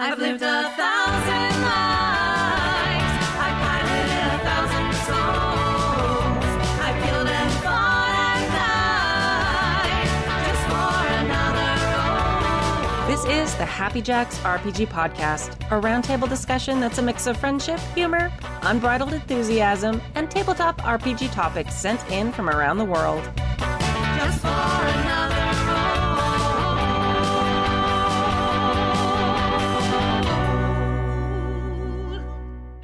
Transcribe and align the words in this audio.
I've 0.00 0.16
lived 0.16 0.42
a 0.42 0.62
thousand 0.76 1.60
lives. 1.60 3.14
I've 3.34 3.58
piloted 3.64 4.28
a 4.30 4.38
thousand 4.46 4.94
souls. 5.08 6.44
I've 6.80 7.02
killed 7.04 7.26
and 7.26 7.52
fought 7.64 8.14
and 8.14 8.46
died 9.90 10.06
just 10.46 10.62
for 10.70 10.94
another 11.24 11.70
role. 13.02 13.08
This 13.08 13.24
is 13.26 13.52
the 13.58 13.64
Happy 13.64 14.00
Jacks 14.00 14.38
RPG 14.38 14.86
Podcast, 14.86 15.54
a 15.72 15.80
roundtable 15.80 16.28
discussion 16.28 16.78
that's 16.78 16.98
a 16.98 17.02
mix 17.02 17.26
of 17.26 17.36
friendship, 17.36 17.80
humor, 17.96 18.30
unbridled 18.62 19.12
enthusiasm, 19.12 20.00
and 20.14 20.30
tabletop 20.30 20.80
RPG 20.82 21.32
topics 21.32 21.74
sent 21.74 22.08
in 22.12 22.30
from 22.30 22.48
around 22.48 22.78
the 22.78 22.84
world. 22.84 23.28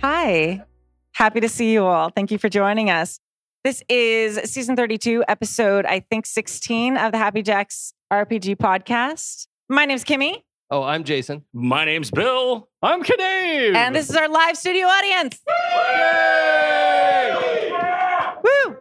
Hi. 0.06 0.62
Happy 1.12 1.40
to 1.40 1.48
see 1.48 1.72
you 1.72 1.86
all. 1.86 2.10
Thank 2.10 2.30
you 2.30 2.36
for 2.36 2.50
joining 2.50 2.90
us. 2.90 3.20
This 3.64 3.82
is 3.88 4.38
season 4.52 4.77
32, 4.77 5.24
episode, 5.28 5.86
I 5.86 6.00
think 6.00 6.27
16 6.27 6.98
of 6.98 7.12
the 7.12 7.16
Happy 7.16 7.40
Jacks 7.40 7.94
RPG 8.12 8.56
podcast. 8.56 9.46
My 9.70 9.86
name's 9.86 10.04
Kimmy, 10.04 10.42
Oh, 10.70 10.82
I'm 10.82 11.04
Jason. 11.04 11.46
My 11.54 11.86
name's 11.86 12.10
Bill. 12.10 12.68
I'm 12.82 13.00
Knave. 13.00 13.74
and 13.74 13.96
this 13.96 14.10
is 14.10 14.16
our 14.16 14.28
live 14.28 14.58
studio 14.58 14.86
audience. 14.86 15.40
Woo! 18.44 18.77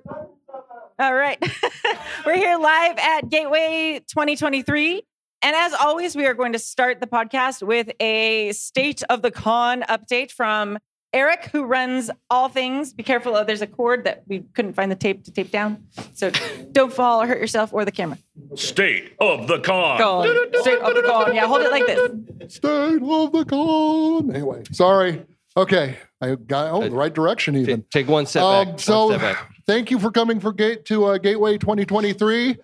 All 0.99 1.15
right. 1.15 1.41
We're 2.25 2.35
here 2.35 2.57
live 2.57 2.97
at 2.97 3.29
Gateway 3.29 4.01
2023. 4.09 5.01
And 5.41 5.55
as 5.55 5.73
always, 5.73 6.17
we 6.17 6.25
are 6.25 6.33
going 6.33 6.51
to 6.51 6.59
start 6.59 6.99
the 6.99 7.07
podcast 7.07 7.65
with 7.65 7.91
a 8.01 8.51
state 8.51 9.03
of 9.09 9.21
the 9.21 9.31
con 9.31 9.83
update 9.83 10.29
from 10.29 10.79
Eric, 11.13 11.45
who 11.51 11.63
runs 11.63 12.09
all 12.29 12.49
things. 12.49 12.91
Be 12.93 13.03
careful, 13.03 13.35
oh, 13.35 13.43
there's 13.43 13.61
a 13.61 13.67
cord 13.67 14.03
that 14.05 14.23
we 14.27 14.39
couldn't 14.55 14.73
find 14.73 14.91
the 14.91 14.95
tape 14.95 15.23
to 15.25 15.31
tape 15.31 15.51
down. 15.51 15.85
So 16.13 16.31
don't 16.71 16.91
fall 16.91 17.21
or 17.21 17.27
hurt 17.27 17.39
yourself 17.39 17.71
or 17.73 17.85
the 17.85 17.91
camera. 17.91 18.17
State 18.55 19.13
of 19.19 19.47
the 19.47 19.59
con. 19.59 19.99
Con. 19.99 20.27
State 20.61 20.79
of 20.79 20.95
the 20.95 21.03
con. 21.05 21.35
Yeah, 21.35 21.45
hold 21.47 21.61
it 21.61 21.71
like 21.71 21.85
this. 21.85 22.55
State 22.55 23.01
of 23.01 23.31
the 23.31 23.45
con. 23.47 24.33
Anyway, 24.35 24.63
sorry. 24.71 25.23
Okay, 25.55 25.97
I 26.19 26.33
got 26.33 26.71
oh 26.71 26.81
the 26.89 26.89
right 26.95 27.13
direction 27.13 27.53
Ta- 27.53 27.59
even. 27.59 27.85
Take 27.91 28.07
one 28.07 28.25
step 28.25 28.41
Um, 28.43 28.65
back. 28.71 28.79
so, 28.79 29.05
one 29.09 29.19
step 29.19 29.35
back. 29.37 29.51
thank 29.67 29.91
you 29.91 29.99
for 29.99 30.09
coming 30.09 30.39
for 30.39 30.51
gate 30.51 30.83
to 30.85 31.05
uh, 31.05 31.17
Gateway 31.19 31.59
2023. 31.59 32.57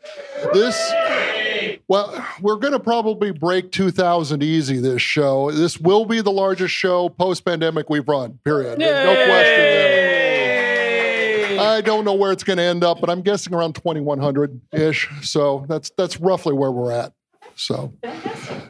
This, 0.53 0.91
well, 1.89 2.25
we're 2.39 2.57
going 2.57 2.73
to 2.73 2.79
probably 2.79 3.31
break 3.31 3.71
2,000 3.71 4.43
easy 4.43 4.79
this 4.79 5.01
show. 5.01 5.51
This 5.51 5.79
will 5.79 6.05
be 6.05 6.21
the 6.21 6.31
largest 6.31 6.73
show 6.73 7.09
post 7.09 7.43
pandemic 7.43 7.89
we've 7.89 8.07
run. 8.07 8.39
Period. 8.45 8.79
There's 8.79 9.05
no 9.05 9.15
question 9.25 9.57
there. 9.57 9.99
I 11.59 11.81
don't 11.81 12.05
know 12.05 12.13
where 12.13 12.31
it's 12.31 12.43
going 12.43 12.57
to 12.57 12.63
end 12.63 12.83
up, 12.83 13.01
but 13.01 13.09
I'm 13.09 13.21
guessing 13.21 13.53
around 13.53 13.73
2,100 13.73 14.61
ish. 14.71 15.09
So 15.23 15.65
that's 15.67 15.91
that's 15.97 16.19
roughly 16.19 16.53
where 16.53 16.71
we're 16.71 16.91
at. 16.91 17.13
So, 17.55 17.93
yeah, 18.03 18.13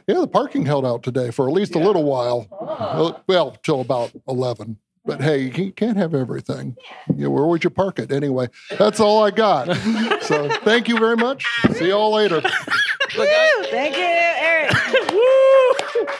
the 0.06 0.26
parking 0.26 0.66
held 0.66 0.84
out 0.84 1.04
today 1.04 1.30
for 1.30 1.46
at 1.46 1.54
least 1.54 1.76
a 1.76 1.78
little 1.78 2.02
while. 2.02 2.48
Well, 2.50 3.22
Well, 3.28 3.56
till 3.62 3.80
about 3.80 4.10
11. 4.26 4.78
But 5.04 5.20
hey, 5.22 5.38
you 5.38 5.50
can't- 5.50 5.76
can't 5.76 5.96
have 5.96 6.14
everything. 6.14 6.76
Yeah, 7.16 7.28
where 7.28 7.44
would 7.46 7.64
you 7.64 7.70
park 7.70 7.98
it 7.98 8.12
anyway? 8.12 8.48
That's 8.78 9.00
all 9.00 9.24
I 9.24 9.30
got. 9.30 9.74
so, 10.22 10.48
thank 10.62 10.88
you 10.88 10.98
very 10.98 11.16
much. 11.16 11.44
See 11.74 11.88
y'all 11.88 12.12
later. 12.12 12.36
Look, 12.36 13.28
I- 13.28 13.66
Thank 13.70 13.96
you, 13.96 14.02
Eric. 14.04 14.70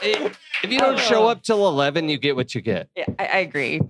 i- 0.03 0.31
if 0.63 0.71
you 0.71 0.79
don't 0.79 0.99
show 0.99 1.27
up 1.27 1.41
till 1.43 1.67
11, 1.67 2.07
you 2.09 2.17
get 2.17 2.35
what 2.35 2.53
you 2.55 2.61
get. 2.61 2.89
Yeah, 2.95 3.05
I, 3.19 3.25
I 3.25 3.37
agree. 3.39 3.79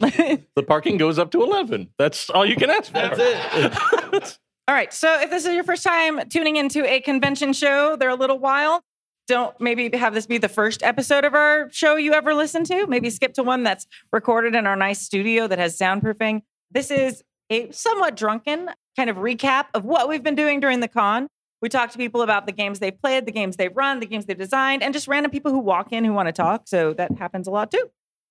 The 0.55 0.63
parking 0.63 0.97
goes 0.97 1.17
up 1.17 1.31
to 1.31 1.41
11. 1.43 1.89
That's 1.97 2.29
all 2.29 2.45
you 2.45 2.55
can 2.55 2.69
ask 2.69 2.87
for. 2.91 2.93
That's 2.93 3.17
it. 3.19 4.39
All 4.67 4.75
right. 4.75 4.93
So 4.93 5.19
if 5.21 5.29
this 5.29 5.45
is 5.45 5.53
your 5.53 5.63
first 5.63 5.83
time 5.83 6.27
tuning 6.29 6.57
into 6.57 6.85
a 6.89 6.99
convention 7.01 7.51
show, 7.53 7.95
they're 7.95 8.09
a 8.09 8.15
little 8.15 8.37
while. 8.39 8.83
Don't 9.31 9.57
maybe 9.61 9.89
have 9.95 10.13
this 10.13 10.25
be 10.25 10.39
the 10.39 10.49
first 10.49 10.83
episode 10.83 11.23
of 11.23 11.33
our 11.33 11.69
show 11.71 11.95
you 11.95 12.11
ever 12.11 12.33
listen 12.33 12.65
to. 12.65 12.85
Maybe 12.85 13.09
skip 13.09 13.33
to 13.35 13.43
one 13.43 13.63
that's 13.63 13.87
recorded 14.11 14.55
in 14.55 14.67
our 14.67 14.75
nice 14.75 14.99
studio 14.99 15.47
that 15.47 15.57
has 15.57 15.77
soundproofing. 15.77 16.41
This 16.69 16.91
is 16.91 17.23
a 17.49 17.71
somewhat 17.71 18.17
drunken 18.17 18.69
kind 18.97 19.09
of 19.09 19.15
recap 19.15 19.67
of 19.73 19.85
what 19.85 20.09
we've 20.09 20.21
been 20.21 20.35
doing 20.35 20.59
during 20.59 20.81
the 20.81 20.89
con. 20.89 21.29
We 21.61 21.69
talk 21.69 21.91
to 21.91 21.97
people 21.97 22.23
about 22.23 22.45
the 22.45 22.51
games 22.51 22.79
they've 22.79 23.01
played, 23.01 23.25
the 23.25 23.31
games 23.31 23.55
they've 23.55 23.71
run, 23.73 24.01
the 24.01 24.05
games 24.05 24.25
they've 24.25 24.37
designed, 24.37 24.83
and 24.83 24.93
just 24.93 25.07
random 25.07 25.31
people 25.31 25.53
who 25.53 25.59
walk 25.59 25.93
in 25.93 26.03
who 26.03 26.11
want 26.11 26.27
to 26.27 26.33
talk. 26.33 26.63
So 26.65 26.91
that 26.95 27.17
happens 27.17 27.47
a 27.47 27.51
lot 27.51 27.71
too. 27.71 27.89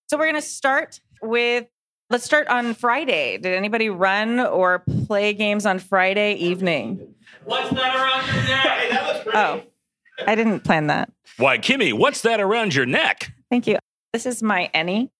So 0.08 0.18
we're 0.18 0.26
going 0.26 0.34
to 0.34 0.42
start 0.42 1.00
with 1.22 1.66
Let's 2.10 2.24
start 2.24 2.48
on 2.48 2.74
Friday. 2.74 3.38
Did 3.38 3.54
anybody 3.54 3.88
run 3.88 4.38
or 4.38 4.84
play 5.06 5.32
games 5.32 5.64
on 5.64 5.78
Friday 5.78 6.34
evening? 6.34 7.14
What's 7.44 7.70
that 7.70 7.96
around 7.96 8.26
your 8.26 8.42
neck? 8.48 9.26
Oh, 9.32 9.62
I 10.26 10.34
didn't 10.34 10.60
plan 10.60 10.86
that. 10.88 11.10
Why, 11.36 11.58
Kimmy, 11.58 11.92
what's 11.92 12.20
that 12.22 12.40
around 12.40 12.74
your 12.74 12.86
neck? 12.86 13.32
Thank 13.50 13.66
you. 13.66 13.78
This 14.12 14.26
is 14.26 14.42
my 14.42 14.70
ENnie. 14.74 15.10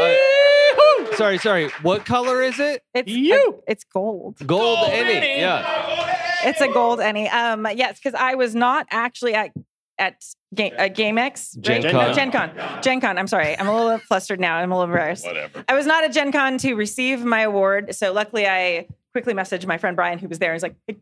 Uh, 0.00 1.14
sorry, 1.16 1.38
sorry. 1.38 1.68
What 1.82 2.04
color 2.04 2.42
is 2.42 2.58
it? 2.58 2.82
It's 2.94 3.10
You. 3.10 3.62
it's 3.66 3.84
gold. 3.84 4.36
Gold, 4.46 4.48
Gold 4.78 4.90
ENnie. 4.92 5.12
ENnie. 5.16 5.40
Yeah. 5.40 6.26
It's 6.44 6.60
a 6.60 6.68
gold 6.68 7.00
ENnie. 7.00 7.28
Um, 7.28 7.66
yes, 7.74 7.98
because 7.98 8.14
I 8.18 8.34
was 8.34 8.54
not 8.54 8.86
actually 8.90 9.34
at 9.34 9.50
at 9.98 10.22
Game 10.54 10.72
uh, 10.78 10.84
GameX. 10.84 11.60
Gen 11.60 11.82
right? 11.82 11.92
Con. 11.92 12.08
No, 12.08 12.14
Gen 12.14 12.30
Con. 12.32 12.50
Gen 12.82 13.00
Con. 13.02 13.18
I'm 13.18 13.26
sorry. 13.26 13.58
I'm 13.58 13.68
a 13.68 13.76
little 13.76 13.98
flustered 13.98 14.40
now. 14.40 14.56
I'm 14.56 14.72
a 14.72 14.74
little 14.78 14.90
embarrassed. 14.90 15.26
Whatever. 15.26 15.62
I 15.68 15.74
was 15.74 15.84
not 15.84 16.04
at 16.04 16.12
Gen 16.12 16.32
Con 16.32 16.56
to 16.58 16.74
receive 16.74 17.22
my 17.22 17.42
award. 17.42 17.94
So 17.94 18.10
luckily 18.12 18.46
I 18.46 18.88
quickly 19.12 19.34
messaged 19.34 19.66
my 19.66 19.76
friend 19.76 19.94
Brian, 19.96 20.18
who 20.18 20.26
was 20.28 20.38
there. 20.38 20.54
He's 20.54 20.62
like, 20.62 20.74
pick, 20.86 20.98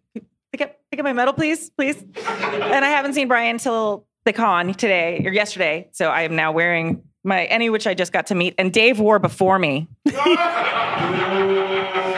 pick 0.52 0.62
up, 0.62 0.76
pick 0.90 1.00
up 1.00 1.04
my 1.04 1.12
medal, 1.12 1.34
please, 1.34 1.70
please. 1.70 1.96
And 1.96 2.84
I 2.84 2.88
haven't 2.88 3.14
seen 3.14 3.28
Brian 3.28 3.58
till 3.58 4.06
the 4.24 4.32
con 4.32 4.74
today 4.74 5.22
or 5.24 5.32
yesterday. 5.32 5.88
So 5.92 6.08
I 6.08 6.22
am 6.22 6.36
now 6.36 6.52
wearing 6.52 7.02
my 7.24 7.44
ENnie 7.46 7.70
which 7.70 7.86
I 7.86 7.94
just 7.94 8.12
got 8.12 8.26
to 8.28 8.34
meet. 8.34 8.54
And 8.58 8.72
Dave 8.72 8.98
wore 8.98 9.18
before 9.18 9.58
me. 9.58 9.88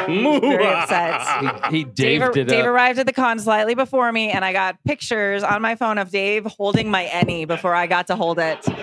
Very 0.06 0.66
upset. 0.66 1.70
He, 1.70 1.78
he 1.78 1.84
Dave, 1.84 2.20
daved 2.20 2.48
Dave 2.48 2.64
arrived 2.64 2.98
at 2.98 3.06
the 3.06 3.12
con 3.12 3.38
slightly 3.38 3.74
before 3.74 4.10
me, 4.10 4.30
and 4.30 4.44
I 4.44 4.52
got 4.52 4.76
pictures 4.84 5.42
on 5.42 5.62
my 5.62 5.76
phone 5.76 5.98
of 5.98 6.10
Dave 6.10 6.44
holding 6.46 6.90
my 6.90 7.04
ENnie 7.04 7.44
before 7.44 7.74
I 7.74 7.86
got 7.86 8.08
to 8.08 8.16
hold 8.16 8.38
it. 8.38 8.66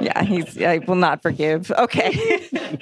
Yeah, 0.00 0.22
he's. 0.22 0.62
I 0.62 0.78
will 0.78 0.94
not 0.94 1.22
forgive. 1.22 1.72
Okay. 1.72 2.46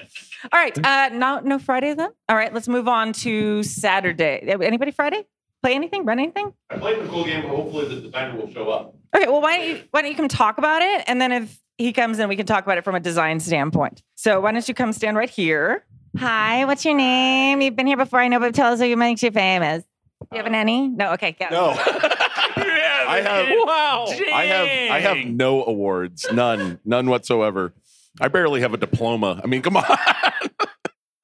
All 0.53 0.59
right. 0.61 0.79
Uh, 0.85 1.11
no, 1.13 1.41
no 1.41 1.59
Friday 1.59 1.95
then. 1.95 2.11
All 2.29 2.37
right. 2.37 2.53
Let's 2.53 2.69
move 2.69 2.89
on 2.89 3.13
to 3.15 3.63
Saturday. 3.63 4.41
Anybody 4.63 4.91
Friday? 4.91 5.25
Play 5.63 5.75
anything? 5.75 6.05
Run 6.05 6.19
anything? 6.19 6.53
I 6.71 6.77
played 6.79 7.03
the 7.03 7.09
cool 7.09 7.25
game, 7.25 7.43
but 7.43 7.51
hopefully 7.57 7.89
the 7.95 8.01
designer 8.03 8.37
will 8.39 8.51
show 8.53 8.69
up. 8.71 8.95
Okay. 9.15 9.27
Well, 9.27 9.41
why 9.41 9.57
don't 9.59 9.69
you 9.69 9.83
why 9.91 10.03
don't 10.03 10.11
you 10.11 10.17
come 10.17 10.29
talk 10.29 10.59
about 10.59 10.83
it, 10.83 11.05
and 11.07 11.21
then 11.21 11.33
if 11.33 11.59
he 11.79 11.93
comes 11.93 12.19
in, 12.19 12.29
we 12.29 12.37
can 12.37 12.47
talk 12.47 12.65
about 12.65 12.79
it 12.79 12.85
from 12.85 12.95
a 12.95 13.01
design 13.01 13.41
standpoint. 13.41 14.03
So 14.15 14.41
why 14.41 14.53
don't 14.53 14.67
you 14.69 14.75
come 14.75 14.93
stand 14.93 15.17
right 15.17 15.31
here? 15.31 15.85
Hi. 16.19 16.65
What's 16.67 16.85
your 16.85 16.95
name? 16.97 17.61
You've 17.61 17.77
been 17.77 17.87
here 17.87 17.97
before. 17.97 18.21
I 18.21 18.29
know, 18.29 18.39
but 18.39 18.55
tell 18.55 18.73
us 18.73 18.81
what 18.81 18.97
makes 18.99 19.23
you 19.23 19.31
famous. 19.31 19.85
You 20.33 20.39
have 20.39 20.47
an 20.47 20.55
ENnie? 20.55 20.89
No. 20.89 21.13
Okay. 21.13 21.33
Go. 21.39 21.47
No, 21.51 21.69
I 21.79 23.21
have- 23.23 23.47
Wow. 23.67 24.07
I 24.33 24.45
have 24.47 24.69
I 24.93 25.01
have 25.01 25.19
no 25.27 25.65
awards, 25.65 26.27
none, 26.33 26.79
none 26.85 27.09
whatsoever. 27.11 27.73
I 28.21 28.29
barely 28.29 28.61
have 28.63 28.73
a 28.73 28.79
diploma. 28.79 29.41
I 29.43 29.47
mean, 29.47 29.61
come 29.63 29.77
on. 29.77 29.85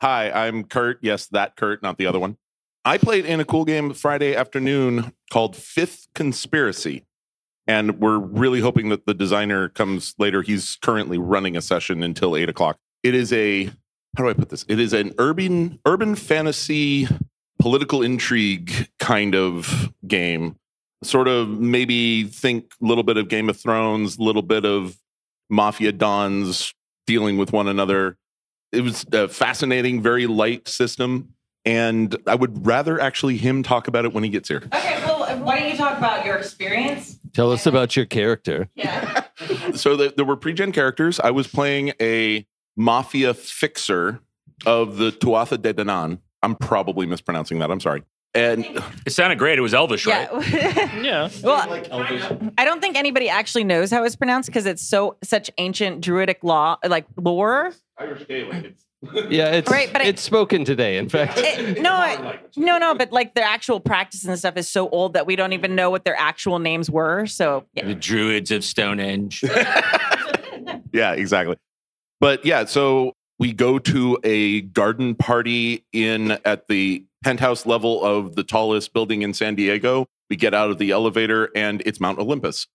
Hi, 0.02 0.32
I'm 0.32 0.64
Kurt. 0.64 0.98
Yes, 1.00 1.26
that 1.28 1.54
Kurt, 1.54 1.80
not 1.80 1.96
the 1.96 2.06
other 2.06 2.18
one. 2.18 2.36
I 2.84 2.98
played 2.98 3.24
in 3.24 3.38
a 3.38 3.44
cool 3.44 3.64
game 3.64 3.94
Friday 3.94 4.34
afternoon 4.34 5.12
called 5.30 5.54
Fifth 5.54 6.08
Conspiracy. 6.12 7.04
And 7.68 8.00
we're 8.00 8.18
really 8.18 8.58
hoping 8.58 8.88
that 8.88 9.06
the 9.06 9.14
designer 9.14 9.68
comes 9.68 10.16
later. 10.18 10.42
He's 10.42 10.76
currently 10.82 11.18
running 11.18 11.56
a 11.56 11.60
session 11.60 12.02
until 12.02 12.36
eight 12.36 12.48
o'clock. 12.48 12.78
It 13.04 13.14
is 13.14 13.32
a 13.32 13.66
how 14.16 14.24
do 14.24 14.28
I 14.28 14.32
put 14.32 14.48
this? 14.48 14.64
It 14.68 14.80
is 14.80 14.92
an 14.92 15.14
urban 15.18 15.78
urban 15.86 16.16
fantasy 16.16 17.06
political 17.60 18.02
intrigue 18.02 18.88
kind 18.98 19.36
of 19.36 19.94
game. 20.08 20.56
Sort 21.04 21.28
of 21.28 21.48
maybe 21.48 22.24
think 22.24 22.72
a 22.82 22.84
little 22.84 23.04
bit 23.04 23.18
of 23.18 23.28
Game 23.28 23.48
of 23.48 23.56
Thrones, 23.56 24.18
a 24.18 24.22
little 24.24 24.42
bit 24.42 24.64
of 24.64 24.96
mafia 25.48 25.92
dons 25.92 26.74
dealing 27.06 27.38
with 27.38 27.52
one 27.52 27.68
another. 27.68 28.16
It 28.72 28.82
was 28.82 29.04
a 29.12 29.28
fascinating, 29.28 30.02
very 30.02 30.26
light 30.26 30.68
system. 30.68 31.34
And 31.64 32.16
I 32.26 32.34
would 32.34 32.66
rather 32.66 33.00
actually 33.00 33.36
him 33.36 33.62
talk 33.62 33.86
about 33.86 34.04
it 34.04 34.12
when 34.12 34.24
he 34.24 34.30
gets 34.30 34.48
here. 34.48 34.62
Okay. 34.74 35.00
Well, 35.04 35.38
why 35.44 35.60
don't 35.60 35.70
you 35.70 35.76
talk 35.76 35.96
about 35.96 36.24
your 36.26 36.36
experience? 36.36 37.18
Tell 37.34 37.52
us 37.52 37.66
about 37.66 37.94
your 37.94 38.04
character. 38.04 38.68
Yeah. 38.74 39.24
so 39.74 39.96
the, 39.96 40.12
there 40.16 40.24
were 40.24 40.36
pre-gen 40.36 40.72
characters. 40.72 41.20
I 41.20 41.30
was 41.30 41.46
playing 41.46 41.92
a 42.00 42.46
mafia 42.76 43.34
fixer 43.34 44.20
of 44.66 44.96
the 44.96 45.12
Tuatha 45.12 45.60
De 45.60 45.72
Danann. 45.72 46.18
I'm 46.42 46.56
probably 46.56 47.06
mispronouncing 47.06 47.60
that. 47.60 47.70
I'm 47.70 47.80
sorry. 47.80 48.02
And 48.34 48.64
It 49.04 49.10
sounded 49.10 49.38
great. 49.38 49.58
It 49.58 49.62
was 49.62 49.74
Elvish, 49.74 50.06
right? 50.06 50.28
Yeah. 50.50 50.88
Yeah. 51.02 51.28
well, 51.42 51.70
I 52.56 52.64
don't 52.64 52.80
think 52.80 52.96
anybody 52.96 53.28
actually 53.28 53.64
knows 53.64 53.90
how 53.90 54.04
it's 54.04 54.16
pronounced 54.16 54.48
because 54.48 54.66
it's 54.66 54.82
so 54.82 55.16
such 55.22 55.50
ancient 55.58 56.00
druidic 56.00 56.42
law, 56.42 56.76
like 56.86 57.04
lore. 57.16 57.72
Irish 58.02 58.26
Gaelic, 58.28 58.64
it's 58.64 58.84
Yeah, 59.30 59.46
it's 59.46 59.70
Right, 59.70 59.92
but 59.92 60.02
I- 60.02 60.06
it's 60.06 60.22
spoken 60.22 60.64
today. 60.64 60.96
In 60.98 61.08
fact, 61.08 61.34
It- 61.38 61.80
no, 61.82 61.92
I- 61.92 62.38
no, 62.56 62.78
no, 62.78 62.94
but 62.94 63.12
like 63.12 63.34
their 63.34 63.44
actual 63.44 63.80
practice 63.80 64.24
and 64.24 64.38
stuff 64.38 64.56
is 64.56 64.68
so 64.68 64.88
old 64.90 65.14
that 65.14 65.26
we 65.26 65.36
don't 65.36 65.52
even 65.52 65.74
know 65.74 65.90
what 65.90 66.04
their 66.04 66.18
actual 66.18 66.58
names 66.58 66.90
were. 66.90 67.26
So 67.26 67.64
yeah. 67.74 67.86
The 67.86 67.94
Druids 67.94 68.50
of 68.50 68.64
Stonehenge. 68.64 69.42
yeah, 70.92 71.12
exactly. 71.12 71.56
But 72.20 72.44
yeah, 72.44 72.64
so 72.64 73.12
we 73.38 73.52
go 73.52 73.78
to 73.78 74.18
a 74.22 74.60
garden 74.62 75.14
party 75.14 75.84
in 75.92 76.32
at 76.44 76.68
the 76.68 77.04
penthouse 77.24 77.66
level 77.66 78.04
of 78.04 78.36
the 78.36 78.44
tallest 78.44 78.92
building 78.92 79.22
in 79.22 79.34
San 79.34 79.54
Diego. 79.54 80.06
We 80.30 80.36
get 80.36 80.54
out 80.54 80.70
of 80.70 80.78
the 80.78 80.90
elevator 80.92 81.50
and 81.56 81.82
it's 81.84 82.00
Mount 82.00 82.18
Olympus. 82.18 82.66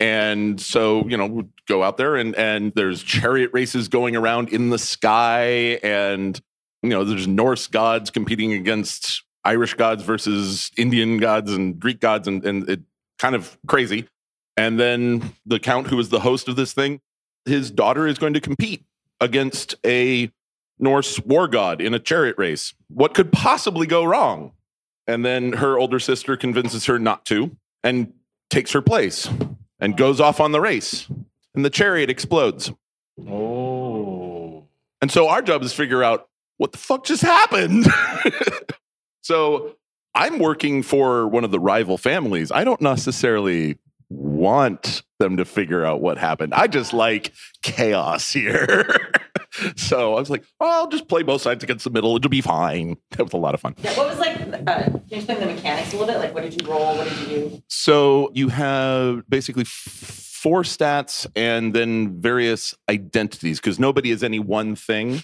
And 0.00 0.60
so, 0.60 1.06
you 1.08 1.16
know, 1.16 1.26
we'd 1.26 1.48
go 1.66 1.82
out 1.82 1.96
there 1.96 2.16
and 2.16 2.34
and 2.34 2.72
there's 2.74 3.02
chariot 3.02 3.50
races 3.52 3.88
going 3.88 4.16
around 4.16 4.50
in 4.50 4.70
the 4.70 4.78
sky 4.78 5.78
and 5.82 6.40
you 6.82 6.90
know, 6.90 7.04
there's 7.04 7.26
Norse 7.26 7.66
gods 7.66 8.10
competing 8.10 8.52
against 8.52 9.22
Irish 9.44 9.74
gods 9.74 10.02
versus 10.02 10.70
Indian 10.76 11.18
gods 11.18 11.52
and 11.52 11.78
Greek 11.78 12.00
gods 12.00 12.28
and 12.28 12.44
and 12.44 12.68
it 12.68 12.80
kind 13.18 13.34
of 13.34 13.56
crazy. 13.66 14.08
And 14.56 14.78
then 14.78 15.34
the 15.46 15.58
count 15.58 15.88
who 15.88 15.98
is 15.98 16.10
the 16.10 16.20
host 16.20 16.48
of 16.48 16.56
this 16.56 16.72
thing 16.72 17.00
his 17.44 17.70
daughter 17.70 18.06
is 18.06 18.18
going 18.18 18.34
to 18.34 18.40
compete 18.40 18.84
against 19.20 19.74
a 19.84 20.30
Norse 20.78 21.20
war 21.20 21.46
god 21.46 21.80
in 21.80 21.94
a 21.94 21.98
chariot 21.98 22.36
race. 22.38 22.74
What 22.88 23.14
could 23.14 23.32
possibly 23.32 23.86
go 23.86 24.04
wrong? 24.04 24.52
And 25.06 25.24
then 25.24 25.52
her 25.54 25.78
older 25.78 26.00
sister 26.00 26.36
convinces 26.36 26.86
her 26.86 26.98
not 26.98 27.26
to 27.26 27.56
and 27.82 28.12
takes 28.50 28.72
her 28.72 28.82
place 28.82 29.28
and 29.84 29.98
goes 29.98 30.18
off 30.18 30.40
on 30.40 30.52
the 30.52 30.60
race. 30.60 31.06
And 31.54 31.64
the 31.64 31.70
chariot 31.70 32.08
explodes. 32.08 32.72
Oh. 33.28 34.64
And 35.00 35.12
so 35.12 35.28
our 35.28 35.42
job 35.42 35.62
is 35.62 35.70
to 35.72 35.76
figure 35.76 36.02
out 36.02 36.28
what 36.56 36.72
the 36.72 36.78
fuck 36.78 37.04
just 37.04 37.22
happened. 37.22 37.86
so 39.20 39.76
I'm 40.14 40.38
working 40.38 40.82
for 40.82 41.28
one 41.28 41.44
of 41.44 41.50
the 41.50 41.60
rival 41.60 41.98
families. 41.98 42.50
I 42.50 42.64
don't 42.64 42.80
necessarily 42.80 43.78
want 44.08 45.02
them 45.18 45.36
to 45.36 45.44
figure 45.44 45.84
out 45.84 46.00
what 46.00 46.16
happened. 46.16 46.54
I 46.54 46.66
just 46.66 46.94
like 46.94 47.34
chaos 47.62 48.32
here. 48.32 49.12
so 49.76 50.14
I 50.14 50.20
was 50.20 50.30
like, 50.30 50.44
oh, 50.60 50.82
I'll 50.82 50.88
just 50.88 51.08
play 51.08 51.22
both 51.22 51.42
sides 51.42 51.62
against 51.62 51.84
the 51.84 51.90
middle. 51.90 52.16
It'll 52.16 52.30
be 52.30 52.40
fine. 52.40 52.96
That 53.10 53.24
was 53.24 53.32
a 53.32 53.36
lot 53.36 53.54
of 53.54 53.60
fun. 53.60 53.76
Yeah, 53.78 53.96
what 53.96 54.08
was 54.08 54.18
like? 54.18 54.36
Uh, 54.36 54.82
can 54.82 55.02
you 55.08 55.16
explain 55.18 55.38
the 55.38 55.46
mechanics 55.46 55.92
a 55.92 55.96
little 55.96 56.12
bit? 56.12 56.18
Like, 56.18 56.34
what 56.34 56.42
did 56.42 56.60
you 56.60 56.68
roll? 56.68 56.96
What 56.96 57.08
did 57.08 57.18
you 57.18 57.26
do? 57.26 57.62
So 57.68 58.30
you 58.34 58.48
have 58.48 59.22
basically 59.28 59.64
four 59.64 60.62
stats 60.62 61.26
and 61.36 61.72
then 61.72 62.20
various 62.20 62.74
identities 62.88 63.60
because 63.60 63.78
nobody 63.78 64.10
is 64.10 64.24
any 64.24 64.40
one 64.40 64.74
thing. 64.74 65.22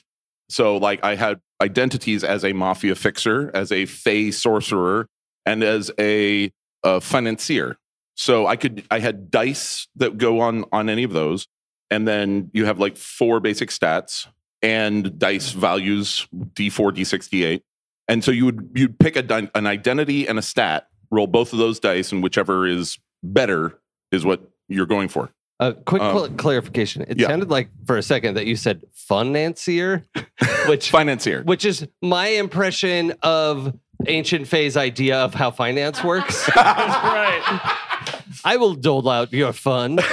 So, 0.48 0.76
like, 0.76 1.02
I 1.04 1.16
had 1.16 1.40
identities 1.60 2.22
as 2.22 2.44
a 2.44 2.52
mafia 2.52 2.94
fixer, 2.94 3.50
as 3.54 3.72
a 3.72 3.86
fey 3.86 4.30
sorcerer, 4.30 5.08
and 5.44 5.64
as 5.64 5.90
a, 5.98 6.52
uh 6.84 7.00
financier. 7.00 7.76
So 8.14 8.46
I 8.46 8.56
could, 8.56 8.84
I 8.90 9.00
had 9.00 9.30
dice 9.30 9.88
that 9.96 10.16
go 10.16 10.40
on 10.40 10.64
on 10.72 10.88
any 10.88 11.02
of 11.02 11.12
those, 11.12 11.48
and 11.90 12.06
then 12.06 12.50
you 12.52 12.64
have 12.66 12.78
like 12.78 12.96
four 12.96 13.40
basic 13.40 13.70
stats 13.70 14.26
and 14.62 15.19
dice 15.19 15.52
values 15.52 16.26
d4, 16.34 16.92
d6, 16.92 17.28
d8, 17.28 17.62
and 18.08 18.22
so 18.25 18.31
you 18.31 18.44
would 18.46 18.70
you'd 18.75 18.98
pick 18.98 19.16
a, 19.16 19.50
an 19.54 19.66
identity 19.66 20.26
and 20.28 20.38
a 20.38 20.42
stat, 20.42 20.88
roll 21.10 21.26
both 21.26 21.52
of 21.52 21.58
those 21.58 21.81
dice, 21.81 22.12
and 22.12 22.22
whichever 22.22 22.66
is 22.66 22.98
better 23.22 23.78
is 24.12 24.25
what 24.25 24.40
you're 24.69 24.87
going 24.87 25.08
for. 25.08 25.31
a 25.60 25.72
quick 25.75 26.02
Um, 26.02 26.16
cl- 26.16 26.28
clarification. 26.37 27.02
It 27.08 27.19
yeah. 27.19 27.28
sounded 27.28 27.50
like 27.50 27.69
for 27.87 27.96
a 27.96 28.02
second 28.02 28.34
that 28.34 28.46
you 28.46 28.56
said 28.56 28.82
financier, 28.94 30.04
which 30.69 30.90
Financier. 30.90 31.42
which 31.44 31.64
is 31.64 31.87
my 32.02 32.28
impression 32.28 33.12
of 33.22 33.75
ancient 34.06 34.48
phase 34.48 34.76
idea 34.76 35.19
of 35.19 35.34
how 35.34 35.50
finance 35.50 36.02
works. 36.02 36.46
That's 36.54 36.56
right. 37.04 38.19
I 38.44 38.56
will 38.56 38.75
dole 38.75 39.08
out 39.08 39.32
your 39.32 39.52
fun. 39.52 39.98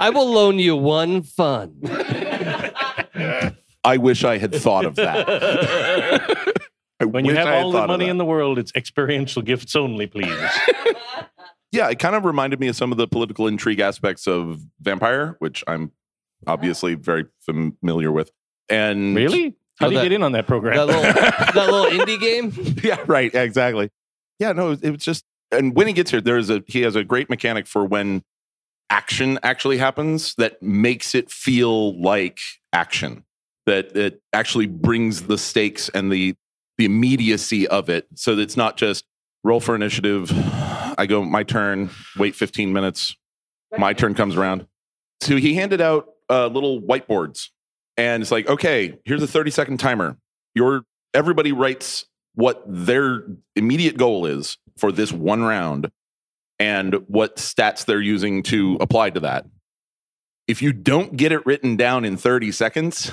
I 0.00 0.10
will 0.14 0.30
loan 0.32 0.58
you 0.58 0.76
one 0.76 1.22
fun. 1.22 1.80
I 3.84 3.96
wish 3.96 4.24
I 4.24 4.38
had 4.38 4.54
thought 4.54 4.84
of 4.84 4.96
that. 4.96 5.26
I 7.00 7.04
When 7.04 7.24
you 7.24 7.34
have 7.34 7.46
I 7.48 7.60
all 7.60 7.70
the 7.72 7.86
money 7.86 8.08
in 8.08 8.18
the 8.18 8.24
world, 8.24 8.58
it's 8.58 8.72
experiential 8.74 9.40
gifts 9.42 9.76
only, 9.76 10.06
please. 10.06 10.28
yeah, 11.72 11.88
it 11.88 11.98
kind 11.98 12.16
of 12.16 12.24
reminded 12.24 12.58
me 12.60 12.68
of 12.68 12.76
some 12.76 12.90
of 12.92 12.98
the 12.98 13.06
political 13.06 13.46
intrigue 13.46 13.80
aspects 13.80 14.26
of 14.26 14.60
Vampire, 14.80 15.36
which 15.38 15.62
I'm 15.68 15.92
obviously 16.46 16.94
very 16.94 17.26
familiar 17.40 18.10
with. 18.12 18.30
And 18.68 19.14
really? 19.16 19.56
How 19.78 19.86
Oh, 19.86 19.90
do 19.90 19.94
you 19.94 19.98
that- 20.00 20.04
get 20.06 20.12
in 20.12 20.22
on 20.24 20.32
that 20.32 20.46
program? 20.48 20.76
That 20.76 20.86
little, 20.86 21.02
that 21.02 21.54
little 21.54 21.86
indie 21.86 22.20
game. 22.20 22.52
yeah, 22.82 22.98
right, 23.06 23.32
exactly. 23.32 23.90
Yeah, 24.40 24.52
no, 24.52 24.72
it 24.72 24.90
was 24.90 25.02
just 25.04 25.24
and 25.50 25.74
when 25.74 25.86
he 25.86 25.92
gets 25.92 26.10
here, 26.10 26.20
there's 26.20 26.50
a 26.50 26.62
he 26.66 26.82
has 26.82 26.96
a 26.96 27.04
great 27.04 27.30
mechanic 27.30 27.66
for 27.66 27.84
when 27.84 28.22
action 28.90 29.38
actually 29.42 29.78
happens 29.78 30.34
that 30.36 30.62
makes 30.62 31.14
it 31.14 31.30
feel 31.30 32.00
like 32.00 32.38
action. 32.72 33.24
That 33.66 33.96
it 33.96 34.22
actually 34.32 34.66
brings 34.66 35.22
the 35.22 35.38
stakes 35.38 35.88
and 35.90 36.10
the 36.12 36.34
the 36.76 36.84
immediacy 36.84 37.66
of 37.68 37.88
it. 37.88 38.06
So 38.14 38.34
that 38.36 38.42
it's 38.42 38.56
not 38.56 38.76
just 38.76 39.04
roll 39.44 39.60
for 39.60 39.74
initiative. 39.74 40.30
I 40.98 41.06
go 41.06 41.24
my 41.24 41.42
turn, 41.42 41.90
wait 42.16 42.34
15 42.34 42.72
minutes, 42.72 43.16
my 43.76 43.92
turn 43.92 44.14
comes 44.14 44.36
around. 44.36 44.66
So 45.20 45.36
he 45.36 45.54
handed 45.54 45.80
out 45.80 46.08
uh, 46.30 46.46
little 46.46 46.80
whiteboards, 46.80 47.48
and 47.96 48.22
it's 48.22 48.32
like, 48.32 48.48
okay, 48.48 48.98
here's 49.04 49.22
a 49.22 49.26
30 49.26 49.50
second 49.50 49.78
timer. 49.78 50.18
Your 50.54 50.82
everybody 51.14 51.52
writes 51.52 52.06
what 52.38 52.62
their 52.68 53.24
immediate 53.56 53.96
goal 53.96 54.24
is 54.24 54.58
for 54.76 54.92
this 54.92 55.10
one 55.10 55.42
round 55.42 55.90
and 56.60 56.94
what 57.08 57.34
stats 57.34 57.84
they're 57.84 58.00
using 58.00 58.44
to 58.44 58.78
apply 58.80 59.10
to 59.10 59.18
that. 59.18 59.44
If 60.46 60.62
you 60.62 60.72
don't 60.72 61.16
get 61.16 61.32
it 61.32 61.44
written 61.44 61.76
down 61.76 62.04
in 62.04 62.16
30 62.16 62.52
seconds, 62.52 63.10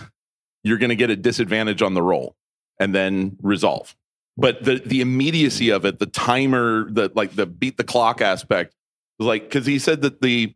you're 0.63 0.77
going 0.77 0.91
to 0.91 0.95
get 0.95 1.09
a 1.09 1.15
disadvantage 1.15 1.81
on 1.81 1.95
the 1.95 2.03
roll 2.03 2.35
and 2.79 2.93
then 2.93 3.35
resolve. 3.41 3.95
But 4.37 4.63
the 4.63 4.75
the 4.85 5.01
immediacy 5.01 5.71
of 5.71 5.85
it, 5.85 5.97
the 5.97 6.05
timer, 6.05 6.87
the 6.91 7.11
like 7.15 7.35
the 7.35 7.47
beat 7.47 7.77
the 7.77 7.83
clock 7.83 8.21
aspect, 8.21 8.75
like 9.17 9.45
because 9.45 9.65
he 9.65 9.79
said 9.79 10.03
that 10.03 10.21
the 10.21 10.53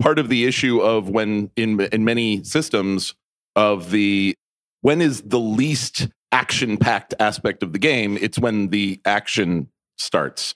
part 0.00 0.20
of 0.20 0.28
the 0.28 0.44
issue 0.44 0.80
of 0.80 1.08
when 1.08 1.50
in 1.56 1.80
in 1.80 2.04
many 2.04 2.44
systems 2.44 3.16
of 3.56 3.90
the 3.90 4.36
when 4.80 5.00
is 5.00 5.22
the 5.22 5.40
least 5.40 6.08
action 6.32 6.76
packed 6.76 7.14
aspect 7.20 7.62
of 7.62 7.72
the 7.72 7.78
game 7.78 8.16
it's 8.20 8.38
when 8.38 8.68
the 8.68 9.00
action 9.04 9.68
starts 9.98 10.54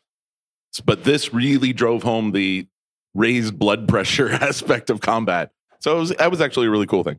but 0.85 1.05
this 1.05 1.33
really 1.33 1.73
drove 1.73 2.03
home 2.03 2.33
the 2.33 2.67
raised 3.15 3.59
blood 3.59 3.87
pressure 3.89 4.31
aspect 4.31 4.91
of 4.91 5.01
combat 5.01 5.51
so 5.81 5.97
it 5.97 6.01
was 6.01 6.11
that 6.11 6.31
was 6.31 6.41
actually 6.41 6.67
a 6.67 6.71
really 6.71 6.87
cool 6.87 7.05
thing 7.05 7.19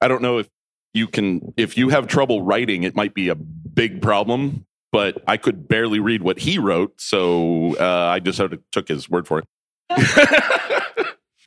i 0.00 0.08
don't 0.08 0.22
know 0.22 0.38
if 0.38 0.48
you 0.94 1.06
can 1.06 1.52
if 1.56 1.76
you 1.76 1.88
have 1.88 2.06
trouble 2.06 2.42
writing 2.42 2.82
it 2.82 2.94
might 2.96 3.14
be 3.14 3.28
a 3.28 3.34
big 3.34 4.00
problem 4.00 4.64
but 4.92 5.22
i 5.26 5.36
could 5.36 5.68
barely 5.68 6.00
read 6.00 6.22
what 6.22 6.38
he 6.38 6.58
wrote 6.58 6.98
so 7.00 7.76
uh, 7.78 8.06
i 8.06 8.18
just 8.20 8.38
sort 8.38 8.52
of 8.52 8.60
took 8.72 8.88
his 8.88 9.10
word 9.10 9.26
for 9.26 9.40
it 9.40 9.46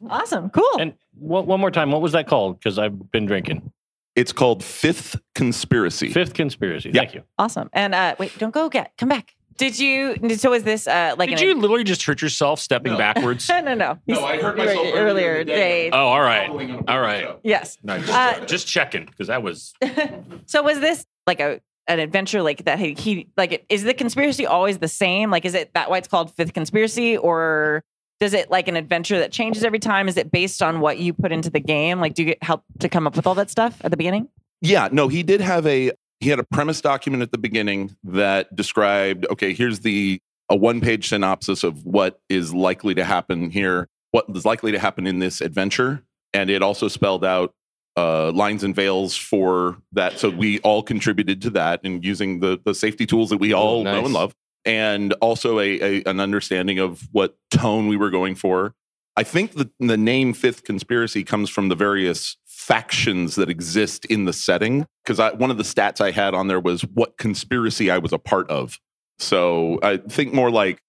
Awesome, 0.10 0.50
cool. 0.52 0.80
and 0.80 0.94
one, 1.14 1.46
one 1.46 1.60
more 1.60 1.72
time, 1.72 1.92
what 1.92 2.02
was 2.02 2.14
that 2.14 2.28
called? 2.28 2.58
Because 2.58 2.80
I've 2.80 3.12
been 3.12 3.26
drinking. 3.26 3.72
It's 4.16 4.32
called 4.32 4.64
fifth 4.64 5.20
conspiracy 5.36 6.12
Fifth 6.12 6.34
conspiracy. 6.34 6.90
Yeah. 6.94 7.02
Thank 7.02 7.14
you. 7.16 7.24
awesome. 7.38 7.70
And 7.74 7.94
uh, 7.96 8.16
wait, 8.20 8.38
don't 8.38 8.54
go 8.54 8.70
get. 8.70 8.94
Come 8.98 9.10
back. 9.10 9.36
Did 9.58 9.78
you? 9.78 10.16
So 10.38 10.52
was 10.52 10.64
this 10.64 10.88
uh, 10.88 11.16
like 11.18 11.30
Did 11.30 11.40
an? 11.42 11.48
you 11.48 11.56
literally 11.56 11.84
just 11.84 12.04
hurt 12.06 12.22
yourself 12.22 12.60
stepping 12.62 12.94
No. 12.94 12.98
backwards? 12.98 13.48
no, 13.50 13.60
no, 13.60 13.74
no. 13.74 13.98
No, 14.08 14.24
I 14.26 14.38
hurt 14.42 14.58
You 14.58 14.66
myself 14.66 14.88
earlier 14.88 15.04
earlier 15.04 15.36
in 15.42 15.48
the 15.48 15.54
day. 15.54 15.90
day. 15.90 15.92
Oh, 15.92 15.98
all 16.08 16.22
right. 16.22 16.48
Following 16.48 16.72
on 16.72 16.84
a 16.88 16.92
All 16.92 17.20
show. 17.20 17.40
Yes. 17.44 17.78
No, 17.84 18.00
just, 18.00 18.14
Uh, 18.14 18.46
just 18.46 18.68
checking 18.68 19.06
because 19.06 19.28
that 19.28 19.44
was 19.44 19.74
so 20.46 20.64
was 20.64 20.80
this 20.80 21.06
like 21.28 21.40
a 21.42 21.60
an 21.88 22.00
adventure 22.00 22.42
like 22.42 22.64
that? 22.66 22.80
He, 22.80 22.94
he 22.94 23.28
like 23.36 23.66
is 23.68 23.84
the 23.84 23.94
conspiracy 23.94 24.46
always 24.46 24.78
the 24.78 24.88
same? 24.88 25.30
Like, 25.30 25.44
is 25.44 25.56
it 25.56 25.74
that 25.74 25.90
why 25.90 25.98
it's 25.98 26.08
called 26.08 26.34
Fifth 26.36 26.54
Conspiracy, 26.54 27.18
or 27.18 27.84
does 28.20 28.34
it 28.34 28.52
like 28.52 28.68
an 28.68 28.76
adventure 28.76 29.20
that 29.20 29.32
changes 29.32 29.64
every 29.64 29.80
time? 29.80 30.08
Is 30.08 30.18
it 30.18 30.32
based 30.32 30.62
on 30.62 30.82
what 30.82 31.00
you 31.00 31.14
put 31.14 31.32
into 31.32 31.50
the 31.50 31.60
game? 31.60 32.00
Like, 32.00 32.14
do 32.14 32.24
you 32.24 32.28
get 32.30 32.44
help 32.44 32.64
to 32.80 32.90
come 32.90 33.08
up 33.08 33.16
with 33.16 33.26
all 33.26 33.36
that 33.36 33.50
stuff 33.50 33.80
at 33.84 33.92
the 33.92 33.98
beginning? 33.98 34.28
Yeah, 34.62 34.90
no, 34.92 35.08
he 35.08 35.24
did 35.24 35.42
have 35.42 35.66
a 35.66 35.92
he 36.20 36.30
had 36.30 36.40
a 36.40 36.44
premise 36.44 36.82
document 36.82 37.24
at 37.24 37.32
the 37.32 37.38
beginning 37.38 37.96
that 38.04 38.54
described 38.56 39.26
okay, 39.32 39.54
here's 39.54 39.80
the 39.80 40.22
a 40.50 40.56
one-page 40.56 41.10
synopsis 41.10 41.64
of 41.64 41.86
what 41.86 42.20
is 42.28 42.54
likely 42.54 42.96
to 42.96 43.04
happen 43.04 43.52
here, 43.52 43.88
what 44.12 44.26
is 44.34 44.46
likely 44.46 44.72
to 44.72 44.80
happen 44.80 45.06
in 45.06 45.20
this 45.20 45.42
adventure, 45.42 46.04
and 46.34 46.50
it 46.50 46.62
also 46.62 46.88
spelled 46.88 47.24
out 47.24 47.54
uh, 47.96 48.32
lines 48.32 48.64
and 48.64 48.76
veils 48.76 49.16
for 49.16 49.78
that. 49.92 50.20
So 50.20 50.30
we 50.30 50.60
all 50.60 50.82
contributed 50.84 51.42
to 51.44 51.50
that 51.52 51.82
and 51.84 52.04
using 52.04 52.40
the 52.40 52.60
the 52.64 52.74
safety 52.74 53.06
tools 53.06 53.30
that 53.30 53.38
we 53.38 53.54
all 53.54 53.84
know 53.84 53.94
nice. 53.94 54.06
and 54.06 54.14
love. 54.14 54.36
And 54.66 55.14
also 55.14 55.60
a, 55.60 55.80
a 55.80 56.04
an 56.06 56.20
understanding 56.20 56.80
of 56.80 57.08
what 57.12 57.38
tone 57.52 57.88
we 57.88 57.98
were 57.98 58.10
going 58.10 58.36
for. 58.36 58.74
I 59.16 59.24
think 59.24 59.54
the, 59.54 59.70
the 59.80 59.98
name 59.98 60.34
Fifth 60.34 60.64
Conspiracy 60.64 61.24
comes 61.24 61.50
from 61.50 61.70
the 61.70 61.76
various 61.76 62.38
factions 62.46 63.36
that 63.36 63.50
exist 63.50 64.06
in 64.06 64.26
the 64.26 64.34
setting. 64.34 64.86
Because 65.04 65.20
one 65.38 65.50
of 65.52 65.58
the 65.58 65.64
stats 65.64 66.00
I 66.00 66.12
had 66.12 66.34
on 66.34 66.48
there 66.48 66.60
was 66.60 66.84
what 66.84 67.18
conspiracy 67.18 67.90
I 67.90 67.98
was 67.98 68.14
a 68.14 68.20
part 68.20 68.50
of. 68.50 68.80
So 69.18 69.80
I 69.82 69.98
think 69.98 70.34
more 70.34 70.52
like 70.52 70.80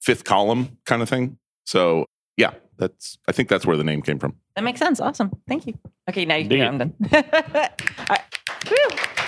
fifth 0.00 0.24
column 0.24 0.78
kind 0.84 1.00
of 1.00 1.08
thing. 1.08 1.38
So 1.64 2.06
yeah, 2.36 2.54
that's 2.82 3.18
I 3.28 3.32
think 3.32 3.48
that's 3.48 3.64
where 3.64 3.76
the 3.76 3.84
name 3.84 4.02
came 4.02 4.18
from. 4.18 4.34
That 4.56 4.64
makes 4.64 4.80
sense. 4.80 5.00
Awesome. 5.00 5.30
Thank 5.48 5.66
you. 5.66 5.74
Okay, 6.10 6.24
now 6.24 6.34
you 6.36 6.48
can 6.48 6.50
Dig 6.50 6.60
go. 6.60 6.66
I'm 6.66 6.78
done. 6.78 6.94
All 7.12 8.06
right. 8.10 8.20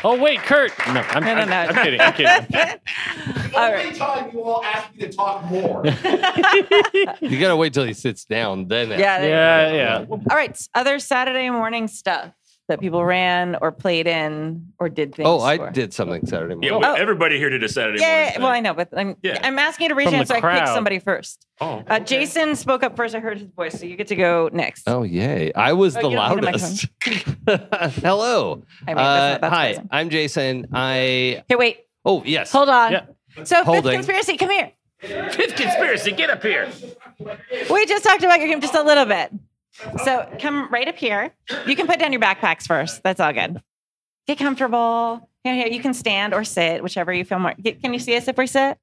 Oh 0.06 0.20
wait, 0.20 0.40
Kurt. 0.40 0.72
No, 0.88 1.00
I'm, 1.00 1.24
No, 1.24 1.34
no, 1.34 1.40
I'm, 1.42 1.48
no. 1.48 1.56
I'm 1.56 1.74
kidding. 1.84 2.00
I'm 2.00 2.12
kidding. 2.12 2.80
All 3.54 3.72
right. 3.72 3.94
time 3.94 4.30
you 4.32 4.42
all 4.42 4.62
asked 4.64 4.94
me 4.94 5.00
to 5.06 5.12
talk 5.12 5.44
more. 5.44 5.84
You 7.20 7.40
gotta 7.40 7.56
wait 7.56 7.72
till 7.72 7.84
he 7.84 7.94
sits 7.94 8.24
down, 8.24 8.68
then. 8.68 8.90
Yeah. 8.90 9.22
Yeah, 9.24 9.72
yeah. 9.72 10.04
All 10.08 10.36
right. 10.36 10.60
Other 10.74 10.98
Saturday 10.98 11.48
morning 11.50 11.88
stuff 11.88 12.32
that 12.68 12.80
people 12.80 13.04
ran 13.04 13.56
or 13.60 13.70
played 13.70 14.06
in 14.06 14.72
or 14.78 14.88
did 14.88 15.14
things. 15.14 15.28
Oh, 15.28 15.40
I 15.40 15.58
for. 15.58 15.70
did 15.70 15.92
something 15.92 16.24
Saturday 16.26 16.54
morning. 16.54 16.70
Yeah, 16.72 16.78
we- 16.78 16.84
Oh. 16.86 16.94
everybody 16.94 17.36
here 17.38 17.50
did 17.50 17.62
a 17.62 17.68
Saturday 17.68 18.00
Yeah, 18.00 18.24
morning. 18.24 18.42
well, 18.42 18.50
I 18.52 18.60
know, 18.60 18.72
but 18.74 18.88
I'm 18.96 19.16
Yeah. 19.22 19.38
I'm 19.42 19.58
asking 19.58 19.84
you 19.84 19.88
to 19.90 19.94
raise 19.94 20.06
From 20.06 20.12
your 20.14 20.18
hand 20.18 20.28
so 20.28 20.34
I 20.36 20.58
pick 20.60 20.66
somebody 20.68 20.98
first. 20.98 21.46
Oh, 21.60 21.82
Uh, 21.86 21.98
Jason 22.00 22.56
spoke 22.56 22.82
up 22.82 22.96
first. 22.96 23.14
I 23.14 23.20
heard 23.20 23.38
his 23.38 23.48
voice, 23.50 23.78
so 23.78 23.84
you 23.84 23.96
get 23.96 24.06
to 24.08 24.16
go 24.16 24.48
next. 24.52 24.88
Oh 24.88 25.02
yay! 25.02 25.52
I 25.54 25.74
was 25.74 25.94
Oh, 25.96 26.00
the 26.02 26.08
you 26.10 26.16
don't 26.16 26.36
need 26.36 26.44
a 26.44 26.46
loudest. 26.46 26.86
Hello. 28.02 28.62
I 28.86 28.94
mean, 28.94 28.96
that's 28.96 29.42
Uh, 29.42 29.50
hi, 29.50 29.66
present. 29.68 29.88
I'm 29.92 30.08
Jason. 30.10 30.66
I 30.72 31.42
Okay, 31.50 31.56
wait. 31.56 31.80
oh 32.04 32.22
yes. 32.24 32.50
Hold 32.52 32.70
on. 32.70 32.92
Yeah. 32.92 33.00
So, 33.44 33.64
fifth 33.64 33.84
conspiracy, 33.84 34.36
come 34.36 34.50
here. 34.50 34.70
Fifth 35.00 35.56
conspiracy, 35.56 36.12
get 36.12 36.30
up 36.30 36.42
here. 36.42 36.68
We 37.70 37.84
just 37.86 38.04
talked 38.04 38.22
about 38.22 38.38
your 38.40 38.48
game 38.48 38.60
just 38.60 38.74
a 38.74 38.82
little 38.82 39.04
bit. 39.04 39.30
So 40.04 40.28
come 40.40 40.68
right 40.70 40.88
up 40.88 40.96
here. 40.96 41.34
You 41.66 41.74
can 41.76 41.86
put 41.86 41.98
down 41.98 42.12
your 42.12 42.20
backpacks 42.20 42.66
first. 42.66 43.02
That's 43.02 43.20
all 43.20 43.32
good. 43.32 43.60
Get 44.26 44.38
comfortable. 44.38 45.28
Here, 45.42 45.54
here. 45.54 45.66
You 45.66 45.80
can 45.80 45.92
stand 45.94 46.32
or 46.32 46.44
sit, 46.44 46.82
whichever 46.82 47.12
you 47.12 47.24
feel 47.24 47.38
more. 47.38 47.54
Get, 47.60 47.82
can 47.82 47.92
you 47.92 47.98
see 47.98 48.16
us 48.16 48.28
if 48.28 48.36
we 48.38 48.46
sit? 48.46 48.78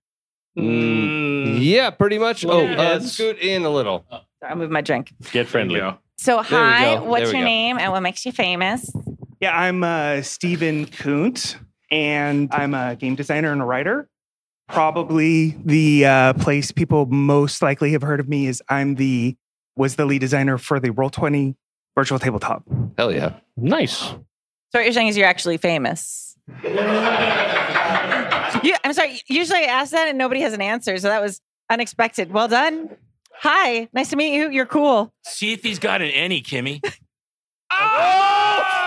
Mm, 0.57 1.57
yeah, 1.61 1.89
pretty 1.91 2.19
much. 2.19 2.45
Oh, 2.45 2.61
Yeah. 2.61 2.81
uh, 2.81 2.99
scoot 2.99 3.39
in 3.39 3.63
a 3.63 3.69
little. 3.69 4.05
Sorry, 4.09 4.23
I'll 4.49 4.55
move 4.57 4.69
my 4.69 4.81
drink. 4.81 5.13
Get 5.31 5.47
friendly. 5.47 5.79
There 5.79 5.85
you 5.87 5.91
go. 5.93 5.97
So 6.17 6.41
hi, 6.43 6.99
what's 6.99 7.31
your 7.31 7.41
go. 7.41 7.45
name 7.45 7.79
and 7.79 7.91
what 7.91 8.01
makes 8.01 8.25
you 8.25 8.31
famous? 8.31 8.91
Yeah, 9.39 9.57
I'm 9.57 9.83
uh, 9.83 10.21
Stephen 10.21 10.85
Kunt, 10.85 11.57
and 11.89 12.47
I'm 12.53 12.75
a 12.75 12.95
game 12.95 13.15
designer 13.15 13.51
and 13.51 13.61
a 13.61 13.65
writer. 13.65 14.07
Probably 14.67 15.57
the 15.65 16.05
uh, 16.05 16.33
place 16.33 16.71
people 16.71 17.07
most 17.07 17.61
likely 17.63 17.93
have 17.93 18.03
heard 18.03 18.19
of 18.19 18.29
me 18.29 18.45
is 18.47 18.61
I'm 18.69 18.95
the 18.95 19.35
was 19.75 19.95
the 19.95 20.05
lead 20.05 20.19
designer 20.19 20.57
for 20.57 20.79
the 20.79 20.89
Roll20 20.89 21.55
virtual 21.95 22.19
tabletop. 22.19 22.63
Hell 22.97 23.11
yeah. 23.11 23.35
Nice. 23.57 23.99
So 23.99 24.19
what 24.73 24.83
you're 24.83 24.93
saying 24.93 25.07
is 25.09 25.17
you're 25.17 25.27
actually 25.27 25.57
famous. 25.57 26.37
You, 28.63 28.75
I'm 28.83 28.93
sorry. 28.93 29.19
Usually 29.27 29.59
I 29.59 29.63
ask 29.63 29.91
that 29.91 30.07
and 30.07 30.17
nobody 30.17 30.41
has 30.41 30.53
an 30.53 30.61
answer, 30.61 30.97
so 30.97 31.07
that 31.07 31.21
was 31.21 31.41
unexpected. 31.69 32.31
Well 32.31 32.47
done. 32.47 32.89
Hi, 33.39 33.87
nice 33.93 34.09
to 34.09 34.15
meet 34.15 34.35
you. 34.35 34.51
You're 34.51 34.67
cool. 34.67 35.11
See 35.23 35.53
if 35.53 35.63
he's 35.63 35.79
got 35.79 36.01
an 36.01 36.09
ENnie, 36.11 36.43
Kimmy. 36.43 36.81
Oh, 37.73 38.80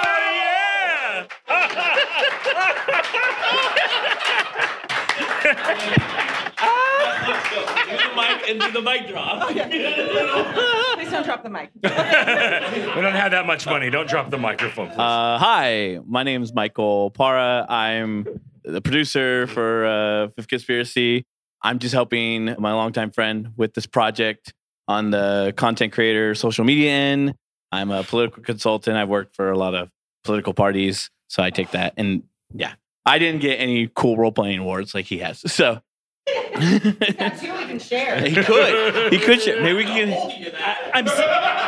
and 8.48 8.60
do 8.60 8.70
the 8.72 8.82
mic 8.82 9.08
drop. 9.08 9.48
Please 9.48 11.10
don't 11.10 11.24
drop 11.24 11.42
the 11.42 11.50
mic. 11.50 11.70
we 11.82 11.88
don't 11.88 13.12
have 13.14 13.30
that 13.32 13.46
much 13.46 13.66
money. 13.66 13.90
Don't 13.90 14.08
drop 14.08 14.30
the 14.30 14.38
microphone. 14.38 14.88
please. 14.88 14.98
Uh, 14.98 15.38
hi, 15.38 15.98
my 16.06 16.22
name 16.22 16.42
is 16.42 16.52
Michael 16.54 17.10
Para. 17.10 17.66
I'm 17.68 18.26
the 18.64 18.80
producer 18.80 19.46
for 19.46 19.86
uh, 19.86 20.28
Fifth 20.36 20.48
Conspiracy. 20.48 21.24
I'm 21.62 21.78
just 21.78 21.94
helping 21.94 22.54
my 22.58 22.72
longtime 22.72 23.10
friend 23.10 23.48
with 23.56 23.74
this 23.74 23.86
project 23.86 24.52
on 24.86 25.10
the 25.10 25.54
content 25.56 25.92
creator 25.92 26.34
social 26.34 26.64
media 26.64 26.90
end. 26.90 27.34
I'm 27.72 27.90
a 27.90 28.02
political 28.04 28.42
consultant. 28.42 28.96
I've 28.96 29.08
worked 29.08 29.34
for 29.34 29.50
a 29.50 29.58
lot 29.58 29.74
of 29.74 29.88
political 30.24 30.54
parties, 30.54 31.10
so 31.28 31.42
I 31.42 31.50
take 31.50 31.70
that. 31.72 31.94
And 31.96 32.24
yeah, 32.52 32.74
I 33.06 33.18
didn't 33.18 33.40
get 33.40 33.56
any 33.56 33.90
cool 33.94 34.16
role 34.16 34.32
playing 34.32 34.58
awards 34.60 34.94
like 34.94 35.06
he 35.06 35.18
has. 35.18 35.40
So 35.50 35.74
That's 35.74 35.80
you 36.26 37.52
we 37.54 37.64
can 37.66 37.78
share. 37.78 38.20
he 38.20 38.34
could, 38.34 39.12
he 39.12 39.18
could 39.18 39.40
share. 39.40 39.60
Maybe 39.62 39.74
we 39.78 39.84
can. 39.84 40.12
I'm 40.94 41.06
s- 41.06 41.20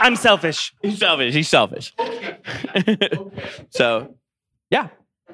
I'm 0.03 0.17
selfish. 0.17 0.73
He's 0.83 0.99
selfish. 0.99 1.35
He's 1.35 1.49
selfish. 1.49 1.93
so 3.71 4.15
yeah, 4.71 4.89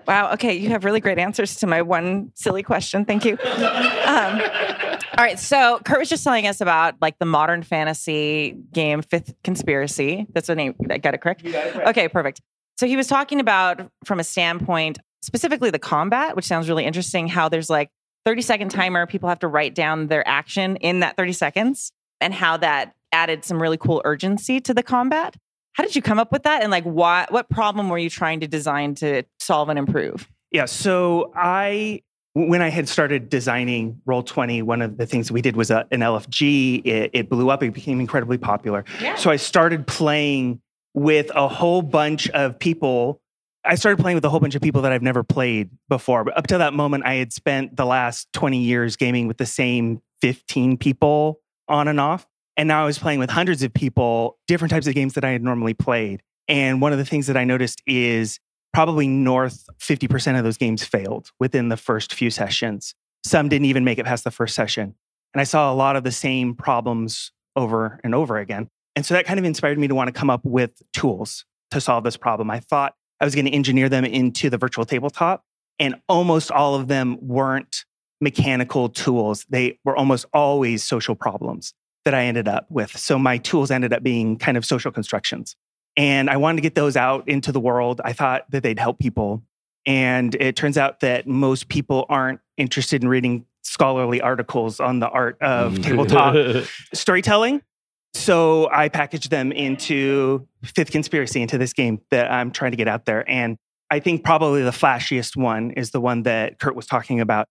Wow. 0.07 0.33
Okay. 0.33 0.55
You 0.55 0.71
have 0.71 0.85
really 0.85 1.01
great 1.01 1.19
answers 1.19 1.57
to 1.57 1.67
my 1.67 1.83
one 1.83 2.33
silly 2.35 2.63
question. 2.63 3.05
Thank 3.05 3.25
you. 3.25 3.35
Um, 3.45 4.41
all 4.41 5.25
right. 5.25 5.39
So 5.39 5.81
Kurt 5.85 5.99
was 6.01 6.09
just 6.09 6.25
telling 6.25 6.47
us 6.47 6.61
about 6.61 6.95
like 7.01 7.19
the 7.19 7.25
modern 7.27 7.63
fantasy 7.63 8.57
game 8.73 9.03
Fifth 9.03 9.35
Conspiracy. 9.45 10.27
That's 10.35 10.49
the 10.49 10.55
name. 10.57 10.75
I 10.91 10.99
got 10.99 11.15
it 11.15 11.21
correct. 11.21 11.45
Okay. 11.47 12.09
Perfect. 12.09 12.41
So 12.79 12.87
he 12.87 12.97
was 12.97 13.07
talking 13.07 13.39
about 13.39 13.81
from 14.05 14.19
a 14.19 14.25
standpoint, 14.25 14.99
specifically 15.23 15.71
the 15.71 15.79
combat, 15.79 16.35
which 16.35 16.47
sounds 16.47 16.69
really 16.69 16.85
interesting. 16.85 17.29
How 17.29 17.49
there's 17.49 17.71
like 17.71 17.91
30 18.25 18.43
second 18.43 18.69
timer. 18.71 19.07
People 19.07 19.29
have 19.29 19.41
to 19.41 19.49
write 19.49 19.75
down 19.75 20.07
their 20.09 20.27
action 20.27 20.77
in 20.77 21.01
that 21.01 21.17
30 21.17 21.33
seconds, 21.33 21.93
and 22.21 22.33
how 22.33 22.57
that 22.59 22.95
added 23.13 23.45
some 23.45 23.61
really 23.61 23.77
cool 23.77 24.03
urgency 24.05 24.61
to 24.61 24.75
the 24.75 24.83
combat. 24.83 25.37
How 25.75 25.85
did 25.85 25.97
you 25.97 26.03
come 26.03 26.19
up 26.19 26.33
with 26.33 26.43
that? 26.43 26.63
And 26.63 26.71
like, 26.71 26.85
why? 26.85 27.27
What 27.31 27.49
problem 27.49 27.89
were 27.89 27.99
you 27.99 28.11
trying 28.11 28.41
to 28.41 28.49
design 28.49 28.95
to 28.97 29.23
solve 29.41 29.69
and 29.69 29.79
improve? 29.79 30.29
Yeah. 30.51 30.67
So 30.67 31.33
I, 31.35 32.03
when 32.35 32.61
I 32.61 32.69
had 32.69 32.89
started 32.89 33.31
designing 33.31 34.01
Roll20, 34.07 34.63
one 34.65 34.83
of 34.83 34.99
the 34.99 35.07
things 35.07 35.33
we 35.33 35.41
did 35.41 35.57
was 35.57 35.71
a, 35.71 35.87
an 35.91 36.01
LFG. 36.01 36.87
It, 36.87 37.11
it 37.15 37.31
blew 37.31 37.49
up. 37.49 37.63
It 37.63 37.73
became 37.73 38.01
incredibly 38.01 38.39
popular. 38.39 38.85
Yeah. 39.01 39.15
So 39.15 39.31
I 39.31 39.37
started 39.37 39.87
playing 39.87 40.61
with 40.95 41.31
a 41.35 41.49
whole 41.49 41.81
bunch 41.81 42.29
of 42.31 42.59
people. 42.59 43.22
I 43.65 43.77
started 43.77 44.01
playing 44.01 44.17
with 44.17 44.25
a 44.25 44.31
whole 44.31 44.41
bunch 44.41 44.55
of 44.55 44.63
people 44.63 44.83
that 44.83 44.93
I've 44.93 45.03
never 45.03 45.23
played 45.23 45.71
before. 45.89 46.25
But 46.25 46.37
up 46.37 46.47
to 46.49 46.59
that 46.59 46.75
moment, 46.75 47.05
I 47.07 47.15
had 47.15 47.33
spent 47.33 47.77
the 47.77 47.87
last 47.87 48.33
20 48.33 48.59
years 48.59 48.97
gaming 48.97 49.29
with 49.29 49.37
the 49.37 49.47
same 49.47 50.03
15 50.21 50.77
people 50.79 51.41
on 51.69 51.87
and 51.89 52.01
off. 52.01 52.27
And 52.57 52.69
now 52.69 52.83
I 52.83 52.87
was 52.87 52.99
playing 52.99 53.19
with 53.19 53.31
hundreds 53.31 53.63
of 53.63 53.73
people, 53.73 54.39
different 54.49 54.71
types 54.71 54.87
of 54.87 54.95
games 54.95 55.15
that 55.15 55.25
I 55.25 55.31
had 55.31 55.43
normally 55.43 55.75
played. 55.75 56.23
And 56.49 56.83
one 56.83 56.93
of 56.93 56.99
the 56.99 57.05
things 57.05 57.29
that 57.29 57.37
I 57.37 57.45
noticed 57.45 57.83
is 57.87 58.41
probably 58.73 59.07
north 59.07 59.69
50% 59.79 60.39
of 60.39 60.45
those 60.45 60.57
games 60.57 60.85
failed 60.85 61.31
within 61.39 61.69
the 61.69 61.77
first 61.77 62.13
few 62.13 62.31
sessions. 62.31 62.95
Some 63.25 63.49
didn't 63.49 63.67
even 63.67 63.85
make 63.85 63.99
it 63.99 64.07
past 64.07 64.25
the 64.25 64.31
first 64.31 64.55
session. 64.55 64.95
And 65.35 65.41
I 65.41 65.45
saw 65.45 65.73
a 65.73 65.75
lot 65.75 65.97
of 65.97 66.05
the 66.05 66.13
same 66.13 66.55
problems 66.55 67.33
over 67.55 68.01
and 68.03 68.15
over 68.15 68.39
again. 68.39 68.69
And 68.97 69.07
so 69.07 69.15
that 69.15 69.25
kind 69.25 69.39
of 69.39 69.45
inspired 69.45 69.79
me 69.79 69.89
to 69.89 69.95
want 69.95 70.09
to 70.09 70.13
come 70.13 70.31
up 70.31 70.45
with 70.45 70.83
tools 70.93 71.45
to 71.71 71.81
solve 71.81 72.05
this 72.05 72.17
problem. 72.17 72.51
I 72.51 72.61
thought 72.61 72.95
I 73.23 73.25
was 73.25 73.37
going 73.37 73.45
to 73.45 73.53
engineer 73.53 73.89
them 73.89 74.05
into 74.05 74.51
the 74.51 74.59
virtual 74.59 74.85
tabletop, 74.85 75.45
and 75.79 75.95
almost 76.09 76.51
all 76.51 76.75
of 76.75 76.89
them 76.89 77.17
weren't 77.21 77.85
mechanical 78.21 78.89
tools. 78.89 79.47
They 79.49 79.79
were 79.85 79.97
almost 79.97 80.27
always 80.35 80.83
social 80.83 81.15
problems 81.15 81.73
that 82.05 82.15
I 82.15 82.25
ended 82.25 82.49
up 82.49 82.67
with. 82.69 82.97
So 82.99 83.21
my 83.21 83.39
tools 83.39 83.71
ended 83.71 83.93
up 83.93 84.03
being 84.03 84.39
kind 84.39 84.57
of 84.57 84.65
social 84.65 84.91
constructions. 84.91 85.55
And 85.97 86.29
I 86.29 86.37
wanted 86.37 86.57
to 86.57 86.63
get 86.63 86.75
those 86.75 86.97
out 86.97 87.29
into 87.29 87.53
the 87.53 87.61
world. 87.61 88.01
I 88.05 88.13
thought 88.13 88.51
that 88.51 88.65
they'd 88.65 88.79
help 88.79 88.99
people. 88.99 89.45
And 89.87 90.35
it 90.35 90.57
turns 90.57 90.77
out 90.77 90.99
that 91.01 91.29
most 91.29 91.69
people 91.69 92.07
aren't 92.09 92.41
interested 92.57 93.05
in 93.05 93.09
reading 93.09 93.45
scholarly 93.63 94.21
articles 94.21 94.81
on 94.81 94.99
the 94.99 95.09
art 95.09 95.41
of 95.41 95.75
mm. 95.75 95.85
tabletop 95.85 96.65
storytelling. 96.93 97.63
So 98.15 98.69
I 98.71 98.89
packaged 98.89 99.31
them 99.31 99.53
into 99.53 100.47
Fifth 100.65 100.91
Conspiracy, 100.91 101.41
into 101.41 101.59
this 101.59 101.73
game 101.73 102.01
that 102.11 102.31
I'm 102.31 102.51
trying 102.51 102.73
to 102.73 102.77
get 102.77 102.89
out 102.89 103.07
there. 103.07 103.29
And 103.29 103.57
I 103.91 104.01
think 104.01 104.25
probably 104.25 104.63
the 104.63 104.71
flashiest 104.71 105.37
one 105.37 105.71
is 105.73 105.91
the 105.91 106.01
one 106.01 106.23
that 106.25 106.59
Kurt 106.59 106.75
was 106.75 106.87
talking 106.87 107.21
about. 107.21 107.47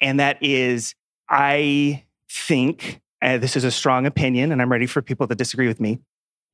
And 0.00 0.20
that 0.20 0.38
is, 0.42 0.94
I 1.28 2.04
think, 2.30 3.00
this 3.20 3.56
is 3.56 3.64
a 3.64 3.70
strong 3.70 4.06
opinion, 4.06 4.52
and 4.52 4.60
I'm 4.60 4.70
ready 4.70 4.86
for 4.86 5.00
people 5.00 5.26
to 5.28 5.34
disagree 5.34 5.68
with 5.68 5.80
me, 5.80 6.00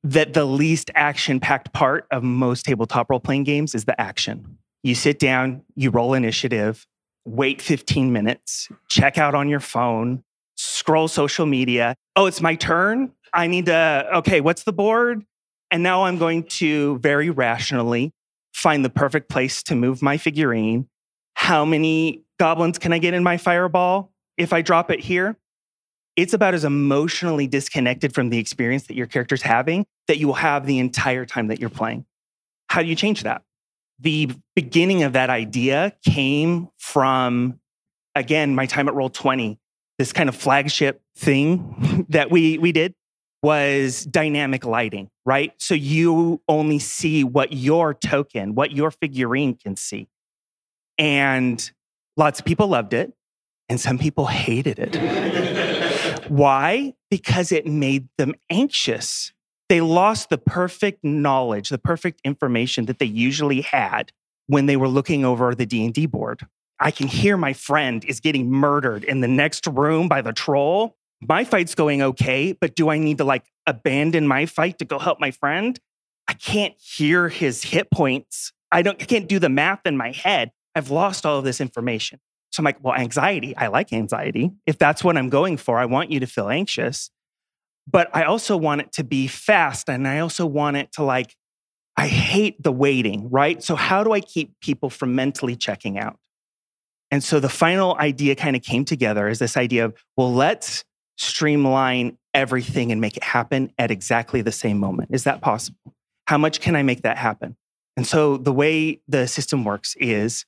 that 0.03 0.33
the 0.33 0.45
least 0.45 0.89
action 0.95 1.39
packed 1.39 1.73
part 1.73 2.07
of 2.11 2.23
most 2.23 2.65
tabletop 2.65 3.09
role 3.09 3.19
playing 3.19 3.43
games 3.43 3.75
is 3.75 3.85
the 3.85 3.99
action. 3.99 4.57
You 4.83 4.95
sit 4.95 5.19
down, 5.19 5.63
you 5.75 5.89
roll 5.91 6.13
initiative, 6.13 6.87
wait 7.25 7.61
15 7.61 8.11
minutes, 8.13 8.69
check 8.89 9.17
out 9.17 9.35
on 9.35 9.49
your 9.49 9.59
phone, 9.59 10.23
scroll 10.55 11.07
social 11.07 11.45
media. 11.45 11.95
Oh, 12.15 12.25
it's 12.25 12.41
my 12.41 12.55
turn. 12.55 13.11
I 13.33 13.47
need 13.47 13.67
to, 13.67 14.07
okay, 14.15 14.41
what's 14.41 14.63
the 14.63 14.73
board? 14.73 15.23
And 15.69 15.83
now 15.83 16.03
I'm 16.03 16.17
going 16.17 16.43
to 16.43 16.99
very 16.99 17.29
rationally 17.29 18.13
find 18.53 18.83
the 18.83 18.89
perfect 18.89 19.29
place 19.29 19.63
to 19.63 19.75
move 19.75 20.01
my 20.01 20.17
figurine. 20.17 20.87
How 21.35 21.63
many 21.65 22.23
goblins 22.39 22.77
can 22.77 22.91
I 22.91 22.97
get 22.97 23.13
in 23.13 23.23
my 23.23 23.37
fireball? 23.37 24.11
if 24.41 24.53
I 24.53 24.61
drop 24.61 24.91
it 24.91 24.99
here, 24.99 25.37
it's 26.15 26.33
about 26.33 26.53
as 26.53 26.65
emotionally 26.65 27.47
disconnected 27.47 28.13
from 28.13 28.29
the 28.29 28.37
experience 28.37 28.87
that 28.87 28.95
your 28.95 29.07
character's 29.07 29.41
having 29.41 29.85
that 30.07 30.17
you 30.17 30.27
will 30.27 30.33
have 30.33 30.65
the 30.65 30.79
entire 30.79 31.25
time 31.25 31.47
that 31.47 31.59
you're 31.59 31.69
playing. 31.69 32.05
How 32.67 32.81
do 32.81 32.87
you 32.87 32.95
change 32.95 33.23
that? 33.23 33.43
The 33.99 34.31
beginning 34.55 35.03
of 35.03 35.13
that 35.13 35.29
idea 35.29 35.93
came 36.03 36.69
from, 36.77 37.59
again, 38.15 38.55
my 38.55 38.65
time 38.65 38.87
at 38.89 38.95
Roll20. 38.95 39.57
This 39.97 40.11
kind 40.11 40.27
of 40.27 40.35
flagship 40.35 41.01
thing 41.15 42.05
that 42.09 42.31
we, 42.31 42.57
we 42.57 42.71
did 42.71 42.95
was 43.43 44.05
dynamic 44.05 44.65
lighting, 44.65 45.09
right? 45.25 45.53
So 45.57 45.73
you 45.73 46.41
only 46.47 46.79
see 46.79 47.23
what 47.23 47.53
your 47.53 47.93
token, 47.93 48.55
what 48.55 48.71
your 48.71 48.91
figurine 48.91 49.55
can 49.55 49.75
see. 49.75 50.07
And 50.97 51.71
lots 52.17 52.39
of 52.39 52.45
people 52.45 52.67
loved 52.67 52.93
it, 52.93 53.13
and 53.69 53.79
some 53.79 53.97
people 53.97 54.27
hated 54.27 54.77
it. 54.79 56.23
Why? 56.29 56.93
Because 57.09 57.51
it 57.51 57.65
made 57.65 58.07
them 58.17 58.35
anxious. 58.49 59.33
They 59.69 59.81
lost 59.81 60.29
the 60.29 60.37
perfect 60.37 61.03
knowledge, 61.03 61.69
the 61.69 61.77
perfect 61.77 62.21
information 62.23 62.85
that 62.85 62.99
they 62.99 63.05
usually 63.05 63.61
had 63.61 64.11
when 64.47 64.65
they 64.65 64.75
were 64.75 64.87
looking 64.87 65.25
over 65.25 65.55
the 65.55 65.65
D&D 65.65 66.05
board. 66.07 66.41
I 66.79 66.91
can 66.91 67.07
hear 67.07 67.37
my 67.37 67.53
friend 67.53 68.03
is 68.05 68.19
getting 68.19 68.51
murdered 68.51 69.03
in 69.03 69.21
the 69.21 69.27
next 69.27 69.67
room 69.67 70.07
by 70.07 70.21
the 70.21 70.33
troll. 70.33 70.97
My 71.27 71.43
fight's 71.43 71.75
going 71.75 72.01
okay, 72.01 72.53
but 72.53 72.75
do 72.75 72.89
I 72.89 72.97
need 72.97 73.19
to 73.19 73.23
like 73.23 73.45
abandon 73.67 74.27
my 74.27 74.45
fight 74.45 74.79
to 74.79 74.85
go 74.85 74.97
help 74.97 75.19
my 75.19 75.31
friend? 75.31 75.79
I 76.27 76.33
can't 76.33 76.73
hear 76.79 77.29
his 77.29 77.63
hit 77.63 77.91
points. 77.91 78.53
I 78.71 78.81
don't 78.81 79.01
I 79.01 79.05
can't 79.05 79.27
do 79.27 79.37
the 79.37 79.49
math 79.49 79.81
in 79.85 79.97
my 79.97 80.11
head. 80.11 80.51
I've 80.75 80.89
lost 80.89 81.25
all 81.25 81.37
of 81.37 81.43
this 81.43 81.61
information. 81.61 82.19
So 82.51 82.61
I'm 82.61 82.65
like, 82.65 82.77
well, 82.81 82.95
anxiety, 82.95 83.55
I 83.55 83.67
like 83.67 83.93
anxiety. 83.93 84.51
If 84.65 84.77
that's 84.77 85.03
what 85.03 85.17
I'm 85.17 85.29
going 85.29 85.57
for, 85.57 85.77
I 85.77 85.85
want 85.85 86.11
you 86.11 86.19
to 86.19 86.27
feel 86.27 86.49
anxious. 86.49 87.09
But 87.89 88.09
I 88.15 88.23
also 88.23 88.57
want 88.57 88.81
it 88.81 88.91
to 88.93 89.03
be 89.03 89.27
fast. 89.27 89.89
And 89.89 90.07
I 90.07 90.19
also 90.19 90.45
want 90.45 90.77
it 90.77 90.91
to 90.93 91.03
like, 91.03 91.35
I 91.97 92.07
hate 92.07 92.61
the 92.61 92.71
waiting, 92.71 93.29
right? 93.29 93.61
So 93.63 93.75
how 93.75 94.03
do 94.03 94.11
I 94.11 94.21
keep 94.21 94.59
people 94.59 94.89
from 94.89 95.15
mentally 95.15 95.55
checking 95.55 95.97
out? 95.97 96.17
And 97.09 97.23
so 97.23 97.39
the 97.39 97.49
final 97.49 97.95
idea 97.97 98.35
kind 98.35 98.55
of 98.55 98.61
came 98.61 98.85
together 98.85 99.27
is 99.27 99.39
this 99.39 99.57
idea 99.57 99.85
of, 99.85 99.93
well, 100.15 100.33
let's 100.33 100.83
streamline 101.21 102.17
everything 102.33 102.91
and 102.91 102.99
make 102.99 103.15
it 103.15 103.23
happen 103.23 103.71
at 103.77 103.91
exactly 103.91 104.41
the 104.41 104.51
same 104.51 104.79
moment. 104.79 105.09
Is 105.13 105.25
that 105.25 105.39
possible? 105.41 105.93
How 106.25 106.37
much 106.37 106.61
can 106.61 106.75
I 106.75 106.81
make 106.81 107.03
that 107.03 107.17
happen? 107.17 107.55
And 107.95 108.07
so 108.07 108.37
the 108.37 108.51
way 108.51 109.01
the 109.07 109.27
system 109.27 109.63
works 109.63 109.95
is 109.99 110.45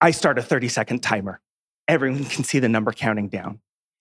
I 0.00 0.12
start 0.12 0.38
a 0.38 0.42
30 0.42 0.68
second 0.68 1.02
timer. 1.02 1.40
Everyone 1.88 2.24
can 2.24 2.44
see 2.44 2.58
the 2.58 2.68
number 2.68 2.92
counting 2.92 3.28
down. 3.28 3.60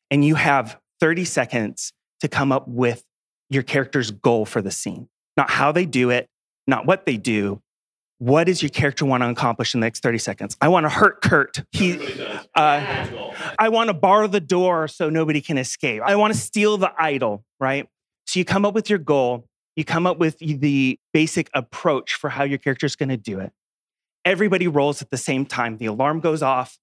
And 0.10 0.24
you 0.24 0.36
have 0.36 0.80
30 1.02 1.26
seconds 1.26 1.92
to 2.22 2.30
come 2.30 2.52
up 2.52 2.68
with 2.68 3.04
your 3.50 3.64
character's 3.64 4.12
goal 4.12 4.46
for 4.46 4.62
the 4.62 4.72
scene. 4.72 5.10
Not 5.36 5.50
how 5.50 5.74
they 5.74 5.86
do 5.86 6.10
it, 6.10 6.30
not 6.68 6.86
what 6.86 7.06
they 7.06 7.18
do. 7.18 7.62
What 8.20 8.46
does 8.46 8.64
your 8.64 8.70
character 8.70 9.06
want 9.06 9.22
to 9.22 9.30
accomplish 9.30 9.76
in 9.76 9.80
the 9.80 9.86
next 9.86 10.02
30 10.02 10.18
seconds? 10.18 10.58
I 10.60 10.70
want 10.70 10.86
to 10.86 10.90
hurt 10.90 11.22
Kurt. 11.22 11.64
He, 11.72 12.00
uh, 12.56 13.08
I 13.60 13.70
want 13.70 13.90
to 13.90 13.94
bar 13.94 14.28
the 14.28 14.40
door 14.40 14.88
so 14.88 15.10
nobody 15.10 15.40
can 15.40 15.58
escape. 15.58 16.02
I 16.04 16.16
want 16.16 16.34
to 16.34 16.40
steal 16.40 16.78
the 16.78 16.92
idol, 16.98 17.46
right? 17.60 17.88
So 18.26 18.40
you 18.40 18.46
come 18.46 18.66
up 18.66 18.74
with 18.74 18.90
your 18.90 19.00
goal, 19.00 19.48
you 19.76 19.86
come 19.86 20.08
up 20.08 20.18
with 20.18 20.40
the 20.40 21.00
basic 21.14 21.50
approach 21.54 22.16
for 22.16 22.30
how 22.30 22.44
your 22.44 22.58
character 22.58 22.88
is 22.88 22.96
going 22.96 23.10
to 23.10 23.18
do 23.18 23.40
it. 23.40 23.52
Everybody 24.26 24.68
rolls 24.68 25.02
at 25.02 25.12
the 25.12 25.18
same 25.18 25.46
time. 25.46 25.78
The 25.78 25.86
alarm 25.86 26.20
goes 26.20 26.42
off, 26.42 26.80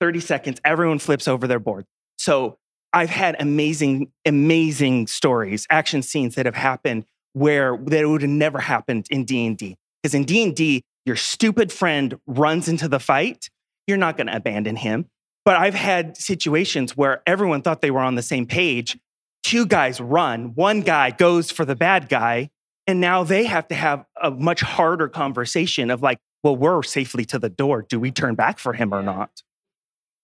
30 0.00 0.20
seconds, 0.20 0.60
everyone 0.64 0.98
flips 0.98 1.26
over 1.26 1.46
their 1.46 1.58
board. 1.58 1.86
So 2.18 2.58
I've 2.92 3.10
had 3.10 3.36
amazing, 3.40 4.12
amazing 4.26 5.06
stories, 5.06 5.66
action 5.70 6.02
scenes 6.02 6.34
that 6.34 6.46
have 6.46 6.54
happened 6.54 7.06
where 7.32 7.76
that 7.76 8.08
would 8.08 8.22
have 8.22 8.30
never 8.30 8.60
happened 8.60 9.06
in 9.10 9.24
D&D. 9.24 9.76
Because 10.04 10.14
in 10.14 10.24
D&D, 10.24 10.82
your 11.06 11.16
stupid 11.16 11.72
friend 11.72 12.18
runs 12.26 12.68
into 12.68 12.88
the 12.88 13.00
fight, 13.00 13.48
you're 13.86 13.96
not 13.96 14.18
going 14.18 14.26
to 14.26 14.36
abandon 14.36 14.76
him. 14.76 15.06
But 15.46 15.56
I've 15.56 15.72
had 15.72 16.18
situations 16.18 16.94
where 16.94 17.22
everyone 17.26 17.62
thought 17.62 17.80
they 17.80 17.90
were 17.90 18.00
on 18.00 18.14
the 18.14 18.20
same 18.20 18.44
page. 18.44 18.98
Two 19.42 19.64
guys 19.64 20.02
run, 20.02 20.54
one 20.56 20.82
guy 20.82 21.10
goes 21.10 21.50
for 21.50 21.64
the 21.64 21.74
bad 21.74 22.10
guy, 22.10 22.50
and 22.86 23.00
now 23.00 23.24
they 23.24 23.44
have 23.46 23.66
to 23.68 23.74
have 23.74 24.04
a 24.22 24.30
much 24.30 24.60
harder 24.60 25.08
conversation 25.08 25.90
of 25.90 26.02
like, 26.02 26.18
well, 26.42 26.54
we're 26.54 26.82
safely 26.82 27.24
to 27.24 27.38
the 27.38 27.48
door. 27.48 27.86
Do 27.88 27.98
we 27.98 28.10
turn 28.10 28.34
back 28.34 28.58
for 28.58 28.74
him 28.74 28.92
or 28.92 29.02
not? 29.02 29.30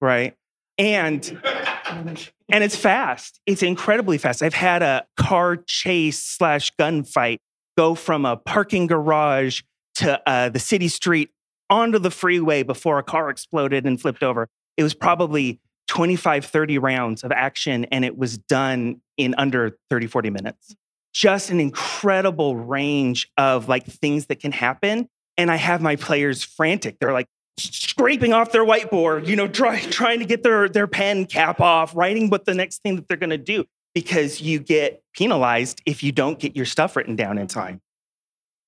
Right. 0.02 0.34
And 0.76 1.40
and 1.86 2.64
it's 2.64 2.76
fast. 2.76 3.40
It's 3.46 3.62
incredibly 3.62 4.18
fast. 4.18 4.42
I've 4.42 4.52
had 4.52 4.82
a 4.82 5.06
car 5.16 5.56
chase 5.56 6.22
slash 6.22 6.70
gunfight 6.78 7.38
go 7.78 7.94
from 7.94 8.26
a 8.26 8.36
parking 8.36 8.86
garage 8.86 9.62
to 10.00 10.20
uh, 10.28 10.48
the 10.48 10.58
city 10.58 10.88
street 10.88 11.30
onto 11.68 11.98
the 11.98 12.10
freeway 12.10 12.62
before 12.62 12.98
a 12.98 13.02
car 13.02 13.30
exploded 13.30 13.86
and 13.86 14.00
flipped 14.00 14.22
over. 14.22 14.48
It 14.76 14.82
was 14.82 14.94
probably 14.94 15.60
25, 15.88 16.44
30 16.44 16.78
rounds 16.78 17.24
of 17.24 17.32
action, 17.32 17.84
and 17.86 18.04
it 18.04 18.16
was 18.16 18.38
done 18.38 19.00
in 19.16 19.34
under 19.38 19.76
30, 19.88 20.06
40 20.06 20.30
minutes. 20.30 20.74
Just 21.12 21.50
an 21.50 21.60
incredible 21.60 22.56
range 22.56 23.30
of 23.36 23.68
like 23.68 23.86
things 23.86 24.26
that 24.26 24.40
can 24.40 24.52
happen. 24.52 25.08
And 25.36 25.50
I 25.50 25.56
have 25.56 25.80
my 25.80 25.96
players 25.96 26.42
frantic. 26.42 26.98
They're 26.98 27.12
like, 27.12 27.26
scraping 27.58 28.32
off 28.32 28.52
their 28.52 28.64
whiteboard, 28.64 29.26
you 29.26 29.36
know, 29.36 29.46
try, 29.46 29.80
trying 29.80 30.20
to 30.20 30.24
get 30.24 30.42
their, 30.42 30.68
their 30.68 30.86
pen 30.86 31.26
cap 31.26 31.60
off, 31.60 31.94
writing 31.94 32.30
what 32.30 32.46
the 32.46 32.54
next 32.54 32.82
thing 32.82 32.96
that 32.96 33.06
they're 33.06 33.18
going 33.18 33.30
to 33.30 33.38
do 33.38 33.64
because 33.94 34.40
you 34.40 34.58
get 34.58 35.02
penalized 35.14 35.82
if 35.84 36.02
you 36.02 36.12
don't 36.12 36.38
get 36.38 36.56
your 36.56 36.64
stuff 36.64 36.96
written 36.96 37.16
down 37.16 37.36
in 37.36 37.46
time. 37.46 37.80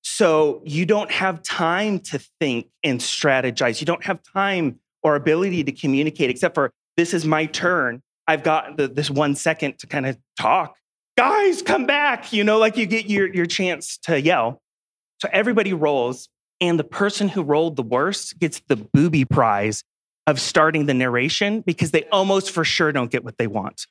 So 0.03 0.61
you 0.65 0.85
don't 0.85 1.11
have 1.11 1.41
time 1.41 1.99
to 1.99 2.19
think 2.39 2.67
and 2.83 2.99
strategize. 2.99 3.79
You 3.79 3.85
don't 3.85 4.03
have 4.03 4.19
time 4.33 4.79
or 5.01 5.15
ability 5.15 5.63
to 5.63 5.71
communicate, 5.71 6.29
except 6.29 6.55
for 6.55 6.71
this 6.97 7.13
is 7.13 7.25
my 7.25 7.45
turn. 7.47 8.01
I've 8.27 8.43
got 8.43 8.77
the, 8.77 8.87
this 8.87 9.09
one 9.09 9.35
second 9.35 9.79
to 9.79 9.87
kind 9.87 10.05
of 10.05 10.17
talk. 10.39 10.75
Guys, 11.17 11.61
come 11.61 11.85
back. 11.85 12.31
You 12.33 12.43
know, 12.43 12.59
like 12.59 12.77
you 12.77 12.85
get 12.85 13.09
your, 13.09 13.33
your 13.33 13.45
chance 13.45 13.97
to 14.03 14.19
yell. 14.19 14.61
So 15.21 15.29
everybody 15.31 15.73
rolls 15.73 16.29
and 16.59 16.77
the 16.77 16.83
person 16.83 17.29
who 17.29 17.41
rolled 17.41 17.75
the 17.75 17.83
worst 17.83 18.39
gets 18.39 18.61
the 18.67 18.75
booby 18.75 19.25
prize 19.25 19.83
of 20.27 20.39
starting 20.39 20.85
the 20.85 20.93
narration 20.93 21.61
because 21.61 21.91
they 21.91 22.03
almost 22.11 22.51
for 22.51 22.63
sure 22.63 22.91
don't 22.91 23.11
get 23.11 23.23
what 23.23 23.37
they 23.37 23.47
want. 23.47 23.85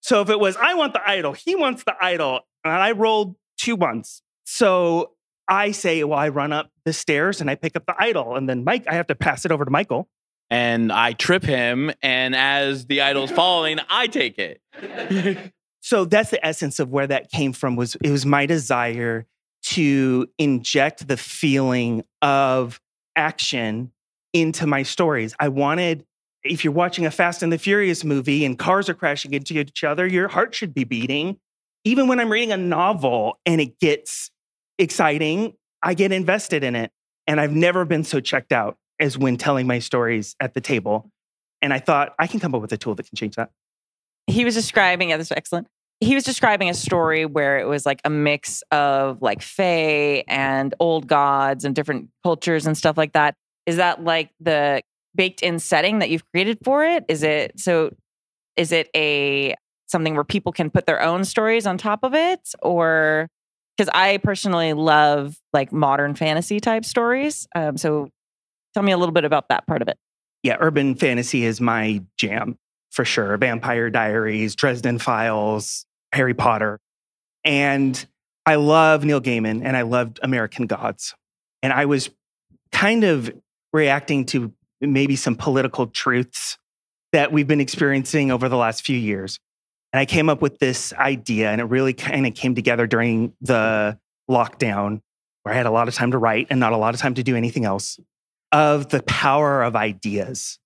So 0.00 0.22
if 0.22 0.30
it 0.30 0.38
was, 0.38 0.56
I 0.56 0.74
want 0.74 0.92
the 0.92 1.06
idol, 1.08 1.32
he 1.32 1.56
wants 1.56 1.84
the 1.84 1.94
idol, 2.00 2.40
and 2.64 2.72
I 2.72 2.92
rolled 2.92 3.36
two 3.58 3.76
ones. 3.76 4.22
So 4.44 5.12
I 5.48 5.70
say, 5.70 6.04
well, 6.04 6.18
I 6.18 6.28
run 6.28 6.52
up 6.52 6.70
the 6.84 6.92
stairs 6.92 7.40
and 7.40 7.48
I 7.50 7.54
pick 7.54 7.74
up 7.74 7.86
the 7.86 7.94
idol, 7.98 8.36
and 8.36 8.48
then 8.48 8.64
Mike, 8.64 8.84
I 8.86 8.94
have 8.94 9.06
to 9.08 9.14
pass 9.14 9.44
it 9.44 9.52
over 9.52 9.64
to 9.64 9.70
Michael. 9.70 10.08
And 10.50 10.92
I 10.92 11.12
trip 11.12 11.44
him, 11.44 11.92
and 12.02 12.34
as 12.34 12.86
the 12.86 13.02
idol's 13.02 13.30
falling, 13.30 13.80
I 13.90 14.06
take 14.06 14.38
it. 14.38 15.52
so 15.80 16.04
that's 16.06 16.30
the 16.30 16.44
essence 16.46 16.78
of 16.78 16.90
where 16.90 17.06
that 17.06 17.30
came 17.30 17.52
from 17.52 17.76
was 17.76 17.96
it 17.96 18.10
was 18.10 18.24
my 18.24 18.46
desire 18.46 19.26
to 19.62 20.26
inject 20.38 21.06
the 21.06 21.16
feeling 21.16 22.02
of 22.22 22.80
action 23.16 23.92
into 24.32 24.66
my 24.66 24.82
stories. 24.82 25.34
I 25.38 25.48
wanted, 25.48 26.06
if 26.42 26.64
you're 26.64 26.72
watching 26.72 27.04
a 27.04 27.10
Fast 27.10 27.42
and 27.42 27.52
the 27.52 27.58
Furious 27.58 28.04
movie 28.04 28.44
and 28.44 28.58
cars 28.58 28.88
are 28.88 28.94
crashing 28.94 29.34
into 29.34 29.58
each 29.58 29.84
other, 29.84 30.06
your 30.06 30.28
heart 30.28 30.54
should 30.54 30.72
be 30.72 30.84
beating. 30.84 31.38
Even 31.84 32.08
when 32.08 32.20
I'm 32.20 32.30
reading 32.30 32.52
a 32.52 32.56
novel 32.56 33.38
and 33.44 33.60
it 33.60 33.78
gets 33.80 34.30
exciting, 34.78 35.54
I 35.82 35.94
get 35.94 36.12
invested 36.12 36.64
in 36.64 36.76
it. 36.76 36.92
And 37.26 37.40
I've 37.40 37.52
never 37.52 37.84
been 37.84 38.04
so 38.04 38.20
checked 38.20 38.52
out 38.52 38.78
as 38.98 39.18
when 39.18 39.36
telling 39.36 39.66
my 39.66 39.80
stories 39.80 40.34
at 40.40 40.54
the 40.54 40.60
table. 40.60 41.10
And 41.60 41.72
I 41.74 41.78
thought 41.78 42.14
I 42.18 42.26
can 42.26 42.40
come 42.40 42.54
up 42.54 42.62
with 42.62 42.72
a 42.72 42.78
tool 42.78 42.94
that 42.94 43.06
can 43.06 43.16
change 43.16 43.36
that. 43.36 43.50
He 44.26 44.44
was 44.44 44.54
describing, 44.54 45.10
yeah, 45.10 45.18
this 45.18 45.28
is 45.30 45.36
excellent 45.36 45.68
he 46.00 46.14
was 46.14 46.24
describing 46.24 46.68
a 46.68 46.74
story 46.74 47.26
where 47.26 47.58
it 47.58 47.66
was 47.66 47.84
like 47.84 48.00
a 48.04 48.10
mix 48.10 48.62
of 48.70 49.20
like 49.20 49.42
fae 49.42 50.22
and 50.28 50.74
old 50.78 51.08
gods 51.08 51.64
and 51.64 51.74
different 51.74 52.08
cultures 52.22 52.66
and 52.66 52.78
stuff 52.78 52.96
like 52.96 53.12
that. 53.14 53.34
Is 53.66 53.76
that 53.76 54.04
like 54.04 54.30
the 54.40 54.82
baked 55.14 55.42
in 55.42 55.58
setting 55.58 55.98
that 55.98 56.10
you've 56.10 56.28
created 56.30 56.58
for 56.62 56.84
it? 56.84 57.04
Is 57.08 57.22
it 57.22 57.58
so 57.58 57.90
is 58.56 58.70
it 58.70 58.88
a 58.94 59.54
something 59.86 60.14
where 60.14 60.24
people 60.24 60.52
can 60.52 60.70
put 60.70 60.86
their 60.86 61.02
own 61.02 61.24
stories 61.24 61.66
on 61.66 61.78
top 61.78 62.00
of 62.04 62.14
it 62.14 62.40
or 62.62 63.28
because 63.78 63.90
I 63.94 64.16
personally 64.18 64.72
love 64.72 65.36
like 65.52 65.72
modern 65.72 66.16
fantasy 66.16 66.58
type 66.58 66.84
stories. 66.84 67.46
Um, 67.54 67.76
so 67.76 68.10
tell 68.74 68.82
me 68.82 68.92
a 68.92 68.98
little 68.98 69.12
bit 69.12 69.24
about 69.24 69.48
that 69.50 69.66
part 69.66 69.82
of 69.82 69.88
it. 69.88 69.96
Yeah, 70.42 70.56
urban 70.58 70.96
fantasy 70.96 71.44
is 71.44 71.60
my 71.60 72.02
jam 72.16 72.58
for 72.90 73.04
sure. 73.04 73.36
Vampire 73.36 73.90
Diaries, 73.90 74.56
Dresden 74.56 74.98
Files, 74.98 75.86
Harry 76.12 76.34
Potter. 76.34 76.80
And 77.44 78.04
I 78.44 78.56
love 78.56 79.04
Neil 79.04 79.20
Gaiman 79.20 79.62
and 79.64 79.76
I 79.76 79.82
loved 79.82 80.18
American 80.22 80.66
Gods. 80.66 81.14
And 81.62 81.72
I 81.72 81.84
was 81.84 82.10
kind 82.72 83.04
of 83.04 83.30
reacting 83.72 84.26
to 84.26 84.52
maybe 84.80 85.16
some 85.16 85.36
political 85.36 85.86
truths 85.86 86.58
that 87.12 87.32
we've 87.32 87.48
been 87.48 87.60
experiencing 87.60 88.30
over 88.30 88.48
the 88.48 88.56
last 88.56 88.84
few 88.84 88.96
years. 88.96 89.38
And 89.92 90.00
I 90.00 90.04
came 90.04 90.28
up 90.28 90.42
with 90.42 90.58
this 90.58 90.92
idea, 90.92 91.50
and 91.50 91.60
it 91.60 91.64
really 91.64 91.94
kind 91.94 92.26
of 92.26 92.34
came 92.34 92.54
together 92.54 92.86
during 92.86 93.32
the 93.40 93.98
lockdown, 94.30 95.00
where 95.42 95.54
I 95.54 95.56
had 95.56 95.66
a 95.66 95.70
lot 95.70 95.88
of 95.88 95.94
time 95.94 96.10
to 96.10 96.18
write 96.18 96.48
and 96.50 96.60
not 96.60 96.72
a 96.72 96.76
lot 96.76 96.94
of 96.94 97.00
time 97.00 97.14
to 97.14 97.22
do 97.22 97.36
anything 97.36 97.64
else, 97.64 97.98
of 98.52 98.90
the 98.90 99.02
power 99.02 99.62
of 99.62 99.76
ideas 99.76 100.58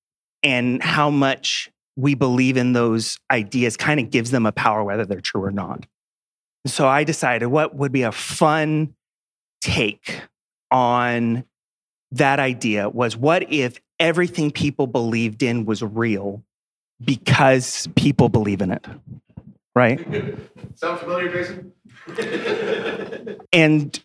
and 0.42 0.82
how 0.82 1.10
much 1.10 1.70
we 1.96 2.14
believe 2.14 2.56
in 2.56 2.72
those 2.72 3.18
ideas 3.30 3.76
kind 3.76 4.00
of 4.00 4.10
gives 4.10 4.30
them 4.30 4.46
a 4.46 4.52
power, 4.52 4.82
whether 4.82 5.04
they're 5.04 5.20
true 5.20 5.42
or 5.42 5.50
not. 5.50 5.86
So 6.66 6.88
I 6.88 7.04
decided 7.04 7.46
what 7.46 7.74
would 7.74 7.92
be 7.92 8.02
a 8.02 8.12
fun 8.12 8.94
take 9.60 10.22
on 10.70 11.44
that 12.12 12.40
idea 12.40 12.88
was 12.88 13.16
what 13.16 13.52
if 13.52 13.80
everything 14.00 14.50
people 14.50 14.86
believed 14.86 15.42
in 15.42 15.64
was 15.64 15.82
real 15.82 16.42
because 17.04 17.88
people 17.96 18.28
believe 18.28 18.60
in 18.60 18.70
it, 18.70 18.86
right? 19.74 19.98
Sound 20.74 21.00
familiar, 21.00 21.28
Jason? 21.28 21.72
and 23.52 24.02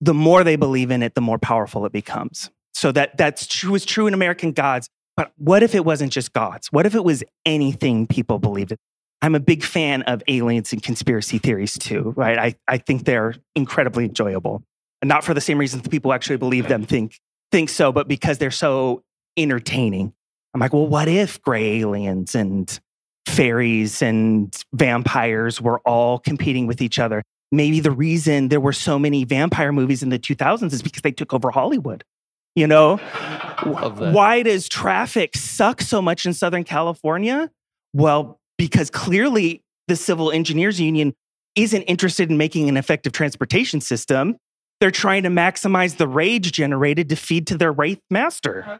the 0.00 0.14
more 0.14 0.44
they 0.44 0.56
believe 0.56 0.90
in 0.90 1.02
it, 1.02 1.14
the 1.14 1.20
more 1.20 1.38
powerful 1.38 1.86
it 1.86 1.92
becomes. 1.92 2.50
So 2.74 2.92
that 2.92 3.16
that's 3.16 3.46
true 3.46 3.74
is 3.74 3.84
true 3.84 4.06
in 4.06 4.14
American 4.14 4.52
gods. 4.52 4.88
But 5.16 5.32
what 5.36 5.64
if 5.64 5.74
it 5.74 5.84
wasn't 5.84 6.12
just 6.12 6.32
gods? 6.32 6.68
What 6.70 6.86
if 6.86 6.94
it 6.94 7.04
was 7.04 7.24
anything 7.44 8.06
people 8.06 8.38
believed 8.38 8.72
in? 8.72 8.78
I'm 9.20 9.34
a 9.34 9.40
big 9.40 9.64
fan 9.64 10.02
of 10.02 10.22
aliens 10.28 10.72
and 10.72 10.80
conspiracy 10.80 11.38
theories 11.38 11.76
too, 11.76 12.14
right? 12.16 12.38
I, 12.38 12.54
I 12.68 12.78
think 12.78 13.04
they're 13.04 13.34
incredibly 13.56 14.04
enjoyable. 14.04 14.62
And 15.02 15.08
not 15.08 15.24
for 15.24 15.34
the 15.34 15.40
same 15.40 15.58
reasons 15.58 15.82
the 15.82 15.90
people 15.90 16.10
who 16.10 16.14
actually 16.14 16.36
believe 16.36 16.68
them 16.68 16.84
think 16.84 17.18
think 17.50 17.68
so, 17.68 17.90
but 17.92 18.08
because 18.08 18.38
they're 18.38 18.50
so 18.50 19.02
entertaining. 19.36 20.12
I'm 20.54 20.60
like, 20.60 20.72
well, 20.72 20.86
what 20.86 21.08
if 21.08 21.40
gray 21.42 21.80
aliens 21.80 22.34
and 22.34 22.78
fairies 23.26 24.02
and 24.02 24.56
vampires 24.72 25.60
were 25.60 25.80
all 25.80 26.18
competing 26.18 26.66
with 26.66 26.80
each 26.80 26.98
other? 26.98 27.22
Maybe 27.50 27.80
the 27.80 27.90
reason 27.90 28.48
there 28.48 28.60
were 28.60 28.72
so 28.72 28.98
many 28.98 29.24
vampire 29.24 29.72
movies 29.72 30.02
in 30.02 30.10
the 30.10 30.18
2000s 30.18 30.72
is 30.72 30.82
because 30.82 31.02
they 31.02 31.12
took 31.12 31.32
over 31.32 31.50
Hollywood. 31.50 32.04
You 32.54 32.66
know, 32.66 32.96
why 33.66 34.42
does 34.42 34.68
traffic 34.68 35.36
suck 35.36 35.80
so 35.80 36.02
much 36.02 36.26
in 36.26 36.32
Southern 36.32 36.64
California? 36.64 37.50
Well, 37.92 38.40
because 38.56 38.90
clearly 38.90 39.62
the 39.86 39.96
Civil 39.96 40.30
Engineers 40.30 40.80
Union 40.80 41.14
isn't 41.54 41.82
interested 41.82 42.30
in 42.30 42.36
making 42.36 42.68
an 42.68 42.76
effective 42.76 43.12
transportation 43.12 43.80
system. 43.80 44.36
They're 44.80 44.90
trying 44.90 45.24
to 45.24 45.28
maximize 45.28 45.96
the 45.96 46.06
rage 46.06 46.52
generated 46.52 47.08
to 47.08 47.16
feed 47.16 47.46
to 47.48 47.58
their 47.58 47.72
wraith 47.72 48.00
master, 48.10 48.62
uh-huh. 48.62 48.78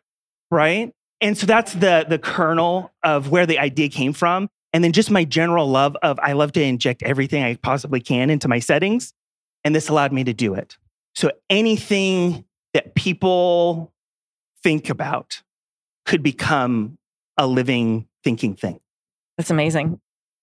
right? 0.50 0.92
And 1.20 1.36
so 1.36 1.46
that's 1.46 1.72
the 1.72 2.06
the 2.08 2.18
kernel 2.18 2.92
of 3.02 3.30
where 3.30 3.46
the 3.46 3.58
idea 3.58 3.88
came 3.88 4.12
from. 4.12 4.48
And 4.72 4.84
then 4.84 4.92
just 4.92 5.10
my 5.10 5.24
general 5.24 5.66
love 5.66 5.96
of 6.02 6.18
I 6.20 6.32
love 6.32 6.52
to 6.52 6.62
inject 6.62 7.02
everything 7.02 7.42
I 7.42 7.56
possibly 7.56 8.00
can 8.00 8.30
into 8.30 8.48
my 8.48 8.58
settings. 8.58 9.12
And 9.64 9.74
this 9.74 9.88
allowed 9.88 10.12
me 10.12 10.24
to 10.24 10.32
do 10.32 10.54
it. 10.54 10.76
So 11.14 11.32
anything 11.50 12.44
that 12.74 12.94
people 12.94 13.92
think 14.62 14.90
about 14.90 15.42
could 16.06 16.22
become 16.22 16.98
a 17.36 17.46
living 17.46 18.06
thinking 18.22 18.54
thing. 18.54 18.80
That's 19.36 19.50
amazing. 19.50 20.00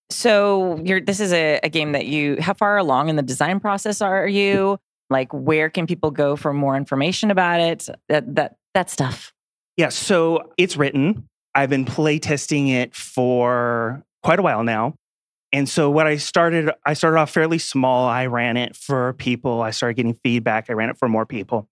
So 0.10 0.80
you're 0.84 1.02
this 1.02 1.20
is 1.20 1.34
a, 1.34 1.60
a 1.64 1.70
game 1.70 1.94
that 1.94 2.06
you 2.06 2.38
how 2.42 2.54
far 2.54 2.78
along 2.78 3.10
in 3.10 3.16
the 3.16 3.24
design 3.24 3.60
process 3.60 4.02
are 4.02 4.28
you? 4.28 4.80
Like 5.10 5.32
where 5.32 5.70
can 5.70 5.88
people 5.88 6.12
go 6.12 6.36
for 6.36 6.54
more 6.54 6.76
information 6.76 7.32
about 7.32 7.60
it? 7.60 7.88
That 8.10 8.36
that 8.36 8.58
that 8.74 8.90
stuff. 8.90 9.34
Yeah, 9.78 9.90
so 9.90 10.52
it's 10.58 10.78
written. 10.78 11.28
I've 11.54 11.70
been 11.70 11.86
playtesting 11.86 12.70
it 12.70 12.96
for 12.96 14.04
quite 14.24 14.40
a 14.40 14.42
while 14.42 14.64
now. 14.64 14.96
And 15.52 15.70
so 15.70 15.90
what 15.90 16.06
I 16.08 16.18
started, 16.18 16.72
I 16.86 16.94
started 16.94 17.18
off 17.18 17.32
fairly 17.32 17.60
small. 17.60 18.08
I 18.08 18.26
ran 18.26 18.58
it 18.58 18.76
for 18.76 19.14
people. 19.14 19.62
I 19.62 19.72
started 19.72 19.96
getting 19.96 20.16
feedback. 20.16 20.70
I 20.70 20.74
ran 20.74 20.90
it 20.90 20.98
for 20.98 21.08
more 21.08 21.26
people. 21.26 21.70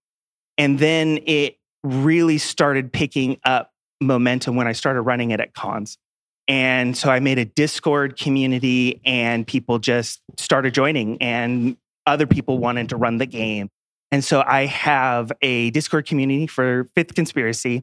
And 0.56 0.78
then 0.78 1.18
it 1.26 1.58
really 1.82 2.38
started 2.38 2.92
picking 2.92 3.38
up 3.44 3.72
momentum 4.00 4.56
when 4.56 4.66
I 4.66 4.72
started 4.72 5.02
running 5.02 5.32
it 5.32 5.40
at 5.40 5.54
cons. 5.54 5.98
And 6.46 6.96
so 6.96 7.10
I 7.10 7.20
made 7.20 7.38
a 7.38 7.44
Discord 7.44 8.18
community 8.18 9.00
and 9.04 9.46
people 9.46 9.78
just 9.78 10.20
started 10.38 10.74
joining 10.74 11.20
and 11.22 11.76
other 12.06 12.26
people 12.26 12.58
wanted 12.58 12.90
to 12.90 12.96
run 12.96 13.18
the 13.18 13.26
game. 13.26 13.70
And 14.12 14.22
so 14.22 14.44
I 14.46 14.66
have 14.66 15.32
a 15.42 15.70
Discord 15.70 16.06
community 16.06 16.46
for 16.46 16.88
Fifth 16.94 17.14
Conspiracy. 17.14 17.82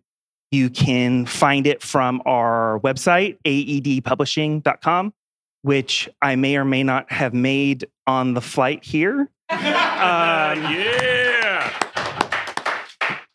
You 0.51 0.69
can 0.69 1.25
find 1.25 1.65
it 1.65 1.81
from 1.81 2.21
our 2.25 2.79
website, 2.83 3.37
aedpublishing.com, 3.45 5.13
which 5.61 6.09
I 6.21 6.35
may 6.35 6.57
or 6.57 6.65
may 6.65 6.83
not 6.83 7.09
have 7.11 7.33
made 7.33 7.87
on 8.05 8.33
the 8.33 8.41
flight 8.41 8.83
here. 8.83 9.29
Um, 10.01 10.63
yeah. 10.63 11.71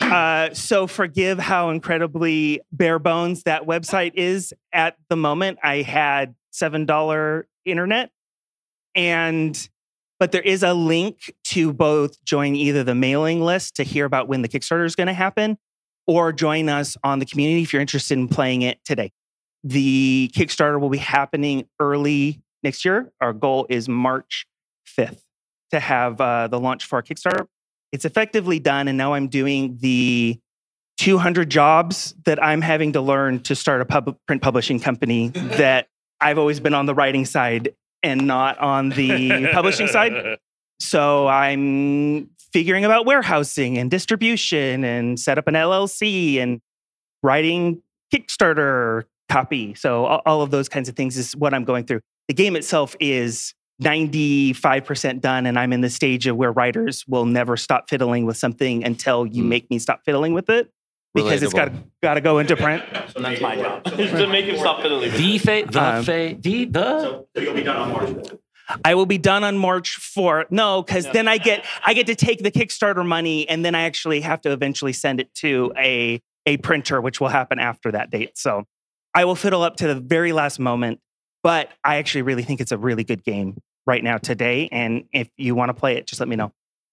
uh, 0.01 0.53
so 0.53 0.89
forgive 0.89 1.39
how 1.39 1.71
incredibly 1.71 2.61
bare 2.73 2.99
bones 2.99 3.45
that 3.45 3.63
website 3.63 4.13
is 4.15 4.53
at 4.73 4.97
the 5.09 5.15
moment. 5.15 5.61
I 5.63 5.83
had 5.83 6.35
$7 6.53 7.45
internet 7.65 8.11
and 8.97 9.69
but 10.19 10.33
there 10.33 10.43
is 10.43 10.63
a 10.63 10.75
link 10.75 11.33
to 11.45 11.73
both 11.73 12.25
join 12.25 12.57
either 12.57 12.83
the 12.83 12.95
mailing 12.95 13.43
list 13.43 13.77
to 13.77 13.85
hear 13.85 14.07
about 14.07 14.27
when 14.29 14.43
the 14.43 14.49
Kickstarter 14.49 14.87
is 14.87 14.97
going 14.97 15.09
to 15.09 15.13
happen 15.13 15.59
or 16.07 16.33
join 16.33 16.69
us 16.69 16.97
on 17.03 17.19
the 17.19 17.27
community 17.27 17.63
if 17.63 17.73
you're 17.73 17.83
interested 17.83 18.17
in 18.17 18.29
playing 18.29 18.63
it 18.63 18.79
today. 18.85 19.13
The 19.65 20.31
Kickstarter 20.35 20.81
will 20.81 20.91
be 20.91 20.99
happening 20.99 21.67
early 21.81 22.41
next 22.63 22.85
year. 22.85 23.13
Our 23.21 23.33
goal 23.33 23.67
is 23.69 23.89
March 23.89 24.47
5th 24.97 25.23
to 25.73 25.81
have 25.81 26.21
uh, 26.21 26.49
the 26.49 26.61
launch 26.61 26.85
for 26.85 26.97
our 26.97 27.03
Kickstarter. 27.03 27.47
It's 27.93 28.05
effectively 28.05 28.59
done, 28.59 28.89
and 28.89 28.99
now 28.99 29.15
I'm 29.15 29.29
doing 29.29 29.79
the 29.81 30.39
200 30.99 31.51
jobs 31.51 32.15
that 32.25 32.43
I'm 32.43 32.61
having 32.61 32.93
to 32.93 33.01
learn 33.01 33.41
to 33.41 33.55
start 33.55 33.81
a 33.81 33.85
pub- 33.85 34.17
print 34.27 34.43
publishing 34.43 34.81
company 34.81 35.29
that 35.35 35.89
I've 36.21 36.39
always 36.39 36.61
been 36.61 36.75
on 36.75 36.87
the 36.87 36.95
writing 36.95 37.25
side 37.25 37.75
and 38.03 38.27
not 38.27 38.59
on 38.59 38.91
the 38.91 39.49
publishing 39.53 39.89
side. 39.89 40.39
So 40.79 41.27
I'm 41.27 42.29
figuring 42.53 42.85
about 42.85 43.07
warehousing 43.07 43.77
and 43.79 43.91
distribution 43.91 44.85
and 44.85 45.19
set 45.19 45.39
up 45.39 45.47
an 45.49 45.55
LLC 45.55 46.39
and 46.39 46.61
writing 47.23 47.83
Kickstarter 48.15 49.05
copy. 49.29 49.75
So 49.75 50.05
all, 50.07 50.23
all 50.25 50.43
of 50.43 50.51
those 50.51 50.69
kinds 50.69 50.89
of 50.89 50.97
things 50.97 51.17
is 51.17 51.35
what 51.37 51.53
I'm 51.55 51.65
going 51.65 51.85
through. 51.85 52.01
The 52.29 52.35
game 52.35 52.57
itself 52.57 52.95
is 53.01 53.55
95% 53.83 55.21
done 55.21 55.47
and 55.47 55.59
I'm 55.59 55.73
in 55.73 55.81
the 55.81 55.91
stage 55.91 56.27
of 56.27 56.37
where 56.37 56.53
writers 56.53 57.05
will 57.07 57.27
never 57.27 57.57
stop 57.57 57.89
fiddling 57.91 58.25
with 58.27 58.37
something 58.37 58.85
until 58.85 59.27
you 59.27 59.43
Hmm. 59.43 59.49
make 59.49 59.71
me 59.71 59.79
stop 59.79 60.01
fiddling 60.05 60.33
with 60.33 60.49
it 60.49 60.71
because 61.15 61.43
it's 61.43 61.53
got 61.53 61.73
got 62.03 62.15
to 62.15 62.21
go 62.21 62.39
into 62.39 62.57
print. 62.57 62.83
So 63.15 63.21
that's 63.21 63.41
my 63.41 63.57
job. 63.57 63.83
is 63.99 64.11
to 64.13 64.27
make 64.29 64.45
him 64.47 64.57
stop 64.59 64.81
fiddling. 64.83 65.11
with 65.11 65.15
it. 65.15 65.19
The 65.19 65.39
fa- 65.39 65.65
the 65.71 65.83
Um, 65.83 66.05
fa- 66.05 66.37
the 66.39 66.65
the. 66.67 68.39
I 68.85 68.95
will 68.95 69.07
be 69.07 69.19
done 69.19 69.45
on 69.45 69.59
March 69.59 69.99
4th. 70.01 70.51
No, 70.51 70.83
because 70.83 71.09
then 71.13 71.29
I 71.29 71.39
get 71.39 71.65
I 71.85 71.95
get 71.95 72.07
to 72.09 72.15
take 72.15 72.43
the 72.43 72.51
Kickstarter 72.51 73.07
money 73.07 73.49
and 73.49 73.65
then 73.65 73.75
I 73.75 73.83
actually 73.83 74.21
have 74.21 74.41
to 74.43 74.53
eventually 74.53 74.93
send 74.93 75.21
it 75.21 75.33
to 75.37 75.73
a 75.77 76.21
a 76.47 76.57
printer, 76.59 77.01
which 77.01 77.21
will 77.21 77.29
happen 77.29 77.59
after 77.59 77.93
that 77.93 78.11
date. 78.11 78.39
So 78.39 78.65
I 79.15 79.25
will 79.25 79.35
fiddle 79.35 79.63
up 79.63 79.77
to 79.77 79.89
the 79.89 79.95
very 79.97 80.33
last 80.33 80.59
moment, 80.59 81.01
but 81.43 81.71
I 81.85 81.97
actually 81.97 82.23
really 82.23 82.43
think 82.43 82.61
it's 82.61 82.73
a 82.73 82.79
really 82.79 83.05
good 83.05 83.25
game 83.25 83.57
right 83.87 84.03
now 84.03 84.19
today. 84.19 84.69
And 84.71 85.05
if 85.13 85.29
you 85.37 85.55
want 85.55 85.71
to 85.71 85.75
play 85.75 85.97
it, 85.97 86.07
just 86.07 86.21
let 86.21 86.29
me 86.29 86.37
know. 86.37 86.53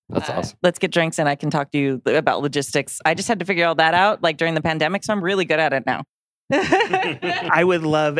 That's 0.09 0.29
Uh, 0.29 0.33
awesome. 0.33 0.57
Let's 0.63 0.79
get 0.79 0.91
drinks 0.91 1.17
and 1.19 1.27
I 1.29 1.35
can 1.35 1.49
talk 1.49 1.71
to 1.71 1.77
you 1.77 2.01
about 2.05 2.41
logistics. 2.41 2.99
I 3.05 3.13
just 3.13 3.27
had 3.27 3.39
to 3.39 3.45
figure 3.45 3.65
all 3.65 3.75
that 3.75 3.93
out 3.93 4.21
like 4.23 4.37
during 4.37 4.53
the 4.53 4.61
pandemic, 4.61 5.03
so 5.03 5.13
I'm 5.13 5.23
really 5.23 5.45
good 5.45 5.59
at 5.59 5.73
it 5.73 5.85
now. 5.85 6.03
I 6.51 7.63
would 7.63 7.83
love 7.83 8.19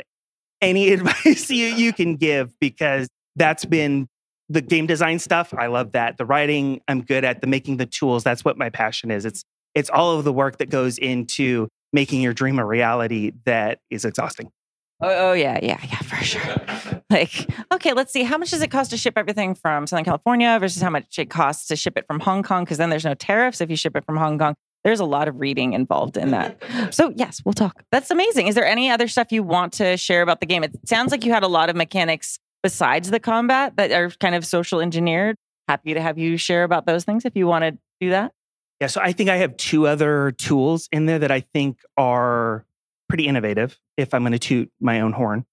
any 0.61 0.89
advice 0.93 1.49
you, 1.49 1.67
you 1.67 1.93
can 1.93 2.15
give 2.15 2.57
because 2.59 3.07
that's 3.35 3.65
been 3.65 4.07
the 4.49 4.61
game 4.61 4.85
design 4.85 5.19
stuff. 5.19 5.53
I 5.57 5.67
love 5.67 5.93
that. 5.93 6.17
The 6.17 6.25
writing, 6.25 6.81
I'm 6.87 7.01
good 7.01 7.23
at 7.23 7.41
the 7.41 7.47
making 7.47 7.77
the 7.77 7.85
tools. 7.85 8.23
That's 8.23 8.43
what 8.43 8.57
my 8.57 8.69
passion 8.69 9.11
is. 9.11 9.25
It's 9.25 9.43
it's 9.73 9.89
all 9.89 10.17
of 10.17 10.23
the 10.23 10.33
work 10.33 10.57
that 10.57 10.69
goes 10.69 10.97
into 10.97 11.67
making 11.91 12.21
your 12.21 12.33
dream 12.33 12.59
a 12.59 12.65
reality 12.65 13.31
that 13.45 13.79
is 13.89 14.05
exhausting. 14.05 14.51
Oh, 15.01 15.29
oh 15.29 15.33
yeah, 15.33 15.59
yeah, 15.61 15.79
yeah, 15.83 15.97
for 15.99 16.23
sure. 16.23 16.41
Like, 17.09 17.47
okay, 17.71 17.93
let's 17.93 18.11
see. 18.11 18.23
How 18.23 18.39
much 18.39 18.49
does 18.49 18.63
it 18.63 18.71
cost 18.71 18.89
to 18.89 18.97
ship 18.97 19.19
everything 19.19 19.53
from 19.53 19.85
Southern 19.85 20.03
California 20.03 20.57
versus 20.59 20.81
how 20.81 20.89
much 20.89 21.19
it 21.19 21.29
costs 21.29 21.67
to 21.67 21.75
ship 21.75 21.95
it 21.95 22.07
from 22.07 22.19
Hong 22.19 22.41
Kong? 22.41 22.63
Because 22.63 22.79
then 22.79 22.89
there's 22.89 23.05
no 23.05 23.13
tariffs 23.13 23.61
if 23.61 23.69
you 23.69 23.75
ship 23.75 23.95
it 23.95 24.03
from 24.03 24.17
Hong 24.17 24.39
Kong. 24.39 24.55
There's 24.83 24.99
a 24.99 25.05
lot 25.05 25.27
of 25.27 25.39
reading 25.39 25.73
involved 25.73 26.17
in 26.17 26.31
that. 26.31 26.57
So, 26.91 27.13
yes, 27.15 27.39
we'll 27.45 27.53
talk. 27.53 27.83
That's 27.91 28.09
amazing. 28.09 28.47
Is 28.47 28.55
there 28.55 28.65
any 28.65 28.89
other 28.89 29.07
stuff 29.07 29.31
you 29.31 29.43
want 29.43 29.73
to 29.73 29.95
share 29.95 30.23
about 30.23 30.39
the 30.39 30.47
game? 30.47 30.63
It 30.63 30.71
sounds 30.87 31.11
like 31.11 31.23
you 31.23 31.31
had 31.31 31.43
a 31.43 31.47
lot 31.47 31.69
of 31.69 31.75
mechanics 31.75 32.39
besides 32.63 33.11
the 33.11 33.19
combat 33.19 33.75
that 33.77 33.91
are 33.91 34.09
kind 34.09 34.33
of 34.33 34.45
social 34.45 34.79
engineered. 34.79 35.35
Happy 35.67 35.93
to 35.93 36.01
have 36.01 36.17
you 36.17 36.37
share 36.37 36.63
about 36.63 36.85
those 36.85 37.03
things 37.03 37.25
if 37.25 37.35
you 37.35 37.45
want 37.45 37.63
to 37.63 37.77
do 38.01 38.09
that. 38.09 38.31
Yeah, 38.81 38.87
so 38.87 38.99
I 39.01 39.11
think 39.11 39.29
I 39.29 39.37
have 39.37 39.55
two 39.55 39.87
other 39.87 40.31
tools 40.31 40.89
in 40.91 41.05
there 41.05 41.19
that 41.19 41.31
I 41.31 41.41
think 41.41 41.77
are 41.95 42.65
pretty 43.07 43.27
innovative, 43.27 43.79
if 43.95 44.13
I'm 44.13 44.23
going 44.23 44.33
to 44.33 44.39
toot 44.39 44.71
my 44.81 45.01
own 45.01 45.13
horn, 45.13 45.45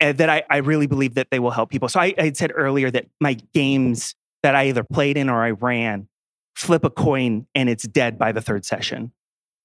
and 0.00 0.18
that 0.18 0.28
I, 0.28 0.42
I 0.50 0.56
really 0.58 0.86
believe 0.86 1.14
that 1.14 1.28
they 1.30 1.38
will 1.38 1.50
help 1.50 1.70
people. 1.70 1.88
So 1.88 2.00
I, 2.00 2.14
I 2.18 2.32
said 2.32 2.50
earlier 2.54 2.90
that 2.90 3.06
my 3.20 3.34
games 3.52 4.14
that 4.42 4.56
I 4.56 4.68
either 4.68 4.82
played 4.82 5.16
in 5.16 5.28
or 5.28 5.44
I 5.44 5.50
ran 5.50 6.08
flip 6.56 6.84
a 6.84 6.90
coin 6.90 7.46
and 7.54 7.68
it's 7.68 7.84
dead 7.84 8.18
by 8.18 8.32
the 8.32 8.40
third 8.40 8.64
session. 8.64 9.12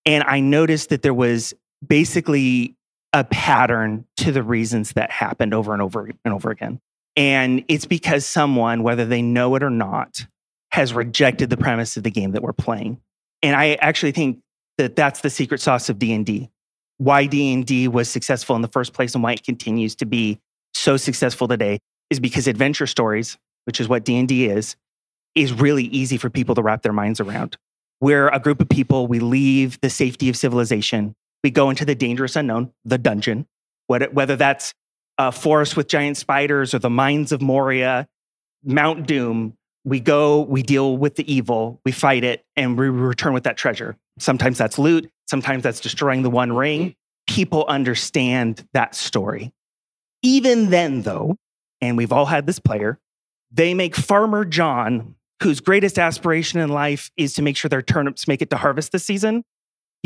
And 0.06 0.24
I 0.24 0.40
noticed 0.40 0.90
that 0.90 1.02
there 1.02 1.14
was 1.14 1.54
basically 1.86 2.77
a 3.18 3.24
pattern 3.24 4.06
to 4.18 4.32
the 4.32 4.44
reasons 4.44 4.94
that 4.94 5.10
happened 5.10 5.52
over 5.52 5.74
and 5.74 5.82
over 5.82 6.12
and 6.24 6.34
over 6.34 6.52
again. 6.52 6.80
And 7.16 7.66
it's 7.68 7.86
because 7.86 8.28
someone, 8.28 8.84
whether 8.84 9.06
they 9.06 9.24
know 9.24 9.56
it 9.56 9.64
or 9.64 9.72
not, 9.72 10.28
has 10.72 10.94
rejected 10.94 11.50
the 11.50 11.58
premise 11.58 11.98
of 11.98 12.04
the 12.04 12.12
game 12.12 12.34
that 12.34 12.44
we're 12.44 12.54
playing. 12.54 13.02
And 13.42 13.56
I 13.56 13.74
actually 13.76 14.12
think 14.12 14.40
that 14.78 14.96
that's 14.96 15.22
the 15.22 15.32
secret 15.32 15.62
sauce 15.62 15.90
of 15.90 15.98
D&D. 15.98 16.52
Why 17.00 17.26
D&D 17.26 17.88
was 17.88 18.08
successful 18.08 18.56
in 18.56 18.62
the 18.62 18.68
first 18.68 18.94
place 18.94 19.16
and 19.16 19.24
why 19.24 19.34
it 19.34 19.44
continues 19.44 19.96
to 19.96 20.06
be 20.06 20.38
so 20.76 20.96
successful 20.96 21.48
today 21.48 21.80
is 22.12 22.20
because 22.20 22.46
adventure 22.46 22.86
stories, 22.86 23.36
which 23.66 23.82
is 23.82 23.90
what 23.90 24.06
D&D 24.06 24.46
is, 24.46 24.76
is 25.34 25.54
really 25.54 25.86
easy 25.86 26.18
for 26.18 26.30
people 26.30 26.54
to 26.54 26.62
wrap 26.62 26.84
their 26.84 26.94
minds 26.94 27.20
around. 27.20 27.58
We're 28.00 28.28
a 28.28 28.40
group 28.40 28.62
of 28.62 28.70
people, 28.70 29.08
we 29.08 29.18
leave 29.18 29.82
the 29.82 29.90
safety 29.90 30.30
of 30.30 30.38
civilization, 30.38 31.16
we 31.48 31.52
go 31.52 31.70
into 31.70 31.86
the 31.86 31.96
dangerous 31.96 32.36
unknown, 32.36 32.74
the 32.84 32.98
dungeon, 32.98 33.48
whether 33.88 34.36
that's 34.36 34.74
a 35.18 35.32
forest 35.32 35.78
with 35.78 35.88
giant 35.88 36.18
spiders 36.18 36.74
or 36.74 36.80
the 36.80 36.90
mines 36.90 37.32
of 37.32 37.42
Moria, 37.42 38.06
Mount 38.66 39.08
Doom. 39.08 39.54
We 39.86 40.02
go, 40.02 40.42
we 40.42 40.62
deal 40.62 40.98
with 40.98 41.16
the 41.16 41.34
evil, 41.34 41.80
we 41.86 41.94
fight 41.94 42.26
it, 42.26 42.44
and 42.58 42.78
we 42.78 42.90
return 42.90 43.32
with 43.32 43.46
that 43.46 43.56
treasure. 43.56 43.96
Sometimes 44.20 44.58
that's 44.58 44.78
loot, 44.78 45.10
sometimes 45.30 45.64
that's 45.64 45.80
destroying 45.80 46.22
the 46.22 46.30
one 46.30 46.52
ring. 46.52 46.96
People 47.28 47.64
understand 47.70 48.68
that 48.74 48.94
story. 48.94 49.54
Even 50.22 50.70
then, 50.70 51.04
though, 51.04 51.38
and 51.80 51.96
we've 51.96 52.12
all 52.12 52.26
had 52.26 52.46
this 52.46 52.60
player, 52.60 53.00
they 53.52 53.74
make 53.74 53.96
Farmer 53.96 54.44
John, 54.44 55.16
whose 55.42 55.62
greatest 55.62 55.98
aspiration 55.98 56.60
in 56.60 56.68
life 56.68 57.10
is 57.16 57.36
to 57.36 57.42
make 57.42 57.56
sure 57.56 57.70
their 57.70 57.82
turnips 57.82 58.28
make 58.28 58.42
it 58.42 58.50
to 58.50 58.58
harvest 58.58 58.92
this 58.92 59.06
season. 59.06 59.46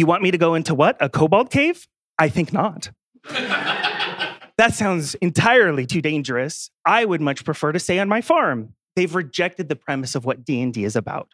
You 0.01 0.07
want 0.07 0.23
me 0.23 0.31
to 0.31 0.37
go 0.39 0.55
into 0.55 0.73
what? 0.73 0.97
A 0.99 1.09
kobold 1.09 1.51
cave? 1.51 1.87
I 2.17 2.27
think 2.27 2.51
not. 2.51 2.89
that 3.29 4.73
sounds 4.73 5.13
entirely 5.21 5.85
too 5.85 6.01
dangerous. 6.01 6.71
I 6.83 7.05
would 7.05 7.21
much 7.21 7.45
prefer 7.45 7.71
to 7.71 7.77
stay 7.77 7.99
on 7.99 8.09
my 8.09 8.21
farm. 8.21 8.73
They've 8.95 9.13
rejected 9.13 9.69
the 9.69 9.75
premise 9.75 10.15
of 10.15 10.25
what 10.25 10.43
D&D 10.43 10.83
is 10.83 10.95
about. 10.95 11.33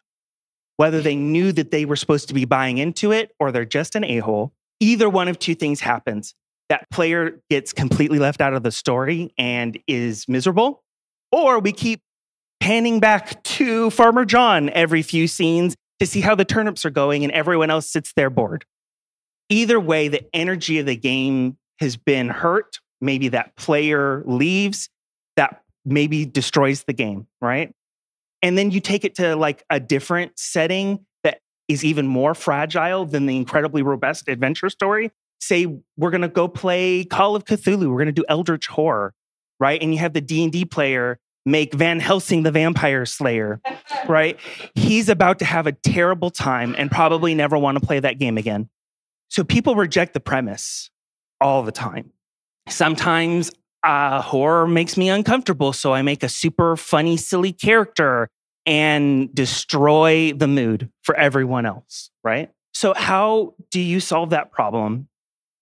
Whether 0.75 0.99
they 0.99 1.15
knew 1.15 1.53
that 1.53 1.71
they 1.71 1.85
were 1.85 1.95
supposed 1.95 2.27
to 2.27 2.33
be 2.33 2.43
buying 2.43 2.77
into 2.77 3.13
it 3.13 3.31
or 3.39 3.53
they're 3.53 3.63
just 3.63 3.95
an 3.95 4.03
a-hole, 4.03 4.51
either 4.81 5.09
one 5.09 5.29
of 5.29 5.39
two 5.39 5.55
things 5.55 5.79
happens. 5.79 6.35
That 6.67 6.89
player 6.91 7.41
gets 7.49 7.71
completely 7.71 8.19
left 8.19 8.41
out 8.41 8.53
of 8.53 8.63
the 8.63 8.71
story 8.71 9.33
and 9.37 9.79
is 9.87 10.25
miserable, 10.27 10.83
or 11.31 11.59
we 11.59 11.71
keep 11.71 12.01
panning 12.59 12.99
back 12.99 13.41
to 13.43 13.91
Farmer 13.91 14.25
John 14.25 14.69
every 14.71 15.03
few 15.03 15.29
scenes 15.29 15.77
to 15.99 16.05
see 16.05 16.21
how 16.21 16.35
the 16.35 16.45
turnips 16.45 16.85
are 16.85 16.89
going 16.89 17.23
and 17.23 17.31
everyone 17.33 17.69
else 17.69 17.89
sits 17.89 18.13
there 18.15 18.29
bored. 18.29 18.65
Either 19.49 19.79
way, 19.79 20.07
the 20.07 20.23
energy 20.35 20.79
of 20.79 20.85
the 20.85 20.95
game 20.95 21.57
has 21.79 21.95
been 21.97 22.29
hurt. 22.29 22.79
Maybe 22.99 23.29
that 23.29 23.55
player 23.55 24.23
leaves, 24.25 24.89
that 25.35 25.61
maybe 25.85 26.25
destroys 26.25 26.83
the 26.83 26.93
game, 26.93 27.27
right? 27.41 27.71
And 28.41 28.57
then 28.57 28.71
you 28.71 28.79
take 28.79 29.05
it 29.05 29.15
to 29.15 29.35
like 29.35 29.63
a 29.69 29.79
different 29.79 30.37
setting 30.37 31.05
that 31.23 31.39
is 31.67 31.83
even 31.83 32.07
more 32.07 32.35
fragile 32.35 33.05
than 33.05 33.25
the 33.25 33.37
incredibly 33.37 33.81
robust 33.81 34.27
adventure 34.27 34.69
story. 34.69 35.11
Say 35.39 35.67
we're 35.95 36.11
going 36.11 36.21
to 36.21 36.27
go 36.27 36.47
play 36.47 37.05
Call 37.05 37.35
of 37.35 37.45
Cthulhu, 37.45 37.89
we're 37.89 37.97
going 37.97 38.07
to 38.07 38.11
do 38.11 38.25
Eldritch 38.27 38.67
Horror, 38.67 39.13
right? 39.59 39.81
And 39.81 39.93
you 39.93 39.99
have 39.99 40.13
the 40.13 40.21
D&D 40.21 40.65
player 40.65 41.19
make 41.47 41.73
Van 41.73 41.99
Helsing 41.99 42.43
the 42.43 42.51
vampire 42.51 43.05
slayer, 43.05 43.61
right? 44.07 44.37
He's 44.75 45.07
about 45.07 45.39
to 45.39 45.45
have 45.45 45.65
a 45.65 45.71
terrible 45.71 46.29
time 46.29 46.75
and 46.77 46.91
probably 46.91 47.33
never 47.33 47.57
want 47.57 47.79
to 47.79 47.85
play 47.85 47.99
that 47.99 48.19
game 48.19 48.37
again. 48.37 48.69
So 49.29 49.43
people 49.43 49.75
reject 49.75 50.13
the 50.13 50.19
premise 50.19 50.89
all 51.39 51.63
the 51.63 51.71
time. 51.71 52.11
Sometimes 52.67 53.51
uh, 53.83 54.21
horror 54.21 54.67
makes 54.67 54.97
me 54.97 55.09
uncomfortable, 55.09 55.71
so 55.71 55.93
I 55.93 56.01
make 56.01 56.21
a 56.21 56.29
super 56.29 56.75
funny, 56.75 57.15
silly 57.15 57.53
character 57.53 58.29
and 58.65 59.33
destroy 59.33 60.33
the 60.33 60.47
mood 60.47 60.91
for 61.03 61.15
everyone 61.15 61.65
else, 61.65 62.09
right? 62.23 62.51
So, 62.73 62.93
how 62.93 63.53
do 63.71 63.79
you 63.79 64.01
solve 64.01 64.31
that 64.31 64.51
problem? 64.51 65.07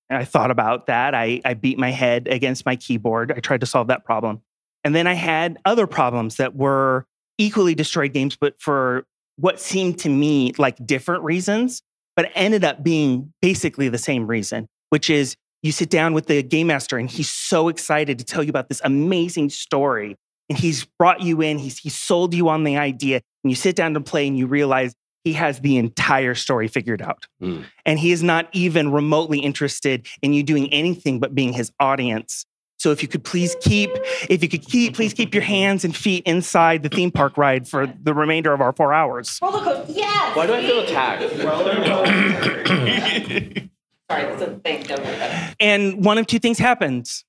And 0.09 0.17
I 0.17 0.25
thought 0.25 0.49
about 0.49 0.87
that. 0.87 1.13
I, 1.13 1.41
I 1.45 1.53
beat 1.53 1.77
my 1.77 1.91
head 1.91 2.27
against 2.27 2.65
my 2.65 2.75
keyboard. 2.75 3.31
I 3.31 3.39
tried 3.39 3.61
to 3.61 3.67
solve 3.67 3.87
that 3.87 4.05
problem. 4.05 4.41
And 4.85 4.95
then 4.95 5.07
I 5.07 5.15
had 5.15 5.57
other 5.65 5.87
problems 5.87 6.37
that 6.37 6.55
were 6.55 7.05
equally 7.37 7.75
destroyed 7.75 8.13
games, 8.13 8.37
but 8.39 8.61
for 8.61 9.05
what 9.35 9.59
seemed 9.59 9.99
to 9.99 10.09
me 10.09 10.53
like 10.57 10.77
different 10.85 11.23
reasons, 11.23 11.81
but 12.15 12.31
ended 12.35 12.63
up 12.63 12.83
being 12.83 13.33
basically 13.41 13.89
the 13.89 13.97
same 13.97 14.27
reason, 14.27 14.67
which 14.91 15.09
is 15.09 15.35
you 15.63 15.71
sit 15.71 15.89
down 15.89 16.13
with 16.13 16.27
the 16.27 16.43
game 16.43 16.67
master 16.67 16.97
and 16.97 17.09
he's 17.09 17.29
so 17.29 17.67
excited 17.67 18.19
to 18.19 18.23
tell 18.23 18.43
you 18.43 18.49
about 18.49 18.69
this 18.69 18.79
amazing 18.85 19.49
story. 19.49 20.15
And 20.47 20.57
he's 20.57 20.85
brought 20.99 21.21
you 21.21 21.41
in, 21.41 21.57
he's, 21.57 21.79
he 21.79 21.89
sold 21.89 22.35
you 22.35 22.47
on 22.49 22.63
the 22.63 22.77
idea, 22.77 23.21
and 23.43 23.51
you 23.51 23.55
sit 23.55 23.75
down 23.75 23.95
to 23.95 24.01
play 24.01 24.27
and 24.27 24.37
you 24.37 24.45
realize 24.45 24.93
he 25.23 25.33
has 25.33 25.59
the 25.61 25.77
entire 25.77 26.35
story 26.35 26.67
figured 26.67 27.01
out. 27.01 27.25
Mm. 27.41 27.65
And 27.83 27.97
he 27.97 28.11
is 28.11 28.21
not 28.21 28.47
even 28.53 28.91
remotely 28.91 29.39
interested 29.39 30.05
in 30.21 30.33
you 30.33 30.43
doing 30.43 30.71
anything 30.71 31.19
but 31.19 31.33
being 31.33 31.51
his 31.51 31.71
audience. 31.79 32.45
So 32.77 32.91
if 32.91 33.01
you 33.01 33.07
could 33.07 33.23
please 33.23 33.55
keep, 33.61 33.89
if 34.29 34.43
you 34.43 34.49
could 34.49 34.65
keep, 34.65 34.95
please 34.95 35.13
keep 35.13 35.33
your 35.33 35.43
hands 35.43 35.85
and 35.85 35.95
feet 35.95 36.23
inside 36.25 36.83
the 36.83 36.89
theme 36.89 37.11
park 37.11 37.37
ride 37.37 37.67
for 37.67 37.87
the 37.87 38.13
remainder 38.13 38.53
of 38.53 38.61
our 38.61 38.73
four 38.73 38.93
hours. 38.93 39.39
Roller 39.41 39.63
coaster. 39.63 39.93
Yes. 39.93 40.35
Why 40.35 40.45
do 40.45 40.53
I 40.53 40.61
feel 40.61 40.79
attacked? 40.79 41.21
Sorry, 44.11 44.23
that's 44.23 44.41
a 44.41 44.59
thing. 44.59 44.83
Don't 44.83 45.03
worry 45.03 45.15
about 45.15 45.31
it. 45.31 45.55
And 45.59 46.05
one 46.05 46.17
of 46.17 46.27
two 46.27 46.39
things 46.39 46.59
happens. 46.59 47.23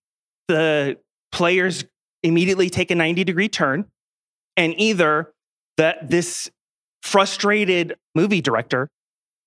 The 0.49 0.99
players 1.33 1.85
immediately 2.23 2.69
take 2.69 2.91
a 2.91 2.95
90 2.95 3.25
degree 3.25 3.49
turn, 3.49 3.87
and 4.57 4.75
either 4.79 5.33
that 5.77 6.11
this 6.11 6.51
frustrated 7.03 7.97
movie 8.15 8.41
director, 8.41 8.91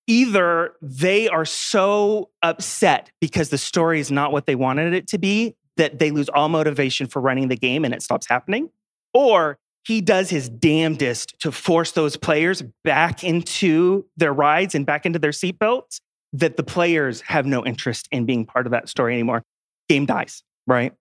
either 0.06 0.72
they 0.80 1.28
are 1.28 1.44
so 1.44 2.30
upset 2.42 3.10
because 3.20 3.50
the 3.50 3.58
story 3.58 4.00
is 4.00 4.10
not 4.10 4.32
what 4.32 4.46
they 4.46 4.54
wanted 4.54 4.94
it 4.94 5.06
to 5.08 5.18
be 5.18 5.54
that 5.76 5.98
they 5.98 6.10
lose 6.10 6.28
all 6.28 6.48
motivation 6.48 7.06
for 7.06 7.20
running 7.20 7.48
the 7.48 7.56
game 7.56 7.84
and 7.84 7.94
it 7.94 8.02
stops 8.02 8.26
happening, 8.26 8.70
or 9.14 9.58
he 9.84 10.00
does 10.00 10.28
his 10.30 10.48
damnedest 10.48 11.38
to 11.40 11.50
force 11.50 11.92
those 11.92 12.16
players 12.16 12.62
back 12.84 13.24
into 13.24 14.04
their 14.16 14.32
rides 14.32 14.74
and 14.74 14.84
back 14.84 15.06
into 15.06 15.18
their 15.18 15.30
seatbelts 15.30 16.00
that 16.32 16.56
the 16.56 16.62
players 16.62 17.22
have 17.22 17.46
no 17.46 17.64
interest 17.64 18.08
in 18.12 18.26
being 18.26 18.44
part 18.44 18.66
of 18.66 18.72
that 18.72 18.88
story 18.88 19.14
anymore. 19.14 19.42
Game 19.88 20.06
dies, 20.06 20.42
right? 20.66 20.92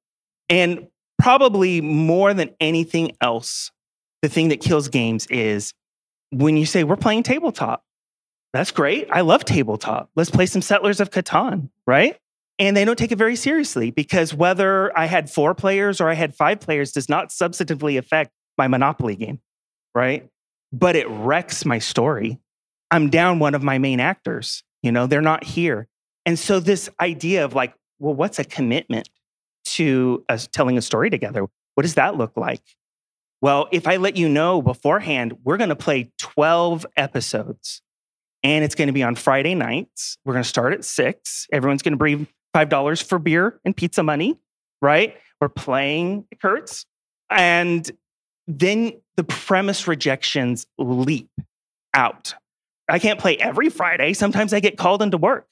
And 0.50 0.88
probably 1.22 1.82
more 1.82 2.34
than 2.34 2.52
anything 2.60 3.12
else, 3.22 3.72
the 4.22 4.30
thing 4.30 4.50
that 4.50 4.62
kills 4.62 4.88
games 4.88 5.28
is 5.28 5.74
when 6.32 6.58
you 6.58 6.66
say, 6.66 6.84
we're 6.84 6.96
playing 6.96 7.24
tabletop. 7.24 7.84
That's 8.54 8.72
great. 8.72 9.08
I 9.12 9.22
love 9.22 9.46
tabletop. 9.46 10.10
Let's 10.16 10.32
play 10.32 10.48
some 10.48 10.62
Settlers 10.62 11.00
of 11.00 11.12
Catan, 11.12 11.70
right? 11.86 12.18
And 12.60 12.76
they 12.76 12.84
don't 12.84 12.98
take 12.98 13.14
it 13.14 13.18
very 13.18 13.38
seriously 13.38 13.90
because 13.90 14.34
whether 14.34 14.96
I 14.98 15.06
had 15.06 15.30
four 15.30 15.56
players 15.56 16.02
or 16.02 16.10
I 16.10 16.14
had 16.14 16.36
five 16.36 16.60
players 16.60 16.92
does 16.92 17.08
not 17.08 17.30
substantively 17.30 17.98
affect 17.98 18.32
my 18.58 18.68
Monopoly 18.68 19.16
game, 19.16 19.40
right? 19.96 20.30
But 20.74 20.98
it 20.98 21.10
wrecks 21.10 21.64
my 21.64 21.80
story. 21.80 22.38
I'm 22.92 23.10
down 23.10 23.40
one 23.40 23.56
of 23.56 23.64
my 23.64 23.78
main 23.78 24.02
actors. 24.02 24.64
You 24.84 24.92
know, 24.92 25.08
they're 25.08 25.22
not 25.22 25.46
here. 25.46 25.88
And 26.26 26.38
so, 26.38 26.60
this 26.60 26.90
idea 27.00 27.46
of 27.46 27.56
like, 27.56 27.74
well, 27.98 28.14
what's 28.14 28.40
a 28.40 28.44
commitment 28.44 29.10
to 29.66 30.26
us 30.28 30.48
telling 30.48 30.78
a 30.78 30.82
story 30.82 31.10
together? 31.10 31.48
What 31.76 31.84
does 31.84 31.96
that 31.96 32.18
look 32.18 32.36
like? 32.36 32.62
Well, 33.42 33.70
if 33.72 33.88
I 33.88 33.96
let 33.96 34.18
you 34.18 34.28
know 34.28 34.62
beforehand, 34.62 35.38
we're 35.44 35.58
going 35.58 35.70
to 35.70 35.76
play 35.76 36.12
12 36.18 36.86
episodes 36.98 37.82
and 38.44 38.64
it's 38.64 38.76
going 38.76 38.88
to 38.88 38.94
be 38.94 39.04
on 39.04 39.16
Friday 39.16 39.56
nights. 39.56 40.18
We're 40.26 40.34
going 40.34 40.44
to 40.44 40.50
start 40.50 40.74
at 40.74 40.84
six. 40.84 41.48
Everyone's 41.52 41.82
going 41.82 41.94
to 41.94 41.98
bring 41.98 42.28
$5 42.56 43.04
for 43.04 43.20
beer 43.20 43.60
and 43.64 43.76
pizza 43.76 44.04
money, 44.04 44.38
right? 44.82 45.16
We're 45.42 45.50
playing 45.50 46.26
Kurtz. 46.42 46.86
And 47.30 47.90
then 48.48 48.94
the 49.18 49.24
premise 49.24 49.88
rejections 49.88 50.66
leap 50.78 51.30
out. 51.94 52.34
I 52.90 53.00
can't 53.00 53.20
play 53.20 53.38
every 53.38 53.70
Friday. 53.70 54.14
Sometimes 54.14 54.54
I 54.54 54.60
get 54.60 54.78
called 54.78 55.02
into 55.02 55.18
work. 55.18 55.46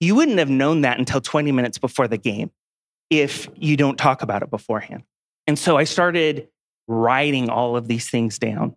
You 0.00 0.14
wouldn't 0.14 0.38
have 0.38 0.48
known 0.48 0.82
that 0.82 0.98
until 0.98 1.20
20 1.20 1.52
minutes 1.52 1.78
before 1.78 2.08
the 2.08 2.16
game 2.16 2.50
if 3.10 3.48
you 3.54 3.76
don't 3.76 3.98
talk 3.98 4.22
about 4.22 4.42
it 4.42 4.50
beforehand. 4.50 5.02
And 5.46 5.58
so 5.58 5.76
I 5.76 5.84
started 5.84 6.48
writing 6.86 7.50
all 7.50 7.76
of 7.76 7.88
these 7.88 8.08
things 8.08 8.38
down. 8.38 8.76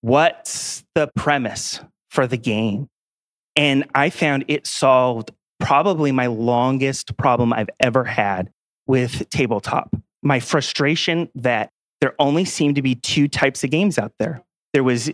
What's 0.00 0.84
the 0.94 1.08
premise 1.14 1.80
for 2.10 2.26
the 2.26 2.36
game? 2.36 2.88
And 3.54 3.84
I 3.94 4.10
found 4.10 4.44
it 4.48 4.66
solved 4.66 5.30
probably 5.58 6.12
my 6.12 6.26
longest 6.26 7.16
problem 7.16 7.52
I've 7.52 7.70
ever 7.80 8.04
had 8.04 8.50
with 8.86 9.28
tabletop. 9.30 9.94
My 10.22 10.40
frustration 10.40 11.28
that 11.34 11.70
there 12.00 12.14
only 12.18 12.44
seemed 12.44 12.76
to 12.76 12.82
be 12.82 12.94
two 12.94 13.28
types 13.28 13.64
of 13.64 13.70
games 13.70 13.98
out 13.98 14.12
there. 14.18 14.42
There 14.72 14.84
was 14.84 15.10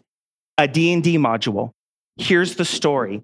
a 0.58 0.68
D&D 0.68 1.18
module. 1.18 1.72
Here's 2.16 2.56
the 2.56 2.64
story. 2.64 3.22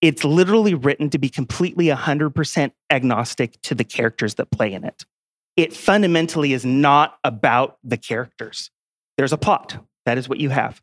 It's 0.00 0.24
literally 0.24 0.74
written 0.74 1.10
to 1.10 1.18
be 1.18 1.28
completely 1.28 1.86
100% 1.86 2.72
agnostic 2.90 3.60
to 3.62 3.74
the 3.74 3.84
characters 3.84 4.34
that 4.34 4.50
play 4.50 4.72
in 4.72 4.84
it. 4.84 5.04
It 5.56 5.72
fundamentally 5.72 6.52
is 6.52 6.64
not 6.64 7.18
about 7.24 7.78
the 7.84 7.96
characters. 7.96 8.70
There's 9.16 9.32
a 9.32 9.38
plot. 9.38 9.84
That 10.06 10.18
is 10.18 10.28
what 10.28 10.40
you 10.40 10.48
have. 10.48 10.80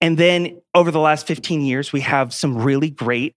And 0.00 0.16
then 0.16 0.62
over 0.74 0.90
the 0.90 1.00
last 1.00 1.26
15 1.26 1.60
years, 1.60 1.92
we 1.92 2.00
have 2.00 2.32
some 2.32 2.56
really 2.56 2.88
great 2.88 3.34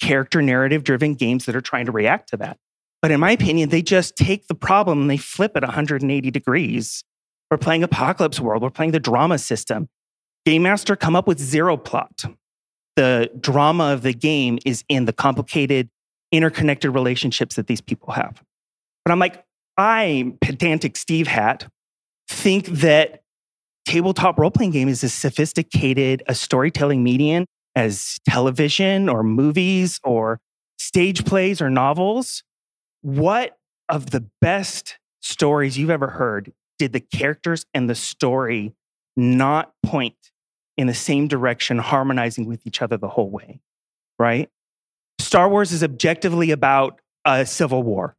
character 0.00 0.42
narrative 0.42 0.84
driven 0.84 1.14
games 1.14 1.46
that 1.46 1.56
are 1.56 1.60
trying 1.60 1.86
to 1.86 1.92
react 1.92 2.30
to 2.30 2.36
that. 2.38 2.58
But 3.02 3.10
in 3.10 3.20
my 3.20 3.32
opinion, 3.32 3.68
they 3.68 3.82
just 3.82 4.16
take 4.16 4.46
the 4.46 4.54
problem 4.54 5.02
and 5.02 5.10
they 5.10 5.16
flip 5.16 5.56
it 5.56 5.62
180 5.62 6.30
degrees. 6.30 7.04
We're 7.50 7.58
playing 7.58 7.82
Apocalypse 7.82 8.40
World, 8.40 8.62
we're 8.62 8.70
playing 8.70 8.92
the 8.92 9.00
drama 9.00 9.38
system. 9.38 9.88
Game 10.46 10.62
Master 10.62 10.96
come 10.96 11.16
up 11.16 11.26
with 11.26 11.38
zero 11.38 11.76
plot. 11.76 12.24
The 12.96 13.30
drama 13.40 13.92
of 13.92 14.02
the 14.02 14.12
game 14.12 14.58
is 14.64 14.84
in 14.88 15.06
the 15.06 15.12
complicated, 15.12 15.88
interconnected 16.32 16.94
relationships 16.94 17.56
that 17.56 17.66
these 17.66 17.80
people 17.80 18.12
have. 18.12 18.42
But 19.04 19.12
I'm 19.12 19.18
like, 19.18 19.44
I, 19.76 20.32
pedantic 20.40 20.96
Steve 20.96 21.26
Hat, 21.26 21.66
think 22.28 22.66
that 22.66 23.22
tabletop 23.86 24.38
role 24.38 24.50
playing 24.50 24.70
game 24.70 24.88
is 24.88 25.04
as 25.04 25.12
sophisticated 25.12 26.22
a 26.26 26.34
storytelling 26.34 27.02
medium 27.02 27.46
as 27.76 28.18
television 28.28 29.08
or 29.08 29.22
movies 29.22 30.00
or 30.04 30.40
stage 30.78 31.24
plays 31.24 31.60
or 31.60 31.70
novels. 31.70 32.42
What 33.02 33.58
of 33.88 34.10
the 34.10 34.24
best 34.40 34.98
stories 35.20 35.76
you've 35.76 35.90
ever 35.90 36.08
heard 36.08 36.52
did 36.78 36.92
the 36.92 37.00
characters 37.00 37.66
and 37.74 37.88
the 37.88 37.94
story 37.94 38.74
not 39.16 39.72
point 39.84 40.16
in 40.76 40.86
the 40.86 40.94
same 40.94 41.28
direction, 41.28 41.78
harmonizing 41.78 42.46
with 42.46 42.66
each 42.66 42.82
other 42.82 42.96
the 42.96 43.08
whole 43.08 43.30
way? 43.30 43.60
Right? 44.18 44.50
Star 45.18 45.48
Wars 45.48 45.72
is 45.72 45.82
objectively 45.82 46.50
about 46.50 47.00
a 47.24 47.46
civil 47.46 47.82
war, 47.82 48.16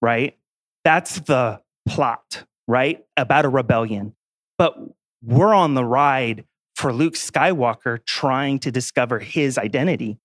right? 0.00 0.36
That's 0.84 1.20
the 1.20 1.60
plot, 1.88 2.44
right? 2.68 3.04
About 3.16 3.44
a 3.44 3.48
rebellion. 3.48 4.14
But 4.58 4.76
we're 5.22 5.54
on 5.54 5.74
the 5.74 5.84
ride 5.84 6.44
for 6.76 6.92
Luke 6.92 7.14
Skywalker 7.14 8.04
trying 8.04 8.58
to 8.60 8.70
discover 8.70 9.18
his 9.18 9.56
identity. 9.58 10.18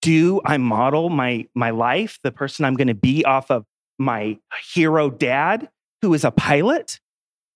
Do 0.00 0.40
I 0.44 0.56
model 0.56 1.10
my, 1.10 1.46
my 1.54 1.70
life, 1.70 2.18
the 2.22 2.32
person 2.32 2.64
I'm 2.64 2.74
going 2.74 2.88
to 2.88 2.94
be 2.94 3.24
off 3.24 3.50
of 3.50 3.66
my 3.98 4.38
hero 4.72 5.10
dad, 5.10 5.68
who 6.02 6.14
is 6.14 6.24
a 6.24 6.30
pilot, 6.30 6.98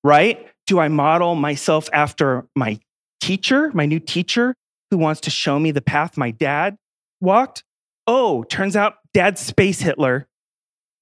right? 0.05 0.47
Do 0.67 0.79
I 0.79 0.89
model 0.89 1.35
myself 1.35 1.89
after 1.93 2.47
my 2.55 2.79
teacher, 3.21 3.71
my 3.73 3.87
new 3.87 4.01
teacher, 4.01 4.55
who 4.91 4.99
wants 4.99 5.23
to 5.23 5.31
show 5.31 5.59
me 5.59 5.71
the 5.71 5.81
path 5.81 6.17
my 6.19 6.31
dad 6.31 6.77
walked? 7.21 7.65
Oh, 8.07 8.43
turns 8.43 8.77
out 8.77 8.97
dad's 9.15 9.41
space 9.41 9.81
Hitler. 9.81 10.29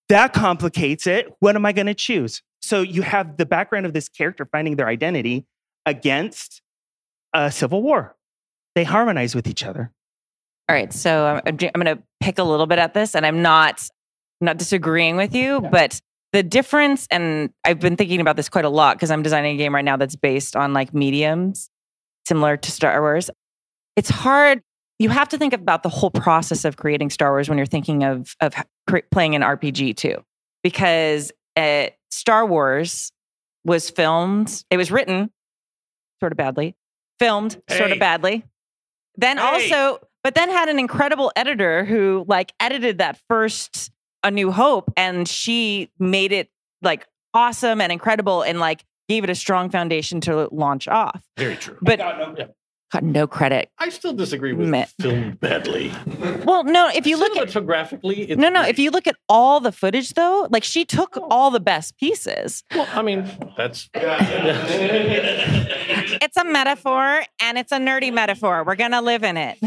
That 0.08 0.32
complicates 0.32 1.06
it. 1.06 1.32
What 1.40 1.56
am 1.56 1.64
I 1.64 1.72
going 1.72 1.86
to 1.86 1.94
choose? 1.94 2.42
So 2.60 2.82
you 2.82 3.02
have 3.02 3.38
the 3.38 3.46
background 3.46 3.86
of 3.86 3.92
this 3.92 4.08
character 4.08 4.46
finding 4.52 4.76
their 4.76 4.88
identity 4.88 5.46
against 5.86 6.60
a 7.32 7.50
civil 7.50 7.82
war. 7.82 8.16
They 8.74 8.84
harmonize 8.84 9.34
with 9.34 9.46
each 9.46 9.64
other. 9.64 9.92
All 10.68 10.76
right, 10.76 10.92
so 10.92 11.26
I'm, 11.26 11.42
I'm 11.46 11.56
going 11.56 11.96
to 11.96 12.02
pick 12.20 12.38
a 12.38 12.44
little 12.44 12.66
bit 12.66 12.78
at 12.78 12.94
this, 12.94 13.14
and 13.14 13.26
I'm 13.26 13.42
not 13.42 13.88
not 14.40 14.56
disagreeing 14.56 15.16
with 15.16 15.34
you, 15.34 15.60
but 15.60 16.00
the 16.32 16.42
difference, 16.42 17.06
and 17.10 17.50
I've 17.64 17.80
been 17.80 17.96
thinking 17.96 18.20
about 18.20 18.36
this 18.36 18.48
quite 18.48 18.64
a 18.64 18.70
lot 18.70 18.96
because 18.96 19.10
I'm 19.10 19.22
designing 19.22 19.56
a 19.56 19.58
game 19.58 19.74
right 19.74 19.84
now 19.84 19.96
that's 19.96 20.16
based 20.16 20.56
on 20.56 20.72
like 20.72 20.94
mediums 20.94 21.68
similar 22.26 22.56
to 22.56 22.70
Star 22.70 23.00
Wars. 23.00 23.30
It's 23.96 24.08
hard. 24.08 24.62
You 24.98 25.08
have 25.08 25.28
to 25.30 25.38
think 25.38 25.52
about 25.52 25.82
the 25.82 25.88
whole 25.88 26.10
process 26.10 26.64
of 26.64 26.76
creating 26.76 27.10
Star 27.10 27.30
Wars 27.30 27.48
when 27.48 27.58
you're 27.58 27.66
thinking 27.66 28.04
of 28.04 28.34
of 28.40 28.54
cre- 28.88 28.98
playing 29.10 29.34
an 29.34 29.42
RPG 29.42 29.96
too, 29.96 30.22
because 30.62 31.32
uh, 31.56 31.86
Star 32.10 32.46
Wars 32.46 33.10
was 33.64 33.90
filmed. 33.90 34.64
It 34.70 34.76
was 34.76 34.90
written 34.90 35.30
sort 36.20 36.32
of 36.32 36.36
badly, 36.36 36.76
filmed 37.20 37.60
sort 37.70 37.92
of 37.92 37.98
badly. 38.00 38.42
Then 39.16 39.36
Hey. 39.38 39.70
also, 39.70 40.00
but 40.24 40.34
then 40.34 40.50
had 40.50 40.68
an 40.68 40.78
incredible 40.80 41.30
editor 41.36 41.84
who 41.84 42.24
like 42.26 42.52
edited 42.58 42.98
that 42.98 43.18
first 43.28 43.90
A 44.24 44.30
New 44.30 44.50
Hope, 44.50 44.90
and 44.96 45.28
she 45.28 45.90
made 45.98 46.32
it 46.32 46.48
like 46.82 47.06
awesome 47.34 47.80
and 47.80 47.92
incredible, 47.92 48.42
and 48.42 48.58
like 48.58 48.84
gave 49.08 49.22
it 49.24 49.30
a 49.30 49.34
strong 49.34 49.70
foundation 49.70 50.20
to 50.22 50.48
launch 50.52 50.88
off. 50.88 51.22
Very 51.36 51.56
true. 51.56 51.76
But 51.82 51.98
Yeah. 51.98 52.46
got 52.92 53.02
no 53.04 53.26
credit. 53.28 53.70
I 53.78 53.88
still 53.90 54.12
disagree 54.12 54.52
with 54.52 54.68
Meh. 54.68 54.86
filmed 55.00 55.38
badly. 55.40 55.92
Well, 56.44 56.64
no, 56.64 56.88
if 56.92 57.06
you 57.06 57.16
look 57.18 57.36
at 57.36 57.48
cinematographically, 57.48 58.36
no, 58.36 58.48
no, 58.48 58.60
great. 58.62 58.70
if 58.70 58.78
you 58.80 58.90
look 58.90 59.06
at 59.06 59.14
all 59.28 59.60
the 59.60 59.70
footage 59.72 60.14
though, 60.14 60.48
like 60.50 60.64
she 60.64 60.84
took 60.84 61.16
Oh. 61.16 61.26
all 61.30 61.50
the 61.52 61.60
best 61.60 61.96
pieces. 61.98 62.64
well, 62.74 62.88
I 62.92 63.02
mean, 63.02 63.30
that's 63.56 63.88
It's 66.20 66.36
a 66.36 66.44
metaphor 66.44 67.22
and 67.40 67.58
it's 67.58 67.72
a 67.72 67.78
nerdy 67.78 68.12
metaphor. 68.12 68.64
We're 68.64 68.76
going 68.76 68.92
to 68.92 69.00
live 69.00 69.24
in 69.24 69.36
it. 69.36 69.58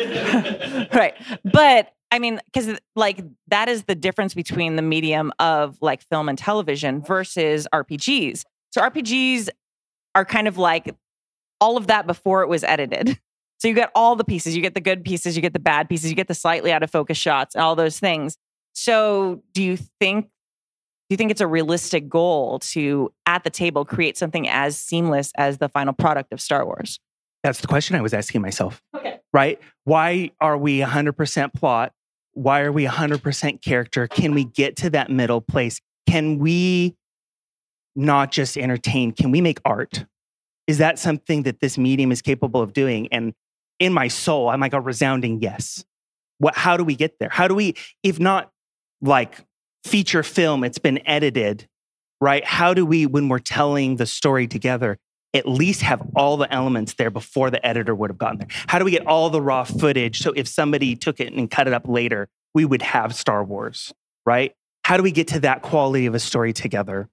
right. 0.94 1.14
But 1.44 1.92
I 2.10 2.18
mean, 2.18 2.40
because 2.46 2.78
like 2.94 3.24
that 3.48 3.68
is 3.68 3.84
the 3.84 3.94
difference 3.94 4.34
between 4.34 4.76
the 4.76 4.82
medium 4.82 5.32
of 5.38 5.78
like 5.80 6.02
film 6.02 6.28
and 6.28 6.36
television 6.36 7.02
versus 7.02 7.66
RPGs. 7.72 8.44
So 8.70 8.82
RPGs 8.82 9.48
are 10.14 10.24
kind 10.24 10.46
of 10.46 10.58
like 10.58 10.94
all 11.60 11.76
of 11.76 11.86
that 11.86 12.06
before 12.06 12.42
it 12.42 12.48
was 12.48 12.64
edited. 12.64 13.18
So 13.58 13.68
you 13.68 13.74
get 13.74 13.92
all 13.94 14.16
the 14.16 14.24
pieces, 14.24 14.56
you 14.56 14.60
get 14.60 14.74
the 14.74 14.80
good 14.80 15.04
pieces, 15.04 15.36
you 15.36 15.40
get 15.40 15.52
the 15.52 15.60
bad 15.60 15.88
pieces, 15.88 16.10
you 16.10 16.16
get 16.16 16.26
the 16.26 16.34
slightly 16.34 16.72
out 16.72 16.82
of 16.82 16.90
focus 16.90 17.16
shots, 17.16 17.54
all 17.54 17.76
those 17.76 18.00
things. 18.00 18.36
So 18.72 19.44
do 19.52 19.62
you 19.62 19.78
think 20.00 20.30
do 21.12 21.14
you 21.14 21.18
think 21.18 21.30
it's 21.30 21.42
a 21.42 21.46
realistic 21.46 22.08
goal 22.08 22.58
to 22.58 23.12
at 23.26 23.44
the 23.44 23.50
table 23.50 23.84
create 23.84 24.16
something 24.16 24.48
as 24.48 24.78
seamless 24.78 25.30
as 25.36 25.58
the 25.58 25.68
final 25.68 25.92
product 25.92 26.32
of 26.32 26.40
Star 26.40 26.64
Wars? 26.64 27.00
That's 27.42 27.60
the 27.60 27.66
question 27.66 27.96
I 27.96 28.00
was 28.00 28.14
asking 28.14 28.40
myself. 28.40 28.80
Okay. 28.96 29.20
Right? 29.30 29.60
Why 29.84 30.30
are 30.40 30.56
we 30.56 30.78
100% 30.78 31.52
plot? 31.52 31.92
Why 32.32 32.62
are 32.62 32.72
we 32.72 32.86
100% 32.86 33.60
character? 33.60 34.08
Can 34.08 34.32
we 34.32 34.44
get 34.44 34.76
to 34.76 34.88
that 34.88 35.10
middle 35.10 35.42
place? 35.42 35.82
Can 36.08 36.38
we 36.38 36.96
not 37.94 38.32
just 38.32 38.56
entertain? 38.56 39.12
Can 39.12 39.30
we 39.30 39.42
make 39.42 39.60
art? 39.66 40.06
Is 40.66 40.78
that 40.78 40.98
something 40.98 41.42
that 41.42 41.60
this 41.60 41.76
medium 41.76 42.10
is 42.10 42.22
capable 42.22 42.62
of 42.62 42.72
doing? 42.72 43.08
And 43.12 43.34
in 43.78 43.92
my 43.92 44.08
soul, 44.08 44.48
I'm 44.48 44.60
like 44.60 44.72
a 44.72 44.80
resounding 44.80 45.42
yes. 45.42 45.84
What, 46.38 46.56
how 46.56 46.78
do 46.78 46.84
we 46.84 46.96
get 46.96 47.18
there? 47.18 47.28
How 47.28 47.48
do 47.48 47.54
we, 47.54 47.74
if 48.02 48.18
not 48.18 48.50
like 49.02 49.44
feature 49.84 50.22
film, 50.22 50.64
it's 50.64 50.78
been 50.78 51.06
edited, 51.06 51.68
right? 52.20 52.44
How 52.44 52.74
do 52.74 52.86
we, 52.86 53.06
when 53.06 53.28
we're 53.28 53.38
telling 53.38 53.96
the 53.96 54.06
story 54.06 54.46
together, 54.46 54.98
at 55.34 55.48
least 55.48 55.82
have 55.82 56.02
all 56.14 56.36
the 56.36 56.52
elements 56.52 56.94
there 56.94 57.10
before 57.10 57.50
the 57.50 57.64
editor 57.66 57.94
would 57.94 58.10
have 58.10 58.18
gotten 58.18 58.38
there? 58.38 58.48
How 58.66 58.78
do 58.78 58.84
we 58.84 58.90
get 58.90 59.06
all 59.06 59.30
the 59.30 59.40
raw 59.40 59.64
footage 59.64 60.20
so 60.20 60.32
if 60.32 60.46
somebody 60.46 60.94
took 60.94 61.20
it 61.20 61.32
and 61.32 61.50
cut 61.50 61.66
it 61.66 61.72
up 61.72 61.88
later, 61.88 62.28
we 62.54 62.64
would 62.64 62.82
have 62.82 63.14
Star 63.14 63.42
Wars, 63.42 63.92
right? 64.26 64.54
How 64.84 64.96
do 64.96 65.02
we 65.02 65.12
get 65.12 65.28
to 65.28 65.40
that 65.40 65.62
quality 65.62 66.06
of 66.06 66.14
a 66.14 66.18
story 66.18 66.52
together? 66.52 67.08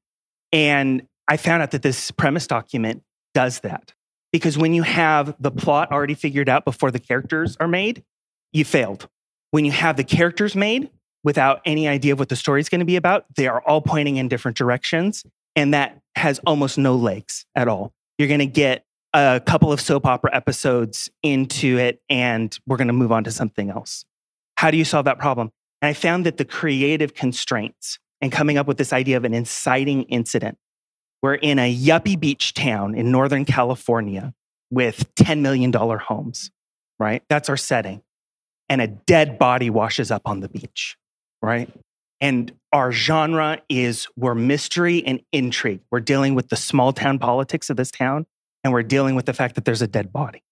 And 0.52 1.04
I 1.28 1.38
found 1.38 1.62
out 1.62 1.72
that 1.72 1.82
this 1.82 2.12
premise 2.12 2.48
document 2.48 3.04
does 3.34 3.60
that. 3.62 3.94
Because 4.32 4.58
when 4.58 4.74
you 4.74 4.84
have 4.84 5.36
the 5.40 5.52
plot 5.52 5.92
already 5.92 6.14
figured 6.14 6.50
out 6.50 6.66
before 6.66 6.92
the 6.92 7.00
characters 7.00 7.58
are 7.60 7.68
made, 7.68 8.04
you 8.52 8.66
failed. 8.66 9.08
When 9.52 9.66
you 9.66 9.72
have 9.72 9.98
the 9.98 10.04
characters 10.04 10.56
made 10.56 10.90
without 11.24 11.62
any 11.66 11.88
idea 11.88 12.14
of 12.14 12.20
what 12.20 12.30
the 12.30 12.36
story 12.36 12.62
is 12.62 12.70
going 12.70 12.80
to 12.80 12.86
be 12.86 12.96
about, 12.96 13.26
they 13.36 13.48
are 13.48 13.62
all 13.62 13.82
pointing 13.82 14.18
in 14.18 14.28
different 14.28 14.58
directions. 14.58 15.26
And 15.56 15.74
that 15.74 16.00
has 16.16 16.40
almost 16.46 16.78
no 16.78 16.96
legs 16.96 17.46
at 17.56 17.68
all. 17.68 17.94
You're 18.18 18.28
going 18.28 18.40
to 18.40 18.46
get 18.46 18.86
a 19.14 19.42
couple 19.46 19.72
of 19.72 19.82
soap 19.82 20.06
opera 20.06 20.34
episodes 20.34 21.10
into 21.24 21.78
it, 21.78 22.02
and 22.10 22.58
we're 22.68 22.78
going 22.78 22.88
to 22.88 22.94
move 22.94 23.12
on 23.12 23.24
to 23.24 23.32
something 23.32 23.70
else. 23.70 24.06
How 24.58 24.72
do 24.72 24.78
you 24.78 24.86
solve 24.86 25.06
that 25.06 25.20
problem? 25.20 25.52
And 25.82 25.90
I 25.90 25.94
found 25.94 26.26
that 26.26 26.38
the 26.38 26.46
creative 26.46 27.14
constraints 27.14 27.98
and 28.22 28.32
coming 28.32 28.58
up 28.58 28.68
with 28.68 28.78
this 28.78 28.94
idea 28.94 29.18
of 29.18 29.26
an 29.26 29.34
inciting 29.34 30.04
incident. 30.04 30.58
We're 31.22 31.36
in 31.36 31.60
a 31.60 31.74
yuppie 31.74 32.20
beach 32.20 32.54
town 32.54 32.96
in 32.96 33.12
Northern 33.12 33.46
California 33.46 34.34
with 34.70 35.14
$10 35.16 35.40
million 35.40 35.72
homes, 35.74 36.52
right? 37.00 37.24
That's 37.30 37.50
our 37.50 37.58
setting. 37.58 38.02
And 38.70 38.82
a 38.82 38.88
dead 38.88 39.40
body 39.40 39.70
washes 39.70 40.12
up 40.12 40.24
on 40.26 40.42
the 40.42 40.50
beach, 40.50 40.98
right? 41.42 41.72
And 42.22 42.52
our 42.74 42.92
genre 42.92 43.62
is 43.70 44.08
we're 44.16 44.36
mystery 44.36 45.04
and 45.06 45.22
intrigue. 45.32 45.82
We're 45.90 46.02
dealing 46.02 46.36
with 46.36 46.50
the 46.50 46.56
small 46.56 46.94
town 46.94 47.20
politics 47.20 47.70
of 47.70 47.78
this 47.78 47.92
town, 47.92 48.26
and 48.64 48.74
we're 48.74 48.84
dealing 48.84 49.16
with 49.16 49.26
the 49.26 49.34
fact 49.34 49.56
that 49.56 49.66
there's 49.66 49.82
a 49.82 49.88
dead 49.88 50.12
body. 50.12 50.44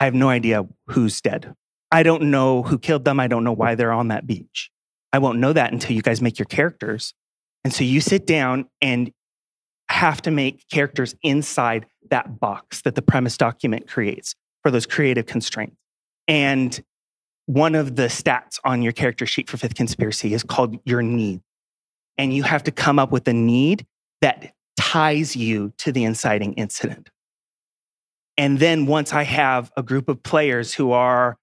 I 0.00 0.04
have 0.04 0.14
no 0.14 0.28
idea 0.28 0.66
who's 0.88 1.20
dead. 1.20 1.54
I 1.90 2.02
don't 2.02 2.24
know 2.24 2.62
who 2.62 2.78
killed 2.78 3.04
them. 3.04 3.18
I 3.18 3.26
don't 3.26 3.44
know 3.44 3.52
why 3.52 3.74
they're 3.74 3.92
on 3.92 4.08
that 4.08 4.26
beach. 4.26 4.70
I 5.12 5.18
won't 5.18 5.38
know 5.38 5.52
that 5.52 5.72
until 5.72 5.96
you 5.96 6.02
guys 6.02 6.20
make 6.20 6.38
your 6.38 6.46
characters. 6.46 7.14
And 7.64 7.72
so 7.72 7.82
you 7.82 8.00
sit 8.00 8.26
down 8.26 8.66
and 8.80 9.10
have 9.90 10.22
to 10.22 10.30
make 10.30 10.68
characters 10.68 11.14
inside 11.22 11.86
that 12.10 12.38
box 12.38 12.82
that 12.82 12.94
the 12.94 13.02
premise 13.02 13.36
document 13.36 13.88
creates 13.88 14.34
for 14.62 14.70
those 14.70 14.86
creative 14.86 15.26
constraints. 15.26 15.76
And 16.26 16.80
one 17.48 17.74
of 17.74 17.96
the 17.96 18.04
stats 18.04 18.60
on 18.62 18.82
your 18.82 18.92
character 18.92 19.24
sheet 19.24 19.48
for 19.48 19.56
Fifth 19.56 19.74
Conspiracy 19.74 20.34
is 20.34 20.42
called 20.42 20.76
your 20.84 21.00
need. 21.00 21.40
And 22.18 22.34
you 22.34 22.42
have 22.42 22.62
to 22.64 22.70
come 22.70 22.98
up 22.98 23.10
with 23.10 23.26
a 23.26 23.32
need 23.32 23.86
that 24.20 24.52
ties 24.78 25.34
you 25.34 25.72
to 25.78 25.90
the 25.90 26.04
inciting 26.04 26.52
incident. 26.54 27.08
And 28.36 28.58
then 28.58 28.84
once 28.84 29.14
I 29.14 29.22
have 29.22 29.72
a 29.78 29.82
group 29.82 30.10
of 30.10 30.22
players 30.22 30.74
who 30.74 30.92
are, 30.92 31.38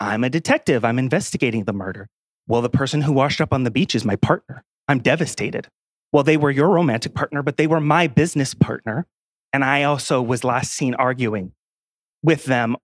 I'm 0.00 0.24
a 0.24 0.30
detective, 0.30 0.86
I'm 0.86 0.98
investigating 0.98 1.64
the 1.64 1.74
murder. 1.74 2.08
Well, 2.48 2.62
the 2.62 2.70
person 2.70 3.02
who 3.02 3.12
washed 3.12 3.42
up 3.42 3.52
on 3.52 3.64
the 3.64 3.70
beach 3.70 3.94
is 3.94 4.06
my 4.06 4.16
partner. 4.16 4.64
I'm 4.88 5.00
devastated. 5.00 5.68
Well, 6.14 6.24
they 6.24 6.38
were 6.38 6.50
your 6.50 6.70
romantic 6.70 7.14
partner, 7.14 7.42
but 7.42 7.58
they 7.58 7.66
were 7.66 7.80
my 7.80 8.06
business 8.06 8.54
partner. 8.54 9.06
And 9.52 9.62
I 9.62 9.82
also 9.82 10.22
was 10.22 10.44
last 10.44 10.72
seen 10.72 10.94
arguing 10.94 11.52
with 12.22 12.46
them 12.46 12.76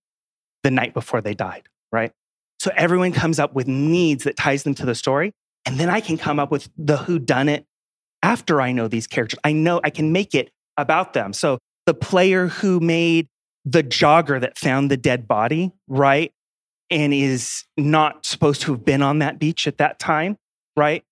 the 0.62 0.70
night 0.70 0.92
before 0.92 1.22
they 1.22 1.32
died, 1.32 1.66
right? 1.90 2.12
So 2.58 2.70
everyone 2.76 3.12
comes 3.12 3.38
up 3.38 3.54
with 3.54 3.68
needs 3.68 4.24
that 4.24 4.36
ties 4.36 4.62
them 4.64 4.74
to 4.74 4.86
the 4.86 4.94
story. 4.94 5.32
And 5.64 5.78
then 5.78 5.90
I 5.90 6.00
can 6.00 6.18
come 6.18 6.38
up 6.38 6.50
with 6.50 6.68
the 6.76 6.96
who 6.96 7.18
done 7.18 7.48
it 7.48 7.64
after 8.22 8.60
I 8.60 8.72
know 8.72 8.88
these 8.88 9.06
characters. 9.06 9.38
I 9.44 9.52
know 9.52 9.80
I 9.84 9.90
can 9.90 10.12
make 10.12 10.34
it 10.34 10.50
about 10.76 11.12
them. 11.12 11.32
So 11.32 11.58
the 11.86 11.94
player 11.94 12.48
who 12.48 12.80
made 12.80 13.28
the 13.64 13.82
jogger 13.82 14.40
that 14.40 14.58
found 14.58 14.90
the 14.90 14.96
dead 14.96 15.28
body, 15.28 15.72
right? 15.88 16.32
And 16.90 17.12
is 17.12 17.64
not 17.76 18.24
supposed 18.24 18.62
to 18.62 18.72
have 18.72 18.84
been 18.84 19.02
on 19.02 19.18
that 19.18 19.38
beach 19.38 19.66
at 19.66 19.78
that 19.78 19.98
time, 19.98 20.36
right? 20.76 21.04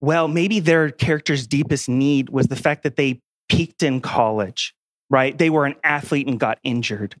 Well, 0.00 0.28
maybe 0.28 0.60
their 0.60 0.90
character's 0.90 1.46
deepest 1.46 1.88
need 1.88 2.28
was 2.28 2.48
the 2.48 2.56
fact 2.56 2.82
that 2.82 2.96
they 2.96 3.20
peaked 3.48 3.82
in 3.82 4.00
college, 4.00 4.74
right? 5.08 5.36
They 5.36 5.48
were 5.48 5.64
an 5.64 5.76
athlete 5.82 6.26
and 6.26 6.38
got 6.38 6.58
injured. 6.62 7.16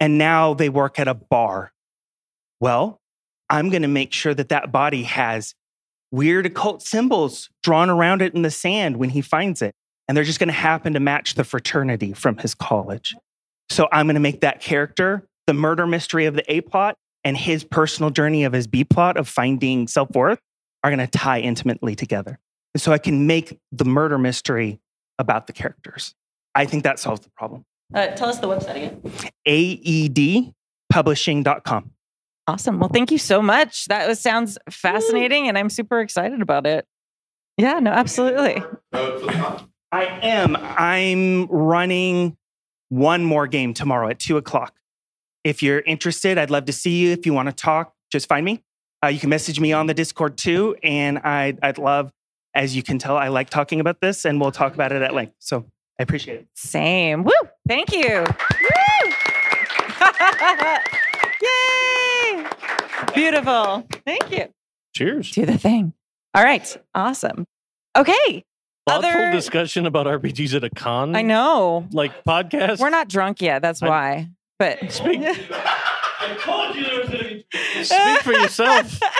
And 0.00 0.18
now 0.18 0.54
they 0.54 0.68
work 0.68 0.98
at 0.98 1.08
a 1.08 1.14
bar. 1.14 1.72
Well, 2.60 3.00
I'm 3.52 3.68
going 3.68 3.82
to 3.82 3.88
make 3.88 4.14
sure 4.14 4.32
that 4.32 4.48
that 4.48 4.72
body 4.72 5.02
has 5.02 5.54
weird 6.10 6.46
occult 6.46 6.80
symbols 6.82 7.50
drawn 7.62 7.90
around 7.90 8.22
it 8.22 8.34
in 8.34 8.40
the 8.42 8.50
sand 8.50 8.96
when 8.96 9.10
he 9.10 9.20
finds 9.20 9.60
it. 9.60 9.74
And 10.08 10.16
they're 10.16 10.24
just 10.24 10.38
going 10.38 10.48
to 10.48 10.54
happen 10.54 10.94
to 10.94 11.00
match 11.00 11.34
the 11.34 11.44
fraternity 11.44 12.14
from 12.14 12.38
his 12.38 12.54
college. 12.54 13.14
So 13.70 13.88
I'm 13.92 14.06
going 14.06 14.14
to 14.14 14.20
make 14.20 14.40
that 14.40 14.60
character 14.60 15.28
the 15.46 15.52
murder 15.52 15.86
mystery 15.86 16.24
of 16.24 16.34
the 16.34 16.50
A 16.50 16.62
plot 16.62 16.96
and 17.24 17.36
his 17.36 17.62
personal 17.62 18.10
journey 18.10 18.44
of 18.44 18.54
his 18.54 18.66
B 18.66 18.84
plot 18.84 19.18
of 19.18 19.28
finding 19.28 19.86
self 19.86 20.10
worth 20.12 20.40
are 20.82 20.90
going 20.90 20.98
to 20.98 21.06
tie 21.06 21.40
intimately 21.40 21.94
together. 21.94 22.38
And 22.74 22.80
so 22.80 22.90
I 22.90 22.96
can 22.98 23.26
make 23.26 23.58
the 23.70 23.84
murder 23.84 24.16
mystery 24.16 24.80
about 25.18 25.46
the 25.46 25.52
characters. 25.52 26.14
I 26.54 26.64
think 26.64 26.84
that 26.84 26.98
solves 26.98 27.20
the 27.20 27.28
problem. 27.36 27.66
Uh, 27.94 28.06
tell 28.08 28.30
us 28.30 28.38
the 28.38 28.48
website 28.48 28.76
again. 28.76 29.02
Aedpublishing.com. 29.46 31.90
Awesome. 32.46 32.80
Well, 32.80 32.88
thank 32.88 33.12
you 33.12 33.18
so 33.18 33.40
much. 33.40 33.86
That 33.86 34.08
was, 34.08 34.20
sounds 34.20 34.58
fascinating, 34.68 35.48
and 35.48 35.56
I'm 35.56 35.70
super 35.70 36.00
excited 36.00 36.42
about 36.42 36.66
it. 36.66 36.86
Yeah, 37.56 37.78
no, 37.78 37.90
absolutely. 37.90 38.62
I 38.92 40.04
am. 40.22 40.56
I'm 40.56 41.46
running 41.46 42.36
one 42.88 43.24
more 43.24 43.46
game 43.46 43.74
tomorrow 43.74 44.08
at 44.08 44.18
two 44.18 44.36
o'clock. 44.36 44.74
If 45.44 45.62
you're 45.62 45.80
interested, 45.80 46.38
I'd 46.38 46.50
love 46.50 46.64
to 46.66 46.72
see 46.72 46.98
you. 46.98 47.12
If 47.12 47.26
you 47.26 47.32
want 47.32 47.48
to 47.48 47.54
talk, 47.54 47.94
just 48.10 48.28
find 48.28 48.44
me. 48.44 48.62
Uh, 49.04 49.08
you 49.08 49.18
can 49.18 49.30
message 49.30 49.58
me 49.58 49.72
on 49.72 49.86
the 49.86 49.94
Discord 49.94 50.36
too. 50.38 50.76
And 50.82 51.18
I'd, 51.18 51.58
I'd 51.62 51.78
love, 51.78 52.12
as 52.54 52.76
you 52.76 52.82
can 52.82 52.98
tell, 52.98 53.16
I 53.16 53.28
like 53.28 53.50
talking 53.50 53.80
about 53.80 54.00
this 54.00 54.24
and 54.24 54.40
we'll 54.40 54.52
talk 54.52 54.74
about 54.74 54.92
it 54.92 55.02
at 55.02 55.14
length. 55.14 55.34
So 55.38 55.66
I 55.98 56.02
appreciate 56.02 56.40
it. 56.40 56.46
Same. 56.54 57.24
Woo! 57.24 57.32
Thank 57.66 57.92
you. 57.92 58.24
Woo! 58.24 59.12
Yay! 61.42 61.91
Beautiful. 63.14 63.86
Thank 64.06 64.30
you. 64.30 64.46
Cheers. 64.94 65.30
Do 65.32 65.46
the 65.46 65.58
thing. 65.58 65.92
All 66.34 66.42
right. 66.42 66.76
Awesome. 66.94 67.46
Okay. 67.96 68.44
Thoughtful 68.86 69.10
Other- 69.10 69.32
discussion 69.32 69.86
about 69.86 70.06
RPGs 70.06 70.54
at 70.54 70.64
a 70.64 70.70
con. 70.70 71.14
I 71.14 71.22
know. 71.22 71.86
Like 71.92 72.24
podcast. 72.24 72.80
We're 72.80 72.90
not 72.90 73.08
drunk 73.08 73.40
yet. 73.40 73.62
That's 73.62 73.82
I- 73.82 73.88
why. 73.88 74.28
But 74.58 74.92
Speak. 74.92 75.20
I 75.22 76.36
told 76.40 76.76
you 76.76 76.84
there 76.84 77.00
was 77.00 77.08
going 77.08 77.24
to 77.24 77.44
be. 77.52 77.84
Speak 77.84 78.20
for 78.20 78.32
yourself. 78.32 78.98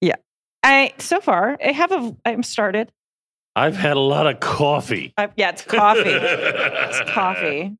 Yeah. 0.00 0.16
I 0.64 0.94
so 0.98 1.20
far 1.20 1.56
I 1.64 1.70
have 1.70 1.92
a 1.92 2.16
I'm 2.24 2.42
started. 2.42 2.90
I've 3.54 3.76
had 3.76 3.96
a 3.96 4.00
lot 4.00 4.26
of 4.26 4.40
coffee. 4.40 5.14
I, 5.16 5.28
yeah, 5.36 5.50
it's 5.50 5.62
coffee. 5.62 6.02
it's 6.06 7.10
coffee. 7.12 7.76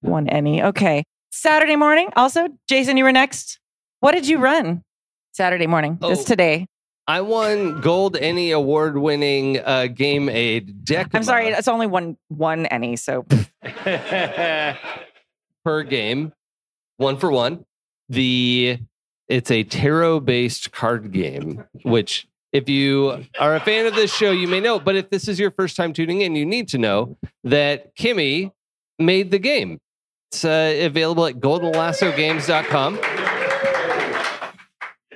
One 0.00 0.28
ENnie. 0.28 0.62
Okay. 0.64 1.04
Saturday 1.30 1.76
morning. 1.76 2.08
Also, 2.16 2.48
Jason, 2.68 2.96
you 2.96 3.04
were 3.04 3.12
next. 3.12 3.60
What 4.04 4.12
did 4.12 4.28
you 4.28 4.36
run 4.36 4.82
Saturday 5.32 5.66
morning? 5.66 5.96
Oh. 6.02 6.22
today. 6.22 6.66
I 7.06 7.22
won 7.22 7.80
Gold 7.80 8.18
ENnie 8.18 8.50
award 8.50 8.98
winning 8.98 9.60
uh, 9.60 9.86
Game 9.86 10.28
Aid 10.28 10.84
deck. 10.84 11.08
I'm 11.14 11.22
sorry, 11.22 11.48
it's 11.48 11.68
only 11.68 11.86
one 11.86 12.18
one 12.28 12.66
ENnie. 12.66 12.96
So 12.96 13.24
per 15.64 15.84
game, 15.84 16.34
one 16.98 17.16
for 17.16 17.30
one. 17.30 17.64
The 18.10 18.78
it's 19.28 19.50
a 19.50 19.64
tarot 19.64 20.20
based 20.20 20.70
card 20.70 21.10
game, 21.10 21.64
which 21.84 22.28
if 22.52 22.68
you 22.68 23.24
are 23.40 23.56
a 23.56 23.60
fan 23.60 23.86
of 23.86 23.94
this 23.94 24.14
show, 24.14 24.32
you 24.32 24.48
may 24.48 24.60
know. 24.60 24.78
But 24.78 24.96
if 24.96 25.08
this 25.08 25.28
is 25.28 25.40
your 25.40 25.50
first 25.50 25.76
time 25.76 25.94
tuning 25.94 26.20
in, 26.20 26.36
you 26.36 26.44
need 26.44 26.68
to 26.68 26.76
know 26.76 27.16
that 27.44 27.96
Kimmy 27.96 28.52
made 28.98 29.30
the 29.30 29.38
game. 29.38 29.78
It's 30.30 30.44
uh, 30.44 30.74
available 30.82 31.24
at 31.24 31.36
goldenlassogames.com. 31.36 33.13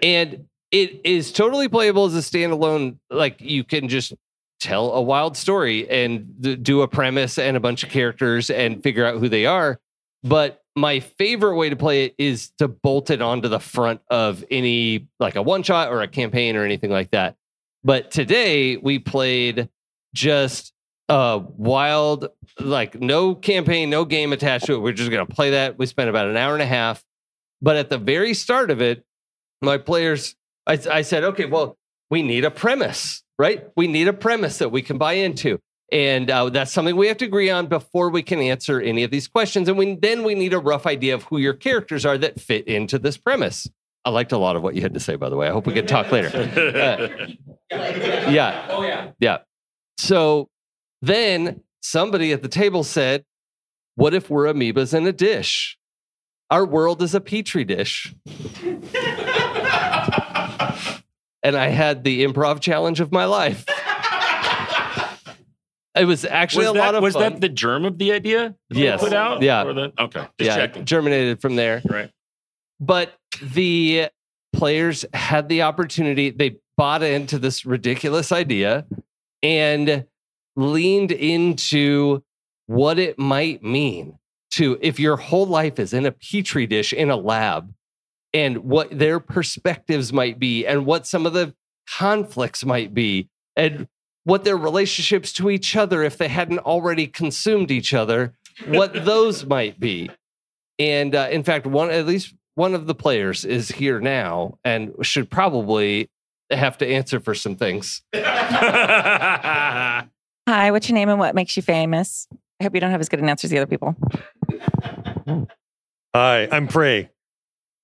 And 0.02 0.46
it 0.70 1.00
is 1.04 1.32
totally 1.32 1.68
playable 1.68 2.06
as 2.06 2.14
a 2.14 2.18
standalone. 2.18 2.98
Like 3.10 3.40
you 3.40 3.64
can 3.64 3.88
just 3.88 4.14
tell 4.60 4.92
a 4.92 5.02
wild 5.02 5.36
story 5.36 5.88
and 5.88 6.34
th- 6.42 6.62
do 6.62 6.82
a 6.82 6.88
premise 6.88 7.38
and 7.38 7.56
a 7.56 7.60
bunch 7.60 7.84
of 7.84 7.90
characters 7.90 8.50
and 8.50 8.82
figure 8.82 9.04
out 9.04 9.18
who 9.18 9.28
they 9.28 9.46
are. 9.46 9.80
But 10.22 10.62
my 10.76 11.00
favorite 11.00 11.56
way 11.56 11.70
to 11.70 11.76
play 11.76 12.04
it 12.04 12.14
is 12.18 12.50
to 12.58 12.68
bolt 12.68 13.10
it 13.10 13.22
onto 13.22 13.48
the 13.48 13.60
front 13.60 14.00
of 14.10 14.44
any 14.50 15.08
like 15.20 15.36
a 15.36 15.42
one 15.42 15.62
shot 15.62 15.90
or 15.90 16.02
a 16.02 16.08
campaign 16.08 16.56
or 16.56 16.64
anything 16.64 16.90
like 16.90 17.10
that. 17.10 17.36
But 17.84 18.10
today 18.10 18.76
we 18.76 18.98
played 18.98 19.68
just 20.14 20.72
a 21.08 21.38
wild, 21.38 22.28
like 22.60 23.00
no 23.00 23.34
campaign, 23.34 23.90
no 23.90 24.04
game 24.04 24.32
attached 24.32 24.66
to 24.66 24.74
it. 24.74 24.80
We're 24.80 24.92
just 24.92 25.10
going 25.10 25.26
to 25.26 25.34
play 25.34 25.50
that. 25.50 25.78
We 25.78 25.86
spent 25.86 26.10
about 26.10 26.26
an 26.28 26.36
hour 26.36 26.52
and 26.52 26.62
a 26.62 26.66
half. 26.66 27.04
But 27.60 27.76
at 27.76 27.90
the 27.90 27.98
very 27.98 28.34
start 28.34 28.70
of 28.70 28.80
it, 28.80 29.04
my 29.62 29.78
players, 29.78 30.34
I, 30.66 30.78
I 30.90 31.02
said, 31.02 31.24
okay, 31.24 31.46
well, 31.46 31.76
we 32.10 32.22
need 32.22 32.44
a 32.44 32.50
premise, 32.50 33.22
right? 33.38 33.66
We 33.76 33.86
need 33.86 34.08
a 34.08 34.12
premise 34.12 34.58
that 34.58 34.70
we 34.70 34.82
can 34.82 34.98
buy 34.98 35.14
into. 35.14 35.58
And 35.90 36.30
uh, 36.30 36.50
that's 36.50 36.72
something 36.72 36.96
we 36.96 37.08
have 37.08 37.16
to 37.18 37.24
agree 37.24 37.50
on 37.50 37.66
before 37.66 38.10
we 38.10 38.22
can 38.22 38.40
answer 38.40 38.80
any 38.80 39.04
of 39.04 39.10
these 39.10 39.26
questions. 39.26 39.68
And 39.68 39.78
we, 39.78 39.94
then 39.96 40.22
we 40.22 40.34
need 40.34 40.52
a 40.52 40.58
rough 40.58 40.86
idea 40.86 41.14
of 41.14 41.24
who 41.24 41.38
your 41.38 41.54
characters 41.54 42.04
are 42.04 42.18
that 42.18 42.40
fit 42.40 42.68
into 42.68 42.98
this 42.98 43.16
premise. 43.16 43.66
I 44.04 44.10
liked 44.10 44.32
a 44.32 44.38
lot 44.38 44.56
of 44.56 44.62
what 44.62 44.74
you 44.74 44.82
had 44.82 44.94
to 44.94 45.00
say, 45.00 45.16
by 45.16 45.28
the 45.28 45.36
way. 45.36 45.48
I 45.48 45.50
hope 45.50 45.66
we 45.66 45.72
can 45.72 45.86
talk 45.86 46.10
later. 46.12 47.36
Uh, 47.70 47.76
yeah. 48.30 48.66
Oh, 48.70 48.82
yeah. 48.82 49.10
Yeah. 49.20 49.38
So 49.98 50.48
then 51.02 51.60
somebody 51.82 52.32
at 52.32 52.40
the 52.40 52.48
table 52.48 52.82
said, 52.82 53.26
What 53.94 54.14
if 54.14 54.30
we're 54.30 54.46
amoebas 54.46 54.94
in 54.94 55.06
a 55.06 55.12
dish? 55.12 55.76
Our 56.50 56.64
world 56.64 57.02
is 57.02 57.14
a 57.14 57.20
petri 57.20 57.64
dish. 57.64 58.14
and 61.42 61.56
I 61.56 61.68
had 61.68 62.04
the 62.04 62.24
improv 62.24 62.60
challenge 62.60 63.00
of 63.00 63.12
my 63.12 63.24
life. 63.24 63.64
It 65.96 66.04
was 66.04 66.24
actually 66.24 66.66
was 66.66 66.70
a 66.70 66.74
that, 66.74 66.78
lot 66.78 66.94
of 66.94 67.02
was 67.02 67.14
fun. 67.14 67.32
that 67.32 67.40
the 67.40 67.48
germ 67.48 67.84
of 67.84 67.98
the 67.98 68.12
idea? 68.12 68.54
Yes. 68.70 69.00
Put 69.00 69.12
out? 69.12 69.42
Yeah. 69.42 69.64
The- 69.64 69.92
okay. 69.98 70.20
Just 70.20 70.32
yeah, 70.38 70.56
checking. 70.56 70.84
germinated 70.84 71.40
from 71.40 71.56
there. 71.56 71.82
Right. 71.88 72.10
But 72.78 73.14
the 73.42 74.08
players 74.52 75.04
had 75.12 75.48
the 75.48 75.62
opportunity, 75.62 76.30
they 76.30 76.56
bought 76.76 77.02
into 77.02 77.38
this 77.38 77.66
ridiculous 77.66 78.30
idea 78.30 78.86
and 79.42 80.04
leaned 80.54 81.10
into 81.10 82.22
what 82.66 82.98
it 82.98 83.18
might 83.18 83.62
mean 83.64 84.18
to 84.50 84.78
if 84.80 85.00
your 85.00 85.16
whole 85.16 85.46
life 85.46 85.78
is 85.78 85.92
in 85.92 86.06
a 86.06 86.12
petri 86.12 86.66
dish 86.66 86.92
in 86.92 87.10
a 87.10 87.16
lab 87.16 87.72
and 88.38 88.58
what 88.58 88.96
their 88.96 89.18
perspectives 89.18 90.12
might 90.12 90.38
be 90.38 90.64
and 90.64 90.86
what 90.86 91.08
some 91.08 91.26
of 91.26 91.32
the 91.32 91.52
conflicts 91.90 92.64
might 92.64 92.94
be 92.94 93.28
and 93.56 93.88
what 94.22 94.44
their 94.44 94.56
relationships 94.56 95.32
to 95.32 95.50
each 95.50 95.74
other 95.74 96.04
if 96.04 96.18
they 96.18 96.28
hadn't 96.28 96.60
already 96.60 97.08
consumed 97.08 97.72
each 97.72 97.92
other 97.92 98.32
what 98.66 98.92
those 99.04 99.44
might 99.44 99.80
be 99.80 100.08
and 100.78 101.16
uh, 101.16 101.28
in 101.32 101.42
fact 101.42 101.66
one 101.66 101.90
at 101.90 102.06
least 102.06 102.32
one 102.54 102.74
of 102.74 102.86
the 102.86 102.94
players 102.94 103.44
is 103.44 103.68
here 103.68 104.00
now 104.00 104.56
and 104.64 104.94
should 105.02 105.28
probably 105.28 106.08
have 106.50 106.78
to 106.78 106.86
answer 106.86 107.20
for 107.20 107.34
some 107.34 107.56
things. 107.56 108.02
Hi, 108.14 110.04
what's 110.70 110.88
your 110.88 110.94
name 110.94 111.08
and 111.08 111.18
what 111.18 111.34
makes 111.34 111.56
you 111.56 111.62
famous? 111.62 112.26
I 112.60 112.64
hope 112.64 112.74
you 112.74 112.80
don't 112.80 112.90
have 112.90 113.00
as 113.00 113.08
good 113.08 113.20
an 113.20 113.28
answer 113.28 113.46
as 113.46 113.50
the 113.50 113.58
other 113.58 113.66
people. 113.66 113.94
Hi, 116.14 116.48
I'm 116.50 116.66
Prey. 116.66 117.10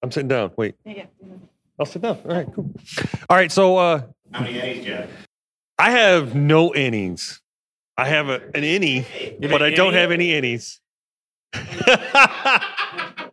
I'm 0.05 0.11
sitting 0.11 0.29
down. 0.29 0.51
Wait. 0.59 0.75
Yeah. 0.85 1.07
I'll 1.81 1.87
sit 1.87 2.03
down. 2.03 2.19
All 2.29 2.37
right, 2.37 2.47
cool. 2.55 2.71
All 3.31 3.37
right, 3.39 3.51
so 3.51 3.79
uh 3.79 4.03
How 4.33 4.43
many 4.43 4.59
innings, 4.59 4.85
Jack? 4.85 5.09
I 5.79 5.93
have 5.93 6.35
no 6.35 6.75
innings. 6.75 7.41
I 7.97 8.09
have 8.09 8.29
a, 8.29 8.35
an 8.55 8.65
innie, 8.65 9.07
but 9.41 9.51
have 9.51 9.63
I 9.63 9.71
don't 9.71 9.95
innie? 9.95 9.97
have 9.97 10.11
any 10.11 10.29
innies. 10.29 10.79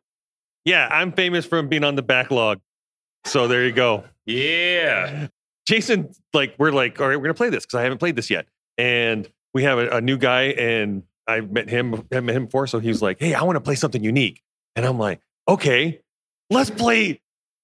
yeah, 0.66 0.88
I'm 0.90 1.12
famous 1.12 1.46
from 1.46 1.68
being 1.68 1.84
on 1.84 1.96
the 1.96 2.04
backlog. 2.04 2.62
So 3.26 3.50
there 3.50 3.66
you 3.66 3.74
go. 3.74 4.06
Yeah. 4.26 5.28
Jason, 5.68 6.14
like, 6.34 6.56
we're 6.58 6.72
like, 6.72 7.02
all 7.02 7.10
right, 7.10 7.18
we're 7.18 7.24
gonna 7.24 7.34
play 7.34 7.50
this 7.50 7.66
because 7.66 7.80
I 7.80 7.84
haven't 7.84 7.98
played 7.98 8.16
this 8.16 8.30
yet. 8.30 8.48
And 8.78 9.30
we 9.54 9.64
have 9.64 9.78
a, 9.78 9.98
a 9.98 10.02
new 10.02 10.18
guy, 10.18 10.44
and 10.52 11.04
I 11.28 11.42
met 11.42 11.70
him, 11.70 12.08
I 12.14 12.22
met 12.22 12.34
him 12.34 12.46
before. 12.46 12.66
So 12.66 12.80
he's 12.80 13.02
like, 13.02 13.20
Hey, 13.20 13.34
I 13.34 13.44
want 13.44 13.58
to 13.58 13.62
play 13.62 13.76
something 13.76 14.02
unique. 14.02 14.42
And 14.78 14.86
I'm 14.86 14.98
like, 14.98 15.20
okay, 15.50 16.00
let's 16.52 16.70
play 16.70 17.22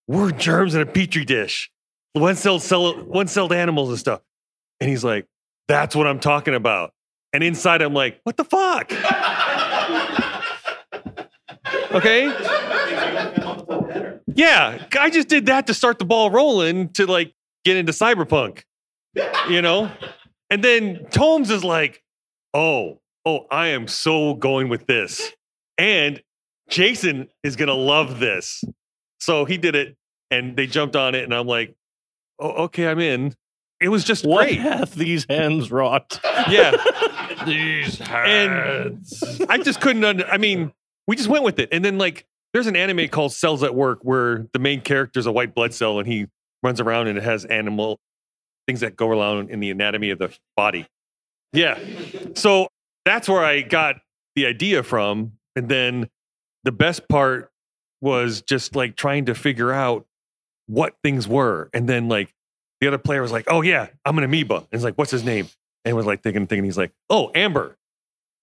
word 0.07 0.39
germs 0.39 0.73
in 0.73 0.81
a 0.81 0.85
petri 0.85 1.25
dish. 1.25 1.69
One 2.13 2.35
celled 2.35 2.63
cell 2.63 3.03
one 3.03 3.27
celled 3.27 3.53
animals 3.53 3.89
and 3.89 3.99
stuff. 3.99 4.21
And 4.79 4.89
he's 4.89 5.03
like, 5.03 5.27
that's 5.67 5.95
what 5.95 6.07
I'm 6.07 6.19
talking 6.19 6.55
about. 6.55 6.93
And 7.33 7.43
inside 7.43 7.81
I'm 7.81 7.93
like, 7.93 8.21
what 8.23 8.37
the 8.37 8.45
fuck? 8.45 8.91
okay. 11.91 12.25
Yeah, 14.33 14.85
I 14.99 15.09
just 15.09 15.27
did 15.27 15.47
that 15.47 15.67
to 15.67 15.73
start 15.73 15.99
the 15.99 16.05
ball 16.05 16.31
rolling 16.31 16.89
to 16.93 17.05
like 17.05 17.33
get 17.65 17.77
into 17.77 17.91
cyberpunk, 17.91 18.63
you 19.49 19.61
know? 19.61 19.91
And 20.49 20.63
then 20.63 21.05
Tomes 21.09 21.51
is 21.51 21.63
like, 21.63 22.01
oh, 22.53 23.01
oh, 23.25 23.45
I 23.51 23.67
am 23.67 23.87
so 23.87 24.35
going 24.35 24.69
with 24.69 24.87
this. 24.87 25.33
And 25.77 26.21
Jason 26.69 27.27
is 27.43 27.55
going 27.55 27.67
to 27.67 27.73
love 27.73 28.19
this. 28.19 28.63
So 29.19 29.45
he 29.45 29.57
did 29.57 29.75
it 29.75 29.95
and 30.31 30.55
they 30.55 30.67
jumped 30.67 30.95
on 30.95 31.15
it. 31.15 31.23
And 31.23 31.33
I'm 31.33 31.47
like, 31.47 31.75
oh, 32.39 32.65
okay, 32.65 32.87
I'm 32.87 32.99
in. 32.99 33.35
It 33.79 33.89
was 33.89 34.03
just 34.03 34.25
What 34.25 34.45
great. 34.47 34.59
hath 34.59 34.95
these 34.95 35.25
hands 35.29 35.71
wrought? 35.71 36.19
Yeah. 36.49 36.71
These 37.45 38.01
And 38.01 39.05
I 39.47 39.59
just 39.59 39.79
couldn't. 39.79 40.03
Under, 40.03 40.25
I 40.25 40.37
mean, 40.37 40.73
we 41.07 41.15
just 41.15 41.29
went 41.29 41.43
with 41.45 41.59
it. 41.59 41.69
And 41.71 41.85
then 41.85 41.97
like, 41.97 42.25
there's 42.51 42.67
an 42.67 42.75
anime 42.75 43.07
called 43.09 43.31
Cells 43.33 43.61
at 43.63 43.75
Work 43.75 43.99
where 44.01 44.47
the 44.53 44.59
main 44.59 44.81
character 44.81 45.19
is 45.19 45.27
a 45.27 45.31
white 45.31 45.53
blood 45.53 45.73
cell 45.73 45.99
and 45.99 46.07
he 46.07 46.25
runs 46.63 46.81
around 46.81 47.07
and 47.07 47.17
it 47.17 47.23
has 47.23 47.45
animal 47.45 47.99
things 48.67 48.79
that 48.81 48.95
go 48.95 49.09
around 49.09 49.49
in 49.51 49.59
the 49.59 49.69
anatomy 49.69 50.09
of 50.09 50.17
the 50.19 50.35
body. 50.57 50.87
Yeah. 51.53 51.79
So 52.33 52.67
that's 53.05 53.29
where 53.29 53.43
I 53.45 53.61
got 53.61 53.97
the 54.35 54.47
idea 54.47 54.81
from. 54.83 55.33
And 55.55 55.69
then 55.69 56.09
the 56.67 56.71
best 56.73 57.07
part 57.07 57.49
was 58.01 58.41
just 58.41 58.75
like 58.75 58.97
trying 58.97 59.23
to 59.25 59.33
figure 59.33 59.71
out 59.71 60.05
what 60.65 60.95
things 61.01 61.25
were. 61.25 61.69
And 61.73 61.87
then 61.87 62.09
like 62.09 62.33
the 62.81 62.87
other 62.87 62.97
player 62.97 63.21
was 63.21 63.31
like, 63.31 63.45
oh 63.47 63.61
yeah, 63.61 63.87
I'm 64.03 64.17
an 64.17 64.25
amoeba. 64.25 64.57
And 64.57 64.67
it's 64.73 64.83
like, 64.83 64.97
what's 64.97 65.11
his 65.11 65.23
name? 65.23 65.47
And 65.85 65.95
was 65.95 66.05
like 66.05 66.23
thinking, 66.23 66.45
thinking, 66.45 66.65
he's 66.65 66.77
like, 66.77 66.91
oh, 67.09 67.31
Amber. 67.33 67.77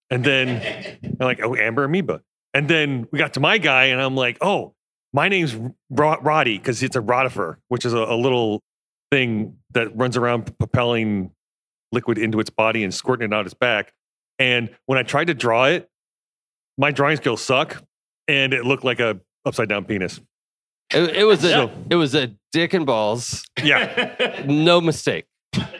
And 0.08 0.24
then 0.24 0.98
I'm 1.20 1.26
like, 1.26 1.40
oh, 1.42 1.54
Amber 1.54 1.84
Amoeba. 1.84 2.22
And 2.54 2.66
then 2.66 3.06
we 3.12 3.18
got 3.18 3.34
to 3.34 3.40
my 3.40 3.58
guy, 3.58 3.86
and 3.86 4.00
I'm 4.00 4.14
like, 4.14 4.38
oh, 4.40 4.74
my 5.12 5.28
name's 5.28 5.54
Ro- 5.90 6.20
Roddy 6.22 6.56
because 6.56 6.82
it's 6.82 6.96
a 6.96 7.00
rotifer, 7.00 7.56
which 7.68 7.84
is 7.84 7.92
a, 7.92 7.98
a 7.98 8.16
little 8.16 8.62
thing 9.10 9.58
that 9.72 9.94
runs 9.94 10.16
around 10.16 10.56
propelling 10.58 11.32
liquid 11.92 12.16
into 12.16 12.40
its 12.40 12.48
body 12.48 12.84
and 12.84 12.94
squirting 12.94 13.32
it 13.32 13.34
out 13.34 13.44
its 13.44 13.54
back. 13.54 13.92
And 14.38 14.70
when 14.86 14.98
I 14.98 15.02
tried 15.02 15.26
to 15.26 15.34
draw 15.34 15.66
it, 15.66 15.90
my 16.78 16.90
drawing 16.90 17.16
skills 17.16 17.42
suck, 17.42 17.82
and 18.28 18.52
it 18.52 18.64
looked 18.64 18.84
like 18.84 19.00
a 19.00 19.20
upside 19.44 19.68
down 19.68 19.84
penis. 19.84 20.20
It, 20.92 21.16
it 21.16 21.24
was 21.24 21.42
a 21.44 21.50
So- 21.50 21.70
it 21.90 21.96
was 21.96 22.14
a 22.14 22.34
dick 22.52 22.74
and 22.74 22.86
balls. 22.86 23.44
Yeah, 23.62 24.44
No 24.46 24.80
mistake. 24.80 25.26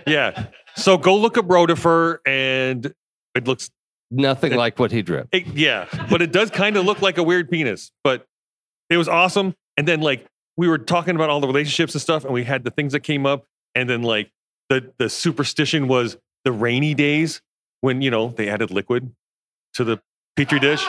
yeah. 0.06 0.46
So 0.76 0.98
go 0.98 1.16
look 1.16 1.38
up 1.38 1.46
rotifer, 1.46 2.18
and 2.26 2.92
it 3.34 3.46
looks 3.46 3.70
Nothing 4.10 4.54
like 4.54 4.78
what 4.78 4.92
he 4.92 5.02
drew. 5.02 5.24
It, 5.32 5.46
yeah, 5.48 5.86
but 6.10 6.22
it 6.22 6.30
does 6.30 6.50
kind 6.50 6.76
of 6.76 6.84
look 6.84 7.02
like 7.02 7.18
a 7.18 7.22
weird 7.22 7.50
penis, 7.50 7.90
but 8.04 8.26
it 8.90 8.96
was 8.96 9.08
awesome. 9.08 9.54
And 9.76 9.88
then 9.88 10.00
like 10.00 10.26
we 10.56 10.68
were 10.68 10.78
talking 10.78 11.16
about 11.16 11.30
all 11.30 11.40
the 11.40 11.46
relationships 11.48 11.94
and 11.94 12.02
stuff, 12.02 12.24
and 12.24 12.32
we 12.32 12.44
had 12.44 12.62
the 12.64 12.70
things 12.70 12.92
that 12.92 13.00
came 13.00 13.26
up, 13.26 13.44
and 13.74 13.88
then 13.90 14.02
like 14.02 14.30
the 14.68 14.92
the 14.98 15.08
superstition 15.08 15.88
was 15.88 16.16
the 16.44 16.52
rainy 16.52 16.94
days 16.94 17.40
when 17.80 18.02
you 18.02 18.10
know 18.10 18.28
they 18.28 18.48
added 18.48 18.70
liquid 18.70 19.12
to 19.74 19.84
the 19.84 20.00
petri 20.36 20.60
dish, 20.60 20.84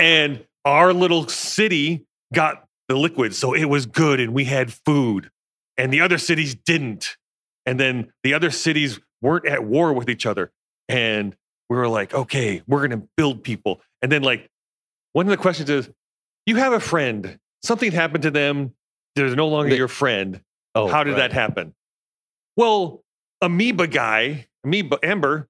and 0.00 0.44
our 0.64 0.92
little 0.92 1.28
city 1.28 2.04
got 2.32 2.66
the 2.88 2.96
liquid, 2.96 3.34
so 3.34 3.54
it 3.54 3.64
was 3.66 3.86
good, 3.86 4.20
and 4.20 4.32
we 4.34 4.44
had 4.44 4.72
food, 4.72 5.30
and 5.78 5.92
the 5.92 6.00
other 6.00 6.18
cities 6.18 6.54
didn't, 6.54 7.16
and 7.66 7.78
then 7.80 8.12
the 8.22 8.34
other 8.34 8.50
cities 8.50 9.00
weren't 9.22 9.46
at 9.46 9.64
war 9.64 9.92
with 9.92 10.08
each 10.10 10.26
other, 10.26 10.52
and 10.88 11.34
we 11.70 11.76
were 11.76 11.88
like, 11.88 12.12
okay, 12.12 12.62
we're 12.66 12.86
going 12.86 13.00
to 13.00 13.08
build 13.16 13.42
people. 13.42 13.80
And 14.02 14.12
then, 14.12 14.22
like, 14.22 14.50
one 15.14 15.26
of 15.26 15.30
the 15.30 15.36
questions 15.38 15.70
is, 15.70 15.88
you 16.46 16.56
have 16.56 16.72
a 16.74 16.80
friend, 16.80 17.38
something 17.62 17.90
happened 17.90 18.22
to 18.24 18.30
them, 18.30 18.74
they're 19.16 19.34
no 19.34 19.48
longer 19.48 19.70
They- 19.70 19.76
your 19.76 19.88
friend. 19.88 20.40
Oh, 20.74 20.88
How 20.88 21.04
did 21.04 21.12
right. 21.12 21.18
that 21.18 21.32
happen? 21.32 21.72
Well, 22.56 23.02
Amoeba 23.40 23.86
guy, 23.86 24.48
Amoeba 24.64 24.98
Amber, 25.02 25.48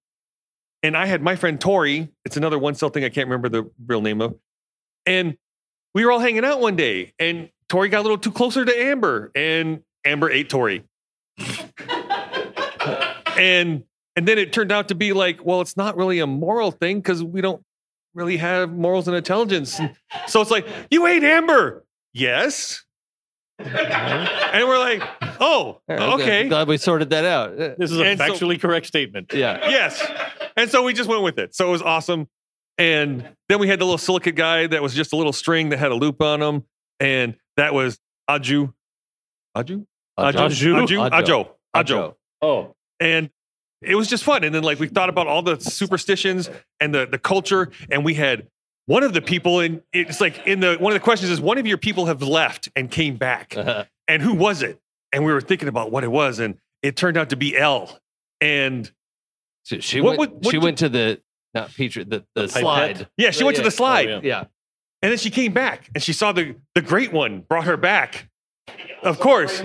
and 0.82 0.96
I 0.96 1.06
had 1.06 1.22
my 1.22 1.34
friend 1.34 1.58
Tori. 1.60 2.10
It's 2.26 2.36
another 2.36 2.58
one 2.58 2.74
cell 2.74 2.90
thing 2.90 3.04
I 3.04 3.08
can't 3.08 3.26
remember 3.26 3.48
the 3.48 3.70
real 3.86 4.02
name 4.02 4.20
of. 4.20 4.36
And 5.06 5.36
we 5.94 6.04
were 6.04 6.12
all 6.12 6.18
hanging 6.20 6.44
out 6.44 6.60
one 6.60 6.76
day, 6.76 7.12
and 7.18 7.50
Tori 7.68 7.88
got 7.88 8.00
a 8.00 8.02
little 8.02 8.18
too 8.18 8.32
closer 8.32 8.64
to 8.64 8.72
Amber, 8.76 9.30
and 9.34 9.82
Amber 10.04 10.30
ate 10.30 10.48
Tori. 10.48 10.84
and 13.36 13.84
and 14.16 14.28
then 14.28 14.38
it 14.38 14.52
turned 14.52 14.70
out 14.72 14.88
to 14.88 14.94
be 14.94 15.12
like, 15.12 15.44
well, 15.44 15.60
it's 15.60 15.76
not 15.76 15.96
really 15.96 16.20
a 16.20 16.26
moral 16.26 16.70
thing 16.70 16.98
because 16.98 17.22
we 17.22 17.40
don't 17.40 17.62
really 18.14 18.36
have 18.36 18.70
morals 18.72 19.08
and 19.08 19.16
intelligence. 19.16 19.78
And 19.80 19.92
so 20.28 20.40
it's 20.40 20.52
like, 20.52 20.66
you 20.90 21.04
ate 21.06 21.24
Amber. 21.24 21.84
Yes. 22.12 22.84
and 23.58 24.68
we're 24.68 24.78
like, 24.78 25.02
oh, 25.40 25.80
Yeah, 25.88 25.94
I'm 25.96 26.16
glad- 26.16 26.20
okay. 26.20 26.48
Glad 26.48 26.68
we 26.68 26.76
sorted 26.76 27.10
that 27.10 27.24
out. 27.24 27.56
This 27.56 27.90
is 27.90 27.98
a 27.98 28.04
And 28.04 28.18
so- 28.20 28.24
factually 28.26 28.60
correct 28.60 28.86
statement. 28.86 29.32
Yeah. 29.34 29.68
yes. 29.68 30.04
And 30.56 30.70
so 30.70 30.84
we 30.84 30.92
just 30.92 31.08
went 31.08 31.22
with 31.22 31.38
it. 31.40 31.56
So 31.56 31.66
it 31.68 31.72
was 31.72 31.82
awesome. 31.82 32.28
And 32.78 33.28
then 33.48 33.58
we 33.60 33.68
had 33.68 33.78
the 33.78 33.84
little 33.84 33.98
silicate 33.98 34.34
guy 34.34 34.66
that 34.66 34.82
was 34.82 34.94
just 34.94 35.12
a 35.12 35.16
little 35.16 35.32
string 35.32 35.68
that 35.70 35.78
had 35.78 35.92
a 35.92 35.94
loop 35.94 36.20
on 36.20 36.42
him. 36.42 36.64
And 37.00 37.36
that 37.56 37.72
was 37.74 37.98
Aju. 38.28 38.72
Aju? 39.54 39.86
Ajo. 40.18 40.46
Aju? 40.46 40.76
Aju? 40.76 41.00
Ajo. 41.12 41.56
Ajo. 41.74 42.16
Oh, 42.42 42.74
And 43.00 43.30
it 43.82 43.94
was 43.96 44.08
just 44.08 44.24
fun. 44.24 44.44
And 44.44 44.54
then 44.54 44.62
like 44.62 44.78
we 44.80 44.88
thought 44.88 45.08
about 45.08 45.26
all 45.26 45.42
the 45.42 45.58
superstitions 45.60 46.50
and 46.80 46.94
the 46.94 47.06
the 47.06 47.18
culture. 47.18 47.70
And 47.90 48.04
we 48.04 48.14
had 48.14 48.48
one 48.86 49.02
of 49.02 49.12
the 49.12 49.22
people 49.22 49.60
in 49.60 49.82
it's 49.92 50.20
like 50.20 50.46
in 50.46 50.60
the 50.60 50.76
one 50.78 50.92
of 50.92 50.94
the 50.94 51.04
questions 51.04 51.30
is 51.30 51.40
one 51.40 51.58
of 51.58 51.66
your 51.66 51.78
people 51.78 52.06
have 52.06 52.22
left 52.22 52.68
and 52.76 52.90
came 52.90 53.16
back. 53.16 53.54
Uh-huh. 53.64 53.84
And 54.06 54.20
who 54.20 54.34
was 54.34 54.62
it? 54.62 54.78
And 55.12 55.24
we 55.24 55.32
were 55.32 55.40
thinking 55.40 55.68
about 55.68 55.90
what 55.90 56.04
it 56.04 56.10
was. 56.10 56.38
And 56.38 56.58
it 56.82 56.94
turned 56.96 57.16
out 57.16 57.30
to 57.30 57.36
be 57.36 57.56
L. 57.56 57.98
And 58.40 58.90
So 59.62 59.78
she 59.80 60.00
What 60.02 60.18
went. 60.18 60.18
would- 60.18 60.32
what 60.44 60.44
she 60.46 60.50
did- 60.58 60.62
went 60.62 60.78
to 60.78 60.88
the 60.90 61.20
not 61.54 61.74
Petri 61.74 62.04
the, 62.04 62.24
the, 62.34 62.42
The 62.42 62.48
pipette? 62.48 62.60
slide. 62.60 63.08
yeah, 63.16 63.30
she 63.30 63.44
went 63.44 63.56
to 63.56 63.62
the 63.62 63.68
oh, 63.68 63.70
slide. 63.70 64.08
Oh, 64.08 64.20
Yeah. 64.22 64.44
And 65.02 65.10
then 65.10 65.18
she 65.18 65.30
came 65.30 65.52
back 65.52 65.90
and 65.94 66.02
she 66.02 66.14
saw 66.14 66.32
the 66.32 66.56
the 66.74 66.80
great 66.80 67.12
one 67.12 67.40
brought 67.40 67.64
her 67.64 67.76
back. 67.76 68.30
Of 69.02 69.20
course. 69.20 69.62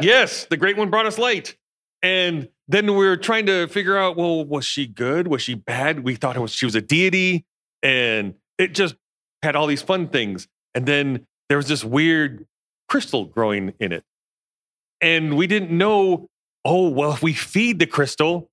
Yes, 0.00 0.46
the 0.46 0.56
great 0.56 0.78
one 0.78 0.88
brought 0.88 1.04
us 1.04 1.18
light. 1.18 1.56
And 2.02 2.48
then 2.66 2.86
we 2.86 3.06
were 3.06 3.16
trying 3.16 3.46
to 3.46 3.66
figure 3.66 3.98
out, 3.98 4.16
well, 4.16 4.44
was 4.44 4.64
she 4.64 4.86
good? 4.86 5.28
Was 5.28 5.42
she 5.42 5.54
bad? 5.54 6.00
We 6.00 6.14
thought 6.14 6.36
it 6.36 6.40
was 6.40 6.52
she 6.52 6.64
was 6.64 6.74
a 6.74 6.80
deity, 6.80 7.44
and 7.82 8.34
it 8.56 8.74
just 8.74 8.94
had 9.42 9.56
all 9.56 9.66
these 9.66 9.82
fun 9.82 10.08
things. 10.08 10.48
And 10.74 10.86
then 10.86 11.26
there 11.48 11.58
was 11.58 11.68
this 11.68 11.84
weird 11.84 12.46
crystal 12.88 13.24
growing 13.24 13.74
in 13.80 13.92
it. 13.92 14.04
And 15.00 15.36
we 15.36 15.46
didn't 15.46 15.70
know, 15.70 16.28
oh, 16.64 16.88
well, 16.88 17.12
if 17.12 17.22
we 17.22 17.32
feed 17.32 17.78
the 17.78 17.86
crystal, 17.86 18.50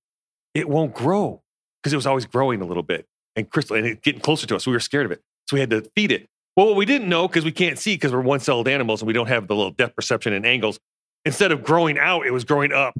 it 0.54 0.68
won't 0.68 0.94
grow. 0.94 1.42
Because 1.86 1.92
it 1.92 1.98
was 1.98 2.06
always 2.08 2.26
growing 2.26 2.60
a 2.62 2.64
little 2.64 2.82
bit 2.82 3.06
and 3.36 3.48
crystal 3.48 3.76
and 3.76 3.86
it 3.86 4.02
getting 4.02 4.20
closer 4.20 4.44
to 4.48 4.56
us. 4.56 4.66
We 4.66 4.72
were 4.72 4.80
scared 4.80 5.06
of 5.06 5.12
it. 5.12 5.20
So 5.48 5.54
we 5.54 5.60
had 5.60 5.70
to 5.70 5.82
feed 5.94 6.10
it. 6.10 6.26
Well, 6.56 6.66
what 6.66 6.74
we 6.74 6.84
didn't 6.84 7.08
know, 7.08 7.28
because 7.28 7.44
we 7.44 7.52
can't 7.52 7.78
see 7.78 7.94
because 7.94 8.12
we're 8.12 8.22
one 8.22 8.40
celled 8.40 8.66
animals 8.66 9.02
and 9.02 9.06
we 9.06 9.12
don't 9.12 9.28
have 9.28 9.46
the 9.46 9.54
little 9.54 9.70
depth 9.70 9.94
perception 9.94 10.32
and 10.32 10.44
angles, 10.44 10.80
instead 11.24 11.52
of 11.52 11.62
growing 11.62 11.96
out, 11.96 12.26
it 12.26 12.32
was 12.32 12.42
growing 12.42 12.72
up. 12.72 12.98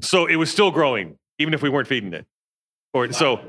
So 0.00 0.26
it 0.26 0.36
was 0.36 0.48
still 0.48 0.70
growing, 0.70 1.16
even 1.40 1.54
if 1.54 1.60
we 1.60 1.68
weren't 1.68 1.88
feeding 1.88 2.14
it. 2.14 2.24
Or 2.92 3.12
so, 3.12 3.40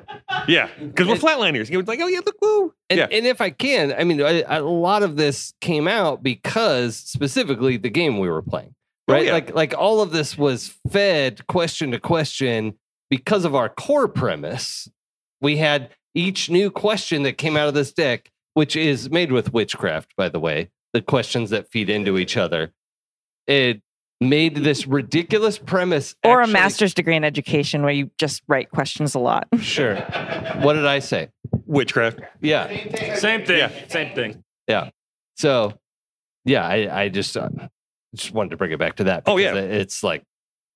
yeah, 0.47 0.68
because 0.80 1.07
we're 1.07 1.13
flatlanders. 1.18 1.70
You're 1.70 1.84
like, 1.84 1.99
oh 2.01 2.07
yeah, 2.07 2.22
look, 2.26 2.38
woo. 2.41 2.74
And, 2.89 2.97
yeah, 2.97 3.07
and 3.11 3.28
if 3.28 3.39
I 3.39 3.51
can, 3.51 3.93
I 3.93 4.03
mean, 4.03 4.20
I, 4.20 4.41
a 4.47 4.63
lot 4.63 5.03
of 5.03 5.16
this 5.16 5.53
came 5.61 5.88
out 5.88 6.24
because 6.24 6.95
specifically 6.95 7.78
the 7.78 7.91
game 7.91 8.18
we 8.18 8.28
were 8.28 8.41
playing, 8.41 8.74
Oh, 9.07 9.13
right? 9.13 9.26
yeah. 9.26 9.34
Like, 9.34 9.53
like 9.53 9.74
all 9.78 10.01
of 10.01 10.09
this 10.11 10.36
was 10.36 10.76
fed 10.89 11.45
question 11.45 11.91
to 11.91 11.99
question 11.99 12.74
because 13.10 13.45
of 13.45 13.56
our 13.56 13.70
core 13.70 14.08
premise. 14.08 14.89
We 15.41 15.58
had 15.58 15.89
each 16.14 16.49
new 16.49 16.72
question 16.72 17.24
that 17.24 17.38
came 17.38 17.58
out 17.58 17.68
of 17.68 17.74
this 17.74 17.91
deck, 17.91 18.32
which 18.53 18.76
is 18.76 19.10
made 19.10 19.32
with 19.32 19.53
witchcraft, 19.53 20.16
by 20.16 20.30
the 20.30 20.39
way. 20.39 20.72
The 20.93 21.01
questions 21.01 21.49
that 21.49 21.70
feed 21.70 21.89
into 21.89 22.18
each 22.18 22.38
other. 22.38 22.72
It 23.47 23.82
made 24.22 24.56
this 24.56 24.88
ridiculous 24.88 25.58
premise, 25.58 26.16
Or 26.24 26.41
a 26.41 26.47
master's 26.47 26.93
degree 26.93 27.18
in 27.18 27.26
education 27.26 27.84
where 27.84 27.91
you 27.91 28.10
just 28.18 28.43
write 28.47 28.72
questions 28.72 29.14
a 29.14 29.20
lot. 29.20 29.47
Sure. 29.60 29.95
What 30.62 30.74
did 30.74 30.86
I 30.86 30.99
say? 30.99 31.30
witchcraft. 31.66 32.20
Yeah. 32.41 32.68
Same 33.16 33.45
thing. 33.45 33.70
Same 33.88 34.16
thing. 34.16 34.43
Yeah. 34.68 34.89
So, 35.36 35.74
yeah, 36.45 36.66
I, 36.66 37.03
I 37.03 37.10
just 37.10 37.36
uh, 37.36 37.49
just 38.16 38.32
wanted 38.34 38.51
to 38.51 38.58
bring 38.58 38.72
it 38.72 38.80
back 38.80 38.95
to 38.97 39.06
that. 39.06 39.24
Oh, 39.26 39.38
yeah. 39.38 39.56
it's 39.56 40.03
like 40.03 40.24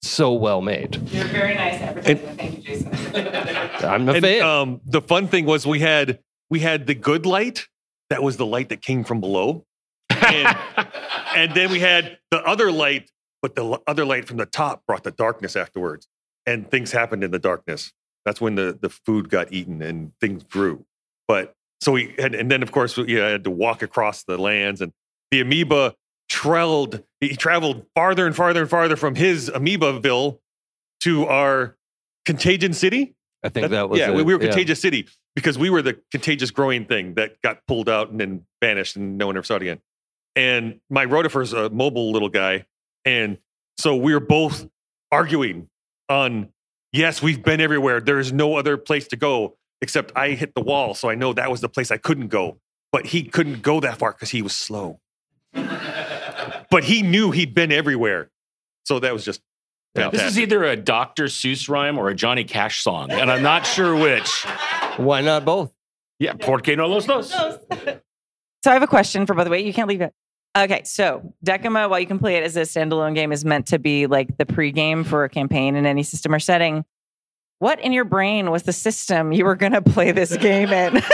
so 0.02 0.34
well 0.34 0.62
made. 0.62 0.96
You're 1.12 1.26
very 1.26 1.56
nice 1.56 1.82
advertisement. 1.82 2.38
Thank 2.38 2.58
you, 2.58 2.64
Jason. 2.64 2.88
I'm 3.86 4.08
a 4.10 4.14
And, 4.14 4.24
fan. 4.24 4.42
um, 4.42 4.82
the 4.86 5.02
fun 5.02 5.28
thing 5.28 5.46
was 5.46 5.66
we 5.68 5.80
had 5.80 6.20
we 6.50 6.60
had 6.60 6.88
the 6.88 6.96
good 6.96 7.26
light. 7.26 7.68
That 8.10 8.24
was 8.24 8.38
the 8.38 8.46
light 8.46 8.70
that 8.70 8.82
came 8.82 9.04
from 9.04 9.20
below, 9.22 9.66
and, 10.10 10.58
and 11.36 11.54
then 11.54 11.70
we 11.70 11.80
had 11.80 12.18
the 12.32 12.42
other 12.44 12.72
light, 12.72 13.12
but 13.44 13.54
the 13.56 13.64
l- 13.64 13.84
other 13.86 14.04
light 14.04 14.26
from 14.28 14.38
the 14.38 14.48
top 14.48 14.84
brought 14.88 15.04
the 15.04 15.12
darkness 15.12 15.56
afterwards, 15.56 16.08
and 16.48 16.70
things 16.72 16.92
happened 16.92 17.24
in 17.24 17.30
the 17.30 17.38
darkness. 17.40 17.92
That's 18.26 18.42
when 18.42 18.56
the 18.56 18.78
the 18.82 18.90
food 18.90 19.30
got 19.30 19.54
eaten 19.54 19.82
and 19.84 20.12
things 20.20 20.44
grew. 20.44 20.86
But 21.28 21.54
so 21.82 21.92
we 21.92 22.16
had, 22.18 22.34
and 22.34 22.50
then 22.50 22.64
of 22.64 22.72
course 22.72 22.98
we 22.98 23.14
had 23.14 23.44
to 23.44 23.52
walk 23.52 23.84
across 23.84 24.24
the 24.24 24.38
lands, 24.40 24.82
and 24.82 24.92
the 25.30 25.42
amoeba 25.42 25.94
traveled. 26.30 27.04
He 27.20 27.36
traveled 27.36 27.86
farther 27.96 28.26
and 28.26 28.36
farther 28.36 28.62
and 28.62 28.70
farther 28.70 28.96
from 28.96 29.16
his 29.16 29.50
amoebaville 29.50 30.40
to 31.02 31.26
our 31.26 31.76
contagion 32.26 32.74
city. 32.74 33.16
I 33.44 33.50
think 33.50 33.70
that 33.70 33.90
was 33.90 34.00
yeah, 34.00 34.10
it. 34.10 34.16
we 34.16 34.24
we 34.24 34.34
were 34.36 34.42
Yeah. 34.42 34.50
contagious 34.50 34.82
city 34.82 35.08
because 35.36 35.58
we 35.58 35.70
were 35.70 35.82
the 35.82 36.00
contagious 36.12 36.52
growing 36.52 36.86
thing 36.86 37.14
that 37.16 37.42
got 37.42 37.66
pulled 37.68 37.90
out 37.90 38.10
and 38.10 38.20
then 38.20 38.46
vanished 38.62 38.96
and 38.96 39.18
no 39.18 39.28
one 39.28 39.38
ever 39.38 39.44
saw 39.44 39.56
it 39.56 39.62
again. 39.62 39.80
And 40.36 40.80
my 40.90 41.06
rotifer's 41.06 41.54
a 41.54 41.70
mobile 41.70 42.12
little 42.12 42.30
guy, 42.30 42.66
and 43.06 43.38
so 43.78 43.96
we 43.96 44.14
were 44.14 44.20
both 44.20 44.68
arguing 45.12 45.70
on 46.10 46.50
yes, 46.92 47.22
we've 47.22 47.42
been 47.44 47.62
everywhere. 47.62 48.02
There 48.02 48.20
is 48.20 48.32
no 48.34 48.56
other 48.56 48.78
place 48.78 49.08
to 49.10 49.16
go 49.16 49.58
except 49.82 50.12
I 50.16 50.32
hit 50.32 50.54
the 50.56 50.62
wall, 50.62 50.94
so 50.94 51.10
I 51.10 51.16
know 51.16 51.34
that 51.34 51.50
was 51.50 51.62
the 51.62 51.70
place 51.70 51.92
I 51.92 51.98
couldn't 51.98 52.28
go. 52.28 52.60
But 52.92 53.08
he 53.08 53.24
couldn't 53.24 53.62
go 53.62 53.80
that 53.80 53.98
far 53.98 54.12
because 54.14 54.32
he 54.32 54.42
was 54.42 54.56
slow. 54.56 55.00
But 56.70 56.84
he 56.84 57.02
knew 57.02 57.32
he'd 57.32 57.54
been 57.54 57.72
everywhere, 57.72 58.30
so 58.86 59.00
that 59.00 59.14
was 59.14 59.24
just 59.26 59.42
Yeah. 59.96 60.10
This 60.10 60.24
is 60.24 60.40
either 60.40 60.64
a 60.64 60.76
Dr. 60.76 61.26
Seuss 61.26 61.68
rhyme 61.70 61.98
or 61.98 62.10
a 62.10 62.16
Johnny 62.16 62.44
Cash 62.44 62.84
song, 62.84 63.12
and 63.12 63.32
I'm 63.32 63.42
not 63.44 63.66
sure 63.66 63.96
which. 63.96 64.30
Why 64.98 65.22
not 65.22 65.46
both? 65.46 65.74
Yeah, 66.20 66.34
porque 66.34 66.76
no 66.76 66.88
los 66.88 67.06
dos. 67.06 67.34
So 68.62 68.72
I 68.72 68.74
have 68.74 68.84
a 68.84 68.88
question 68.88 69.26
for 69.26 69.34
both 69.34 69.48
of 69.48 69.54
you. 69.54 69.60
You 69.66 69.72
can't 69.72 69.88
leave 69.88 70.02
it. 70.02 70.14
Okay, 70.58 70.82
so 70.84 71.34
Decima, 71.42 71.88
while 71.88 72.00
you 72.00 72.06
can 72.08 72.20
play 72.20 72.36
it 72.36 72.44
as 72.44 72.58
a 72.58 72.62
standalone 72.64 73.16
game, 73.16 73.32
is 73.32 73.46
meant 73.46 73.68
to 73.68 73.80
be 73.80 74.06
like 74.06 74.38
the 74.38 74.46
pregame 74.46 75.06
for 75.06 75.24
a 75.24 75.30
campaign 75.30 75.78
in 75.78 75.86
any 75.86 76.04
system 76.04 76.34
or 76.34 76.40
setting. 76.40 76.84
What 77.60 77.80
in 77.80 77.94
your 77.94 78.04
brain 78.04 78.52
was 78.52 78.64
the 78.64 78.74
system 78.74 79.32
you 79.32 79.46
were 79.46 79.56
going 79.56 79.72
to 79.72 79.82
play 79.82 80.12
this 80.12 80.36
game 80.36 80.70
in? 80.74 81.02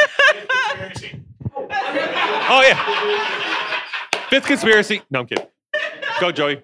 Oh 2.48 2.62
yeah. 2.62 2.78
Fifth 4.30 4.46
conspiracy. 4.46 5.02
No, 5.10 5.20
I'm 5.22 5.26
kidding. 5.28 5.46
Go, 6.20 6.32
Joey. 6.32 6.62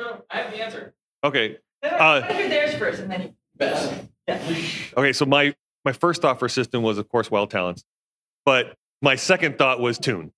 No, 0.00 0.22
I 0.30 0.38
have 0.38 0.50
the 0.50 0.60
answer. 0.62 0.94
Okay. 1.24 1.58
Uh, 1.82 2.20
theirs 2.20 2.74
first, 2.76 3.00
and 3.00 3.10
then 3.10 3.34
you. 3.60 4.66
okay. 4.96 5.12
So 5.12 5.24
my 5.26 5.54
my 5.84 5.92
first 5.92 6.22
thought 6.22 6.38
for 6.38 6.48
system 6.48 6.82
was, 6.82 6.98
of 6.98 7.08
course, 7.08 7.30
Wild 7.30 7.50
Talents, 7.50 7.84
but 8.44 8.74
my 9.02 9.14
second 9.16 9.58
thought 9.58 9.80
was 9.80 9.98
Toon. 9.98 10.32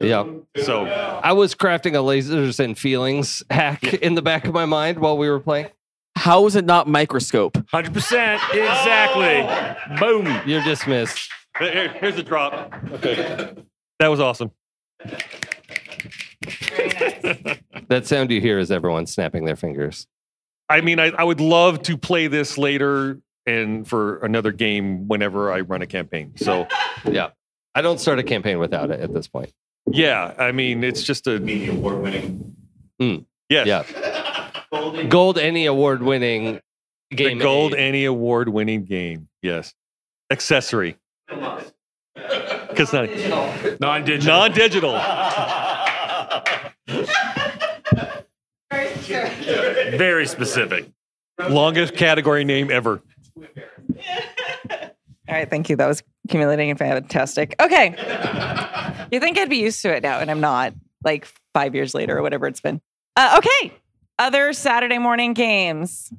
Yeah. 0.00 0.26
So 0.56 0.84
I 0.86 1.32
was 1.32 1.54
crafting 1.54 1.92
a 1.92 1.98
lasers 2.02 2.58
and 2.58 2.76
feelings 2.76 3.42
hack 3.50 3.84
in 3.94 4.14
the 4.14 4.22
back 4.22 4.46
of 4.46 4.52
my 4.52 4.64
mind 4.66 4.98
while 4.98 5.16
we 5.16 5.28
were 5.30 5.40
playing. 5.40 5.68
How 6.16 6.44
is 6.46 6.56
it 6.56 6.64
not 6.64 6.88
microscope? 6.88 7.54
100%. 7.54 7.86
Exactly. 8.52 9.96
Boom. 9.98 10.42
You're 10.46 10.62
dismissed. 10.62 11.30
here- 11.58 11.88
here's 12.00 12.16
the 12.16 12.22
drop. 12.22 12.72
Okay. 12.92 13.54
That 13.98 14.08
was 14.08 14.20
awesome. 14.20 14.50
That 17.88 18.06
sound 18.06 18.30
you 18.30 18.40
hear 18.40 18.58
is 18.58 18.70
everyone 18.70 19.06
snapping 19.06 19.44
their 19.44 19.56
fingers. 19.56 20.06
I 20.68 20.80
mean, 20.80 20.98
I, 20.98 21.08
I 21.10 21.24
would 21.24 21.40
love 21.40 21.82
to 21.82 21.96
play 21.98 22.26
this 22.26 22.56
later 22.56 23.18
and 23.46 23.86
for 23.86 24.18
another 24.18 24.52
game 24.52 25.08
whenever 25.08 25.52
I 25.52 25.60
run 25.60 25.82
a 25.82 25.86
campaign. 25.86 26.32
So 26.36 26.66
Yeah. 27.04 27.30
I 27.74 27.82
don't 27.82 27.98
start 27.98 28.18
a 28.18 28.22
campaign 28.22 28.58
without 28.58 28.90
it 28.90 29.00
at 29.00 29.12
this 29.12 29.28
point. 29.28 29.52
yeah, 29.86 30.34
I 30.38 30.52
mean, 30.52 30.84
it's 30.84 31.02
just 31.02 31.26
a 31.26 31.40
Media 31.40 31.72
award 31.72 32.02
winning. 32.02 32.56
Hmm. 33.00 33.16
yes. 33.48 33.66
Yeah. 33.66 33.84
Gold 35.08 35.38
ENnie 35.38 35.66
award 35.66 36.02
winning 36.02 36.60
The 37.10 37.16
game. 37.16 37.38
Gold 37.38 37.74
A. 37.74 37.78
ENnie 37.78 38.04
Award 38.06 38.48
winning 38.48 38.84
game. 38.84 39.28
Yes. 39.42 39.74
Accessory. 40.30 40.96
Because 41.28 42.92
not 42.92 43.08
Non 43.80 44.04
digital. 44.04 44.34
non 44.38 44.52
digital. 44.52 44.92
Very 49.96 50.26
specific. 50.26 50.90
Longest 51.48 51.94
category 51.94 52.44
name 52.44 52.70
ever. 52.70 53.02
All 55.28 55.38
right, 55.38 55.48
thank 55.48 55.70
you. 55.70 55.76
That 55.76 55.86
was 55.86 56.02
accumulating 56.24 56.70
and 56.70 56.78
fantastic. 56.78 57.54
Okay. 57.60 57.90
you 59.10 59.20
think 59.20 59.38
I'd 59.38 59.48
be 59.50 59.56
used 59.58 59.82
to 59.82 59.94
it 59.94 60.02
now, 60.02 60.18
and 60.18 60.30
I'm 60.30 60.40
not, 60.40 60.74
like 61.04 61.26
five 61.54 61.74
years 61.74 61.94
later 61.94 62.18
or 62.18 62.22
whatever 62.22 62.46
it's 62.46 62.60
been. 62.60 62.80
Uh, 63.16 63.38
okay. 63.38 63.72
Other 64.18 64.52
Saturday 64.52 64.98
morning 64.98 65.32
games. 65.32 66.12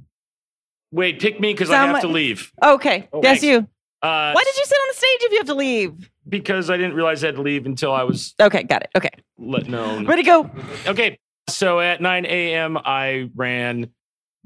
Wait, 0.91 1.19
pick 1.19 1.39
me 1.39 1.53
because 1.53 1.69
I 1.71 1.86
have 1.88 2.01
to 2.01 2.07
leave. 2.07 2.51
Okay. 2.61 3.07
Oh, 3.13 3.21
yes, 3.24 3.41
thanks. 3.41 3.43
you. 3.43 3.57
Uh, 4.01 4.32
Why 4.34 4.43
did 4.43 4.57
you 4.57 4.65
sit 4.65 4.76
on 4.76 4.88
the 4.89 4.93
stage 4.95 5.19
if 5.21 5.32
you 5.32 5.38
have 5.38 5.47
to 5.47 5.55
leave? 5.55 6.11
Because 6.28 6.69
I 6.69 6.78
didn't 6.78 6.95
realize 6.95 7.24
I 7.24 7.28
had 7.28 7.36
to 7.36 7.41
leave 7.41 7.65
until 7.65 7.91
I 7.91 8.03
was 8.03 8.34
Okay, 8.41 8.63
got 8.63 8.84
it. 8.84 8.89
Okay. 8.95 9.09
let 9.38 9.67
known. 9.67 10.05
Ready 10.05 10.24
to 10.24 10.28
go. 10.28 10.49
Okay. 10.88 11.19
So 11.49 11.80
at 11.80 12.01
9 12.01 12.26
a.m., 12.26 12.78
I 12.78 13.30
ran 13.36 13.89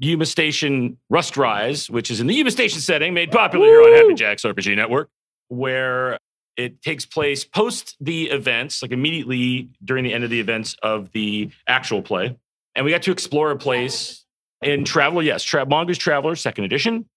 Yuma 0.00 0.26
Station 0.26 0.98
Rust 1.08 1.36
Rise, 1.36 1.88
which 1.88 2.10
is 2.10 2.20
in 2.20 2.26
the 2.26 2.34
Yuma 2.34 2.50
Station 2.50 2.80
setting, 2.80 3.14
made 3.14 3.30
popular 3.30 3.66
here 3.66 3.82
on 3.82 3.92
Happy 3.92 4.14
Jacks 4.14 4.42
RPG 4.42 4.74
Network, 4.76 5.08
where 5.48 6.18
it 6.56 6.82
takes 6.82 7.06
place 7.06 7.44
post 7.44 7.96
the 8.00 8.30
events, 8.30 8.82
like 8.82 8.90
immediately 8.90 9.70
during 9.84 10.04
the 10.04 10.12
end 10.12 10.24
of 10.24 10.30
the 10.30 10.40
events 10.40 10.76
of 10.82 11.10
the 11.12 11.50
actual 11.68 12.02
play. 12.02 12.36
And 12.74 12.84
we 12.84 12.90
got 12.90 13.02
to 13.02 13.12
explore 13.12 13.50
a 13.52 13.56
place 13.56 14.24
in 14.60 14.84
Traveller. 14.84 15.22
Yes, 15.22 15.42
Tra- 15.44 15.66
Mongoose 15.66 15.98
Traveller, 15.98 16.34
second 16.36 16.64
edition, 16.64 17.08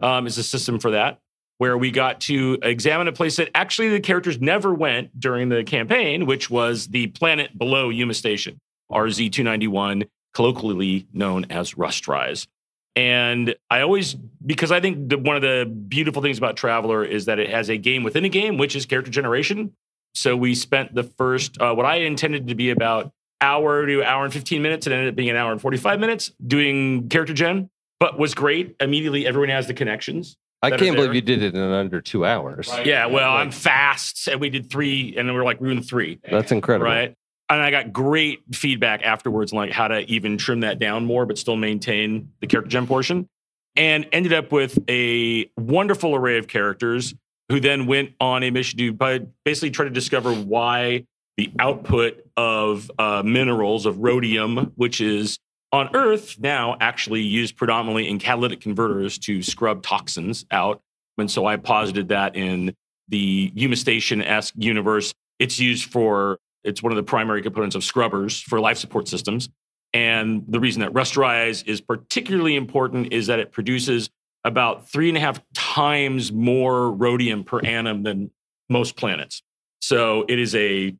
um, 0.00 0.26
is 0.26 0.36
a 0.38 0.42
system 0.42 0.78
for 0.78 0.90
that, 0.92 1.18
where 1.60 1.76
we 1.76 1.90
got 1.90 2.22
to 2.22 2.56
examine 2.62 3.06
a 3.06 3.12
place 3.12 3.36
that 3.36 3.50
actually 3.54 3.90
the 3.90 4.00
characters 4.00 4.40
never 4.40 4.72
went 4.72 5.20
during 5.20 5.50
the 5.50 5.62
campaign, 5.62 6.24
which 6.24 6.48
was 6.48 6.86
the 6.86 7.08
planet 7.08 7.58
below 7.58 7.90
Yuma 7.90 8.14
Station. 8.14 8.58
RZ 8.90 9.30
291, 9.30 10.04
colloquially 10.32 11.06
known 11.12 11.44
as 11.50 11.76
Rust 11.76 12.08
Rise. 12.08 12.48
And 12.96 13.54
I 13.68 13.82
always, 13.82 14.14
because 14.14 14.72
I 14.72 14.80
think 14.80 15.12
one 15.12 15.36
of 15.36 15.42
the 15.42 15.70
beautiful 15.86 16.22
things 16.22 16.38
about 16.38 16.56
Traveller 16.56 17.04
is 17.04 17.26
that 17.26 17.38
it 17.38 17.50
has 17.50 17.68
a 17.68 17.76
game 17.76 18.04
within 18.04 18.24
a 18.24 18.30
game, 18.30 18.56
which 18.56 18.74
is 18.74 18.86
character 18.86 19.10
generation. 19.10 19.74
So 20.14 20.38
we 20.38 20.54
spent 20.54 20.94
the 20.94 21.02
first, 21.02 21.60
uh, 21.60 21.74
what 21.74 21.84
I 21.84 21.96
intended 21.96 22.48
to 22.48 22.54
be 22.54 22.70
about 22.70 23.12
hour 23.42 23.84
to 23.84 24.02
hour 24.02 24.24
and 24.24 24.32
15 24.32 24.62
minutes, 24.62 24.86
it 24.86 24.94
ended 24.94 25.10
up 25.10 25.14
being 25.14 25.28
an 25.28 25.36
hour 25.36 25.52
and 25.52 25.60
45 25.60 26.00
minutes 26.00 26.32
doing 26.46 27.10
character 27.10 27.34
gen, 27.34 27.68
but 27.98 28.18
was 28.18 28.32
great. 28.32 28.76
Immediately, 28.80 29.26
everyone 29.26 29.50
has 29.50 29.66
the 29.66 29.74
connections. 29.74 30.38
I 30.62 30.76
can't 30.76 30.96
believe 30.96 31.14
you 31.14 31.20
did 31.20 31.42
it 31.42 31.54
in 31.54 31.60
under 31.60 32.00
two 32.00 32.24
hours. 32.24 32.70
Yeah, 32.84 33.06
well, 33.06 33.32
I'm 33.32 33.50
fast, 33.50 34.28
and 34.28 34.40
we 34.40 34.50
did 34.50 34.70
three, 34.70 35.14
and 35.16 35.26
then 35.28 35.34
we 35.34 35.38
were 35.38 35.44
like, 35.44 35.60
we're 35.60 35.68
doing 35.68 35.82
three 35.82 36.18
That's 36.30 36.52
incredible. 36.52 36.86
right? 36.86 37.14
And 37.48 37.60
I 37.60 37.70
got 37.70 37.92
great 37.92 38.42
feedback 38.52 39.02
afterwards 39.02 39.52
on 39.52 39.58
like 39.58 39.72
how 39.72 39.88
to 39.88 40.00
even 40.10 40.38
trim 40.38 40.60
that 40.60 40.78
down 40.78 41.04
more, 41.04 41.26
but 41.26 41.36
still 41.38 41.56
maintain 41.56 42.30
the 42.40 42.46
character 42.46 42.70
gen 42.70 42.86
portion. 42.86 43.28
And 43.76 44.06
ended 44.12 44.32
up 44.32 44.52
with 44.52 44.78
a 44.88 45.50
wonderful 45.56 46.14
array 46.14 46.38
of 46.38 46.46
characters 46.46 47.14
who 47.48 47.58
then 47.58 47.86
went 47.86 48.12
on 48.20 48.42
a 48.42 48.50
mission 48.50 48.78
to 48.78 48.92
ba- 48.92 49.26
basically 49.44 49.70
try 49.70 49.84
to 49.84 49.90
discover 49.90 50.32
why 50.32 51.06
the 51.36 51.50
output 51.58 52.24
of 52.36 52.90
uh, 52.98 53.22
minerals 53.24 53.86
of 53.86 53.98
rhodium, 53.98 54.72
which 54.76 55.00
is 55.00 55.38
on 55.72 55.90
Earth 55.94 56.38
now 56.40 56.76
actually 56.80 57.22
used 57.22 57.56
predominantly 57.56 58.08
in 58.08 58.18
catalytic 58.18 58.60
converters 58.60 59.18
to 59.18 59.42
scrub 59.42 59.82
toxins 59.82 60.44
out, 60.50 60.82
And 61.20 61.30
so 61.30 61.46
I 61.46 61.56
posited 61.56 62.08
that 62.08 62.36
in 62.36 62.74
the 63.08 63.52
Yuma 63.54 63.76
Station 63.76 64.22
esque 64.22 64.54
universe. 64.56 65.14
It's 65.38 65.58
used 65.58 65.90
for, 65.90 66.38
it's 66.64 66.82
one 66.82 66.92
of 66.92 66.96
the 66.96 67.02
primary 67.02 67.42
components 67.42 67.76
of 67.76 67.84
scrubbers 67.84 68.40
for 68.40 68.60
life 68.60 68.78
support 68.78 69.08
systems. 69.08 69.48
And 69.92 70.44
the 70.48 70.60
reason 70.60 70.80
that 70.80 70.94
Rust 70.94 71.16
Rise 71.16 71.62
is 71.64 71.80
particularly 71.80 72.56
important 72.56 73.12
is 73.12 73.26
that 73.26 73.38
it 73.38 73.52
produces 73.52 74.10
about 74.44 74.88
three 74.88 75.08
and 75.08 75.18
a 75.18 75.20
half 75.20 75.40
times 75.54 76.32
more 76.32 76.90
rhodium 76.90 77.44
per 77.44 77.60
annum 77.60 78.02
than 78.02 78.30
most 78.68 78.96
planets. 78.96 79.42
So 79.82 80.24
it 80.28 80.38
is 80.38 80.54
a 80.54 80.94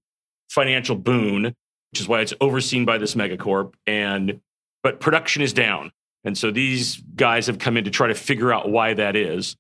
financial 0.50 0.96
boon, 0.96 1.44
which 1.44 2.00
is 2.00 2.08
why 2.08 2.20
it's 2.20 2.34
overseen 2.40 2.84
by 2.84 2.98
this 2.98 3.14
megacorp. 3.14 3.74
And 3.86 4.40
but 4.82 5.00
production 5.00 5.42
is 5.42 5.52
down. 5.52 5.92
And 6.24 6.36
so 6.36 6.50
these 6.50 6.96
guys 7.16 7.46
have 7.46 7.58
come 7.58 7.76
in 7.76 7.84
to 7.84 7.90
try 7.90 8.08
to 8.08 8.14
figure 8.14 8.52
out 8.52 8.70
why 8.70 8.94
that 8.94 9.16
is. 9.16 9.56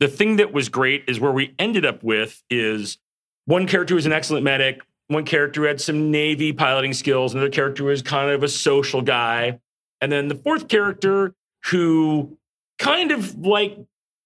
The 0.00 0.08
thing 0.08 0.36
that 0.36 0.52
was 0.52 0.68
great 0.68 1.04
is 1.08 1.20
where 1.20 1.32
we 1.32 1.54
ended 1.58 1.84
up 1.84 2.02
with 2.02 2.42
is 2.48 2.98
one 3.46 3.66
character 3.66 3.94
was 3.94 4.06
an 4.06 4.12
excellent 4.12 4.44
medic, 4.44 4.82
one 5.08 5.24
character 5.24 5.66
had 5.66 5.80
some 5.80 6.10
Navy 6.10 6.52
piloting 6.52 6.92
skills, 6.92 7.34
another 7.34 7.50
character 7.50 7.84
was 7.84 8.02
kind 8.02 8.30
of 8.30 8.42
a 8.42 8.48
social 8.48 9.02
guy. 9.02 9.58
And 10.00 10.12
then 10.12 10.28
the 10.28 10.34
fourth 10.34 10.68
character 10.68 11.34
who 11.66 12.38
kind 12.78 13.10
of 13.10 13.36
like 13.38 13.76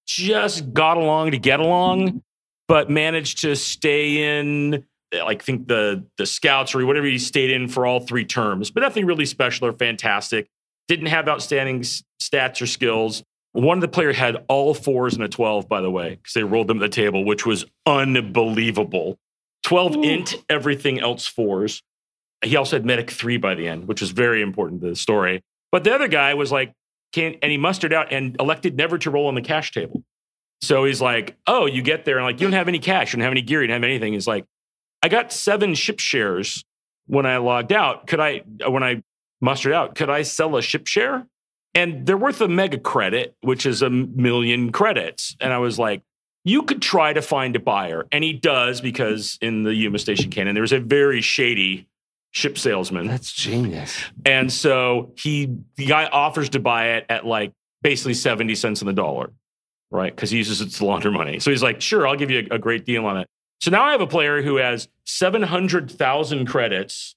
just 0.06 0.72
got 0.72 0.96
along 0.96 1.30
to 1.30 1.38
get 1.38 1.60
along, 1.60 2.22
but 2.68 2.90
managed 2.90 3.40
to 3.42 3.56
stay 3.56 4.38
in 4.38 4.84
like 5.12 5.42
think 5.42 5.68
the 5.68 6.04
the 6.16 6.26
scouts 6.26 6.74
or 6.74 6.84
whatever 6.86 7.06
he 7.06 7.18
stayed 7.18 7.50
in 7.50 7.68
for 7.68 7.86
all 7.86 8.00
three 8.00 8.24
terms, 8.24 8.70
but 8.70 8.80
nothing 8.80 9.06
really 9.06 9.26
special 9.26 9.66
or 9.66 9.72
fantastic. 9.72 10.48
Didn't 10.88 11.06
have 11.06 11.28
outstanding 11.28 11.80
stats 11.80 12.60
or 12.60 12.66
skills. 12.66 13.22
One 13.52 13.76
of 13.76 13.82
the 13.82 13.88
player 13.88 14.12
had 14.12 14.44
all 14.48 14.72
fours 14.72 15.14
and 15.14 15.22
a 15.22 15.28
12, 15.28 15.68
by 15.68 15.82
the 15.82 15.90
way, 15.90 16.16
because 16.16 16.32
they 16.32 16.42
rolled 16.42 16.68
them 16.68 16.78
at 16.78 16.80
the 16.80 16.88
table, 16.88 17.24
which 17.24 17.44
was 17.44 17.66
unbelievable. 17.86 19.18
12 19.64 19.96
int, 19.96 20.34
everything 20.48 20.98
else 20.98 21.26
fours. 21.26 21.82
He 22.42 22.56
also 22.56 22.76
had 22.76 22.86
medic 22.86 23.10
three 23.10 23.36
by 23.36 23.54
the 23.54 23.68
end, 23.68 23.86
which 23.86 24.00
was 24.00 24.10
very 24.10 24.42
important 24.42 24.80
to 24.80 24.88
the 24.88 24.96
story. 24.96 25.42
But 25.70 25.84
the 25.84 25.94
other 25.94 26.08
guy 26.08 26.34
was 26.34 26.50
like, 26.50 26.72
can 27.12 27.36
and 27.42 27.52
he 27.52 27.58
mustered 27.58 27.92
out 27.92 28.12
and 28.12 28.36
elected 28.40 28.76
never 28.76 28.98
to 28.98 29.10
roll 29.10 29.28
on 29.28 29.34
the 29.34 29.42
cash 29.42 29.70
table. 29.70 30.02
So 30.62 30.84
he's 30.84 31.00
like, 31.00 31.36
oh, 31.46 31.66
you 31.66 31.82
get 31.82 32.04
there 32.04 32.18
and 32.18 32.24
like, 32.24 32.40
you 32.40 32.46
don't 32.46 32.54
have 32.54 32.68
any 32.68 32.78
cash, 32.78 33.12
you 33.12 33.18
don't 33.18 33.24
have 33.24 33.32
any 33.32 33.42
gear, 33.42 33.62
you 33.62 33.68
don't 33.68 33.74
have 33.74 33.84
anything. 33.84 34.12
He's 34.12 34.26
like, 34.26 34.46
I 35.02 35.08
got 35.08 35.32
seven 35.32 35.74
ship 35.74 35.98
shares 35.98 36.64
when 37.06 37.26
I 37.26 37.38
logged 37.38 37.72
out. 37.72 38.06
Could 38.06 38.20
I, 38.20 38.42
uh, 38.64 38.70
when 38.70 38.82
I 38.82 39.02
mustered 39.40 39.72
out, 39.72 39.94
could 39.94 40.10
I 40.10 40.22
sell 40.22 40.56
a 40.56 40.62
ship 40.62 40.86
share? 40.86 41.26
And 41.74 42.06
they're 42.06 42.16
worth 42.16 42.40
a 42.40 42.48
mega 42.48 42.78
credit, 42.78 43.34
which 43.40 43.66
is 43.66 43.82
a 43.82 43.90
million 43.90 44.72
credits. 44.72 45.36
And 45.40 45.52
I 45.52 45.58
was 45.58 45.78
like, 45.78 46.02
you 46.44 46.62
could 46.62 46.82
try 46.82 47.12
to 47.12 47.22
find 47.22 47.56
a 47.56 47.60
buyer. 47.60 48.06
And 48.12 48.22
he 48.22 48.32
does 48.32 48.80
because 48.80 49.38
in 49.40 49.62
the 49.62 49.74
Yuma 49.74 49.98
Station 49.98 50.30
canon, 50.30 50.54
there's 50.54 50.72
a 50.72 50.80
very 50.80 51.20
shady 51.20 51.88
ship 52.30 52.58
salesman. 52.58 53.06
That's 53.06 53.32
genius. 53.32 53.98
And 54.26 54.52
so 54.52 55.12
he, 55.16 55.54
the 55.76 55.86
guy 55.86 56.06
offers 56.06 56.50
to 56.50 56.60
buy 56.60 56.94
it 56.94 57.06
at 57.08 57.24
like 57.24 57.52
basically 57.82 58.14
70 58.14 58.54
cents 58.54 58.82
on 58.82 58.86
the 58.86 58.92
dollar, 58.92 59.32
right? 59.90 60.14
Because 60.14 60.30
he 60.30 60.38
uses 60.38 60.60
it 60.60 60.70
to 60.70 60.84
launder 60.84 61.10
money. 61.10 61.38
So 61.38 61.50
he's 61.50 61.62
like, 61.62 61.80
sure, 61.80 62.06
I'll 62.06 62.16
give 62.16 62.30
you 62.30 62.48
a, 62.50 62.56
a 62.56 62.58
great 62.58 62.84
deal 62.84 63.06
on 63.06 63.18
it. 63.18 63.28
So 63.62 63.70
now 63.70 63.84
I 63.84 63.92
have 63.92 64.00
a 64.00 64.08
player 64.08 64.42
who 64.42 64.56
has 64.56 64.88
700,000 65.04 66.46
credits 66.46 67.14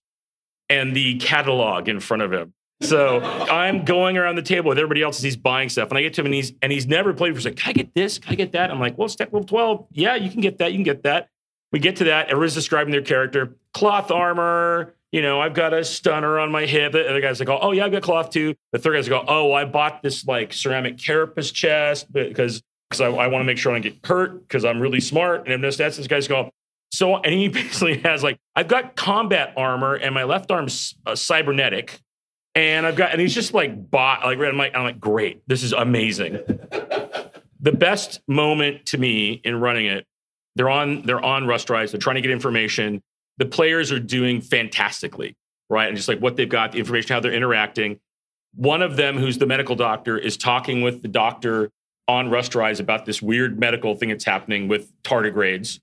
and 0.70 0.96
the 0.96 1.18
catalog 1.18 1.89
in 1.89 2.00
front 2.00 2.22
of 2.22 2.32
him. 2.32 2.54
So 2.82 3.20
I'm 3.24 3.84
going 3.84 4.16
around 4.16 4.36
the 4.36 4.43
table 4.43 4.70
with 4.70 4.78
everybody 4.78 5.02
else 5.02 5.18
as 5.18 5.24
he's 5.24 5.38
buying 5.38 5.70
stuff. 5.70 5.89
And 5.89 5.98
I 5.98 6.04
get 6.04 6.14
to 6.14 6.22
him 6.22 6.28
and 6.28 6.36
he's 6.36 6.54
and 6.62 6.72
he's 6.72 6.86
never 6.86 7.14
played. 7.14 7.34
He's 7.34 7.46
like, 7.46 7.56
Can 7.56 7.72
I 7.72 7.74
get 7.74 7.96
this? 7.96 8.20
Can 8.20 8.34
I 8.34 8.36
get 8.36 8.52
that? 8.52 8.70
I'm 8.70 8.80
like, 8.80 8.96
well, 8.96 9.10
tech 9.10 9.34
level 9.34 9.43
12. 9.43 9.88
Yeah, 9.93 10.14
you 10.16 10.30
can 10.30 10.41
get 10.41 10.60
that. 10.60 10.72
You 10.72 10.78
can 10.78 10.84
get 10.84 11.02
that. 11.02 11.30
We 11.72 11.80
get 11.80 11.96
to 11.96 12.04
that. 12.04 12.30
Everyone's 12.30 12.54
describing 12.54 12.91
their 12.91 13.02
character. 13.02 13.56
Cloth 13.74 14.12
armor. 14.12 14.93
You 15.12 15.24
know, 15.24 15.41
I've 15.41 15.56
got 15.56 15.74
a 15.74 15.84
stunner 15.84 16.38
on 16.38 16.52
my 16.52 16.68
hip. 16.68 16.91
The 16.91 17.10
other 17.10 17.22
guy's 17.22 17.39
like, 17.39 17.50
oh, 17.50 17.72
yeah, 17.72 17.86
I've 17.86 17.91
got 17.91 18.04
cloth 18.04 18.30
too. 18.30 18.54
The 18.72 18.78
third 18.78 18.93
guy's 18.93 19.10
go, 19.10 19.24
oh, 19.28 19.54
I 19.54 19.66
bought 19.66 20.04
this 20.04 20.26
like 20.28 20.54
ceramic 20.54 21.00
carapace 21.00 21.52
chest 21.52 22.12
because 22.12 22.62
because 22.90 23.02
I, 23.02 23.08
I 23.08 23.28
want 23.28 23.42
to 23.42 23.46
make 23.46 23.58
sure 23.58 23.72
I 23.72 23.80
don't 23.80 23.94
get 23.94 24.06
hurt 24.06 24.48
because 24.48 24.66
I'm 24.66 24.80
really 24.80 25.02
smart. 25.02 25.46
And 25.46 25.54
I'm 25.54 25.62
just 25.62 25.78
that's 25.78 25.98
this 25.98 26.08
guy's 26.08 26.28
going. 26.28 26.50
So 26.92 27.18
and 27.18 27.34
he 27.34 27.48
basically 27.50 28.00
has 28.00 28.24
like, 28.24 28.38
I've 28.56 28.68
got 28.68 28.96
combat 28.96 29.54
armor 29.58 29.96
and 29.96 30.14
my 30.14 30.24
left 30.24 30.52
arm's 30.52 30.96
uh, 31.06 31.16
cybernetic. 31.16 32.00
And 32.54 32.86
I've 32.86 32.96
got, 32.96 33.12
and 33.12 33.20
he's 33.20 33.34
just 33.34 33.54
like 33.54 33.92
bought, 33.92 34.24
like, 34.24 34.40
I'm 34.40 34.58
like, 34.58 34.74
I'm 34.76 34.84
like, 34.84 35.00
great, 35.00 35.42
this 35.46 35.62
is 35.62 35.74
amazing. 35.74 36.34
the 37.60 37.74
best 37.74 38.22
moment 38.30 38.86
to 38.88 38.98
me 38.98 39.42
in 39.44 39.60
running 39.60 39.88
it, 39.88 40.06
they're 40.56 40.70
on, 40.70 41.02
they're 41.02 41.24
on 41.24 41.48
Rust 41.48 41.70
Rise, 41.70 41.92
they're 41.92 42.00
trying 42.00 42.16
to 42.16 42.22
get 42.22 42.32
information. 42.32 43.04
The 43.40 43.46
players 43.46 43.92
are 43.92 44.00
doing 44.00 44.40
fantastically, 44.40 45.36
right? 45.70 45.90
And 45.90 45.98
just 45.98 46.08
like 46.08 46.20
what 46.20 46.38
they've 46.38 46.48
got, 46.48 46.72
the 46.72 46.78
information, 46.78 47.14
how 47.14 47.20
they're 47.20 47.34
interacting. 47.34 48.00
One 48.54 48.82
of 48.82 48.96
them, 48.96 49.18
who's 49.18 49.38
the 49.38 49.46
medical 49.46 49.76
doctor, 49.76 50.18
is 50.18 50.38
talking 50.38 50.82
with 50.82 51.02
the 51.02 51.10
doctor 51.10 51.72
on 52.08 52.30
Rust 52.30 52.56
Rise 52.56 52.80
about 52.80 53.06
this 53.06 53.22
weird 53.22 53.60
medical 53.60 53.95
thing 53.95 54.10
that's 54.10 54.26
happening 54.26 54.68
with 54.68 54.91
tardigrades. 55.03 55.80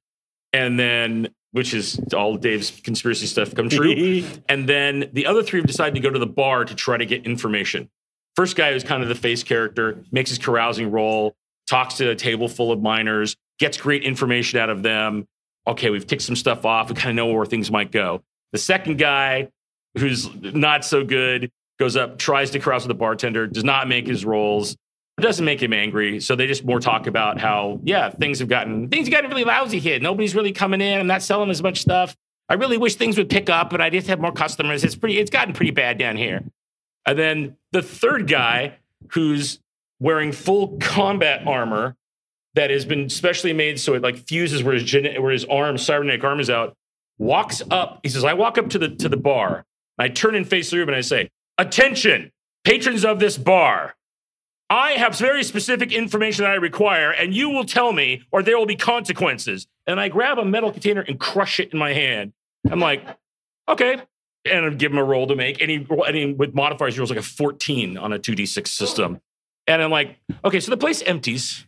And 0.52 0.78
then, 0.78 1.28
which 1.52 1.74
is 1.74 1.98
all 2.14 2.36
Dave's 2.36 2.70
conspiracy 2.82 3.26
stuff 3.26 3.54
come 3.54 3.68
true. 3.68 4.24
and 4.48 4.68
then 4.68 5.10
the 5.12 5.26
other 5.26 5.42
three 5.42 5.60
have 5.60 5.66
decided 5.66 5.94
to 5.94 6.00
go 6.00 6.10
to 6.10 6.18
the 6.18 6.26
bar 6.26 6.64
to 6.64 6.74
try 6.74 6.96
to 6.96 7.06
get 7.06 7.26
information. 7.26 7.88
First 8.36 8.56
guy 8.56 8.72
who's 8.72 8.84
kind 8.84 9.02
of 9.02 9.08
the 9.08 9.14
face 9.14 9.42
character, 9.42 10.04
makes 10.10 10.30
his 10.30 10.38
carousing 10.38 10.90
roll, 10.90 11.34
talks 11.68 11.94
to 11.94 12.10
a 12.10 12.14
table 12.14 12.48
full 12.48 12.72
of 12.72 12.80
miners, 12.80 13.36
gets 13.58 13.76
great 13.76 14.04
information 14.04 14.58
out 14.58 14.70
of 14.70 14.82
them. 14.82 15.26
Okay, 15.66 15.90
we've 15.90 16.06
ticked 16.06 16.22
some 16.22 16.36
stuff 16.36 16.64
off. 16.64 16.88
We 16.88 16.94
kind 16.94 17.10
of 17.10 17.16
know 17.16 17.32
where 17.32 17.46
things 17.46 17.70
might 17.70 17.92
go. 17.92 18.22
The 18.52 18.58
second 18.58 18.98
guy, 18.98 19.48
who's 19.96 20.32
not 20.34 20.84
so 20.84 21.04
good, 21.04 21.50
goes 21.78 21.96
up, 21.96 22.18
tries 22.18 22.50
to 22.50 22.58
carouse 22.58 22.82
with 22.82 22.88
the 22.88 22.98
bartender, 22.98 23.46
does 23.46 23.64
not 23.64 23.88
make 23.88 24.06
his 24.06 24.24
rolls. 24.24 24.76
It 25.22 25.26
doesn't 25.26 25.44
make 25.44 25.62
him 25.62 25.72
angry. 25.72 26.18
So 26.18 26.34
they 26.34 26.48
just 26.48 26.64
more 26.64 26.80
talk 26.80 27.06
about 27.06 27.38
how, 27.38 27.78
yeah, 27.84 28.10
things 28.10 28.40
have 28.40 28.48
gotten 28.48 28.88
things 28.88 29.06
have 29.06 29.12
gotten 29.12 29.30
really 29.30 29.44
lousy 29.44 29.78
here. 29.78 30.00
Nobody's 30.00 30.34
really 30.34 30.50
coming 30.50 30.80
in. 30.80 30.98
I'm 30.98 31.06
not 31.06 31.22
selling 31.22 31.48
as 31.48 31.62
much 31.62 31.80
stuff. 31.80 32.16
I 32.48 32.54
really 32.54 32.76
wish 32.76 32.96
things 32.96 33.16
would 33.18 33.30
pick 33.30 33.48
up, 33.48 33.70
but 33.70 33.80
I 33.80 33.88
just 33.88 34.08
have 34.08 34.18
more 34.18 34.32
customers. 34.32 34.82
It's 34.82 34.96
pretty, 34.96 35.20
it's 35.20 35.30
gotten 35.30 35.54
pretty 35.54 35.70
bad 35.70 35.96
down 35.96 36.16
here. 36.16 36.42
And 37.06 37.16
then 37.16 37.56
the 37.70 37.82
third 37.82 38.26
guy 38.26 38.78
who's 39.12 39.60
wearing 40.00 40.32
full 40.32 40.76
combat 40.78 41.46
armor 41.46 41.94
that 42.54 42.70
has 42.70 42.84
been 42.84 43.08
specially 43.08 43.52
made 43.52 43.78
so 43.78 43.94
it 43.94 44.02
like 44.02 44.18
fuses 44.26 44.64
where 44.64 44.74
his 44.74 44.92
where 44.92 45.30
his 45.30 45.44
arm, 45.44 45.78
cybernetic 45.78 46.24
arm 46.24 46.40
is 46.40 46.50
out, 46.50 46.76
walks 47.18 47.62
up. 47.70 48.00
He 48.02 48.08
says, 48.08 48.24
I 48.24 48.34
walk 48.34 48.58
up 48.58 48.70
to 48.70 48.78
the 48.80 48.88
to 48.88 49.08
the 49.08 49.16
bar. 49.16 49.64
I 50.00 50.08
turn 50.08 50.34
and 50.34 50.48
face 50.48 50.72
the 50.72 50.78
room 50.78 50.88
and 50.88 50.96
I 50.96 51.00
say, 51.00 51.30
Attention, 51.58 52.32
patrons 52.64 53.04
of 53.04 53.20
this 53.20 53.38
bar. 53.38 53.94
I 54.72 54.92
have 54.92 55.18
very 55.18 55.44
specific 55.44 55.92
information 55.92 56.44
that 56.44 56.50
I 56.50 56.54
require, 56.54 57.10
and 57.10 57.34
you 57.34 57.50
will 57.50 57.66
tell 57.66 57.92
me, 57.92 58.22
or 58.32 58.42
there 58.42 58.56
will 58.56 58.64
be 58.64 58.74
consequences. 58.74 59.66
And 59.86 60.00
I 60.00 60.08
grab 60.08 60.38
a 60.38 60.46
metal 60.46 60.72
container 60.72 61.02
and 61.02 61.20
crush 61.20 61.60
it 61.60 61.74
in 61.74 61.78
my 61.78 61.92
hand. 61.92 62.32
I'm 62.70 62.80
like, 62.80 63.04
okay. 63.68 64.00
And 64.46 64.64
I 64.64 64.70
give 64.70 64.90
him 64.90 64.96
a 64.96 65.04
roll 65.04 65.26
to 65.26 65.36
make. 65.36 65.60
And 65.60 65.70
he, 65.70 65.86
and 66.06 66.16
he 66.16 66.32
with 66.32 66.54
modifiers, 66.54 66.94
he 66.94 67.00
rolls 67.00 67.10
like 67.10 67.18
a 67.18 67.22
14 67.22 67.98
on 67.98 68.14
a 68.14 68.18
2d6 68.18 68.66
system. 68.66 69.20
And 69.66 69.82
I'm 69.82 69.90
like, 69.90 70.16
okay, 70.42 70.58
so 70.58 70.70
the 70.70 70.78
place 70.78 71.02
empties. 71.02 71.66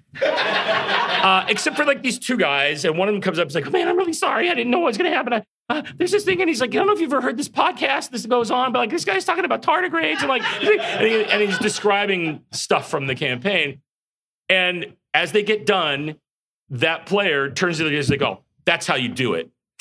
Uh, 1.24 1.46
except 1.48 1.74
for 1.74 1.86
like 1.86 2.02
these 2.02 2.18
two 2.18 2.36
guys, 2.36 2.84
and 2.84 2.98
one 2.98 3.08
of 3.08 3.14
them 3.14 3.22
comes 3.22 3.38
up, 3.38 3.44
and 3.44 3.50
is 3.50 3.54
like, 3.54 3.72
"Man, 3.72 3.88
I'm 3.88 3.96
really 3.96 4.12
sorry. 4.12 4.50
I 4.50 4.54
didn't 4.54 4.70
know 4.70 4.80
what 4.80 4.88
was 4.88 4.98
going 4.98 5.10
to 5.10 5.16
happen. 5.16 5.32
I, 5.32 5.42
uh, 5.70 5.82
there's 5.96 6.10
this 6.10 6.22
thing," 6.22 6.38
and 6.42 6.50
he's 6.50 6.60
like, 6.60 6.68
"I 6.70 6.74
don't 6.74 6.86
know 6.86 6.92
if 6.92 7.00
you've 7.00 7.10
ever 7.14 7.22
heard 7.22 7.38
this 7.38 7.48
podcast. 7.48 8.10
This 8.10 8.26
goes 8.26 8.50
on, 8.50 8.72
but 8.72 8.80
like 8.80 8.90
this 8.90 9.06
guy's 9.06 9.24
talking 9.24 9.46
about 9.46 9.62
tardigrades 9.62 10.18
and 10.20 10.28
like, 10.28 10.42
and, 10.62 11.06
he- 11.06 11.24
and 11.24 11.40
he's 11.40 11.56
describing 11.58 12.42
stuff 12.52 12.90
from 12.90 13.06
the 13.06 13.14
campaign. 13.14 13.80
And 14.50 14.94
as 15.14 15.32
they 15.32 15.42
get 15.42 15.64
done, 15.64 16.16
that 16.68 17.06
player 17.06 17.48
turns 17.50 17.78
to 17.78 17.84
the 17.84 17.90
guys 17.90 18.10
and 18.10 18.20
like, 18.20 18.28
"Oh, 18.30 18.42
that's 18.66 18.86
how 18.86 18.96
you 18.96 19.08
do 19.08 19.32
it." 19.32 19.48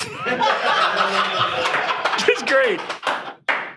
it's 2.26 2.42
great. 2.44 2.80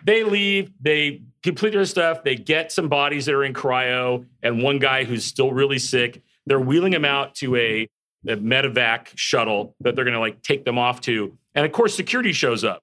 They 0.05 0.23
leave. 0.23 0.71
They 0.79 1.23
complete 1.43 1.73
their 1.73 1.83
stuff. 1.83 2.23
They 2.23 2.35
get 2.35 2.71
some 2.71 2.87
bodies 2.87 3.25
that 3.25 3.35
are 3.35 3.43
in 3.43 3.53
cryo, 3.53 4.25
and 4.41 4.63
one 4.63 4.79
guy 4.79 5.03
who's 5.03 5.25
still 5.25 5.51
really 5.51 5.79
sick. 5.79 6.21
They're 6.47 6.59
wheeling 6.59 6.93
him 6.93 7.05
out 7.05 7.35
to 7.35 7.55
a, 7.57 7.89
a 8.27 8.37
medevac 8.37 9.09
shuttle 9.15 9.75
that 9.81 9.95
they're 9.95 10.05
going 10.05 10.13
to 10.13 10.19
like 10.19 10.41
take 10.41 10.63
them 10.63 10.77
off 10.77 11.01
to. 11.01 11.37
And 11.53 11.65
of 11.65 11.71
course, 11.73 11.93
security 11.93 12.31
shows 12.31 12.63
up, 12.63 12.81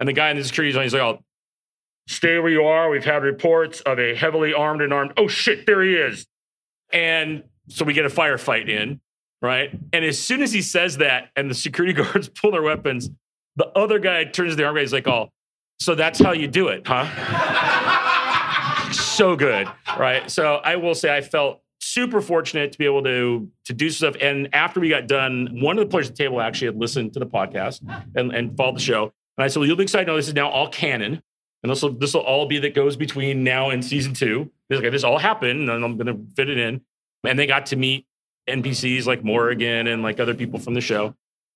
and 0.00 0.08
the 0.08 0.12
guy 0.12 0.30
in 0.30 0.36
the 0.36 0.44
security 0.44 0.72
zone 0.72 0.82
he's 0.82 0.92
like, 0.92 1.02
"Oh, 1.02 1.22
stay 2.08 2.38
where 2.38 2.50
you 2.50 2.64
are. 2.64 2.90
We've 2.90 3.04
had 3.04 3.22
reports 3.22 3.80
of 3.82 3.98
a 3.98 4.14
heavily 4.14 4.52
armed 4.52 4.82
and 4.82 4.92
armed. 4.92 5.12
Oh 5.16 5.28
shit, 5.28 5.64
there 5.64 5.82
he 5.82 5.94
is." 5.94 6.26
And 6.92 7.44
so 7.68 7.84
we 7.84 7.92
get 7.92 8.04
a 8.04 8.08
firefight 8.08 8.68
in, 8.68 9.00
right? 9.40 9.70
And 9.92 10.04
as 10.04 10.18
soon 10.18 10.42
as 10.42 10.52
he 10.52 10.62
says 10.62 10.96
that, 10.98 11.28
and 11.36 11.48
the 11.48 11.54
security 11.54 11.92
guards 12.02 12.28
pull 12.28 12.50
their 12.50 12.62
weapons, 12.62 13.10
the 13.56 13.66
other 13.78 13.98
guy 14.00 14.24
turns 14.24 14.52
to 14.52 14.56
the 14.56 14.64
armed 14.64 14.76
guy. 14.76 14.82
He's 14.82 14.92
like, 14.92 15.06
"Oh, 15.06 15.30
so 15.80 15.94
that's 15.94 16.18
how 16.18 16.32
you 16.32 16.48
do 16.48 16.68
it, 16.68 16.84
huh?" 16.84 17.06
so 18.92 19.36
good, 19.36 19.68
right? 19.96 20.28
So 20.28 20.56
I 20.56 20.76
will 20.76 20.94
say 20.94 21.16
I 21.16 21.20
felt 21.20 21.60
super 21.98 22.20
fortunate 22.20 22.70
to 22.72 22.78
be 22.78 22.84
able 22.84 23.02
to 23.02 23.50
to 23.64 23.72
do 23.72 23.90
stuff. 23.90 24.14
And 24.20 24.48
after 24.54 24.78
we 24.78 24.88
got 24.88 25.08
done, 25.08 25.60
one 25.60 25.78
of 25.78 25.84
the 25.84 25.90
players 25.90 26.08
at 26.08 26.16
the 26.16 26.22
table 26.22 26.40
actually 26.40 26.66
had 26.66 26.76
listened 26.76 27.12
to 27.14 27.18
the 27.18 27.26
podcast 27.26 27.80
and, 28.14 28.32
and 28.32 28.56
followed 28.56 28.76
the 28.76 28.80
show. 28.80 29.12
And 29.36 29.44
I 29.44 29.48
said, 29.48 29.60
"Well, 29.60 29.66
you'll 29.66 29.76
be 29.76 29.82
excited. 29.82 30.06
to 30.06 30.12
know 30.12 30.16
this 30.16 30.28
is 30.28 30.34
now 30.34 30.48
all 30.48 30.68
canon, 30.68 31.20
and 31.62 31.72
this 31.72 31.82
will 31.82 31.92
this 31.92 32.14
will 32.14 32.22
all 32.22 32.46
be 32.46 32.58
that 32.60 32.74
goes 32.74 32.96
between 32.96 33.42
now 33.42 33.70
and 33.70 33.84
season 33.84 34.14
two. 34.14 34.50
Like, 34.70 34.90
this 34.90 35.04
all 35.04 35.18
happened, 35.18 35.68
and 35.68 35.84
I'm 35.84 35.96
going 35.96 36.06
to 36.06 36.34
fit 36.36 36.48
it 36.48 36.58
in." 36.58 36.82
And 37.26 37.36
they 37.38 37.46
got 37.46 37.66
to 37.66 37.76
meet 37.76 38.06
NPCs 38.48 39.06
like 39.06 39.24
Morrigan 39.24 39.88
and 39.88 40.02
like 40.02 40.20
other 40.20 40.34
people 40.34 40.60
from 40.60 40.74
the 40.74 40.80
show, 40.80 41.14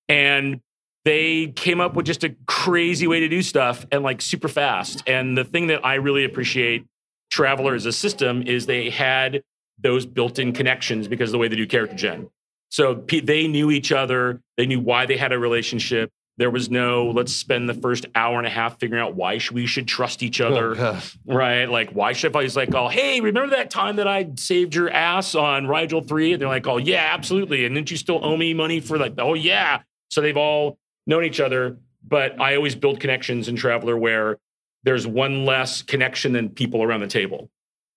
and 0.08 0.60
they 1.04 1.48
came 1.48 1.80
up 1.80 1.94
with 1.94 2.06
just 2.06 2.24
a 2.24 2.34
crazy 2.46 3.06
way 3.06 3.20
to 3.20 3.28
do 3.28 3.42
stuff 3.42 3.86
and 3.90 4.02
like 4.02 4.20
super 4.20 4.48
fast. 4.48 5.02
And 5.06 5.36
the 5.36 5.44
thing 5.44 5.68
that 5.68 5.84
I 5.84 5.94
really 5.94 6.24
appreciate 6.24 6.84
Traveller 7.30 7.74
as 7.74 7.86
a 7.86 7.92
system 7.92 8.42
is 8.42 8.66
they 8.66 8.90
had 8.90 9.42
those 9.82 10.06
built-in 10.06 10.52
connections 10.52 11.08
because 11.08 11.30
of 11.30 11.32
the 11.32 11.38
way 11.38 11.48
they 11.48 11.56
do 11.56 11.66
character 11.66 11.96
gen. 11.96 12.30
So 12.70 12.94
pe- 12.94 13.20
they 13.20 13.48
knew 13.48 13.70
each 13.70 13.92
other. 13.92 14.40
They 14.56 14.66
knew 14.66 14.80
why 14.80 15.06
they 15.06 15.16
had 15.16 15.32
a 15.32 15.38
relationship. 15.38 16.10
There 16.38 16.50
was 16.50 16.70
no 16.70 17.10
let's 17.10 17.32
spend 17.32 17.68
the 17.68 17.74
first 17.74 18.06
hour 18.14 18.38
and 18.38 18.46
a 18.46 18.50
half 18.50 18.80
figuring 18.80 19.02
out 19.02 19.14
why 19.14 19.38
we 19.52 19.66
should 19.66 19.86
trust 19.86 20.22
each 20.22 20.40
oh, 20.40 20.48
other, 20.48 20.74
Oh, 20.78 21.02
right? 21.26 21.66
Like 21.66 21.90
why 21.90 22.14
should 22.14 22.34
I? 22.34 22.42
He's 22.42 22.56
like, 22.56 22.74
oh, 22.74 22.88
hey, 22.88 23.20
remember 23.20 23.54
that 23.56 23.70
time 23.70 23.96
that 23.96 24.08
I 24.08 24.30
saved 24.36 24.74
your 24.74 24.90
ass 24.90 25.34
on 25.34 25.66
Rigel 25.66 26.00
three? 26.00 26.32
And 26.32 26.40
they're 26.40 26.48
like, 26.48 26.66
oh 26.66 26.78
yeah, 26.78 27.10
absolutely. 27.12 27.66
And 27.66 27.74
didn't 27.74 27.90
you 27.90 27.98
still 27.98 28.24
owe 28.24 28.36
me 28.36 28.54
money 28.54 28.80
for 28.80 28.96
like, 28.98 29.14
oh 29.18 29.34
yeah. 29.34 29.82
So 30.10 30.22
they've 30.22 30.36
all 30.36 30.78
known 31.06 31.24
each 31.24 31.40
other. 31.40 31.76
But 32.06 32.40
I 32.40 32.56
always 32.56 32.74
build 32.74 32.98
connections 32.98 33.48
in 33.48 33.56
Traveller 33.56 33.96
where 33.96 34.38
there's 34.84 35.06
one 35.06 35.44
less 35.44 35.82
connection 35.82 36.32
than 36.32 36.48
people 36.48 36.82
around 36.82 37.00
the 37.00 37.06
table. 37.06 37.50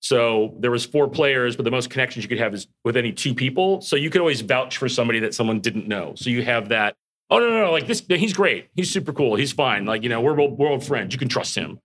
So 0.06 0.53
there 0.60 0.70
was 0.70 0.86
four 0.86 1.10
players, 1.10 1.56
but 1.56 1.66
the 1.66 1.72
most 1.72 1.89
connections 1.89 2.24
you 2.24 2.30
could 2.30 2.38
have 2.38 2.53
is 2.53 2.68
with 2.84 2.95
ENnie 2.95 3.12
two 3.12 3.34
people. 3.34 3.82
So 3.82 3.95
you 3.95 4.12
could 4.12 4.22
always 4.22 4.41
vouch 4.41 4.78
for 4.78 4.88
somebody 4.88 5.18
that 5.22 5.34
someone 5.34 5.62
didn't 5.62 5.88
know. 5.88 6.14
So 6.16 6.30
you 6.30 6.43
have 6.43 6.70
that. 6.70 6.93
Oh 7.32 7.39
no, 7.39 7.49
no, 7.49 7.66
no! 7.66 7.72
Like 7.72 7.88
this, 7.88 8.03
he's 8.08 8.34
great. 8.34 8.68
He's 8.76 8.91
super 8.91 9.14
cool. 9.14 9.36
He's 9.36 9.51
fine. 9.51 9.86
Like 9.86 10.03
you 10.03 10.10
know, 10.10 10.22
we're 10.22 10.36
we're 10.36 10.70
old 10.70 10.84
friends. 10.84 11.12
You 11.12 11.18
can 11.18 11.28
trust 11.28 11.56
him. 11.56 11.80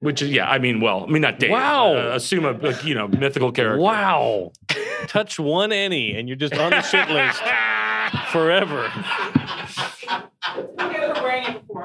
Which 0.00 0.20
is 0.20 0.32
yeah. 0.32 0.50
I 0.50 0.58
mean, 0.58 0.80
well, 0.80 1.04
I 1.04 1.06
mean 1.12 1.22
not 1.22 1.38
Dave. 1.38 1.52
Wow. 1.52 1.94
Uh, 1.94 2.16
assume 2.16 2.44
a, 2.44 2.54
a, 2.54 2.82
you 2.82 2.96
know 2.96 3.06
mythical 3.06 3.52
character. 3.52 3.80
Wow. 3.80 4.50
Touch 5.06 5.38
one 5.38 5.70
any 5.70 6.18
and 6.18 6.28
you're 6.28 6.36
just 6.36 6.54
on 6.54 6.70
the 6.70 6.82
shit 6.82 7.08
list 7.08 7.40
forever. 8.32 8.90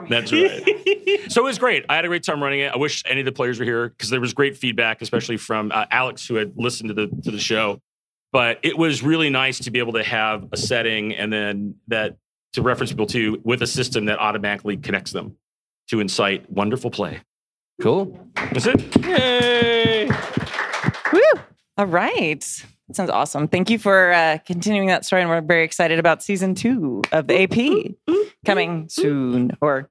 That's 0.09 0.31
right. 0.31 1.21
so 1.29 1.41
it 1.41 1.43
was 1.43 1.57
great. 1.57 1.85
I 1.89 1.95
had 1.95 2.05
a 2.05 2.07
great 2.07 2.23
time 2.23 2.41
running 2.41 2.61
it. 2.61 2.73
I 2.73 2.77
wish 2.77 3.03
any 3.05 3.21
of 3.21 3.25
the 3.25 3.31
players 3.31 3.59
were 3.59 3.65
here 3.65 3.89
because 3.89 4.09
there 4.09 4.21
was 4.21 4.33
great 4.33 4.57
feedback, 4.57 5.01
especially 5.01 5.37
from 5.37 5.71
uh, 5.73 5.85
Alex 5.91 6.27
who 6.27 6.35
had 6.35 6.53
listened 6.55 6.89
to 6.89 6.93
the 6.93 7.07
to 7.23 7.31
the 7.31 7.39
show. 7.39 7.81
But 8.31 8.59
it 8.63 8.77
was 8.77 9.01
really 9.01 9.29
nice 9.29 9.59
to 9.59 9.71
be 9.71 9.79
able 9.79 9.93
to 9.93 10.03
have 10.03 10.47
a 10.51 10.57
setting 10.57 11.15
and 11.15 11.31
then 11.31 11.75
that 11.87 12.17
to 12.53 12.61
reference 12.61 12.91
people 12.91 13.05
to 13.07 13.41
with 13.43 13.61
a 13.61 13.67
system 13.67 14.05
that 14.05 14.19
automatically 14.19 14.77
connects 14.77 15.11
them 15.11 15.37
to 15.89 15.99
incite 15.99 16.49
wonderful 16.49 16.89
play. 16.89 17.21
Cool. 17.81 18.17
That's 18.35 18.67
it. 18.67 19.05
Yay. 19.05 20.09
Woo! 21.13 21.21
All 21.77 21.85
right. 21.85 22.65
That 22.87 22.95
sounds 22.95 23.09
awesome. 23.09 23.47
Thank 23.47 23.69
you 23.71 23.79
for 23.79 24.11
uh, 24.13 24.37
continuing 24.45 24.87
that 24.89 25.05
story. 25.05 25.21
And 25.21 25.29
we're 25.29 25.41
very 25.41 25.63
excited 25.63 25.97
about 25.97 26.21
season 26.21 26.53
two 26.53 27.01
of 27.11 27.27
the 27.27 27.41
AP 27.43 28.15
coming 28.45 28.87
soon 28.89 29.57
or 29.61 29.89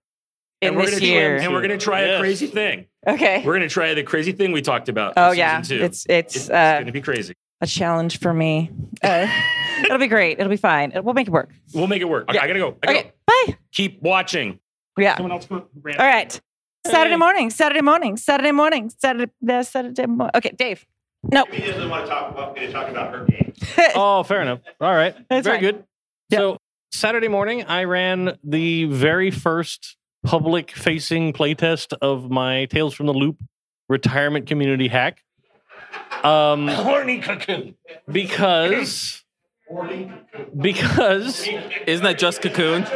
in 0.61 0.69
and 0.69 0.77
we're 0.77 0.87
this 0.87 1.01
gonna 1.01 1.07
year. 1.11 1.37
Try, 1.37 1.45
and 1.45 1.53
we're 1.53 1.61
going 1.61 1.79
to 1.79 1.85
try 1.85 2.01
a 2.03 2.21
crazy 2.21 2.47
thing. 2.47 2.87
okay. 3.07 3.39
We're 3.45 3.53
going 3.55 3.63
to 3.63 3.69
try 3.69 3.95
the 3.95 4.05
crazy 4.05 4.31
thing 4.33 4.53
we 4.53 4.63
talked 4.63 4.89
about. 4.89 5.15
Oh 5.17 5.31
for 5.31 5.35
yeah, 5.35 5.61
season 5.63 5.79
two. 5.79 5.85
it's 5.85 6.07
it's, 6.09 6.37
It's, 6.37 6.51
uh, 6.51 6.75
going 6.75 6.87
to 6.87 6.93
be 6.93 7.01
crazy. 7.01 7.35
a 7.61 7.67
challenge 7.67 8.21
for 8.21 8.33
me. 8.33 8.71
Uh, 9.03 9.27
it'll 9.85 9.99
be 9.99 10.07
great. 10.07 10.39
It'll 10.39 10.49
be 10.51 10.57
fine. 10.57 10.93
It- 10.93 11.05
We'll 11.05 11.15
make 11.15 11.27
it 11.27 11.33
work. 11.33 11.51
We'll 11.75 11.89
make 11.89 12.01
it 12.01 12.09
work. 12.09 12.29
Okay, 12.31 12.39
Yeah. 12.39 12.45
I 12.45 12.47
got 12.47 12.53
to 12.53 12.59
go. 12.61 12.77
I 12.87 12.91
Okay. 12.91 13.03
go. 13.03 13.11
Bye. 13.27 13.57
Keep 13.73 14.03
watching. 14.03 14.61
Yeah. 14.97 15.17
Someone 15.17 15.33
else 15.33 15.47
go. 15.47 15.67
Ran. 15.83 15.99
All 15.99 16.07
right. 16.07 16.41
Saturday 16.87 17.17
morning. 17.17 17.51
Saturday 17.51 17.81
morning. 17.83 18.17
Saturday 18.17 18.53
morning. 18.53 18.91
Saturday. 18.97 19.33
uh, 19.51 19.63
Saturday 19.65 20.07
morning. 20.07 20.31
Okay, 20.37 20.51
Dave. 20.57 20.87
No. 21.31 21.45
He 21.51 21.67
doesn't 21.71 21.89
want 21.89 22.05
to 22.07 22.11
talk 22.11 22.31
about 22.33 22.55
me 22.55 22.67
to 22.67 22.73
talk 22.73 22.89
about 22.89 23.15
her 23.15 23.25
game. 23.25 23.53
Oh, 23.97 24.23
fair 24.25 24.43
enough. 24.43 24.61
All 24.81 24.95
right. 24.95 25.15
That's 25.29 25.45
Very 25.47 25.57
fine. 25.59 25.63
good. 25.63 25.85
Yeah. 26.31 26.39
So 26.39 26.59
Saturday 26.93 27.29
morning, 27.29 27.65
I 27.65 27.85
ran 27.85 28.37
the 28.45 28.85
very 28.85 29.31
first 29.31 29.97
public 30.25 30.71
facing 30.73 31.33
playtest 31.33 31.93
of 32.03 32.31
my 32.31 32.67
Tales 32.67 32.95
from 32.95 33.07
the 33.07 33.13
Loop 33.15 33.37
retirement 33.89 34.47
community 34.47 34.89
hack. 34.89 35.19
Um, 36.23 36.69
Horny 36.69 37.21
cocoon. 37.21 37.77
because 38.11 39.23
because 40.61 41.49
Isn't 41.87 42.05
that 42.05 42.19
just 42.19 42.43
Cocoon? 42.43 42.87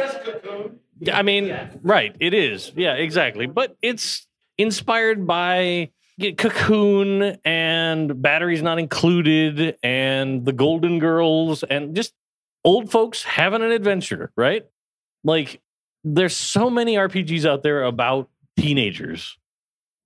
Yeah, 0.99 1.17
I 1.17 1.21
mean, 1.21 1.55
right, 1.81 2.15
it 2.19 2.33
is. 2.33 2.71
Yeah, 2.75 2.93
exactly. 2.95 3.47
But 3.47 3.75
it's 3.81 4.27
inspired 4.57 5.25
by 5.25 5.91
yeah, 6.19 6.31
Cocoon 6.31 7.37
and 7.45 8.21
Batteries 8.21 8.61
Not 8.61 8.77
Included 8.77 9.77
and 9.81 10.45
The 10.45 10.51
Golden 10.51 10.99
Girls 10.99 11.63
and 11.63 11.95
just 11.95 12.13
old 12.65 12.91
folks 12.91 13.23
having 13.23 13.61
an 13.61 13.71
adventure, 13.71 14.29
right? 14.35 14.65
Like, 15.23 15.61
there's 16.03 16.35
so 16.35 16.69
many 16.69 16.95
RPGs 16.95 17.45
out 17.45 17.63
there 17.63 17.83
about 17.83 18.29
teenagers 18.57 19.37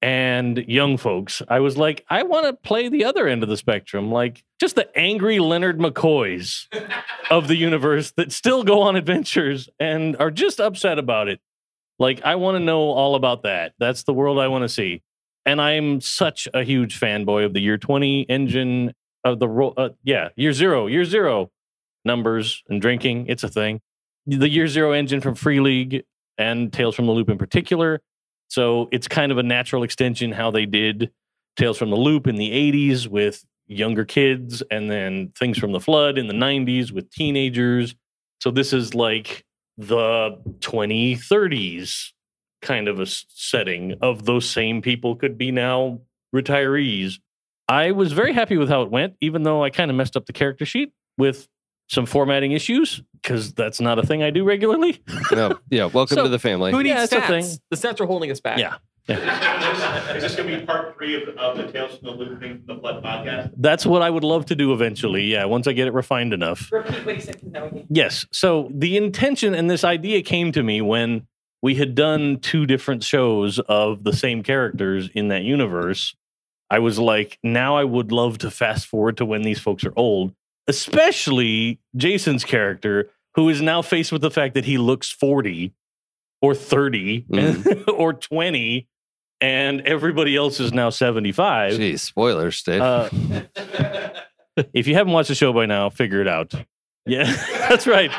and 0.03 0.59
young 0.67 0.97
folks. 0.97 1.41
I 1.47 1.61
was 1.61 1.77
like, 1.77 2.05
I 2.07 2.21
want 2.21 2.45
to 2.45 2.53
play 2.53 2.89
the 2.89 3.05
other 3.05 3.27
end 3.27 3.41
of 3.41 3.49
the 3.49 3.57
spectrum, 3.57 4.11
like 4.11 4.43
just 4.59 4.75
the 4.75 4.95
angry 4.95 5.39
Leonard 5.39 5.79
McCoys 5.79 6.67
of 7.31 7.47
the 7.47 7.55
universe 7.55 8.11
that 8.17 8.31
still 8.31 8.63
go 8.63 8.81
on 8.81 8.95
adventures 8.95 9.67
and 9.79 10.15
are 10.17 10.29
just 10.29 10.59
upset 10.59 10.99
about 10.99 11.27
it. 11.27 11.39
Like, 11.97 12.21
I 12.23 12.35
want 12.35 12.55
to 12.55 12.59
know 12.59 12.91
all 12.91 13.15
about 13.15 13.43
that. 13.43 13.73
That's 13.79 14.03
the 14.03 14.13
world 14.13 14.37
I 14.37 14.47
want 14.49 14.61
to 14.61 14.69
see. 14.69 15.01
And 15.45 15.61
I'm 15.61 15.99
such 16.01 16.47
a 16.53 16.63
huge 16.63 16.99
fanboy 16.99 17.45
of 17.45 17.53
the 17.53 17.59
year 17.59 17.77
20 17.77 18.23
engine 18.29 18.93
of 19.23 19.39
the 19.39 19.47
ro- 19.47 19.73
uh, 19.75 19.89
yeah, 20.03 20.29
year 20.35 20.53
zero, 20.53 20.87
year 20.87 21.05
zero 21.05 21.51
numbers 22.05 22.63
and 22.69 22.81
drinking. 22.81 23.27
It's 23.27 23.43
a 23.43 23.49
thing. 23.49 23.81
The 24.25 24.49
year 24.49 24.67
zero 24.67 24.93
engine 24.93 25.21
from 25.21 25.35
Free 25.35 25.59
League 25.59 26.03
and 26.37 26.71
Tales 26.71 26.95
from 26.95 27.05
the 27.05 27.11
Loop 27.11 27.29
in 27.29 27.37
particular. 27.37 28.01
So 28.47 28.87
it's 28.91 29.07
kind 29.07 29.31
of 29.31 29.37
a 29.37 29.43
natural 29.43 29.83
extension 29.83 30.31
how 30.31 30.51
they 30.51 30.65
did 30.65 31.11
Tales 31.55 31.77
from 31.77 31.89
the 31.89 31.97
Loop 31.97 32.27
in 32.27 32.35
the 32.35 32.51
80s 32.51 33.07
with 33.07 33.43
younger 33.67 34.05
kids 34.05 34.63
and 34.71 34.89
then 34.89 35.31
Things 35.37 35.57
from 35.57 35.71
the 35.71 35.79
Flood 35.79 36.17
in 36.17 36.27
the 36.27 36.33
90s 36.33 36.91
with 36.91 37.09
teenagers. 37.09 37.95
So 38.39 38.51
this 38.51 38.73
is 38.73 38.93
like 38.93 39.45
the 39.77 40.37
2030s 40.59 42.11
kind 42.63 42.87
of 42.87 42.99
a 42.99 43.05
setting 43.05 43.95
of 44.01 44.25
those 44.25 44.49
same 44.49 44.81
people 44.81 45.15
could 45.15 45.37
be 45.37 45.51
now 45.51 45.99
retirees. 46.35 47.19
I 47.69 47.91
was 47.91 48.11
very 48.11 48.33
happy 48.33 48.57
with 48.57 48.69
how 48.69 48.81
it 48.81 48.89
went, 48.89 49.13
even 49.21 49.43
though 49.43 49.63
I 49.63 49.69
kind 49.69 49.91
of 49.91 49.95
messed 49.97 50.17
up 50.17 50.25
the 50.25 50.33
character 50.33 50.65
sheet 50.65 50.91
with 51.17 51.47
some 51.89 52.05
formatting 52.05 52.51
issues 52.53 53.03
because 53.21 53.53
that's 53.53 53.79
not 53.79 53.99
a 53.99 54.03
thing 54.05 54.23
I 54.23 54.31
do 54.31 54.43
regularly. 54.43 55.01
No, 55.31 55.59
yeah. 55.69 55.85
Welcome 55.85 56.15
So, 56.15 56.23
to 56.23 56.29
the 56.29 56.39
family. 56.39 56.71
Who 56.71 56.81
needs 56.83 56.95
Yeah, 56.95 57.03
it's 57.03 57.13
a 57.13 57.21
thing. 57.21 57.43
stats? 57.43 57.59
The 57.69 57.77
stats 57.77 58.01
are 58.01 58.05
holding 58.05 58.31
us 58.31 58.39
back. 58.39 58.57
Yeah. 58.57 58.75
Is 60.15 60.23
this 60.23 60.35
going 60.35 60.49
to 60.49 60.59
be 60.59 60.65
part 60.65 60.95
three 60.95 61.21
of, 61.21 61.27
of 61.37 61.57
the 61.57 61.69
Tales 61.71 61.97
from 61.97 62.07
the 62.07 62.11
Loop 62.13 62.39
thing 62.41 62.63
from 62.65 62.75
the 62.75 62.81
Flood 62.81 63.03
podcast? 63.03 63.51
That's 63.57 63.85
what 63.85 64.01
I 64.01 64.09
would 64.09 64.23
love 64.23 64.45
to 64.47 64.55
do 64.55 64.71
eventually. 64.73 65.23
Yeah, 65.25 65.45
once 65.45 65.67
I 65.67 65.73
get 65.73 65.87
it 65.87 65.93
refined 65.93 66.33
enough. 66.33 66.71
Repeat 66.71 67.05
what 67.05 67.15
you 67.15 67.21
said. 67.21 67.41
'cause 67.41 67.49
now 67.51 67.69
Yes. 67.89 68.25
So 68.31 68.69
the 68.73 68.95
intention 68.97 69.53
and 69.53 69.69
this 69.69 69.83
idea 69.83 70.21
came 70.21 70.51
to 70.53 70.63
me 70.63 70.81
when 70.81 71.27
we 71.63 71.75
had 71.75 71.95
done 71.95 72.39
two 72.41 72.65
different 72.65 73.03
shows 73.03 73.57
of 73.57 74.03
the 74.03 74.11
same 74.11 74.43
characters 74.43 75.09
in 75.15 75.29
that 75.29 75.43
universe. 75.43 76.13
I 76.69 76.79
was 76.79 76.99
like, 76.99 77.39
now 77.41 77.77
I 77.77 77.85
would 77.85 78.11
love 78.11 78.37
to 78.39 78.51
fast 78.51 78.85
forward 78.85 79.15
to 79.17 79.25
when 79.25 79.43
these 79.43 79.59
folks 79.59 79.85
are 79.85 79.93
old, 79.95 80.35
especially 80.67 81.79
Jason's 81.95 82.43
character, 82.43 83.09
who 83.35 83.47
is 83.47 83.61
now 83.61 83.81
faced 83.81 84.11
with 84.11 84.21
the 84.21 84.29
fact 84.29 84.55
that 84.55 84.65
he 84.65 84.77
looks 84.77 85.09
40 85.09 85.73
or 86.41 86.53
30 86.53 87.85
or 87.87 88.11
20, 88.11 88.87
and 89.39 89.81
everybody 89.81 90.35
else 90.35 90.59
is 90.59 90.73
now 90.73 90.89
75. 90.89 91.77
Geez, 91.77 92.01
spoilers, 92.01 92.61
Dave. 92.61 92.81
Uh, 92.81 93.09
if 94.73 94.85
you 94.85 94.95
haven't 94.95 95.13
watched 95.13 95.29
the 95.29 95.35
show 95.35 95.53
by 95.53 95.65
now, 95.65 95.89
figure 95.89 96.19
it 96.19 96.27
out. 96.27 96.53
Yeah, 97.05 97.23
that's 97.69 97.87
right. 97.87 98.11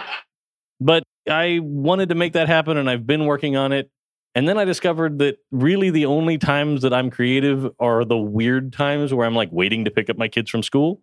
But 0.81 1.03
I 1.29 1.61
wanted 1.63 2.11
to 2.11 2.15
make 2.15 2.35
that 2.35 2.49
happen 2.49 2.77
and 2.77 2.89
I've 2.89 3.07
been 3.07 3.27
working 3.27 3.57
on 3.57 3.73
it. 3.73 3.91
And 4.35 4.49
then 4.49 4.59
I 4.59 4.65
discovered 4.65 5.19
that 5.21 5.39
really 5.53 5.91
the 5.91 6.07
only 6.07 6.39
times 6.39 6.83
that 6.83 6.93
I'm 6.93 7.11
creative 7.11 7.71
are 7.79 8.05
the 8.05 8.17
weird 8.17 8.73
times 8.73 9.15
where 9.15 9.27
I'm 9.27 9.35
like 9.35 9.51
waiting 9.53 9.85
to 9.85 9.91
pick 9.91 10.11
up 10.11 10.19
my 10.19 10.29
kids 10.29 10.51
from 10.51 10.63
school. 10.63 11.01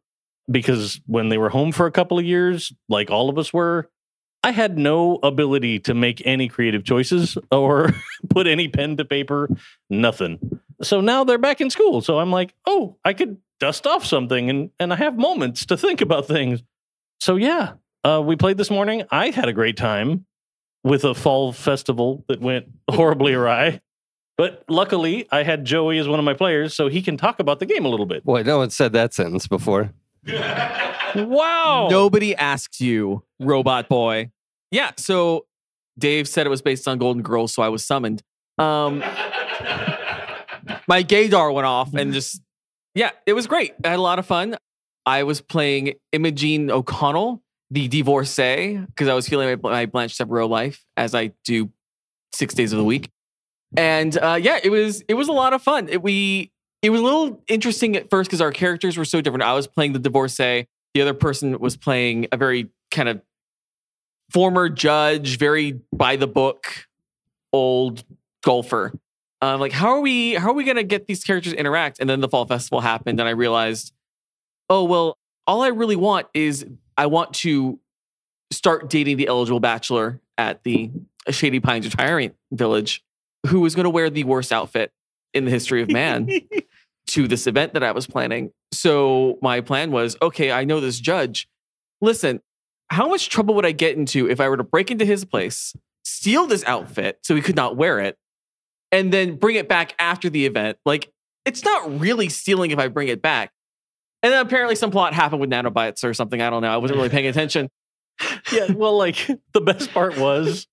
Because 0.50 1.00
when 1.06 1.30
they 1.30 1.38
were 1.38 1.50
home 1.50 1.72
for 1.72 1.86
a 1.86 1.92
couple 1.92 2.20
of 2.20 2.26
years, 2.26 2.74
like 2.90 3.10
all 3.10 3.30
of 3.30 3.38
us 3.38 3.54
were, 3.54 3.90
I 4.44 4.52
had 4.52 4.78
no 4.78 5.20
ability 5.22 5.80
to 5.82 5.94
make 5.94 6.22
any 6.26 6.48
creative 6.48 6.84
choices 6.84 7.38
or 7.52 7.94
put 8.30 8.48
any 8.48 8.68
pen 8.68 8.98
to 8.98 9.06
paper, 9.06 9.50
nothing. 9.90 10.60
So 10.82 11.00
now 11.00 11.24
they're 11.24 11.38
back 11.38 11.62
in 11.62 11.70
school. 11.70 12.02
So 12.02 12.20
I'm 12.20 12.32
like, 12.32 12.54
oh, 12.66 12.98
I 13.06 13.14
could 13.14 13.38
dust 13.60 13.86
off 13.86 14.06
something 14.06 14.50
and, 14.50 14.72
and 14.80 14.92
I 14.92 14.96
have 14.96 15.16
moments 15.16 15.66
to 15.68 15.78
think 15.78 16.02
about 16.02 16.28
things. 16.28 16.64
So 17.20 17.36
yeah, 17.36 17.74
uh, 18.04 18.22
we 18.24 18.36
played 18.36 18.58
this 18.58 18.70
morning. 18.70 19.04
I 19.12 19.30
had 19.30 19.48
a 19.48 19.54
great 19.54 19.78
time 19.78 20.26
with 20.84 21.04
a 21.04 21.14
fall 21.14 21.54
festival 21.54 22.24
that 22.28 22.42
went 22.42 22.68
horribly 22.90 23.34
awry. 23.34 23.82
But 24.38 24.64
luckily, 24.68 25.28
I 25.32 25.44
had 25.44 25.66
Joey 25.66 26.00
as 26.00 26.08
one 26.08 26.18
of 26.18 26.26
my 26.26 26.34
players, 26.34 26.74
so 26.74 26.88
he 26.88 27.02
can 27.02 27.16
talk 27.16 27.40
about 27.40 27.60
the 27.60 27.66
game 27.66 27.86
a 27.86 27.90
little 27.90 28.08
bit. 28.08 28.24
Boy, 28.24 28.42
no 28.42 28.58
one 28.58 28.72
said 28.72 28.94
that 28.94 29.14
sentence 29.14 29.48
before. 29.48 29.92
Wow. 31.16 31.90
Nobody 31.92 32.36
asked 32.36 32.82
you, 32.82 33.24
robot 33.40 33.88
boy. 33.90 34.32
Yeah. 34.72 34.92
So 34.98 35.46
Dave 36.00 36.28
said 36.28 36.48
it 36.48 36.50
was 36.50 36.62
based 36.62 36.88
on 36.88 36.98
Golden 36.98 37.22
Girls, 37.22 37.54
so 37.54 37.62
I 37.62 37.70
was 37.70 37.86
summoned. 37.86 38.24
Um, 38.58 39.00
my 40.88 41.04
gaydar 41.04 41.54
went 41.54 41.68
off 41.68 41.94
and 41.94 42.14
just, 42.14 42.42
yeah, 42.96 43.12
it 43.26 43.34
was 43.34 43.46
great. 43.46 43.74
I 43.84 43.90
had 43.90 44.00
a 44.00 44.02
lot 44.02 44.20
of 44.20 44.26
fun. 44.26 44.58
I 45.06 45.24
was 45.24 45.42
playing 45.42 45.94
Imogene 46.12 46.72
O'Connell, 46.72 47.44
the 47.72 47.88
divorcee, 47.88 48.78
because 48.78 49.08
I 49.08 49.14
was 49.14 49.28
feeling 49.28 49.60
my, 49.64 49.70
my 49.70 49.86
Blanche 49.86 50.18
Devereaux 50.18 50.48
life 50.48 50.86
as 50.98 51.16
I 51.16 51.32
do 51.46 51.72
six 52.34 52.54
days 52.54 52.74
of 52.74 52.78
the 52.78 52.84
week. 52.84 53.10
And 53.78 54.18
uh, 54.18 54.38
yeah, 54.42 54.60
it 54.62 54.70
was 54.70 55.02
it 55.08 55.14
was 55.14 55.30
a 55.30 55.32
lot 55.32 55.54
of 55.54 55.62
fun. 55.62 55.88
It, 55.88 56.04
we 56.04 56.52
it 56.82 56.90
was 56.90 57.00
a 57.00 57.04
little 57.04 57.42
interesting 57.48 57.96
at 57.96 58.10
first 58.10 58.30
because 58.30 58.42
our 58.42 58.52
characters 58.52 58.98
were 58.98 59.06
so 59.06 59.22
different. 59.22 59.44
I 59.44 59.54
was 59.54 59.68
playing 59.68 59.94
the 59.94 60.00
divorcee. 60.00 60.68
The 60.94 61.02
other 61.02 61.14
person 61.14 61.58
was 61.60 61.78
playing 61.78 62.28
a 62.34 62.38
very 62.38 62.70
kind 62.92 63.08
of 63.08 63.22
former 64.30 64.68
judge, 64.68 65.38
very 65.38 65.80
by 65.94 66.18
the 66.18 66.28
book, 66.28 66.88
old 67.54 68.04
golfer. 68.44 68.94
Um, 69.42 69.62
like, 69.62 69.72
how 69.72 69.92
are 69.92 70.02
we? 70.02 70.34
How 70.34 70.50
are 70.50 70.54
we 70.54 70.66
gonna 70.66 70.84
get 70.84 71.08
these 71.08 71.24
characters 71.24 71.54
to 71.54 71.60
interact? 71.60 72.02
And 72.02 72.10
then 72.10 72.20
the 72.20 72.28
fall 72.28 72.46
festival 72.46 72.82
happened, 72.82 73.22
and 73.22 73.30
I 73.30 73.32
realized, 73.32 73.94
oh 74.70 74.84
well, 74.84 75.18
all 75.48 75.62
I 75.62 75.70
really 75.70 75.96
want 75.96 76.28
is 76.34 76.66
I 77.02 77.08
want 77.08 77.34
to 77.34 77.80
start 78.52 78.88
dating 78.88 79.18
the 79.18 79.26
eligible 79.26 79.60
bachelor 79.60 80.22
at 80.38 80.64
the 80.64 80.92
Shady 81.32 81.60
Pines 81.60 81.84
retirement 81.84 82.36
village, 82.52 83.04
who 83.48 83.62
was 83.62 83.74
going 83.74 83.86
to 83.86 83.90
wear 83.90 84.12
the 84.12 84.24
worst 84.24 84.54
outfit 84.54 84.92
in 85.34 85.46
the 85.46 85.50
history 85.50 85.82
of 85.82 85.90
man 85.90 86.30
to 87.08 87.28
this 87.28 87.48
event 87.48 87.74
that 87.74 87.82
I 87.82 87.92
was 87.92 88.06
planning. 88.06 88.52
So 88.72 89.40
my 89.42 89.62
plan 89.62 89.90
was, 89.90 90.16
okay, 90.22 90.52
I 90.52 90.64
know 90.64 90.80
this 90.80 91.00
judge. 91.00 91.50
Listen, 92.02 92.40
how 92.92 93.08
much 93.08 93.30
trouble 93.30 93.56
would 93.56 93.66
I 93.66 93.72
get 93.72 93.98
into 93.98 94.30
if 94.30 94.40
I 94.40 94.48
were 94.48 94.58
to 94.58 94.64
break 94.64 94.92
into 94.92 95.04
his 95.04 95.26
place, 95.26 95.76
steal 96.04 96.46
this 96.46 96.64
outfit 96.66 97.18
so 97.24 97.34
he 97.34 97.42
could 97.42 97.56
not 97.56 97.76
wear 97.76 98.00
it, 98.00 98.16
and 98.92 99.12
then 99.12 99.38
bring 99.38 99.56
it 99.56 99.68
back 99.68 99.96
after 99.98 100.30
the 100.30 100.46
event? 100.46 100.78
Like, 100.86 101.12
it's 101.46 101.64
not 101.64 102.00
really 102.00 102.30
stealing 102.30 102.70
if 102.70 102.78
I 102.78 102.90
bring 102.90 103.08
it 103.08 103.24
back. 103.24 103.52
And 104.24 104.32
then 104.32 104.46
apparently 104.46 104.76
some 104.76 104.92
plot 104.92 105.14
happened 105.14 105.42
with 105.42 105.50
nanobots 105.50 106.04
or 106.04 106.14
something. 106.14 106.42
I 106.42 106.50
don't 106.50 106.62
know. 106.62 106.72
I 106.72 106.78
wasn't 106.78 106.98
really 106.98 107.10
paying 107.10 107.28
attention. 107.28 107.70
yeah, 108.52 108.72
well, 108.72 108.98
like 108.98 109.28
the 109.54 109.62
best 109.62 109.94
part 109.94 110.18
was 110.18 110.68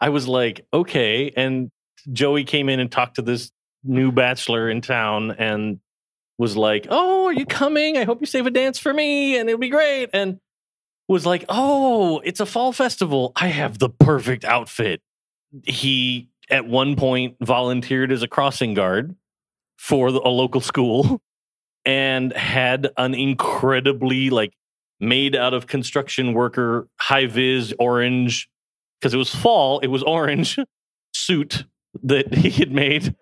I 0.00 0.08
was 0.08 0.26
like, 0.26 0.66
okay. 0.72 1.32
And 1.36 1.70
Joey 2.12 2.44
came 2.44 2.68
in 2.68 2.80
and 2.80 2.90
talked 2.90 3.16
to 3.16 3.22
this 3.22 3.50
new 3.84 4.12
bachelor 4.12 4.68
in 4.68 4.80
town 4.80 5.32
and 5.32 5.80
was 6.38 6.56
like, 6.56 6.86
oh, 6.90 7.26
are 7.26 7.32
you 7.32 7.46
coming? 7.46 7.96
I 7.96 8.04
hope 8.04 8.20
you 8.20 8.26
save 8.26 8.46
a 8.46 8.50
dance 8.50 8.78
for 8.78 8.92
me 8.92 9.36
and 9.36 9.48
it'll 9.48 9.58
be 9.58 9.68
great. 9.68 10.10
And 10.12 10.38
was 11.08 11.24
like, 11.24 11.44
oh, 11.48 12.20
it's 12.20 12.40
a 12.40 12.46
fall 12.46 12.72
festival. 12.72 13.32
I 13.34 13.48
have 13.48 13.78
the 13.78 13.88
perfect 13.88 14.44
outfit. 14.44 15.00
He 15.64 16.28
at 16.50 16.66
one 16.66 16.96
point 16.96 17.36
volunteered 17.40 18.12
as 18.12 18.22
a 18.22 18.28
crossing 18.28 18.74
guard 18.74 19.16
for 19.76 20.08
a 20.08 20.28
local 20.28 20.60
school 20.60 21.20
and 21.88 22.32
had 22.34 22.90
an 22.98 23.14
incredibly 23.14 24.28
like 24.28 24.52
made 25.00 25.34
out 25.34 25.54
of 25.54 25.66
construction 25.66 26.34
worker 26.34 26.86
high 27.00 27.26
vis 27.26 27.72
orange 27.78 28.48
because 29.00 29.14
it 29.14 29.16
was 29.16 29.34
fall 29.34 29.78
it 29.80 29.86
was 29.86 30.02
orange 30.02 30.58
suit 31.14 31.64
that 32.02 32.34
he 32.42 32.50
had 32.50 32.70
made 32.70 33.14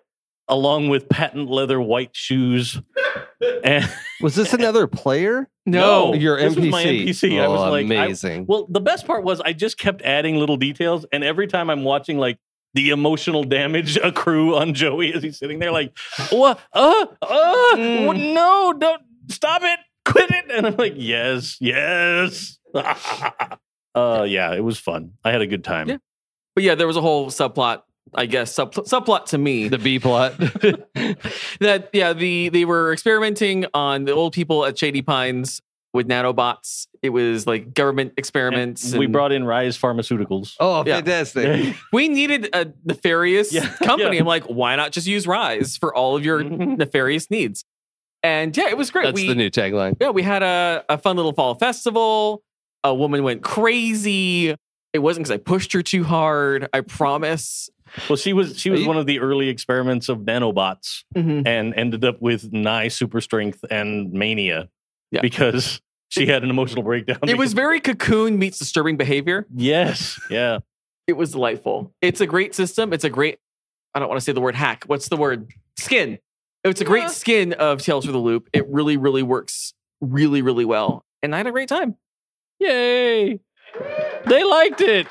along 0.49 0.89
with 0.89 1.07
patent 1.07 1.49
leather 1.49 1.79
white 1.79 2.09
shoes 2.13 2.81
and 3.63 3.89
Was 4.21 4.35
this 4.35 4.53
another 4.53 4.85
player? 4.87 5.47
no, 5.65 6.13
your 6.13 6.37
this 6.37 6.55
NPC. 6.55 6.59
was 6.61 6.69
my 6.71 6.83
NPC. 6.85 7.41
I 7.41 7.45
Oh, 7.45 7.51
was 7.51 7.61
like, 7.71 7.85
I- 7.91 8.05
amazing. 8.05 8.45
well, 8.47 8.65
the 8.69 8.79
best 8.81 9.05
part 9.07 9.23
was 9.23 9.39
I 9.41 9.53
just 9.53 9.77
kept 9.77 10.01
adding 10.01 10.37
little 10.37 10.57
details, 10.57 11.05
and 11.11 11.23
every 11.23 11.45
time 11.47 11.69
I'm 11.69 11.83
watching 11.83 12.17
like 12.17 12.37
the 12.77 12.91
emotional 12.91 13.43
damage 13.43 13.97
accrue 14.03 14.55
on 14.55 14.75
Joey 14.75 15.11
as 15.11 15.23
he's 15.23 15.39
sitting 15.39 15.57
there, 15.57 15.71
like, 15.71 15.97
what? 16.29 16.59
Uh, 16.71 17.07
uh, 17.23 17.75
Mm. 17.75 18.33
no, 18.35 18.73
don't 18.77 19.01
stop 19.29 19.63
it, 19.63 19.79
quit 20.05 20.29
it, 20.29 20.45
and 20.51 20.67
I'm 20.67 20.75
like, 20.77 20.93
yes, 20.95 21.57
yes. 21.59 22.59
uh, 22.75 24.25
yeah, 24.27 24.53
it 24.53 24.63
was 24.63 24.77
fun. 24.77 25.13
I 25.25 25.31
had 25.31 25.41
a 25.41 25.47
good 25.47 25.63
time. 25.63 25.89
Yeah. 25.89 25.97
But 26.53 26.63
yeah, 26.63 26.75
there 26.75 26.85
was 26.85 26.97
a 26.97 27.01
whole 27.01 27.27
subplot, 27.27 27.81
I 28.13 28.27
guess, 28.27 28.53
sub, 28.53 28.73
subplot 28.75 29.25
to 29.27 29.37
me. 29.39 29.67
the 29.69 29.79
B 29.79 29.97
plot. 29.99 30.37
that 31.59 31.89
yeah, 31.93 32.13
the 32.13 32.49
they 32.49 32.65
were 32.65 32.93
experimenting 32.93 33.65
on 33.73 34.05
the 34.05 34.13
old 34.13 34.33
people 34.33 34.65
at 34.65 34.77
Shady 34.77 35.01
Pines 35.01 35.61
with 35.93 36.07
nanobots. 36.07 36.87
It 37.01 37.09
was 37.09 37.47
like 37.47 37.73
government 37.73 38.13
experiments. 38.17 38.93
we 38.93 39.05
and 39.05 39.13
brought 39.13 39.31
in 39.31 39.43
Rise 39.45 39.77
Pharmaceuticals. 39.77 40.55
oh, 40.59 40.83
Yeah. 40.85 40.95
fantastic. 40.97 41.75
we 41.93 42.07
needed 42.07 42.49
a 42.53 42.67
nefarious 42.85 43.53
Yeah, 43.53 43.67
company. 43.83 44.15
yeah. 44.15 44.21
I'm 44.21 44.27
like, 44.27 44.43
why 44.45 44.75
not 44.75 44.91
just 44.91 45.07
use 45.07 45.25
Rise 45.25 45.77
for 45.77 45.95
all 45.95 46.15
of 46.15 46.23
your 46.25 46.43
nefarious 46.43 47.31
needs? 47.31 47.63
And 48.23 48.55
yeah, 48.57 48.67
it 48.69 48.77
was 48.77 48.91
great. 48.91 49.05
That's 49.05 49.15
we, 49.15 49.27
the 49.27 49.35
new 49.35 49.49
tagline. 49.49 49.95
yeah, 50.01 50.09
we 50.09 50.23
had 50.23 50.43
a, 50.43 50.83
a 50.89 50.97
fun 50.97 51.15
little 51.15 51.33
fall 51.33 51.55
festival. 51.55 52.43
A 52.83 52.93
woman 52.93 53.23
went 53.23 53.43
crazy. 53.43 54.55
It 54.93 54.99
wasn't 54.99 55.25
because 55.25 55.31
I 55.35 55.37
pushed 55.37 55.73
her 55.73 55.81
too 55.83 56.03
hard. 56.03 56.67
I 56.73 56.81
promise. 56.81 57.69
Well, 58.09 58.17
she 58.17 58.33
was 58.33 58.59
she 58.59 58.69
was 58.69 58.85
one 58.85 58.97
of 58.97 59.05
the 59.05 59.19
early 59.19 59.47
experiments 59.49 60.09
of 60.09 60.19
nanobots. 60.19 61.03
Mhm. 61.15 61.45
and 61.47 61.73
ended 61.75 62.03
up 62.03 62.21
with 62.21 62.51
nigh 62.51 62.87
super 62.89 63.21
strength 63.21 63.63
and 63.69 64.11
mania 64.11 64.67
Yeah. 65.11 65.21
because 65.21 65.81
she 66.09 66.25
had 66.27 66.43
an 66.43 66.49
emotional 66.49 66.83
breakdown. 66.83 67.19
It 67.27 67.37
was 67.37 67.53
very 67.53 67.79
cocoon 67.79 68.37
meets 68.39 68.59
disturbing 68.59 68.97
behavior. 68.97 69.45
yes, 69.53 70.19
yeah. 70.29 70.59
It 71.07 71.13
was 71.13 71.31
delightful. 71.31 71.93
It's 72.01 72.19
a 72.19 72.25
great 72.27 72.53
system. 72.53 72.91
It's 72.91 73.05
a 73.05 73.09
great, 73.09 73.39
I 73.95 73.99
don't 73.99 74.09
want 74.09 74.19
to 74.19 74.23
say 74.25 74.33
the 74.33 74.41
word 74.41 74.55
hack. 74.55 74.83
What's 74.87 75.07
the 75.07 75.15
word? 75.15 75.49
Skin. 75.77 76.19
It's 76.65 76.81
a 76.81 76.85
great 76.85 77.03
Yeah. 77.03 77.07
skin 77.07 77.53
of 77.53 77.81
Tales 77.81 78.05
for 78.05 78.11
the 78.11 78.17
Loop. 78.17 78.49
It 78.51 78.67
really, 78.67 78.97
really 78.97 79.23
works 79.23 79.73
really, 80.01 80.41
really 80.41 80.65
well. 80.65 81.05
And 81.23 81.33
I 81.33 81.37
had 81.37 81.47
a 81.47 81.51
great 81.51 81.69
time. 81.69 81.95
Yay! 82.59 83.39
They 84.25 84.43
liked 84.43 84.81
it. 84.81 85.07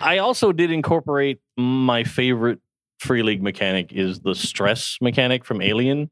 I 0.00 0.18
also 0.18 0.52
did 0.52 0.70
incorporate 0.70 1.40
my 1.58 2.04
favorite 2.04 2.60
free 3.00 3.22
league 3.22 3.42
mechanic 3.42 3.92
is 3.92 4.20
the 4.20 4.34
stress 4.34 4.96
mechanic 5.00 5.44
from 5.44 5.60
Alien. 5.60 6.10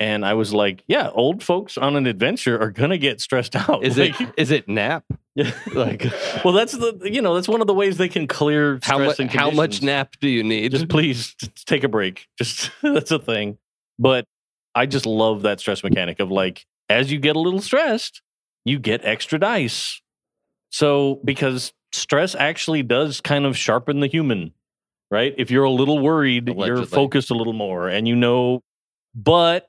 And 0.00 0.24
I 0.26 0.34
was 0.34 0.52
like, 0.52 0.82
yeah, 0.88 1.10
old 1.10 1.42
folks 1.42 1.78
on 1.78 1.94
an 1.96 2.06
adventure 2.06 2.60
are 2.60 2.70
gonna 2.70 2.98
get 2.98 3.20
stressed 3.20 3.54
out. 3.68 3.84
Is 3.84 3.96
it 3.98 4.18
Like, 4.20 4.34
is 4.36 4.50
it 4.50 4.68
nap? 4.68 5.04
yeah, 5.34 5.52
like 5.72 6.04
well 6.44 6.54
that's 6.54 6.72
the 6.72 6.98
you 7.10 7.20
know, 7.20 7.34
that's 7.34 7.48
one 7.48 7.60
of 7.60 7.66
the 7.66 7.74
ways 7.74 7.96
they 7.96 8.08
can 8.08 8.26
clear 8.28 8.78
How 8.82 8.96
stress 8.96 9.06
much 9.06 9.20
and 9.20 9.30
how 9.30 9.50
much 9.50 9.82
nap 9.82 10.14
do 10.20 10.28
you 10.28 10.42
need? 10.44 10.72
just 10.72 10.88
please 10.88 11.34
just 11.34 11.66
take 11.66 11.84
a 11.84 11.88
break. 11.88 12.26
Just 12.38 12.70
that's 12.82 13.10
a 13.10 13.18
thing. 13.18 13.58
But 13.98 14.26
I 14.74 14.86
just 14.86 15.06
love 15.06 15.42
that 15.42 15.60
stress 15.60 15.82
mechanic 15.84 16.18
of 16.20 16.30
like, 16.30 16.66
as 16.88 17.10
you 17.12 17.18
get 17.18 17.36
a 17.36 17.40
little 17.40 17.60
stressed, 17.60 18.22
you 18.64 18.78
get 18.78 19.04
extra 19.04 19.38
dice. 19.38 20.00
So 20.70 21.20
because 21.24 21.72
stress 21.92 22.34
actually 22.34 22.82
does 22.82 23.20
kind 23.20 23.46
of 23.46 23.56
sharpen 23.56 24.00
the 24.00 24.08
human, 24.08 24.52
right? 25.10 25.32
If 25.38 25.50
you're 25.52 25.64
a 25.64 25.70
little 25.70 26.00
worried, 26.00 26.48
you're 26.48 26.84
focused 26.86 27.30
a 27.30 27.34
little 27.34 27.52
more 27.52 27.88
and 27.88 28.08
you 28.08 28.16
know, 28.16 28.60
but 29.14 29.68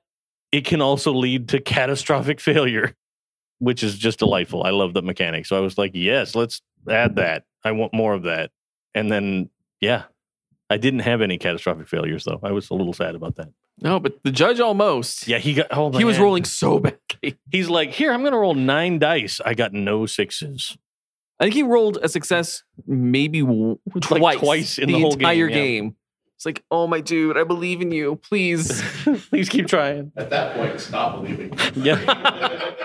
it 0.55 0.63
can 0.63 0.81
also 0.81 1.11
lead 1.11 1.49
to 1.49 1.59
catastrophic 1.59 2.39
failure, 2.39 2.95
which 3.59 3.83
is 3.83 3.97
just 3.97 4.19
delightful. 4.19 4.63
I 4.63 4.69
love 4.69 4.93
the 4.93 5.01
mechanic. 5.01 5.45
So 5.45 5.57
I 5.57 5.59
was 5.59 5.77
like, 5.77 5.91
yes, 5.93 6.33
let's 6.33 6.61
add 6.89 7.17
that. 7.17 7.43
I 7.65 7.71
want 7.71 7.93
more 7.93 8.13
of 8.13 8.23
that. 8.23 8.51
And 8.93 9.11
then, 9.11 9.49
yeah, 9.81 10.03
I 10.69 10.77
didn't 10.77 11.01
have 11.01 11.21
any 11.21 11.37
catastrophic 11.37 11.89
failures 11.89 12.23
though. 12.23 12.39
I 12.41 12.53
was 12.53 12.69
a 12.69 12.73
little 12.73 12.93
sad 12.93 13.15
about 13.15 13.35
that. 13.35 13.49
No, 13.81 13.99
but 13.99 14.23
the 14.23 14.31
judge 14.31 14.61
almost. 14.61 15.27
Yeah, 15.27 15.39
he 15.39 15.55
got. 15.55 15.67
Oh, 15.71 15.91
he 15.91 16.05
was 16.05 16.17
rolling 16.19 16.45
so 16.45 16.79
badly. 17.21 17.37
He's 17.51 17.67
like, 17.69 17.89
here, 17.89 18.13
I'm 18.13 18.23
gonna 18.23 18.37
roll 18.37 18.53
nine 18.55 18.97
dice. 18.97 19.41
I 19.45 19.55
got 19.55 19.73
no 19.73 20.05
sixes. 20.05 20.77
I 21.37 21.43
think 21.43 21.55
he 21.55 21.63
rolled 21.63 21.97
a 22.01 22.07
success 22.07 22.63
maybe 22.87 23.41
w- 23.41 23.77
Like 23.93 24.21
twice, 24.21 24.39
twice 24.39 24.77
in 24.77 24.87
the 24.87 25.01
whole 25.01 25.11
entire 25.15 25.49
game, 25.49 25.83
game. 25.83 25.95
It's 26.45 26.59
like, 26.59 26.63
oh 26.69 26.85
my 26.85 27.01
dude, 27.01 27.37
I 27.37 27.43
believe 27.43 27.81
in 27.81 27.91
you. 27.91 28.17
Please. 28.17 28.83
Please 29.29 29.49
keep 29.49 29.65
trying. 29.65 30.11
At 30.15 30.29
that 30.29 30.55
point, 30.55 30.79
stop 30.79 31.15
believing. 31.15 31.57
Yeah. 31.73 32.75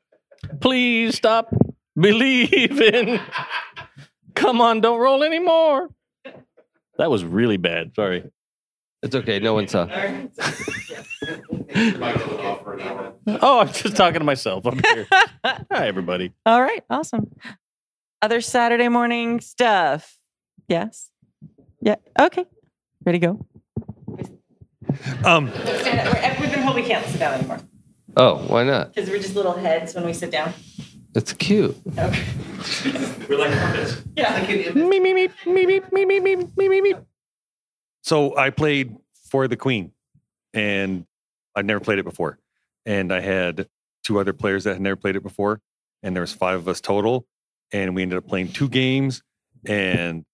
Please 0.60 1.14
stop 1.14 1.54
believing. 1.94 3.20
Come 4.34 4.60
on, 4.60 4.80
don't 4.80 4.98
roll 4.98 5.22
anymore. 5.22 5.90
That 6.98 7.08
was 7.08 7.24
really 7.24 7.58
bad. 7.58 7.94
Sorry. 7.94 8.28
It's 9.04 9.14
okay. 9.14 9.38
No 9.38 9.54
one 9.54 9.68
saw. 9.68 9.86
Oh, 13.28 13.58
I'm 13.58 13.72
just 13.72 13.96
talking 13.96 14.20
to 14.20 14.24
myself 14.24 14.66
up 14.66 14.74
here. 14.86 15.06
Hi, 15.44 15.86
everybody. 15.88 16.32
All 16.46 16.62
right, 16.62 16.82
awesome. 16.88 17.34
Other 18.22 18.40
Saturday 18.40 18.88
morning 18.88 19.40
stuff. 19.40 20.16
Yes. 20.68 21.10
Yeah. 21.80 21.96
Okay. 22.18 22.46
Ready 23.06 23.20
to 23.20 23.26
go. 23.26 23.46
Um, 25.24 25.46
We've 25.46 25.54
been 26.50 26.62
told 26.64 26.74
we 26.76 26.82
can't 26.82 27.06
sit 27.06 27.18
down 27.20 27.34
anymore 27.34 27.60
Oh, 28.16 28.36
why 28.48 28.64
not? 28.64 28.92
because 28.94 29.08
we're 29.10 29.18
just 29.20 29.34
little 29.36 29.52
heads 29.52 29.94
when 29.94 30.04
we 30.04 30.12
sit 30.12 30.30
down. 30.30 30.52
It's 31.14 31.32
cute. 31.32 31.76
Okay. 31.96 32.24
We're 33.28 33.38
like 33.38 33.52
puppets. 33.52 34.02
Yeah. 34.16 34.72
Me, 34.74 34.98
me, 35.00 35.14
me, 35.14 35.28
me, 35.46 35.66
me, 35.66 35.66
me, 35.66 35.80
me, 35.92 36.20
me, 36.20 36.36
me, 36.56 36.68
me, 36.68 36.80
me. 36.80 36.94
so 38.02 38.36
I 38.36 38.50
played 38.50 38.96
for 39.30 39.46
the 39.48 39.56
Queen, 39.56 39.92
and 40.52 41.06
I'd 41.54 41.64
never 41.66 41.80
played 41.80 41.98
it 41.98 42.04
before. 42.04 42.38
And 42.84 43.12
I 43.12 43.20
had 43.20 43.68
two 44.04 44.18
other 44.18 44.32
players 44.32 44.64
that 44.64 44.74
had 44.74 44.82
never 44.82 44.96
played 44.96 45.16
it 45.16 45.22
before, 45.22 45.60
and 46.02 46.14
there 46.16 46.20
was 46.22 46.32
five 46.32 46.58
of 46.58 46.68
us 46.68 46.80
total. 46.80 47.26
And 47.72 47.94
we 47.94 48.02
ended 48.02 48.18
up 48.18 48.26
playing 48.28 48.52
two 48.52 48.68
games, 48.68 49.22
and 49.66 50.24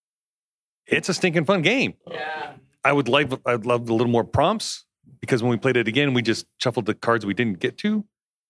it's 0.86 1.08
a 1.08 1.14
stinking 1.14 1.44
fun 1.44 1.62
game. 1.62 1.94
Yeah. 2.10 2.54
I 2.84 2.92
would 2.92 3.08
like 3.08 3.30
I'd 3.46 3.66
love 3.66 3.88
a 3.88 3.92
little 3.92 4.10
more 4.10 4.24
prompts 4.24 4.84
because 5.20 5.42
when 5.42 5.50
we 5.50 5.56
played 5.56 5.76
it 5.76 5.88
again, 5.88 6.14
we 6.14 6.22
just 6.22 6.46
shuffled 6.58 6.86
the 6.86 6.94
cards 6.94 7.24
we 7.24 7.34
didn't 7.34 7.60
get 7.60 7.78
to, 7.78 8.04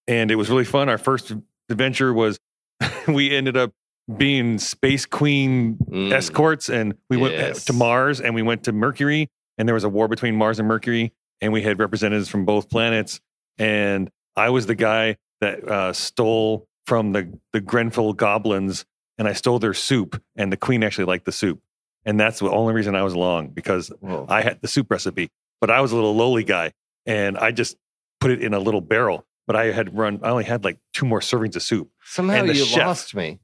and 0.09 0.31
it 0.31 0.37
was 0.37 0.49
really 0.51 0.65
fun. 0.65 0.89
Our 0.89 0.99
first 0.99 1.33
adventure 1.69 2.13
was 2.13 2.39
we 3.09 3.35
ended 3.35 3.57
up 3.57 3.73
being 4.17 4.59
Space 4.59 5.07
Queen 5.07 5.77
Mm. 5.91 6.13
escorts, 6.13 6.69
and 6.69 6.95
we 7.11 7.17
went 7.17 7.35
to 7.67 7.73
Mars 7.73 8.21
and 8.21 8.35
we 8.35 8.43
went 8.43 8.65
to 8.65 8.73
Mercury, 8.73 9.29
and 9.59 9.69
there 9.69 9.75
was 9.75 9.85
a 9.85 9.89
war 9.89 10.09
between 10.09 10.35
Mars 10.37 10.59
and 10.59 10.67
Mercury, 10.67 11.13
and 11.41 11.53
we 11.53 11.63
had 11.63 11.79
representatives 11.79 12.29
from 12.29 12.45
both 12.45 12.69
planets, 12.71 13.21
and 13.59 14.11
I 14.37 14.49
was 14.51 14.67
the 14.67 14.75
guy 14.75 15.17
that 15.41 15.69
uh, 15.69 15.93
stole 15.93 16.67
from 16.87 17.13
the 17.13 17.39
the 17.53 17.61
Grenfell 17.61 18.15
goblins, 18.15 18.85
and 19.19 19.29
I 19.29 19.35
stole 19.35 19.59
their 19.59 19.75
soup, 19.75 20.21
and 20.37 20.51
the 20.53 20.57
Queen 20.57 20.83
actually 20.83 21.05
liked 21.05 21.27
the 21.27 21.33
soup. 21.33 21.61
And 22.05 22.19
that's 22.19 22.41
the 22.41 22.51
only 22.51 22.75
reason 22.75 22.95
I 22.95 23.03
was 23.03 23.15
long 23.15 23.49
because 23.49 23.89
Whoa. 24.01 24.27
I 24.29 24.43
had 24.43 24.61
the 24.61 24.69
soup 24.69 24.91
recipe, 24.91 25.31
but 25.61 25.71
I 25.71 25.81
was 25.81 25.93
a 25.93 25.95
little 25.95 26.15
lowly 26.15 26.45
guy 26.45 26.73
and 27.07 27.39
I 27.39 27.53
just 27.53 27.77
put 28.21 28.31
it 28.31 28.43
in 28.43 28.55
a 28.55 28.59
little 28.59 28.81
barrel. 28.81 29.25
But 29.47 29.57
I 29.57 29.73
had 29.73 29.97
run, 29.97 30.21
I 30.23 30.31
only 30.31 30.45
had 30.45 30.65
like 30.65 30.79
two 30.95 31.05
more 31.05 31.21
servings 31.21 31.57
of 31.57 31.63
soup. 31.63 31.91
Somehow 32.05 32.45
you 32.45 32.65
chef- 32.65 32.87
lost 32.87 33.15
me. 33.15 33.41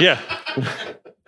Yeah. 0.00 0.20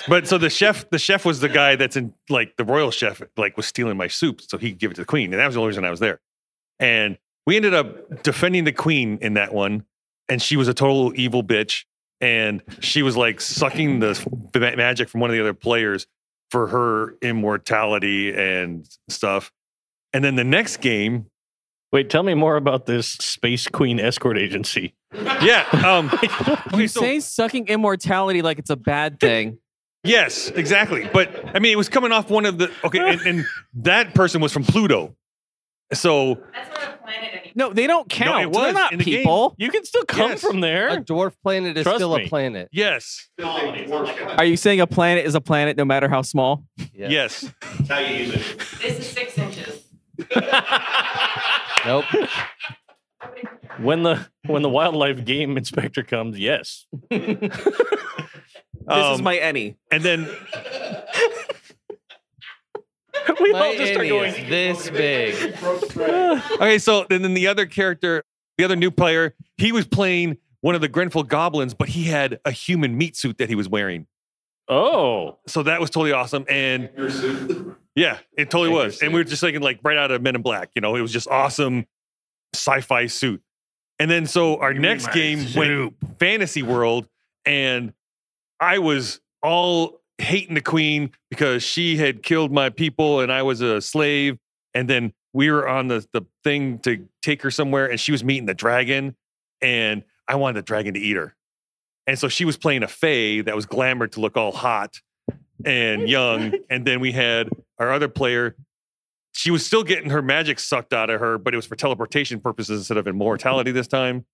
but 0.09 0.27
so 0.27 0.39
the 0.39 0.49
chef, 0.49 0.89
the 0.91 0.99
chef 0.99 1.25
was 1.25 1.41
the 1.41 1.51
guy 1.51 1.77
that's 1.77 1.97
in 1.97 2.15
like 2.31 2.57
the 2.57 2.65
royal 2.65 2.91
chef, 2.91 3.23
like 3.37 3.57
was 3.57 3.67
stealing 3.67 3.97
my 3.97 4.09
soup. 4.09 4.41
So 4.41 4.57
he 4.57 4.71
could 4.71 4.79
give 4.79 4.91
it 4.91 4.95
to 4.95 5.03
the 5.03 5.07
queen. 5.07 5.33
And 5.33 5.41
that 5.41 5.47
was 5.47 5.55
the 5.55 5.61
only 5.61 5.69
reason 5.69 5.85
I 5.85 5.91
was 5.91 6.01
there. 6.01 6.21
And 6.79 7.19
we 7.47 7.57
ended 7.57 7.75
up 7.75 8.23
defending 8.23 8.65
the 8.65 8.73
queen 8.73 9.19
in 9.21 9.35
that 9.35 9.53
one. 9.53 9.85
And 10.31 10.41
she 10.41 10.57
was 10.57 10.67
a 10.67 10.75
total 10.75 11.13
evil 11.15 11.45
bitch. 11.45 11.85
And 12.23 12.63
she 12.81 13.03
was 13.03 13.19
like 13.19 13.41
sucking 13.43 14.01
the 14.01 14.75
magic 14.77 15.11
from 15.11 15.21
one 15.21 15.29
of 15.29 15.35
the 15.35 15.41
other 15.41 15.53
players 15.53 16.07
for 16.51 16.69
her 16.69 17.17
immortality 17.23 18.35
and 18.35 18.87
stuff. 19.09 19.53
And 20.13 20.23
then 20.25 20.37
the 20.37 20.45
next 20.45 20.79
game, 20.79 21.27
Wait, 21.93 22.11
tell 22.11 22.25
me 22.25 22.35
more 22.35 22.57
about 22.57 22.87
this 22.87 23.07
Space 23.07 23.69
Queen 23.69 24.01
escort 24.01 24.37
agency. 24.37 24.95
yeah. 25.13 25.65
Um, 25.85 26.11
okay, 26.15 26.77
You 26.77 26.89
so 26.89 27.01
say 27.01 27.21
sucking 27.21 27.69
immortality 27.69 28.43
like 28.43 28.59
it's 28.59 28.71
a 28.71 28.77
bad 28.77 29.21
thing. 29.21 29.59
Yes, 30.03 30.49
exactly. 30.51 31.09
But 31.13 31.55
I 31.55 31.61
mean, 31.61 31.73
it 31.73 31.77
was 31.77 31.89
coming 31.89 32.11
off 32.11 32.31
one 32.31 32.47
of 32.47 32.59
the 32.59 32.69
okay, 32.83 32.99
and, 32.99 33.21
and 33.21 33.45
that 33.75 34.13
person 34.13 34.41
was 34.41 34.53
from 34.53 34.65
Pluto. 34.65 35.15
So 35.93 36.37
That's 36.53 36.69
not 36.81 36.95
a 36.95 36.97
planet 37.03 37.31
anymore. 37.35 37.53
No, 37.55 37.73
they 37.73 37.87
don't 37.87 38.09
count. 38.09 38.43
it 38.45 38.53
They're 38.53 38.73
not 38.73 38.93
in 38.93 38.99
the 38.99 39.05
game. 39.05 39.19
people. 39.19 39.55
You 39.59 39.71
can 39.71 39.85
still 39.85 40.05
come 40.05 40.31
Yes. 40.31 40.41
from 40.41 40.59
A 40.59 40.61
there. 40.63 41.01
dwarf 41.03 41.35
planet 41.43 41.77
is 41.77 41.83
Trust 41.85 41.99
still 41.99 42.17
me. 42.17 42.25
a 42.25 42.29
planet. 42.29 42.69
yes, 42.73 43.29
Are 43.43 44.45
you 44.45 44.57
saying 44.57 44.81
a 44.81 44.87
planet 44.87 45.25
is 45.27 45.35
a 45.35 45.41
planet 45.41 45.77
no 45.77 45.85
matter 45.85 46.09
how 46.09 46.23
small? 46.23 46.65
Yeah. 46.95 47.09
yes. 47.11 47.53
That's 47.61 47.89
how 47.89 47.99
you 47.99 48.17
use 48.25 48.35
it. 48.35 48.59
This 48.81 48.99
is 48.99 49.07
six 49.09 49.39
inches. 49.39 49.83
Nope. 51.87 52.05
When 53.79 54.05
the 54.05 54.27
when 54.47 54.63
the 54.63 54.69
wildlife 54.71 55.25
game 55.25 55.57
inspector 55.59 56.03
comes, 56.03 56.39
yes. 56.39 56.87
This 57.11 58.97
is 58.99 59.19
Um, 59.19 59.23
my 59.23 59.37
ENnie. 59.37 59.77
and 59.91 60.03
then 60.03 60.25
we 63.41 63.53
My 63.53 63.59
all 63.61 63.75
just 63.75 63.93
start 63.93 64.07
innie 64.07 64.09
going. 64.09 64.35
is 64.35 64.49
this 64.49 64.91
big. 64.91 65.57
okay, 66.61 66.79
so 66.79 67.07
then, 67.09 67.23
then 67.23 67.35
the 67.35 67.47
other 67.47 67.67
character, 67.67 68.25
the 68.59 68.65
other 68.65 68.77
new 68.77 68.91
player, 68.91 69.35
he 69.57 69.73
was 69.73 69.87
playing 69.87 70.39
one 70.61 70.75
of 70.75 70.81
the 70.81 70.89
Grenfell 70.89 71.25
goblins, 71.25 71.75
but 71.75 71.89
he 71.91 72.05
had 72.05 72.41
a 72.45 72.51
human 72.51 72.97
meat 72.97 73.17
suit 73.17 73.39
that 73.39 73.49
he 73.49 73.55
was 73.55 73.69
wearing. 73.69 74.07
Oh, 74.69 75.39
So 75.47 75.63
that 75.65 75.79
was 75.81 75.91
totally 75.91 76.13
awesome. 76.13 76.47
And 76.49 76.89
yeah, 77.95 78.19
it 78.37 78.51
totally 78.51 78.71
was. 78.71 79.03
And 79.03 79.13
we 79.13 79.21
were 79.21 79.25
just 79.25 79.43
thinking 79.43 79.61
like 79.61 79.79
right 79.83 79.99
out 79.99 80.11
of 80.11 80.23
Men 80.23 80.37
in 80.37 80.43
Black, 80.43 80.71
you 80.75 80.81
know, 80.81 80.97
it 80.97 81.03
was 81.03 81.13
just 81.13 81.29
awesome 81.29 81.87
sci-fi 82.55 83.07
suit. 83.07 83.43
And 83.99 84.11
then 84.11 84.27
so 84.27 84.57
our 84.57 84.73
next 84.73 85.13
game 85.13 85.47
went 85.55 85.95
fantasy 86.19 86.63
world, 86.63 87.07
and 87.45 87.93
I 88.59 88.79
was 88.79 89.21
all 89.43 90.01
hating 90.19 90.55
the 90.55 90.61
queen 90.61 91.11
because 91.31 91.63
she 91.63 91.97
had 91.97 92.23
killed 92.23 92.53
my 92.53 92.71
people 92.71 93.21
and 93.21 93.33
I 93.33 93.43
was 93.43 93.61
a 93.61 93.81
slave. 93.81 94.39
And 94.75 94.89
then 94.89 95.13
we 95.33 95.51
were 95.51 95.69
on 95.69 95.89
the, 95.89 96.07
the 96.13 96.23
thing 96.45 96.79
to 96.81 97.07
take 97.23 97.43
her 97.43 97.51
somewhere, 97.51 97.91
and 97.91 97.99
she 97.99 98.13
was 98.13 98.25
meeting 98.25 98.47
the 98.47 98.55
dragon, 98.55 99.17
and 99.61 100.05
I 100.29 100.37
wanted 100.37 100.57
the 100.59 100.63
dragon 100.63 100.95
to 100.95 101.01
eat 101.01 101.17
her. 101.17 101.35
And 102.07 102.19
so 102.19 102.29
she 102.29 102.45
was 102.45 102.57
playing 102.57 102.83
a 102.83 102.89
fae 102.89 103.43
that 103.43 103.55
was 103.55 103.67
glamored 103.67 104.13
to 104.13 104.21
look 104.21 104.37
all 104.37 104.53
hot 104.53 105.01
and 105.65 106.09
young. 106.09 106.55
and 106.71 106.87
then 106.87 107.01
we 107.01 107.13
had 107.13 107.49
our 107.79 107.93
other 107.93 108.09
player. 108.09 108.57
She 109.33 109.51
was 109.51 109.67
still 109.67 109.83
getting 109.83 110.11
her 110.11 110.23
magic 110.23 110.61
sucked 110.61 110.93
out 110.93 111.11
of 111.11 111.19
her, 111.21 111.39
but 111.39 111.55
it 111.55 111.57
was 111.57 111.67
for 111.67 111.77
teleportation 111.77 112.41
purposes 112.41 112.81
instead 112.81 112.97
of 112.97 113.09
immortality 113.09 113.73
this 113.73 113.89
time. 113.89 114.27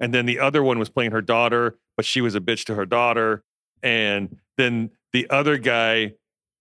And 0.00 0.12
then 0.12 0.26
the 0.26 0.40
other 0.40 0.62
one 0.62 0.78
was 0.78 0.90
playing 0.90 1.12
her 1.12 1.22
daughter, 1.22 1.78
but 1.96 2.04
she 2.04 2.20
was 2.20 2.34
a 2.34 2.40
bitch 2.40 2.64
to 2.64 2.74
her 2.74 2.84
daughter. 2.84 3.42
And 3.82 4.36
then 4.58 4.90
the 5.12 5.28
other 5.30 5.58
guy, 5.58 6.12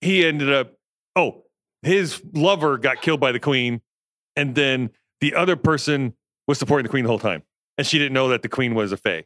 he 0.02 0.26
ended 0.26 0.52
up, 0.52 0.74
oh, 1.16 1.43
his 1.82 2.22
lover 2.34 2.78
got 2.78 3.02
killed 3.02 3.20
by 3.20 3.32
the 3.32 3.39
queen. 3.39 3.82
And 4.36 4.56
then 4.56 4.91
the 5.20 5.36
other 5.36 5.56
person 5.56 6.14
was 6.47 6.58
supporting 6.60 6.84
the 6.84 6.89
queen 6.89 7.04
the 7.04 7.10
whole 7.10 7.20
time. 7.20 7.43
And 7.78 7.88
she 7.88 7.97
didn't 7.97 8.14
know 8.14 8.30
that 8.30 8.41
the 8.41 8.49
queen 8.49 8.76
was 8.76 8.91
a 8.91 8.97
fae. 8.97 9.26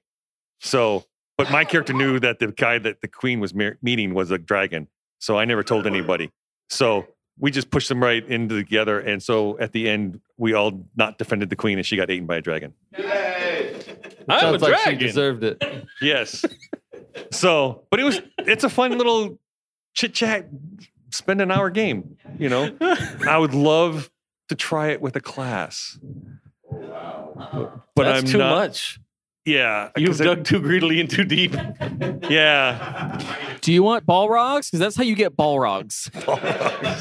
So, 0.61 1.05
but 1.37 1.51
my 1.51 1.65
character 1.65 1.93
knew 1.93 2.19
that 2.21 2.39
the 2.39 2.47
guy 2.47 2.79
that 2.79 3.01
the 3.01 3.07
queen 3.07 3.39
was 3.39 3.53
mer- 3.53 3.77
meeting 3.81 4.13
was 4.13 4.31
a 4.31 4.37
dragon. 4.37 4.87
So 5.19 5.37
I 5.37 5.45
never 5.45 5.63
told 5.63 5.87
anybody. 5.87 6.31
So 6.69 7.07
we 7.39 7.51
just 7.51 7.69
pushed 7.69 7.89
them 7.89 8.01
right 8.01 8.25
into 8.25 8.55
together. 8.55 8.99
And 8.99 9.21
so 9.21 9.57
at 9.59 9.71
the 9.71 9.89
end, 9.89 10.21
we 10.37 10.53
all 10.53 10.85
not 10.95 11.17
defended 11.17 11.49
the 11.49 11.55
queen 11.55 11.77
and 11.77 11.85
she 11.85 11.95
got 11.95 12.09
eaten 12.09 12.25
by 12.25 12.37
a 12.37 12.41
dragon. 12.41 12.73
I'm 12.97 13.03
a 14.27 14.39
Sounds 14.39 14.61
like 14.61 14.77
she 14.79 14.95
deserved 14.95 15.43
it. 15.43 15.63
Yes. 16.01 16.45
So, 17.31 17.83
but 17.91 17.99
it 17.99 18.03
was, 18.03 18.21
it's 18.39 18.63
a 18.63 18.69
fun 18.69 18.97
little 18.97 19.39
chit 19.93 20.13
chat, 20.13 20.47
spend 21.11 21.41
an 21.41 21.51
hour 21.51 21.69
game, 21.69 22.17
you 22.37 22.49
know? 22.49 22.75
I 23.27 23.37
would 23.37 23.53
love 23.53 24.09
to 24.49 24.55
try 24.55 24.89
it 24.89 25.01
with 25.01 25.15
a 25.15 25.21
class. 25.21 25.97
But 26.69 27.81
That's 27.95 28.23
I'm 28.23 28.25
too 28.25 28.37
not, 28.37 28.49
much. 28.55 28.99
Yeah. 29.45 29.89
You've 29.95 30.09
'cause 30.09 30.21
I- 30.21 30.25
dug 30.25 30.43
too 30.43 30.59
greedily 30.59 30.99
and 30.99 31.09
too 31.09 31.23
deep. 31.23 31.53
yeah. 32.29 33.19
Do 33.61 33.71
you 33.71 33.83
want 33.83 34.05
Balrogs? 34.05 34.67
Because 34.67 34.79
that's 34.79 34.95
how 34.95 35.03
you 35.03 35.15
get 35.15 35.35
Balrogs. 35.35 36.09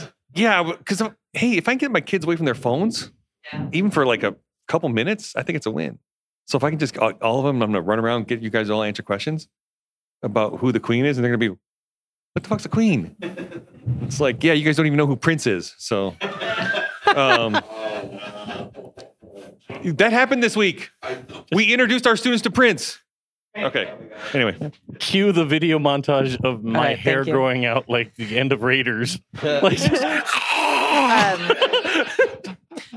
Yeah, 0.37 0.65
because 0.65 1.01
hey, 1.33 1.53
if 1.59 1.69
I 1.69 1.73
can 1.73 1.79
get 1.79 1.93
my 1.93 2.01
kids 2.01 2.25
away 2.25 2.35
from 2.35 2.45
their 2.45 2.57
phones, 2.57 3.13
even 3.71 3.93
for 3.93 4.05
like 4.05 4.25
a 4.25 4.35
couple 4.67 4.89
minutes, 4.89 5.37
I 5.37 5.45
think 5.45 5.55
it's 5.55 5.67
a 5.67 5.71
win. 5.71 6.01
So 6.49 6.57
if 6.59 6.65
I 6.65 6.71
can 6.71 6.81
just 6.81 6.99
all 6.99 7.13
all 7.23 7.39
of 7.39 7.45
them, 7.45 7.63
I'm 7.63 7.69
gonna 7.71 7.81
run 7.81 8.01
around, 8.01 8.27
get 8.27 8.43
you 8.43 8.51
guys 8.51 8.69
all 8.69 8.83
answer 8.83 9.05
questions 9.05 9.47
about 10.25 10.59
who 10.59 10.73
the 10.73 10.81
queen 10.81 11.05
is, 11.05 11.17
and 11.17 11.25
they're 11.25 11.31
gonna 11.31 11.39
be, 11.39 11.49
what 11.49 12.43
the 12.43 12.49
fuck's 12.49 12.65
a 12.65 12.69
queen? 12.69 13.15
It's 14.03 14.21
like, 14.21 14.43
yeah, 14.43 14.55
you 14.55 14.65
guys 14.65 14.77
don't 14.77 14.87
even 14.87 14.97
know 14.97 15.07
who 15.07 15.17
Prince 15.17 15.47
is. 15.47 15.75
So 15.79 16.17
um, 17.15 17.53
that 19.85 20.09
happened 20.11 20.43
this 20.43 20.57
week. 20.57 20.91
We 21.53 21.73
introduced 21.73 22.07
our 22.07 22.17
students 22.17 22.43
to 22.43 22.51
Prince. 22.51 22.99
Okay. 23.57 23.93
Anyway, 24.33 24.73
Cue 24.99 25.31
the 25.31 25.45
video 25.45 25.79
montage 25.79 26.43
of 26.45 26.65
my 26.65 26.79
right, 26.89 26.99
hair 26.99 27.19
thank 27.19 27.29
you. 27.29 27.33
growing 27.35 27.65
out 27.65 27.89
like 27.89 28.15
the 28.17 28.37
end 28.37 28.53
of 28.53 28.63
Raiders. 28.63 29.21
Like 29.43 29.79
Um, 30.95 31.51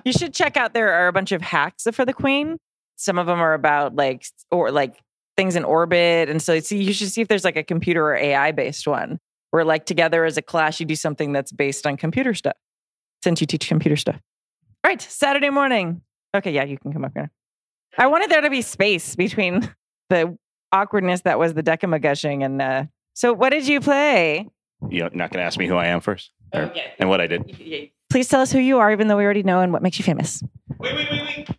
you 0.04 0.12
should 0.12 0.34
check 0.34 0.58
out 0.58 0.74
there 0.74 0.94
are 0.94 1.08
a 1.08 1.14
bunch 1.14 1.32
of 1.32 1.42
hacks 1.42 1.88
for 1.94 2.06
the 2.06 2.14
queen 2.14 2.58
some 2.98 3.18
of 3.18 3.28
them 3.28 3.40
are 3.40 3.54
about 3.54 3.96
like 3.96 4.26
or 4.52 4.72
like 4.72 4.96
things 5.38 5.56
in 5.56 5.64
orbit 5.64 6.30
and 6.30 6.42
so 6.42 6.60
see 6.60 6.82
you 6.84 6.92
should 6.92 7.10
see 7.10 7.22
if 7.22 7.28
there's 7.28 7.46
like 7.46 7.56
a 7.56 7.64
computer 7.64 8.04
or 8.08 8.16
ai 8.16 8.52
based 8.52 8.88
one 8.88 9.20
where 9.52 9.64
like 9.64 9.86
together 9.86 10.26
as 10.26 10.36
a 10.36 10.42
class 10.42 10.80
you 10.80 10.86
do 10.86 10.96
something 10.96 11.32
that's 11.32 11.52
based 11.52 11.86
on 11.86 11.96
computer 11.96 12.34
stuff 12.34 12.56
since 13.24 13.40
you 13.42 13.48
teach 13.48 13.68
computer 13.68 13.96
stuff. 13.96 14.20
All 14.84 14.90
right, 14.92 15.02
Saturday 15.02 15.50
morning. 15.50 16.02
Okay, 16.36 16.52
yeah, 16.52 16.64
you 16.64 16.78
can 16.78 16.94
come 16.94 17.04
up 17.04 17.14
here. 17.16 17.32
I 17.98 18.08
wanted 18.08 18.30
there 18.30 18.42
to 18.42 18.50
be 18.50 18.62
space 18.62 19.16
between 19.16 19.74
the 20.10 20.38
awkwardness 20.72 21.22
that 21.22 21.40
was 21.40 21.54
the 21.54 21.64
Decima 21.64 22.00
gushing 22.00 22.44
and 22.44 22.62
uh 22.62 22.84
so 23.14 23.34
what 23.34 23.50
did 23.50 23.68
you 23.68 23.80
play? 23.80 24.48
You're 24.90 25.10
not 25.12 25.32
going 25.32 25.40
to 25.40 25.44
ask 25.44 25.58
me 25.58 25.66
who 25.68 25.76
I 25.76 25.88
am 25.88 26.02
first 26.02 26.32
or- 26.54 26.72
and 27.00 27.10
what 27.10 27.20
I 27.22 27.26
did. 27.28 27.92
Please 28.12 28.28
tell 28.28 28.42
us 28.42 28.52
who 28.52 28.60
you 28.60 28.78
are, 28.78 28.92
even 28.92 29.08
though 29.08 29.18
we 29.18 29.24
already 29.24 29.42
know 29.44 29.62
and 29.62 29.74
what 29.74 29.82
makes 29.82 29.98
you 29.98 30.04
famous. 30.06 30.44
Wait, 30.78 30.96
wait, 30.96 31.08
wait, 31.12 31.22
wait. 31.24 31.50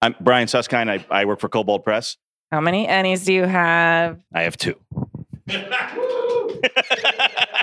I'm 0.00 0.14
Brian 0.20 0.48
Suskind. 0.48 0.90
I, 0.90 1.04
I 1.10 1.26
work 1.26 1.38
for 1.40 1.48
Kobold 1.50 1.84
Press. 1.84 2.16
How 2.52 2.60
many 2.60 2.86
ENnies 2.86 3.24
do 3.24 3.32
you 3.32 3.44
have? 3.44 4.20
I 4.34 4.42
have 4.42 4.56
two. 4.58 4.76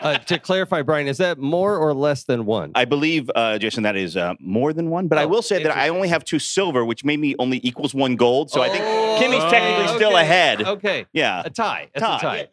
Uh, 0.02 0.18
to 0.18 0.40
clarify, 0.40 0.82
Brian, 0.82 1.10
is 1.10 1.18
that 1.18 1.38
more 1.40 1.76
or 1.78 1.94
less 1.94 2.24
than 2.24 2.46
one? 2.46 2.72
I 2.74 2.86
believe, 2.86 3.30
uh, 3.36 3.58
Jason, 3.58 3.84
that 3.84 3.98
is 3.98 4.16
uh, 4.16 4.34
more 4.40 4.72
than 4.72 4.90
one. 4.90 5.10
But 5.10 5.18
I 5.18 5.24
Oh, 5.24 5.28
will 5.28 5.42
say 5.42 5.62
that 5.62 5.76
I 5.76 5.90
only 5.90 6.08
have 6.08 6.24
two 6.24 6.40
silver, 6.40 6.86
which 6.86 7.04
made 7.04 7.20
me 7.20 7.36
only 7.38 7.60
equals 7.64 7.94
one 7.94 8.16
gold. 8.16 8.50
So 8.50 8.62
I 8.62 8.70
think 8.70 8.82
Kimmy's 9.20 9.44
Oh, 9.44 9.50
technically 9.50 9.96
still 9.98 10.12
okay. 10.14 10.22
ahead. 10.22 10.62
Okay. 10.62 11.06
Yeah. 11.12 11.42
A 11.44 11.50
tie. 11.50 11.90
That's 11.94 12.24
a 12.24 12.26
tie. 12.26 12.48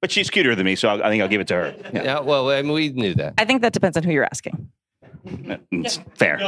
But 0.00 0.12
she's 0.12 0.30
cuter 0.30 0.54
than 0.54 0.64
me, 0.64 0.76
so 0.76 0.88
I'll, 0.90 0.98
think 1.10 1.20
I'll 1.22 1.28
give 1.28 1.40
it 1.40 1.48
to 1.48 1.54
her. 1.54 1.74
Yeah. 1.92 2.02
Yeah, 2.04 2.20
well, 2.20 2.48
I 2.50 2.62
mean, 2.62 2.72
we 2.72 2.90
knew 2.90 3.14
that. 3.14 3.34
I 3.36 3.44
think 3.44 3.62
that 3.62 3.72
depends 3.72 3.96
on 3.96 4.04
who 4.04 4.12
you're 4.12 4.24
asking. 4.24 4.70
It's 5.72 5.98
fair. 6.14 6.38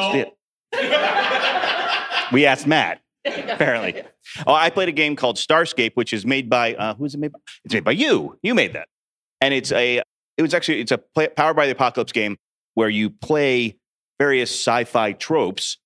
We 2.32 2.47
asked 2.47 2.66
Matt, 2.68 3.01
apparently. 3.24 4.02
Oh, 4.46 4.54
I 4.54 4.70
played 4.70 4.88
a 4.88 4.92
game 4.92 5.16
called 5.16 5.36
Starscape, 5.36 5.92
which 5.94 6.12
is 6.12 6.26
made 6.26 6.50
by 6.50 6.74
uh, 6.74 6.94
who's 6.94 7.14
it 7.14 7.20
made 7.20 7.32
by? 7.32 7.38
It's 7.64 7.74
made 7.74 7.84
by 7.84 7.92
you. 7.92 8.38
You 8.42 8.54
made 8.54 8.72
that, 8.74 8.88
and 9.40 9.54
it's 9.54 9.72
a. 9.72 10.02
It 10.36 10.42
was 10.42 10.54
actually 10.54 10.80
it's 10.80 10.92
a 10.92 10.98
play, 10.98 11.28
Powered 11.28 11.56
by 11.56 11.66
the 11.66 11.72
Apocalypse 11.72 12.12
game 12.12 12.38
where 12.74 12.88
you 12.88 13.10
play 13.10 13.76
various 14.18 14.50
sci-fi 14.50 15.12
tropes 15.12 15.78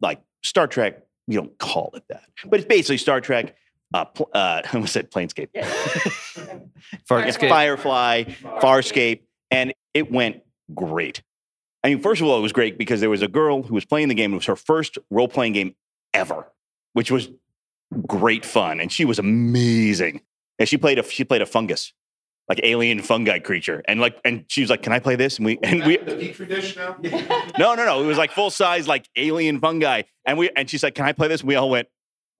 like 0.00 0.20
Star 0.42 0.66
Trek. 0.66 1.02
You 1.26 1.38
don't 1.38 1.58
call 1.58 1.90
it 1.94 2.02
that, 2.08 2.24
but 2.46 2.60
it's 2.60 2.68
basically 2.68 2.98
Star 2.98 3.20
Trek. 3.20 3.54
Uh, 3.92 4.04
pl- 4.04 4.30
uh, 4.32 4.62
I 4.64 4.70
almost 4.74 4.92
said 4.92 5.10
Planescape. 5.10 5.48
Farscape. 7.08 7.48
Firefly, 7.48 8.24
Farscape, 8.60 9.22
and 9.50 9.72
it 9.94 10.10
went 10.10 10.42
great. 10.74 11.22
I 11.82 11.88
mean, 11.88 12.00
first 12.00 12.20
of 12.20 12.26
all, 12.26 12.38
it 12.38 12.42
was 12.42 12.52
great 12.52 12.78
because 12.78 13.00
there 13.00 13.10
was 13.10 13.22
a 13.22 13.28
girl 13.28 13.62
who 13.62 13.74
was 13.74 13.84
playing 13.84 14.08
the 14.08 14.14
game. 14.14 14.32
It 14.32 14.36
was 14.36 14.46
her 14.46 14.56
first 14.56 14.98
role 15.10 15.28
playing 15.28 15.54
game 15.54 15.74
ever, 16.12 16.46
which 16.92 17.10
was 17.10 17.28
great 18.06 18.44
fun, 18.44 18.80
and 18.80 18.90
she 18.90 19.04
was 19.04 19.18
amazing. 19.18 20.22
And 20.58 20.68
she 20.68 20.76
played 20.76 20.98
a 20.98 21.02
she 21.02 21.24
played 21.24 21.42
a 21.42 21.46
fungus, 21.46 21.92
like 22.48 22.60
alien 22.62 23.00
fungi 23.02 23.38
creature, 23.38 23.82
and 23.88 24.00
like 24.00 24.20
and 24.24 24.44
she 24.48 24.60
was 24.60 24.70
like, 24.70 24.82
"Can 24.82 24.92
I 24.92 24.98
play 24.98 25.16
this?" 25.16 25.38
And 25.38 25.46
we 25.46 25.58
and 25.62 25.84
we 25.84 26.32
tradition 26.32 26.82
now. 26.82 26.96
no 27.58 27.74
no 27.74 27.84
no, 27.84 28.02
it 28.02 28.06
was 28.06 28.18
like 28.18 28.32
full 28.32 28.50
size 28.50 28.86
like 28.86 29.08
alien 29.16 29.60
fungi, 29.60 30.02
and 30.26 30.38
we 30.38 30.50
and 30.56 30.68
she's 30.68 30.82
like, 30.82 30.94
"Can 30.94 31.06
I 31.06 31.12
play 31.12 31.28
this?" 31.28 31.40
And 31.40 31.48
we 31.48 31.54
all 31.54 31.70
went, 31.70 31.88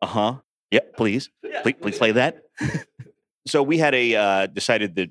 "Uh 0.03 0.07
huh, 0.07 0.35
yeah, 0.71 0.81
please, 0.97 1.31
please, 1.63 1.75
please 1.81 1.99
play 1.99 2.13
that." 2.13 2.43
so 3.47 3.63
we 3.63 3.79
had 3.79 3.95
a 3.95 4.15
uh, 4.15 4.47
decided 4.47 4.97
that 4.97 5.11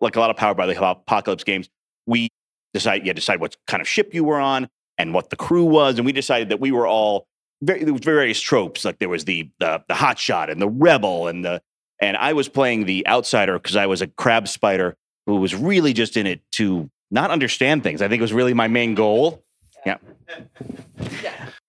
like 0.00 0.16
a 0.16 0.20
lot 0.20 0.30
of 0.30 0.36
power 0.36 0.54
by 0.54 0.66
the 0.66 0.90
apocalypse 0.90 1.44
games, 1.44 1.68
we 2.06 2.28
decide 2.74 3.06
yeah 3.06 3.12
decide 3.12 3.40
what 3.40 3.56
kind 3.66 3.80
of 3.80 3.88
ship 3.88 4.14
you 4.14 4.24
were 4.24 4.40
on 4.40 4.68
and 4.98 5.14
what 5.14 5.30
the 5.30 5.36
crew 5.36 5.64
was, 5.64 5.96
and 5.96 6.04
we 6.04 6.12
decided 6.12 6.48
that 6.48 6.58
we 6.58 6.72
were 6.72 6.86
all 6.86 7.28
very 7.37 7.37
there 7.60 7.92
was 7.92 8.02
various 8.02 8.40
tropes 8.40 8.84
like 8.84 8.98
there 8.98 9.08
was 9.08 9.24
the 9.24 9.50
the, 9.58 9.82
the 9.88 9.94
hot 9.94 10.18
shot 10.18 10.50
and 10.50 10.60
the 10.60 10.68
rebel 10.68 11.28
and 11.28 11.44
the 11.44 11.60
and 12.00 12.16
I 12.16 12.32
was 12.32 12.48
playing 12.48 12.84
the 12.84 13.06
outsider 13.06 13.58
because 13.58 13.76
I 13.76 13.86
was 13.86 14.02
a 14.02 14.06
crab 14.06 14.46
spider 14.48 14.96
who 15.26 15.36
was 15.36 15.54
really 15.54 15.92
just 15.92 16.16
in 16.16 16.26
it 16.26 16.40
to 16.52 16.90
not 17.10 17.30
understand 17.30 17.82
things. 17.82 18.02
I 18.02 18.08
think 18.08 18.20
it 18.20 18.22
was 18.22 18.32
really 18.32 18.54
my 18.54 18.68
main 18.68 18.94
goal. 18.94 19.44
Yeah. 19.84 19.96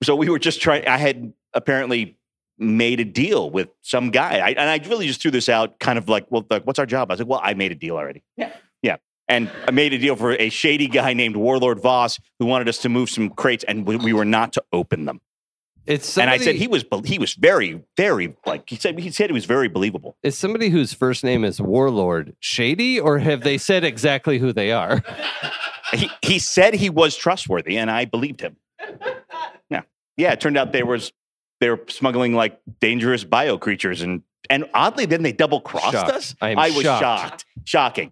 So 0.04 0.16
we 0.16 0.30
were 0.30 0.40
just 0.40 0.62
trying. 0.62 0.88
I 0.88 0.98
had 0.98 1.34
apparently 1.54 2.18
made 2.58 3.00
a 3.00 3.06
deal 3.06 3.50
with 3.50 3.70
some 3.82 4.12
guy, 4.12 4.40
I, 4.40 4.50
and 4.50 4.70
I 4.70 4.78
really 4.88 5.08
just 5.08 5.22
threw 5.22 5.32
this 5.32 5.48
out, 5.48 5.80
kind 5.80 5.98
of 5.98 6.10
like, 6.10 6.26
"Well, 6.30 6.46
like, 6.50 6.64
what's 6.64 6.80
our 6.80 6.86
job?" 6.86 7.10
I 7.10 7.14
was 7.14 7.20
like, 7.20 7.30
"Well, 7.30 7.42
I 7.42 7.54
made 7.54 7.72
a 7.72 7.76
deal 7.76 7.96
already." 7.96 8.24
Yeah. 8.36 8.54
Yeah. 8.82 8.98
And 9.28 9.50
I 9.68 9.72
made 9.72 9.94
a 9.94 9.98
deal 9.98 10.16
for 10.16 10.32
a 10.34 10.50
shady 10.50 10.88
guy 10.88 11.14
named 11.14 11.36
Warlord 11.36 11.80
Voss 11.80 12.20
who 12.40 12.46
wanted 12.46 12.68
us 12.68 12.80
to 12.80 12.90
move 12.90 13.10
some 13.10 13.30
crates, 13.30 13.64
and 13.64 13.86
we, 13.86 13.96
we 13.96 14.14
were 14.14 14.26
not 14.26 14.54
to 14.54 14.64
open 14.74 15.06
them. 15.06 15.22
It's 15.90 16.20
and 16.20 16.30
I 16.30 16.38
said 16.38 16.54
he 16.54 16.68
was 16.68 16.86
he 17.04 17.18
was 17.18 17.34
very 17.34 17.82
very 17.98 18.36
like 18.46 18.70
he 18.70 18.76
said 18.76 19.00
he 19.00 19.10
said 19.10 19.32
he 19.32 19.34
was 19.34 19.46
very 19.46 19.68
believable. 19.68 20.16
Is 20.22 20.38
somebody 20.38 20.70
whose 20.70 20.94
first 20.94 21.24
name 21.24 21.44
is 21.44 21.60
Warlord 21.60 22.36
shady, 22.40 23.00
or 23.00 23.18
have 23.18 23.42
they 23.42 23.58
said 23.58 23.84
exactly 23.84 24.38
who 24.38 24.54
they 24.54 24.72
are? 24.72 25.04
He 25.92 26.12
he 26.22 26.38
said 26.38 26.76
he 26.76 26.92
was 26.92 27.16
trustworthy, 27.16 27.76
and 27.76 27.90
I 27.90 28.06
believed 28.06 28.42
him. 28.42 28.56
Yeah, 29.72 29.82
yeah. 30.18 30.34
It 30.34 30.40
turned 30.40 30.56
out 30.56 30.72
there 30.72 30.86
was 30.86 31.12
they 31.60 31.70
were 31.72 31.80
smuggling 31.88 32.36
like 32.36 32.60
dangerous 32.80 33.24
bio 33.24 33.58
creatures, 33.58 34.04
and 34.04 34.22
and 34.52 34.66
oddly, 34.76 35.06
then 35.08 35.24
they 35.24 35.32
double 35.32 35.62
crossed 35.62 35.96
us. 35.96 36.36
I 36.42 36.52
am 36.52 36.58
was 36.58 36.84
shocked. 36.84 37.02
shocked, 37.02 37.46
shocking, 37.66 38.12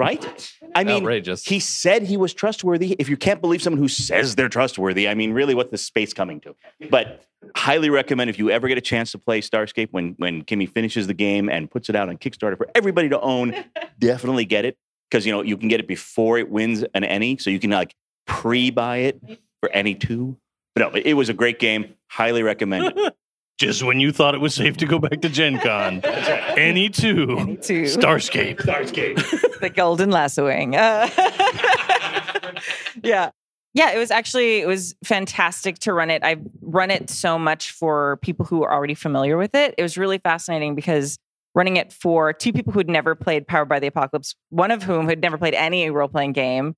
right? 0.00 0.52
I 0.74 0.82
mean, 0.82 1.02
Outrageous. 1.02 1.44
he 1.44 1.60
said 1.60 2.04
he 2.04 2.16
was 2.16 2.32
trustworthy. 2.32 2.96
If 2.98 3.10
you 3.10 3.18
can't 3.18 3.42
believe 3.42 3.60
someone 3.60 3.78
who 3.78 3.86
says 3.86 4.34
they're 4.34 4.48
trustworthy, 4.48 5.06
I 5.06 5.14
mean, 5.14 5.32
really, 5.32 5.54
what's 5.54 5.70
the 5.70 5.76
space 5.76 6.14
coming 6.14 6.40
to? 6.40 6.56
But 6.90 7.26
highly 7.54 7.90
recommend 7.90 8.30
if 8.30 8.38
you 8.38 8.50
ever 8.50 8.66
get 8.66 8.78
a 8.78 8.80
chance 8.80 9.12
to 9.12 9.18
play 9.18 9.42
Starscape 9.42 9.88
when 9.90 10.14
when 10.16 10.42
Kimmy 10.42 10.66
finishes 10.66 11.06
the 11.06 11.12
game 11.12 11.50
and 11.50 11.70
puts 11.70 11.90
it 11.90 11.96
out 11.96 12.08
on 12.08 12.16
Kickstarter 12.16 12.56
for 12.56 12.66
everybody 12.74 13.10
to 13.10 13.20
own, 13.20 13.54
definitely 13.98 14.46
get 14.46 14.64
it 14.64 14.78
because 15.10 15.26
you 15.26 15.32
know 15.32 15.42
you 15.42 15.58
can 15.58 15.68
get 15.68 15.80
it 15.80 15.86
before 15.86 16.38
it 16.38 16.48
wins 16.48 16.82
an 16.94 17.04
ENnie, 17.04 17.36
so 17.36 17.50
you 17.50 17.60
can 17.60 17.70
like 17.70 17.94
pre-buy 18.26 18.96
it 18.98 19.20
for 19.60 19.70
any 19.70 19.94
two. 19.94 20.38
But 20.74 20.94
no, 20.94 20.98
it 20.98 21.14
was 21.14 21.28
a 21.28 21.34
great 21.34 21.58
game. 21.58 21.94
Highly 22.08 22.42
recommend 22.42 22.94
it. 22.96 23.14
Just 23.60 23.82
when 23.82 24.00
you 24.00 24.10
thought 24.10 24.34
it 24.34 24.40
was 24.40 24.54
safe 24.54 24.78
to 24.78 24.86
go 24.86 24.98
back 24.98 25.20
to 25.20 25.28
Gen 25.28 25.58
Con. 25.58 26.00
Any 26.04 26.88
two. 26.88 27.58
two. 27.60 27.82
Starscape. 27.82 28.56
Starscape. 28.56 29.60
the 29.60 29.68
golden 29.68 30.10
lassoing. 30.10 30.76
Uh, 30.76 31.06
yeah. 33.04 33.28
Yeah, 33.74 33.90
it 33.90 33.98
was 33.98 34.10
actually 34.10 34.60
it 34.60 34.66
was 34.66 34.94
fantastic 35.04 35.78
to 35.80 35.92
run 35.92 36.10
it. 36.10 36.24
I've 36.24 36.40
run 36.62 36.90
it 36.90 37.10
so 37.10 37.38
much 37.38 37.72
for 37.72 38.16
people 38.22 38.46
who 38.46 38.62
are 38.62 38.72
already 38.72 38.94
familiar 38.94 39.36
with 39.36 39.54
it. 39.54 39.74
It 39.76 39.82
was 39.82 39.98
really 39.98 40.16
fascinating 40.16 40.74
because 40.74 41.18
running 41.54 41.76
it 41.76 41.92
for 41.92 42.32
two 42.32 42.54
people 42.54 42.72
who'd 42.72 42.88
never 42.88 43.14
played 43.14 43.46
Powered 43.46 43.68
by 43.68 43.78
the 43.78 43.88
Apocalypse, 43.88 44.34
one 44.48 44.70
of 44.70 44.84
whom 44.84 45.06
had 45.06 45.20
never 45.20 45.36
played 45.36 45.52
any 45.52 45.90
role-playing 45.90 46.32
game. 46.32 46.74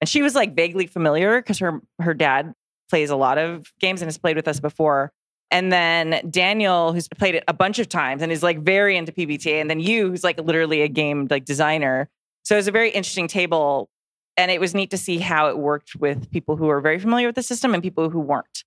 And 0.00 0.08
she 0.08 0.22
was 0.22 0.34
like 0.34 0.56
vaguely 0.56 0.86
familiar 0.86 1.38
because 1.42 1.58
her 1.58 1.82
her 2.00 2.14
dad 2.14 2.54
plays 2.88 3.10
a 3.10 3.16
lot 3.16 3.36
of 3.36 3.70
games 3.78 4.00
and 4.00 4.06
has 4.06 4.16
played 4.16 4.36
with 4.36 4.48
us 4.48 4.58
before. 4.58 5.12
And 5.50 5.72
then 5.72 6.20
Daniel, 6.30 6.92
who's 6.92 7.08
played 7.08 7.34
it 7.34 7.44
a 7.46 7.52
bunch 7.52 7.78
of 7.78 7.88
times 7.88 8.22
and 8.22 8.32
is 8.32 8.42
like 8.42 8.60
very 8.60 8.96
into 8.96 9.12
PBTA, 9.12 9.60
and 9.60 9.70
then 9.70 9.80
you, 9.80 10.10
who's 10.10 10.24
like 10.24 10.40
literally 10.40 10.82
a 10.82 10.88
game 10.88 11.28
like 11.30 11.44
designer. 11.44 12.08
So 12.44 12.56
it 12.56 12.58
was 12.58 12.68
a 12.68 12.72
very 12.72 12.90
interesting 12.90 13.28
table, 13.28 13.88
and 14.36 14.50
it 14.50 14.60
was 14.60 14.74
neat 14.74 14.90
to 14.90 14.98
see 14.98 15.18
how 15.18 15.48
it 15.48 15.58
worked 15.58 15.96
with 15.96 16.30
people 16.30 16.56
who 16.56 16.68
are 16.68 16.80
very 16.80 16.98
familiar 16.98 17.28
with 17.28 17.36
the 17.36 17.42
system 17.42 17.72
and 17.74 17.82
people 17.82 18.10
who 18.10 18.20
weren't. 18.20 18.64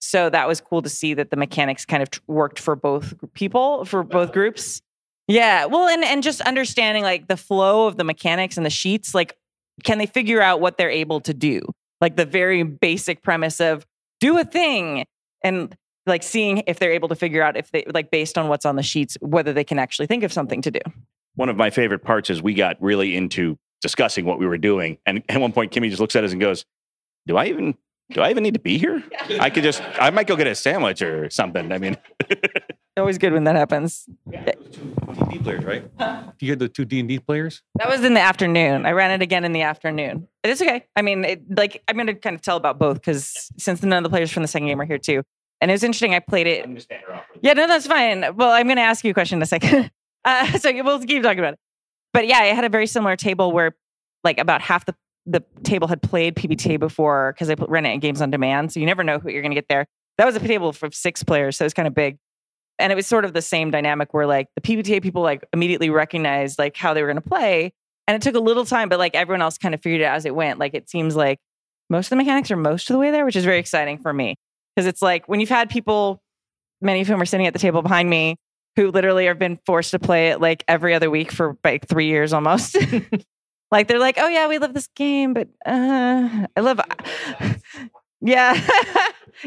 So 0.00 0.28
that 0.28 0.48
was 0.48 0.60
cool 0.60 0.82
to 0.82 0.88
see 0.88 1.14
that 1.14 1.30
the 1.30 1.36
mechanics 1.36 1.86
kind 1.86 2.02
of 2.02 2.08
worked 2.26 2.58
for 2.58 2.76
both 2.76 3.14
people, 3.32 3.84
for 3.84 4.02
both 4.02 4.24
uh-huh. 4.24 4.32
groups. 4.32 4.82
Yeah, 5.28 5.66
well, 5.66 5.88
and 5.88 6.04
and 6.04 6.22
just 6.22 6.40
understanding 6.42 7.02
like 7.02 7.28
the 7.28 7.36
flow 7.36 7.86
of 7.86 7.96
the 7.96 8.04
mechanics 8.04 8.56
and 8.56 8.66
the 8.66 8.70
sheets, 8.70 9.14
like 9.14 9.36
can 9.82 9.98
they 9.98 10.06
figure 10.06 10.40
out 10.40 10.60
what 10.60 10.76
they're 10.76 10.90
able 10.90 11.20
to 11.20 11.34
do? 11.34 11.60
Like 12.00 12.16
the 12.16 12.26
very 12.26 12.62
basic 12.62 13.22
premise 13.22 13.60
of 13.60 13.86
do 14.20 14.38
a 14.38 14.44
thing 14.44 15.06
and 15.42 15.76
like 16.06 16.22
seeing 16.22 16.62
if 16.66 16.78
they're 16.78 16.92
able 16.92 17.08
to 17.08 17.14
figure 17.14 17.42
out 17.42 17.56
if 17.56 17.70
they 17.70 17.84
like 17.92 18.10
based 18.10 18.36
on 18.38 18.48
what's 18.48 18.66
on 18.66 18.76
the 18.76 18.82
sheets 18.82 19.16
whether 19.20 19.52
they 19.52 19.64
can 19.64 19.78
actually 19.78 20.06
think 20.06 20.22
of 20.22 20.32
something 20.32 20.62
to 20.62 20.70
do. 20.70 20.80
One 21.36 21.48
of 21.48 21.56
my 21.56 21.70
favorite 21.70 22.04
parts 22.04 22.30
is 22.30 22.42
we 22.42 22.54
got 22.54 22.76
really 22.80 23.16
into 23.16 23.58
discussing 23.82 24.24
what 24.24 24.38
we 24.38 24.46
were 24.46 24.58
doing, 24.58 24.98
and 25.04 25.22
at 25.28 25.40
one 25.40 25.52
point, 25.52 25.72
Kimmy 25.72 25.88
just 25.88 26.00
looks 26.00 26.16
at 26.16 26.24
us 26.24 26.32
and 26.32 26.40
goes, 26.40 26.64
"Do 27.26 27.36
I 27.36 27.46
even?" 27.46 27.74
Do 28.10 28.20
I 28.20 28.28
even 28.28 28.42
need 28.42 28.52
to 28.52 28.60
be 28.60 28.76
here? 28.76 29.02
I 29.40 29.48
could 29.48 29.62
just, 29.62 29.82
I 29.98 30.10
might 30.10 30.26
go 30.26 30.36
get 30.36 30.46
a 30.46 30.54
sandwich 30.54 31.00
or 31.00 31.30
something. 31.30 31.72
I 31.72 31.78
mean, 31.78 31.96
Always 32.96 33.18
good 33.18 33.32
when 33.32 33.42
that 33.44 33.56
happens. 33.56 34.08
Two 34.30 34.84
d&d 35.12 35.38
players, 35.40 35.64
right? 35.64 35.98
Do 35.98 36.46
you 36.46 36.50
hear 36.50 36.56
the 36.56 36.68
two 36.68 36.84
D 36.84 37.00
and 37.00 37.08
D 37.08 37.18
players? 37.18 37.60
That 37.74 37.88
was 37.88 38.04
in 38.04 38.14
the 38.14 38.20
afternoon. 38.20 38.86
I 38.86 38.92
ran 38.92 39.10
it 39.10 39.20
again 39.20 39.44
in 39.44 39.52
the 39.52 39.62
afternoon. 39.62 40.28
It 40.44 40.50
is 40.50 40.62
okay. 40.62 40.86
I 40.94 41.02
mean, 41.02 41.24
it, 41.24 41.42
like 41.56 41.82
I'm 41.88 41.96
going 41.96 42.06
to 42.06 42.14
kind 42.14 42.36
of 42.36 42.42
tell 42.42 42.56
about 42.56 42.78
both 42.78 42.96
because 42.96 43.50
since 43.58 43.82
none 43.82 43.98
of 43.98 44.04
the 44.04 44.10
players 44.10 44.30
from 44.30 44.42
the 44.42 44.48
second 44.48 44.68
game 44.68 44.80
are 44.80 44.84
here 44.84 44.98
too, 44.98 45.24
and 45.64 45.70
it 45.70 45.74
was 45.76 45.82
interesting. 45.82 46.12
I 46.12 46.18
played 46.18 46.46
it. 46.46 46.86
Yeah, 47.40 47.54
no, 47.54 47.66
that's 47.66 47.86
fine. 47.86 48.36
Well, 48.36 48.50
I'm 48.50 48.66
going 48.66 48.76
to 48.76 48.82
ask 48.82 49.02
you 49.02 49.12
a 49.12 49.14
question 49.14 49.38
in 49.38 49.42
a 49.42 49.46
second. 49.46 49.90
Uh, 50.26 50.56
so 50.56 50.72
we'll 50.82 51.00
keep 51.00 51.22
talking 51.22 51.38
about 51.38 51.52
it. 51.52 51.58
But 52.14 52.26
yeah, 52.26 52.38
I 52.38 52.44
had 52.46 52.64
a 52.64 52.70
very 52.70 52.86
similar 52.86 53.14
table 53.14 53.52
where 53.52 53.76
like 54.22 54.38
about 54.38 54.62
half 54.62 54.86
the 54.86 54.94
the 55.26 55.44
table 55.64 55.86
had 55.86 56.00
played 56.00 56.34
PBTA 56.34 56.80
before 56.80 57.34
because 57.34 57.50
I 57.50 57.56
put- 57.56 57.68
ran 57.68 57.84
it 57.84 57.92
in 57.92 58.00
games 58.00 58.22
on 58.22 58.30
demand. 58.30 58.72
So 58.72 58.80
you 58.80 58.86
never 58.86 59.04
know 59.04 59.18
who 59.18 59.28
you're 59.28 59.42
going 59.42 59.50
to 59.50 59.54
get 59.54 59.68
there. 59.68 59.84
That 60.16 60.24
was 60.24 60.34
a 60.34 60.40
table 60.40 60.72
for 60.72 60.88
six 60.92 61.22
players, 61.22 61.58
so 61.58 61.64
it 61.64 61.66
was 61.66 61.74
kind 61.74 61.86
of 61.86 61.94
big. 61.94 62.16
And 62.78 62.90
it 62.90 62.94
was 62.94 63.06
sort 63.06 63.26
of 63.26 63.34
the 63.34 63.42
same 63.42 63.70
dynamic 63.70 64.14
where 64.14 64.26
like 64.26 64.48
the 64.54 64.62
PBTA 64.62 65.02
people 65.02 65.20
like 65.20 65.44
immediately 65.52 65.90
recognized 65.90 66.58
like 66.58 66.74
how 66.78 66.94
they 66.94 67.02
were 67.02 67.08
going 67.08 67.22
to 67.22 67.28
play. 67.28 67.74
And 68.08 68.14
it 68.14 68.22
took 68.22 68.34
a 68.34 68.40
little 68.40 68.64
time, 68.64 68.88
but 68.88 68.98
like 68.98 69.14
everyone 69.14 69.42
else 69.42 69.58
kind 69.58 69.74
of 69.74 69.82
figured 69.82 70.00
it 70.00 70.04
out 70.04 70.16
as 70.16 70.24
it 70.24 70.34
went. 70.34 70.58
Like 70.58 70.72
it 70.72 70.88
seems 70.88 71.16
like 71.16 71.38
most 71.90 72.06
of 72.06 72.10
the 72.10 72.16
mechanics 72.16 72.50
are 72.50 72.56
most 72.56 72.88
of 72.88 72.94
the 72.94 72.98
way 72.98 73.10
there, 73.10 73.26
which 73.26 73.36
is 73.36 73.44
very 73.44 73.58
exciting 73.58 73.98
for 73.98 74.14
me 74.14 74.36
because 74.74 74.86
it's 74.86 75.02
like 75.02 75.28
when 75.28 75.40
you've 75.40 75.48
had 75.48 75.70
people, 75.70 76.22
many 76.80 77.00
of 77.00 77.06
whom 77.06 77.20
are 77.20 77.26
sitting 77.26 77.46
at 77.46 77.52
the 77.52 77.58
table 77.58 77.82
behind 77.82 78.08
me, 78.10 78.36
who 78.76 78.90
literally 78.90 79.26
have 79.26 79.38
been 79.38 79.58
forced 79.66 79.92
to 79.92 79.98
play 79.98 80.28
it 80.30 80.40
like 80.40 80.64
every 80.66 80.94
other 80.94 81.10
week 81.10 81.30
for 81.30 81.56
like 81.64 81.86
three 81.86 82.06
years 82.06 82.32
almost. 82.32 82.76
like 83.70 83.88
they're 83.88 83.98
like, 83.98 84.16
oh 84.18 84.28
yeah, 84.28 84.48
we 84.48 84.58
love 84.58 84.74
this 84.74 84.88
game, 84.96 85.32
but 85.34 85.48
uh, 85.66 86.46
I 86.56 86.60
love, 86.60 86.80
yeah, 88.20 88.54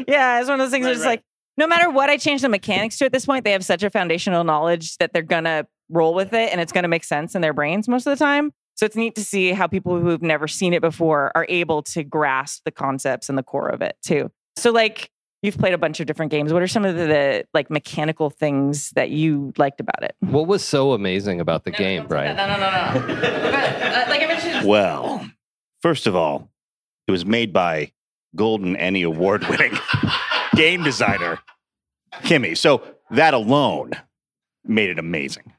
yeah. 0.06 0.40
It's 0.40 0.48
one 0.48 0.60
of 0.60 0.64
those 0.64 0.70
things. 0.70 0.84
where 0.84 0.94
it's 0.94 1.04
like 1.04 1.22
no 1.56 1.66
matter 1.66 1.90
what 1.90 2.08
I 2.08 2.16
change 2.16 2.42
the 2.42 2.48
mechanics 2.48 2.98
to 2.98 3.06
at 3.06 3.12
this 3.12 3.26
point, 3.26 3.44
they 3.44 3.52
have 3.52 3.64
such 3.64 3.82
a 3.82 3.90
foundational 3.90 4.44
knowledge 4.44 4.96
that 4.98 5.12
they're 5.12 5.22
gonna 5.22 5.66
roll 5.90 6.14
with 6.14 6.32
it 6.32 6.52
and 6.52 6.60
it's 6.60 6.72
gonna 6.72 6.88
make 6.88 7.04
sense 7.04 7.34
in 7.34 7.42
their 7.42 7.52
brains 7.52 7.88
most 7.88 8.06
of 8.06 8.16
the 8.16 8.24
time. 8.24 8.52
So 8.76 8.86
it's 8.86 8.94
neat 8.94 9.16
to 9.16 9.24
see 9.24 9.50
how 9.52 9.66
people 9.66 9.98
who've 9.98 10.22
never 10.22 10.46
seen 10.46 10.72
it 10.72 10.80
before 10.80 11.32
are 11.34 11.46
able 11.48 11.82
to 11.82 12.04
grasp 12.04 12.62
the 12.64 12.70
concepts 12.70 13.28
and 13.28 13.36
the 13.36 13.42
core 13.42 13.68
of 13.68 13.82
it 13.82 13.96
too. 14.02 14.30
So 14.56 14.70
like 14.70 15.10
you've 15.42 15.58
played 15.58 15.74
a 15.74 15.78
bunch 15.78 16.00
of 16.00 16.06
different 16.06 16.30
games. 16.30 16.52
What 16.52 16.62
are 16.62 16.68
some 16.68 16.84
of 16.84 16.96
the, 16.96 17.06
the 17.06 17.44
like 17.54 17.70
mechanical 17.70 18.30
things 18.30 18.90
that 18.90 19.10
you 19.10 19.52
liked 19.56 19.80
about 19.80 20.02
it? 20.02 20.16
What 20.20 20.46
was 20.46 20.64
so 20.64 20.92
amazing 20.92 21.40
about 21.40 21.64
the 21.64 21.70
game, 21.70 22.06
Brian? 22.06 22.36
No, 22.36 22.46
no, 22.46 22.58
no, 22.58 22.70
no. 22.70 23.06
like 24.08 24.22
I 24.22 24.26
mentioned, 24.26 24.68
Well, 24.68 25.28
first 25.80 26.06
of 26.06 26.16
all, 26.16 26.50
it 27.06 27.10
was 27.10 27.24
made 27.24 27.52
by 27.52 27.92
Golden 28.36 28.76
ENnie 28.76 29.02
award 29.02 29.46
winning 29.48 29.78
game 30.54 30.82
designer, 30.82 31.38
Kimmy. 32.22 32.56
So 32.56 32.82
that 33.10 33.34
alone 33.34 33.92
made 34.64 34.90
it 34.90 34.98
amazing. 34.98 35.54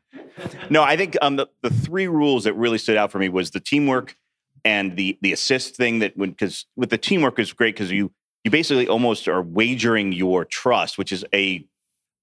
No, 0.70 0.84
I 0.84 0.96
think 0.96 1.18
um, 1.22 1.36
the, 1.36 1.48
the 1.64 1.70
three 1.70 2.08
rules 2.08 2.46
that 2.46 2.54
really 2.54 2.78
stood 2.78 2.96
out 2.96 3.12
for 3.12 3.20
me 3.20 3.28
was 3.28 3.52
the 3.52 3.60
teamwork 3.60 4.16
and 4.64 4.96
the 4.96 5.18
the 5.22 5.32
assist 5.32 5.76
thing 5.76 6.00
that 6.00 6.18
when 6.18 6.32
because 6.32 6.66
with 6.76 6.90
the 6.90 6.98
teamwork 6.98 7.40
is 7.40 7.54
great 7.54 7.76
because 7.76 7.92
you 7.92 8.12
you 8.44 8.52
basically 8.52 8.88
almost 8.88 9.28
are 9.28 9.42
wagering 9.42 10.12
your 10.14 10.46
trust, 10.46 10.98
which 10.98 11.12
is 11.12 11.26
a 11.34 11.66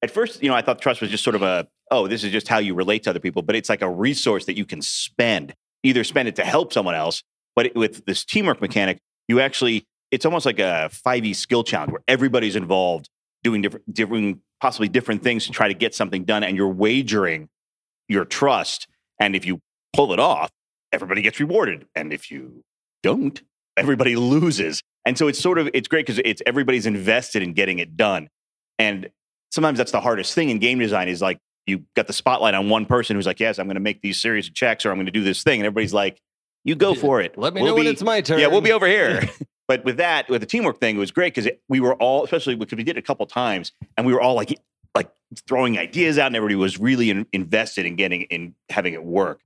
at 0.03 0.11
first, 0.11 0.43
you 0.43 0.49
know, 0.49 0.55
I 0.55 0.61
thought 0.63 0.81
trust 0.81 1.01
was 1.01 1.11
just 1.11 1.25
sort 1.25 1.37
of 1.37 1.43
a, 1.43 1.67
oh, 1.91 2.07
this 2.07 2.23
is 2.23 2.31
just 2.31 2.49
how 2.49 2.59
you 2.59 2.75
relate 2.75 3.05
to 3.05 3.11
other 3.11 3.19
people, 3.19 3.43
but 3.43 3.57
it's 3.57 3.69
like 3.71 3.81
a 3.83 3.89
resource 3.91 4.45
that 4.45 4.57
you 4.57 4.67
can 4.67 4.83
spend, 4.83 5.55
either 5.83 6.05
spend 6.05 6.29
it 6.29 6.37
to 6.37 6.45
help 6.45 6.73
someone 6.73 6.95
else, 6.95 7.23
but 7.57 7.67
it- 7.67 7.75
with 7.75 8.05
this 8.05 8.23
teamwork 8.25 8.61
mechanic, 8.61 8.99
you 9.27 9.41
actually, 9.41 9.87
it's 10.11 10.27
almost 10.27 10.45
like 10.45 10.59
a 10.59 10.91
5e 10.93 11.33
skill 11.35 11.65
challenge 11.65 11.93
where 11.93 12.03
everybody's 12.07 12.57
involved 12.57 13.09
doing 13.43 13.63
different, 13.63 13.93
different, 13.93 14.39
possibly 14.61 14.89
different 14.89 15.23
things 15.23 15.47
to 15.47 15.53
try 15.53 15.67
to 15.67 15.75
get 15.75 15.95
something 15.95 16.25
done, 16.25 16.45
and 16.45 16.57
you're 16.57 16.69
wagering 16.69 17.49
your 18.09 18.25
trust. 18.27 18.87
And 19.19 19.35
if 19.35 19.47
you 19.47 19.61
pull 19.95 20.13
it 20.13 20.21
off, 20.21 20.51
everybody 20.93 21.23
gets 21.23 21.41
rewarded. 21.41 21.87
And 21.95 22.13
if 22.13 22.31
you 22.31 22.63
don't, 23.03 23.41
everybody 23.77 24.15
loses. 24.35 24.83
And 25.07 25.17
so 25.17 25.29
it's 25.29 25.41
sort 25.41 25.59
of 25.59 25.71
it's 25.73 25.89
great 25.89 26.05
because 26.05 26.21
it's 26.25 26.43
everybody's 26.45 26.85
invested 26.85 27.43
in 27.43 27.55
getting 27.55 27.79
it 27.79 27.97
done. 27.97 28.29
And 28.79 29.09
sometimes 29.51 29.79
that's 29.79 29.93
the 29.93 30.01
hardest 30.01 30.35
thing 30.35 30.51
in 30.51 30.59
game 30.59 30.81
design 30.81 31.09
is 31.09 31.23
like 31.23 31.39
you 31.67 31.85
got 31.95 32.09
the 32.09 32.13
spotlight 32.13 32.55
on 32.55 32.69
one 32.69 32.87
person 32.87 33.17
who's 33.17 33.27
like, 33.27 33.41
yes, 33.41 33.59
I'm 33.59 33.67
going 33.67 33.77
to 33.77 33.81
make 33.81 34.03
these 34.03 34.21
series 34.21 34.49
of 34.49 34.55
checks 34.55 34.85
or 34.85 34.91
I'm 34.91 34.97
going 34.97 35.07
to 35.07 35.13
do 35.13 35.23
this 35.23 35.43
thing. 35.43 35.61
And 35.61 35.67
everybody's 35.67 35.95
like, 35.95 36.21
you 36.65 36.75
go 36.75 36.95
for 36.95 37.21
it. 37.21 37.39
Let 37.39 37.55
me 37.55 37.63
We'll 37.63 37.73
know 37.73 37.77
when 37.77 37.87
it's 37.87 38.03
my 38.03 38.21
turn. 38.21 38.41
Yeah, 38.41 38.49
we'll 38.49 38.61
be 38.61 38.73
over 38.73 38.87
here. 38.87 39.23
but 39.69 39.85
with 39.85 39.99
that, 39.99 40.29
with 40.29 40.41
the 40.41 40.47
teamwork 40.47 40.81
thing, 40.81 40.97
it 40.97 40.99
was 40.99 41.13
great 41.13 41.33
because 41.35 41.51
we 41.69 41.79
were 41.79 41.95
all, 41.95 42.25
especially 42.25 42.57
because 42.57 42.77
we 42.77 42.83
did 42.83 42.97
it 42.97 43.01
a 43.01 43.03
couple 43.03 43.25
times 43.27 43.71
and 43.97 44.05
we 44.05 44.13
were 44.13 44.21
all 44.21 44.35
like, 44.35 44.53
like 44.95 45.11
throwing 45.47 45.79
ideas 45.79 46.19
out 46.19 46.27
and 46.27 46.37
everybody 46.37 46.57
was 46.57 46.81
really 46.81 47.11
in, 47.11 47.27
invested 47.33 47.87
in 47.87 47.95
getting 47.95 48.23
in 48.23 48.55
having 48.69 48.95
it 48.95 49.05
work. 49.05 49.41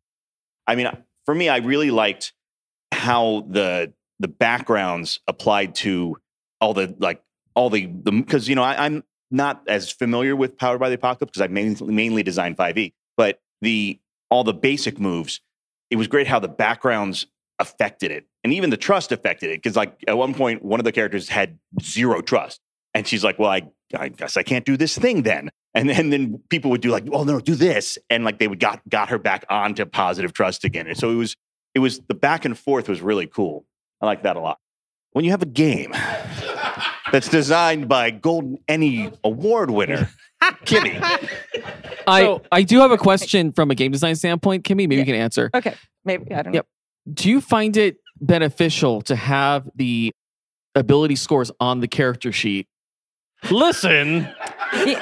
I 0.66 0.76
mean, 0.76 0.90
for 1.26 1.34
me, 1.34 1.50
I 1.50 1.58
really 1.58 1.90
liked 1.90 2.32
how 2.92 3.44
the 3.48 3.92
the 4.20 4.28
backgrounds 4.28 5.18
applied 5.26 5.74
to 5.74 6.16
all 6.60 6.74
the 6.74 6.94
like 6.98 7.22
all 7.54 7.70
the 7.70 7.86
the 7.86 8.12
because 8.12 8.48
you 8.48 8.54
know 8.54 8.62
I, 8.62 8.84
I'm 8.84 9.02
not 9.30 9.62
as 9.66 9.90
familiar 9.90 10.36
with 10.36 10.56
Powered 10.56 10.78
by 10.78 10.88
the 10.90 10.94
Apocalypse 10.96 11.32
because 11.32 11.42
I 11.42 11.48
mainly 11.48 11.92
mainly 11.92 12.22
designed 12.22 12.56
5e, 12.56 12.92
but 13.16 13.40
the 13.60 13.98
all 14.30 14.44
the 14.44 14.54
basic 14.54 15.00
moves, 15.00 15.40
it 15.90 15.96
was 15.96 16.06
great 16.06 16.28
how 16.28 16.38
the 16.38 16.48
backgrounds 16.48 17.26
affected 17.58 18.10
it, 18.10 18.26
and 18.44 18.52
even 18.52 18.70
the 18.70 18.76
trust 18.76 19.10
affected 19.10 19.50
it 19.50 19.62
because 19.62 19.76
like 19.76 19.98
at 20.06 20.16
one 20.16 20.34
point 20.34 20.62
one 20.62 20.78
of 20.78 20.84
the 20.84 20.92
characters 20.92 21.28
had 21.28 21.58
zero 21.82 22.20
trust, 22.20 22.60
and 22.94 23.08
she's 23.08 23.24
like, 23.24 23.38
"Well, 23.38 23.50
I 23.50 23.62
I 23.96 24.08
guess 24.08 24.36
I 24.36 24.42
can't 24.42 24.64
do 24.64 24.76
this 24.76 24.96
thing 24.96 25.22
then." 25.22 25.50
And 25.72 25.88
then, 25.88 26.10
then 26.10 26.42
people 26.48 26.72
would 26.72 26.80
do 26.80 26.90
like, 26.90 27.04
"Oh 27.12 27.22
no, 27.22 27.40
do 27.40 27.54
this," 27.54 27.96
and 28.10 28.24
like 28.24 28.38
they 28.38 28.48
would 28.48 28.60
got 28.60 28.80
got 28.88 29.08
her 29.08 29.18
back 29.18 29.44
onto 29.48 29.84
positive 29.86 30.32
trust 30.32 30.64
again. 30.64 30.86
And 30.86 30.98
so 30.98 31.10
it 31.10 31.14
was 31.14 31.36
it 31.74 31.78
was 31.78 32.00
the 32.08 32.14
back 32.14 32.44
and 32.44 32.58
forth 32.58 32.88
was 32.88 33.00
really 33.00 33.26
cool. 33.26 33.64
I 34.00 34.06
like 34.06 34.22
that 34.22 34.36
a 34.36 34.40
lot. 34.40 34.58
When 35.12 35.24
you 35.24 35.30
have 35.32 35.42
a 35.42 35.46
game 35.46 35.92
that's 37.12 37.28
designed 37.28 37.88
by 37.88 38.10
Golden 38.10 38.58
ENnie 38.68 39.12
Award 39.24 39.70
winner, 39.70 40.08
Kimmy. 40.64 40.98
I, 42.06 42.38
I 42.50 42.62
do 42.62 42.78
have 42.80 42.90
a 42.92 42.98
question 42.98 43.52
from 43.52 43.70
a 43.70 43.74
game 43.74 43.92
design 43.92 44.14
standpoint, 44.16 44.64
Kimmy. 44.64 44.76
Maybe 44.88 44.96
you 44.96 45.04
can 45.04 45.14
answer. 45.16 45.50
Okay, 45.54 45.74
maybe 46.04 46.32
I 46.32 46.42
don't 46.42 46.54
Yep. 46.54 46.66
Do 47.12 47.28
you 47.28 47.40
find 47.40 47.76
it 47.76 47.96
beneficial 48.20 49.02
to 49.02 49.16
have 49.16 49.68
the 49.74 50.12
ability 50.74 51.16
scores 51.16 51.50
on 51.60 51.80
the 51.80 51.88
character 51.88 52.30
sheet? 52.32 52.68
Listen. 53.50 54.28
You, 54.86 54.96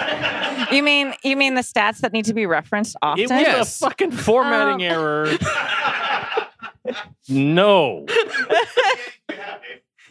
you 0.72 0.82
mean 0.82 1.12
you 1.22 1.36
mean 1.36 1.54
the 1.54 1.60
stats 1.60 1.98
that 1.98 2.12
need 2.12 2.24
to 2.26 2.34
be 2.34 2.46
referenced 2.46 2.96
often? 3.02 3.24
it 3.30 3.58
was 3.58 3.68
a 3.68 3.84
fucking 3.84 4.12
formatting 4.12 4.86
Oh. 4.86 4.94
error. 4.94 5.26
No, 7.28 8.06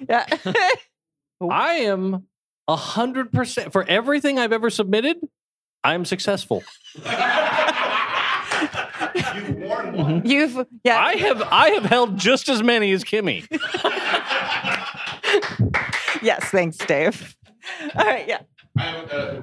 Yeah. 0.08 0.26
I 1.42 1.74
am 1.74 2.28
a 2.68 2.76
hundred 2.76 3.32
percent 3.32 3.72
for 3.72 3.84
everything 3.88 4.40
I've 4.40 4.52
ever 4.54 4.70
submitted. 4.70 5.18
I'm 5.84 6.06
successful. 6.06 6.64
You've 6.96 7.06
worn 9.56 9.94
one. 9.94 10.22
Mm-hmm. 10.22 10.28
You've 10.28 10.68
yeah. 10.84 11.00
I 11.00 11.16
have 11.16 11.42
I 11.44 11.70
have 11.70 11.86
held 11.86 12.18
just 12.18 12.50
as 12.50 12.64
many 12.64 12.92
as 12.92 13.04
Kimmy. 13.04 13.48
yes, 16.22 16.46
thanks, 16.50 16.78
Dave. 16.78 17.36
All 17.96 18.06
right, 18.06 18.32
uh, 18.78 19.42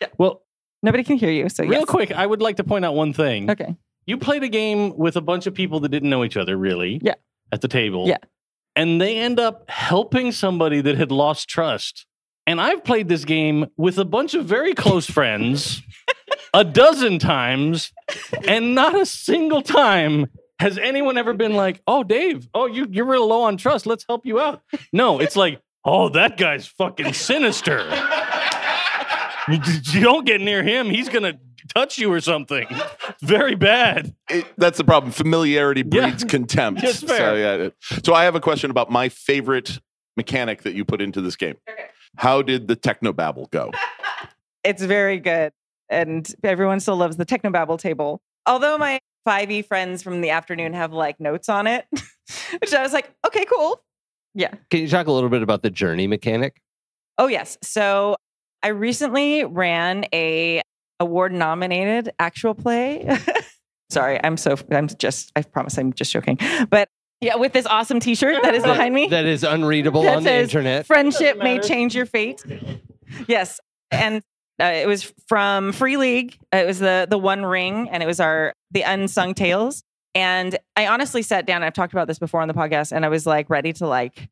yeah. 0.00 0.08
Well, 0.18 0.42
Nobody 0.82 1.02
can 1.02 1.16
hear 1.16 1.30
you, 1.30 1.48
so 1.48 1.64
real 1.64 1.80
yes. 1.80 1.84
quick, 1.86 2.12
I 2.12 2.24
would 2.24 2.40
like 2.40 2.56
to 2.58 2.64
point 2.64 2.84
out 2.84 2.94
one 2.94 3.12
thing. 3.12 3.50
Okay. 3.50 3.74
You 4.06 4.16
played 4.16 4.42
a 4.42 4.48
game 4.48 4.96
with 4.96 5.16
a 5.16 5.20
bunch 5.20 5.46
of 5.46 5.54
people 5.54 5.80
that 5.80 5.88
didn't 5.88 6.10
know 6.10 6.24
each 6.24 6.36
other 6.36 6.56
really. 6.56 7.00
Yeah. 7.02 7.14
At 7.52 7.60
the 7.60 7.68
table. 7.68 8.08
Yeah. 8.08 8.18
And 8.74 9.00
they 9.00 9.18
end 9.18 9.40
up 9.40 9.68
helping 9.70 10.32
somebody 10.32 10.80
that 10.80 10.96
had 10.96 11.10
lost 11.10 11.48
trust. 11.48 12.06
And 12.46 12.60
I've 12.60 12.84
played 12.84 13.08
this 13.08 13.24
game 13.24 13.66
with 13.76 13.98
a 13.98 14.04
bunch 14.04 14.34
of 14.34 14.44
very 14.44 14.74
close 14.74 15.06
friends 15.10 15.82
a 16.54 16.62
dozen 16.62 17.18
times, 17.18 17.92
and 18.46 18.74
not 18.74 18.94
a 18.94 19.04
single 19.04 19.62
time 19.62 20.26
has 20.60 20.78
anyone 20.78 21.18
ever 21.18 21.34
been 21.34 21.54
like, 21.54 21.82
"Oh, 21.86 22.04
Dave, 22.04 22.48
oh 22.54 22.66
you 22.66 22.86
you're 22.90 23.04
real 23.04 23.26
low 23.26 23.42
on 23.42 23.56
trust. 23.56 23.84
Let's 23.84 24.04
help 24.08 24.24
you 24.24 24.38
out." 24.38 24.62
No, 24.92 25.18
it's 25.18 25.34
like, 25.34 25.60
"Oh, 25.84 26.08
that 26.10 26.36
guy's 26.36 26.66
fucking 26.66 27.14
sinister. 27.14 27.78
you, 29.48 29.58
you 29.90 30.00
don't 30.00 30.24
get 30.24 30.40
near 30.40 30.62
him; 30.62 30.88
he's 30.88 31.08
gonna 31.08 31.34
touch 31.74 31.98
you 31.98 32.12
or 32.12 32.20
something. 32.20 32.66
Very 33.22 33.54
bad." 33.54 34.14
It- 34.30 34.46
that's 34.56 34.78
the 34.78 34.84
problem. 34.84 35.12
Familiarity 35.12 35.82
breeds 35.82 36.24
contempt. 36.24 36.82
Yes, 36.86 37.02
fair. 37.02 37.16
So, 37.18 37.34
yeah. 37.34 37.68
so 38.04 38.14
I 38.14 38.24
have 38.24 38.34
a 38.34 38.40
question 38.40 38.70
about 38.70 38.90
my 38.90 39.08
favorite 39.08 39.78
mechanic 40.16 40.62
that 40.62 40.74
you 40.74 40.84
put 40.84 41.00
into 41.00 41.20
this 41.20 41.36
game. 41.36 41.56
How 42.16 42.42
did 42.42 42.68
the 42.68 42.76
technobabble 42.76 43.50
go? 43.50 43.70
It's 44.64 44.82
very 44.82 45.20
good. 45.20 45.52
And 45.88 46.28
everyone 46.42 46.80
still 46.80 46.96
loves 46.96 47.16
the 47.16 47.24
Technobabble 47.24 47.78
table. 47.78 48.20
Although 48.46 48.76
my 48.78 48.98
5e 49.28 49.64
friends 49.64 50.02
from 50.02 50.22
the 50.22 50.30
afternoon 50.30 50.72
have 50.72 50.92
like 50.92 51.20
notes 51.20 51.48
on 51.48 51.68
it, 51.68 51.86
which 52.58 52.74
I 52.74 52.82
was 52.82 52.92
like, 52.92 53.14
okay, 53.24 53.44
cool. 53.44 53.80
Yeah. 54.34 54.52
Can 54.70 54.80
you 54.80 54.88
talk 54.88 55.06
a 55.06 55.12
little 55.12 55.30
bit 55.30 55.42
about 55.42 55.62
the 55.62 55.70
journey 55.70 56.08
mechanic? 56.08 56.60
Oh 57.16 57.28
yes. 57.28 57.56
So 57.62 58.16
I 58.62 58.68
recently 58.68 59.44
ran 59.44 60.04
a 60.12 60.62
award 61.00 61.32
nominated 61.32 62.12
actual 62.18 62.54
play. 62.54 63.08
Sorry, 63.90 64.18
I'm 64.22 64.36
so 64.36 64.56
I'm 64.70 64.88
just 64.88 65.30
I 65.36 65.42
promise 65.42 65.78
I'm 65.78 65.92
just 65.92 66.12
joking. 66.12 66.38
But 66.70 66.88
yeah, 67.20 67.36
with 67.36 67.52
this 67.52 67.66
awesome 67.66 68.00
t-shirt 68.00 68.42
that 68.42 68.54
is 68.54 68.62
behind 68.62 68.94
me. 68.94 69.08
That 69.08 69.24
is 69.24 69.42
unreadable 69.42 70.02
That 70.02 70.16
on 70.16 70.24
the 70.24 70.34
internet. 70.34 70.86
Friendship 70.86 71.38
may 71.38 71.58
change 71.58 71.94
your 71.94 72.06
fate. 72.06 72.44
Yes. 73.26 73.60
And 73.90 74.22
uh, 74.60 74.64
it 74.64 74.86
was 74.86 75.12
from 75.28 75.72
Free 75.72 75.96
League. 75.96 76.38
It 76.52 76.66
was 76.66 76.78
the 76.78 77.06
the 77.08 77.18
One 77.18 77.44
Ring, 77.44 77.88
and 77.90 78.02
it 78.02 78.06
was 78.06 78.20
our 78.20 78.52
the 78.70 78.82
unsung 78.82 79.34
tales. 79.34 79.82
And 80.14 80.58
I 80.76 80.86
honestly 80.86 81.22
sat 81.22 81.46
down. 81.46 81.62
I've 81.62 81.74
talked 81.74 81.92
about 81.92 82.08
this 82.08 82.18
before 82.18 82.40
on 82.40 82.48
the 82.48 82.54
podcast, 82.54 82.92
and 82.92 83.04
I 83.04 83.08
was 83.08 83.26
like 83.26 83.50
ready 83.50 83.72
to 83.74 83.86
like 83.86 84.28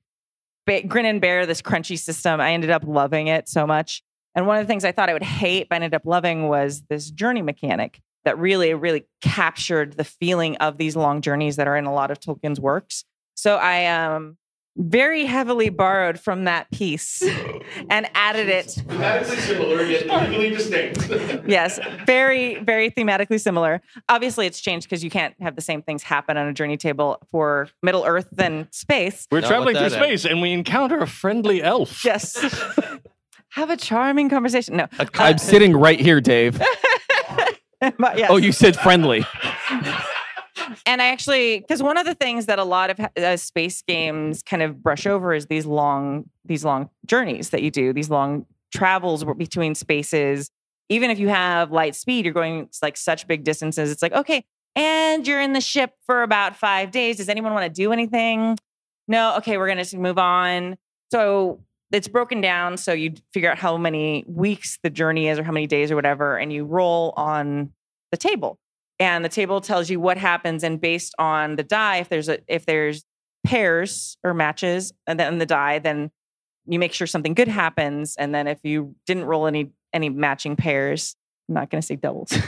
ba- 0.67 0.83
grin 0.87 1.05
and 1.05 1.21
bear 1.21 1.45
this 1.47 1.61
crunchy 1.61 1.99
system. 1.99 2.41
I 2.41 2.53
ended 2.53 2.71
up 2.71 2.85
loving 2.87 3.29
it 3.29 3.49
so 3.49 3.67
much. 3.67 4.03
And 4.35 4.47
one 4.47 4.59
of 4.59 4.65
the 4.65 4.67
things 4.67 4.85
I 4.85 4.93
thought 4.93 5.09
I 5.09 5.13
would 5.13 5.23
hate, 5.23 5.69
but 5.69 5.75
I 5.75 5.77
ended 5.77 5.95
up 5.95 6.05
loving, 6.05 6.49
was 6.49 6.83
this 6.89 7.11
journey 7.11 7.43
mechanic 7.43 8.01
that 8.25 8.39
really, 8.39 8.75
really 8.75 9.07
captured 9.21 9.97
the 9.97 10.05
feeling 10.05 10.57
of 10.57 10.79
these 10.79 10.97
long 10.97 11.21
journeys 11.21 11.57
that 11.57 11.69
are 11.69 11.77
in 11.77 11.85
a 11.85 11.93
lot 11.93 12.11
of 12.11 12.21
Tolkien's 12.21 12.61
works. 12.61 13.05
So 13.35 13.57
I 13.57 13.87
um 13.87 14.37
very 14.77 15.25
heavily 15.25 15.69
borrowed 15.69 16.19
from 16.19 16.45
that 16.45 16.69
piece 16.73 17.23
and 17.91 18.11
added 18.15 18.49
it. 18.49 18.67
Thematically 18.67 19.37
similar 19.37 19.83
yet 19.83 20.29
legally 20.29 20.51
distinct. 20.51 21.45
Yes, 21.47 21.79
very, 22.07 22.57
very 22.57 22.91
thematically 22.91 23.41
similar. 23.41 23.83
Obviously, 24.09 24.47
it's 24.47 24.61
changed 24.61 24.89
because 24.89 25.05
you 25.05 25.11
can't 25.11 25.35
have 25.41 25.57
the 25.57 25.63
same 25.63 25.83
things 25.83 26.03
happen 26.03 26.37
on 26.37 26.49
a 26.49 26.53
journey 26.53 26.77
table 26.77 27.19
for 27.31 27.69
Middle 27.83 28.05
Earth 28.05 28.29
than 28.33 28.67
space. 28.73 29.29
We're 29.31 29.43
Not 29.43 29.49
traveling 29.49 29.77
through 29.77 29.91
that 29.91 29.93
space 29.93 30.25
and 30.25 30.41
we 30.41 30.53
encounter 30.53 30.99
a 30.99 31.07
friendly 31.07 31.63
elf. 31.63 32.05
Yes. 32.05 32.43
have 33.55 33.71
a 33.71 33.77
charming 33.77 34.29
conversation. 34.29 34.77
No. 34.77 34.89
I'm 35.15 35.39
sitting 35.39 35.77
right 35.77 36.01
here, 36.01 36.21
Dave. 36.21 36.61
But 37.99 38.17
yes. 38.17 38.31
Oh, 38.31 38.37
you 38.37 38.53
said 38.53 38.77
friendly. 38.77 39.27
and 40.87 41.03
I 41.03 41.09
actually, 41.09 41.61
because 41.61 41.83
one 41.83 41.99
of 41.99 42.07
the 42.07 42.15
things 42.15 42.47
that 42.47 42.59
a 42.59 42.65
lot 42.65 42.91
of 42.91 43.01
uh, 43.17 43.37
space 43.37 43.83
games 43.83 44.43
kind 44.43 44.63
of 44.63 44.83
brush 44.83 45.07
over 45.07 45.35
is 45.35 45.47
these 45.47 45.67
long, 45.67 46.31
these 46.47 46.65
long 46.65 46.89
journeys 47.05 47.51
that 47.51 47.63
you 47.63 47.71
do, 47.71 47.93
these 47.93 48.09
long 48.09 48.47
travels 48.73 49.25
between 49.37 49.75
spaces. 49.75 50.51
Even 50.89 51.11
if 51.11 51.19
you 51.19 51.29
have 51.29 51.73
light 51.73 51.95
speed, 51.95 52.25
you're 52.25 52.35
going 52.35 52.69
like 52.83 52.97
such 52.97 53.27
big 53.27 53.45
distances. 53.45 53.91
It's 53.91 54.03
like 54.03 54.13
okay, 54.13 54.45
and 54.77 55.27
you're 55.27 55.41
in 55.41 55.53
the 55.53 55.61
ship 55.61 55.93
for 56.07 56.23
about 56.23 56.57
five 56.57 56.91
days. 56.91 57.17
Does 57.17 57.29
anyone 57.29 57.55
want 57.55 57.65
to 57.65 57.83
do 57.83 57.93
anything? 57.93 58.59
No. 59.09 59.37
Okay, 59.39 59.57
we're 59.57 59.69
gonna 59.69 59.85
move 59.95 60.19
on. 60.19 60.77
So 61.11 61.61
it's 61.95 62.09
broken 62.09 62.41
down. 62.41 62.77
So 62.77 62.93
you 62.93 63.15
figure 63.33 63.51
out 63.51 63.59
how 63.59 63.77
many 63.77 64.25
weeks 64.27 64.79
the 64.83 64.91
journey 64.91 65.29
is, 65.29 65.39
or 65.39 65.45
how 65.45 65.53
many 65.53 65.67
days, 65.67 65.91
or 65.91 65.97
whatever, 65.97 66.37
and 66.37 66.53
you 66.53 66.65
roll 66.65 67.15
on 67.17 67.73
the 68.11 68.17
table. 68.17 68.59
And 68.99 69.25
the 69.25 69.29
table 69.29 69.61
tells 69.61 69.91
you 69.91 69.99
what 69.99 70.17
happens 70.17 70.63
and 70.63 70.81
based 70.81 71.15
on 71.19 71.57
the 71.57 71.63
die 71.63 71.97
if 71.97 72.09
there's 72.09 72.29
a 72.29 72.39
if 72.47 72.67
there's 72.67 73.05
pairs 73.45 74.17
or 74.25 74.33
matches 74.33 74.93
and 75.07 75.21
then 75.21 75.37
the 75.37 75.45
die 75.45 75.79
then 75.79 76.11
you 76.65 76.79
make 76.79 76.95
sure 76.95 77.07
something 77.07 77.35
good 77.35 77.49
happens 77.49 78.17
and 78.17 78.35
then 78.35 78.47
if 78.47 78.59
you 78.63 78.95
didn't 79.07 79.25
roll 79.25 79.47
any 79.47 79.71
any 79.93 80.09
matching 80.09 80.57
pairs 80.57 81.15
i'm 81.49 81.57
not 81.57 81.69
going 81.69 81.81
to 81.81 81.87
say 81.87 81.97
doubles. 81.97 82.33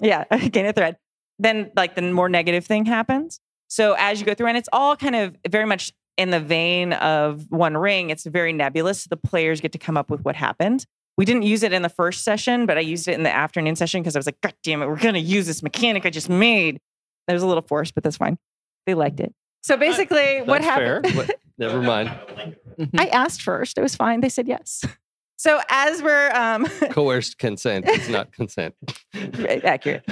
Yeah 0.00 0.24
gain 0.50 0.66
a 0.66 0.72
thread. 0.72 0.96
Then 1.38 1.70
like 1.76 1.94
the 1.94 2.02
more 2.02 2.28
negative 2.28 2.66
thing 2.66 2.84
happens. 2.84 3.40
So 3.68 3.94
as 3.98 4.20
you 4.20 4.26
go 4.26 4.34
through 4.34 4.48
and 4.48 4.56
it's 4.56 4.68
all 4.72 4.96
kind 4.96 5.14
of 5.14 5.36
very 5.48 5.66
much 5.66 5.92
in 6.18 6.30
the 6.30 6.40
vein 6.40 6.92
of 6.94 7.46
one 7.50 7.76
ring 7.76 8.10
it's 8.10 8.24
very 8.26 8.52
nebulous 8.52 9.04
the 9.04 9.16
players 9.16 9.60
get 9.60 9.72
to 9.72 9.78
come 9.78 9.96
up 9.96 10.10
with 10.10 10.22
what 10.24 10.36
happened 10.36 10.84
we 11.16 11.24
didn't 11.24 11.42
use 11.42 11.64
it 11.64 11.72
in 11.72 11.82
the 11.82 11.88
first 11.88 12.22
session, 12.22 12.64
but 12.64 12.78
I 12.78 12.80
used 12.80 13.08
it 13.08 13.14
in 13.14 13.24
the 13.24 13.34
afternoon 13.34 13.74
session 13.74 14.00
because 14.00 14.14
I 14.14 14.20
was 14.20 14.26
like, 14.26 14.40
God 14.40 14.54
damn 14.62 14.82
it, 14.82 14.86
we're 14.86 14.94
going 15.00 15.14
to 15.14 15.20
use 15.20 15.48
this 15.48 15.64
mechanic 15.64 16.06
I 16.06 16.10
just 16.10 16.28
made. 16.28 16.78
It 17.26 17.32
was 17.32 17.42
a 17.42 17.46
little 17.48 17.64
forced, 17.64 17.96
but 17.96 18.04
that's 18.04 18.16
fine. 18.18 18.38
They 18.86 18.94
liked 18.94 19.18
it. 19.18 19.34
So 19.64 19.76
basically, 19.76 20.42
what 20.42 20.62
That's 20.62 20.76
fair. 20.76 20.94
happened? 20.94 21.16
What- 21.16 21.40
Never 21.58 21.82
mind. 21.82 22.16
I 22.96 23.08
asked 23.08 23.42
first. 23.42 23.78
It 23.78 23.80
was 23.82 23.96
fine. 23.96 24.20
They 24.20 24.28
said 24.28 24.46
yes. 24.46 24.84
So 25.38 25.60
as 25.68 26.00
we're 26.04 26.30
um, 26.30 26.66
Coerced 26.90 27.36
consent 27.38 27.88
is 27.88 28.08
not 28.08 28.30
consent. 28.30 28.76
accurate, 29.64 30.04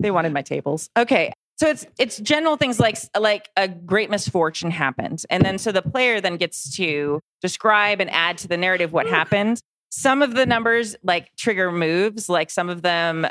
they 0.00 0.10
wanted 0.10 0.32
my 0.32 0.42
tables. 0.42 0.90
Okay, 0.98 1.32
so 1.56 1.68
it's 1.68 1.86
it's 1.98 2.18
general 2.18 2.56
things 2.56 2.78
like 2.78 2.98
like 3.18 3.48
a 3.56 3.66
great 3.66 4.10
misfortune 4.10 4.70
happened, 4.70 5.24
and 5.30 5.44
then 5.44 5.58
so 5.58 5.72
the 5.72 5.82
player 5.82 6.20
then 6.20 6.36
gets 6.36 6.76
to 6.76 7.20
describe 7.40 8.00
and 8.00 8.10
add 8.10 8.38
to 8.38 8.48
the 8.48 8.56
narrative 8.58 8.92
what 8.92 9.06
happened. 9.06 9.60
Some 9.90 10.20
of 10.20 10.34
the 10.34 10.44
numbers 10.44 10.96
like 11.02 11.34
trigger 11.36 11.72
moves, 11.72 12.28
like 12.28 12.50
some 12.50 12.68
of 12.68 12.82
them 12.82 13.26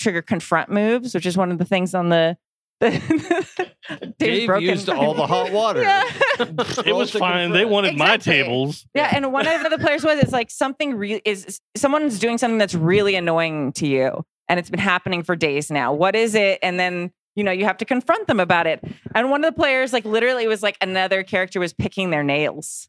trigger 0.00 0.22
confront 0.22 0.70
moves, 0.70 1.14
which 1.14 1.26
is 1.26 1.36
one 1.36 1.52
of 1.52 1.58
the 1.58 1.64
things 1.64 1.94
on 1.94 2.08
the. 2.08 2.36
the 2.80 4.14
Dave 4.18 4.46
broken- 4.46 4.68
used 4.68 4.88
all 4.88 5.12
the 5.12 5.26
hot 5.26 5.50
water. 5.52 5.82
Yeah. 5.82 6.04
It 6.86 6.94
was 6.94 7.10
fine. 7.10 7.50
They 7.50 7.64
wanted 7.64 7.96
my 7.96 8.16
tables. 8.18 8.86
Yeah, 8.94 9.10
and 9.12 9.32
one 9.32 9.48
of 9.48 9.68
the 9.68 9.78
players 9.78 10.04
was 10.04 10.20
it's 10.20 10.32
like 10.32 10.50
something 10.50 10.94
re- 10.94 11.20
is 11.24 11.60
someone's 11.76 12.20
doing 12.20 12.38
something 12.38 12.58
that's 12.58 12.74
really 12.74 13.16
annoying 13.16 13.72
to 13.72 13.86
you, 13.86 14.24
and 14.48 14.60
it's 14.60 14.70
been 14.70 14.78
happening 14.78 15.24
for 15.24 15.34
days 15.34 15.72
now. 15.72 15.92
What 15.92 16.14
is 16.14 16.36
it? 16.36 16.60
And 16.62 16.78
then 16.78 17.10
you 17.38 17.44
know 17.44 17.52
you 17.52 17.64
have 17.64 17.78
to 17.78 17.84
confront 17.84 18.26
them 18.26 18.40
about 18.40 18.66
it. 18.66 18.82
And 19.14 19.30
one 19.30 19.44
of 19.44 19.54
the 19.54 19.58
players 19.58 19.92
like 19.92 20.04
literally 20.04 20.48
was 20.48 20.60
like 20.60 20.76
another 20.80 21.22
character 21.22 21.60
was 21.60 21.72
picking 21.72 22.10
their 22.10 22.24
nails 22.24 22.88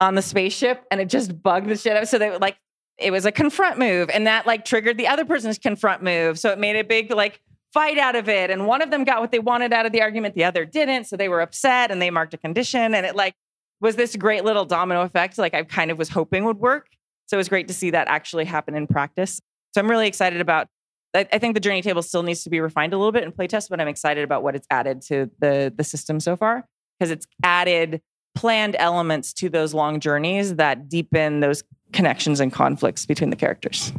on 0.00 0.14
the 0.14 0.22
spaceship, 0.22 0.82
and 0.90 1.02
it 1.02 1.10
just 1.10 1.42
bugged 1.42 1.68
the 1.68 1.76
shit 1.76 1.96
out. 1.96 2.08
So 2.08 2.18
they 2.18 2.30
were 2.30 2.38
like 2.38 2.56
it 2.96 3.10
was 3.10 3.26
a 3.26 3.32
confront 3.32 3.78
move, 3.78 4.08
and 4.08 4.26
that 4.26 4.46
like 4.46 4.64
triggered 4.64 4.96
the 4.96 5.06
other 5.06 5.26
person's 5.26 5.58
confront 5.58 6.02
move. 6.02 6.38
So 6.38 6.50
it 6.50 6.58
made 6.58 6.76
a 6.76 6.84
big 6.84 7.10
like 7.10 7.42
fight 7.74 7.98
out 7.98 8.16
of 8.16 8.28
it. 8.28 8.50
And 8.50 8.66
one 8.66 8.80
of 8.80 8.90
them 8.90 9.04
got 9.04 9.20
what 9.20 9.30
they 9.30 9.38
wanted 9.38 9.72
out 9.72 9.84
of 9.84 9.92
the 9.92 10.00
argument, 10.00 10.34
the 10.34 10.44
other 10.44 10.64
didn't. 10.64 11.04
So 11.04 11.16
they 11.16 11.28
were 11.28 11.42
upset 11.42 11.90
and 11.90 12.00
they 12.00 12.10
marked 12.10 12.32
a 12.32 12.38
condition, 12.38 12.94
and 12.94 13.04
it 13.04 13.14
like 13.14 13.34
was 13.82 13.96
this 13.96 14.16
great 14.16 14.44
little 14.44 14.64
domino 14.64 15.02
effect 15.02 15.36
like 15.36 15.52
I 15.52 15.62
kind 15.62 15.90
of 15.90 15.98
was 15.98 16.08
hoping 16.08 16.46
would 16.46 16.58
work. 16.58 16.88
So 17.26 17.36
it 17.36 17.38
was 17.38 17.50
great 17.50 17.68
to 17.68 17.74
see 17.74 17.90
that 17.90 18.08
actually 18.08 18.46
happen 18.46 18.74
in 18.74 18.86
practice. 18.86 19.40
So 19.74 19.80
I'm 19.80 19.90
really 19.90 20.08
excited 20.08 20.40
about 20.40 20.68
I, 21.14 21.26
I 21.32 21.38
think 21.38 21.54
the 21.54 21.60
journey 21.60 21.82
table 21.82 22.02
still 22.02 22.22
needs 22.22 22.44
to 22.44 22.50
be 22.50 22.60
refined 22.60 22.92
a 22.92 22.96
little 22.98 23.12
bit 23.12 23.24
in 23.24 23.32
playtest, 23.32 23.68
but 23.70 23.80
I'm 23.80 23.88
excited 23.88 24.22
about 24.24 24.42
what 24.42 24.54
it's 24.54 24.66
added 24.70 25.02
to 25.02 25.30
the 25.40 25.72
the 25.76 25.84
system 25.84 26.20
so 26.20 26.36
far 26.36 26.66
because 26.98 27.10
it's 27.10 27.26
added 27.42 28.00
planned 28.34 28.76
elements 28.78 29.32
to 29.34 29.48
those 29.48 29.74
long 29.74 29.98
journeys 30.00 30.54
that 30.56 30.88
deepen 30.88 31.40
those 31.40 31.64
connections 31.92 32.38
and 32.40 32.52
conflicts 32.52 33.04
between 33.06 33.30
the 33.30 33.36
characters. 33.36 33.92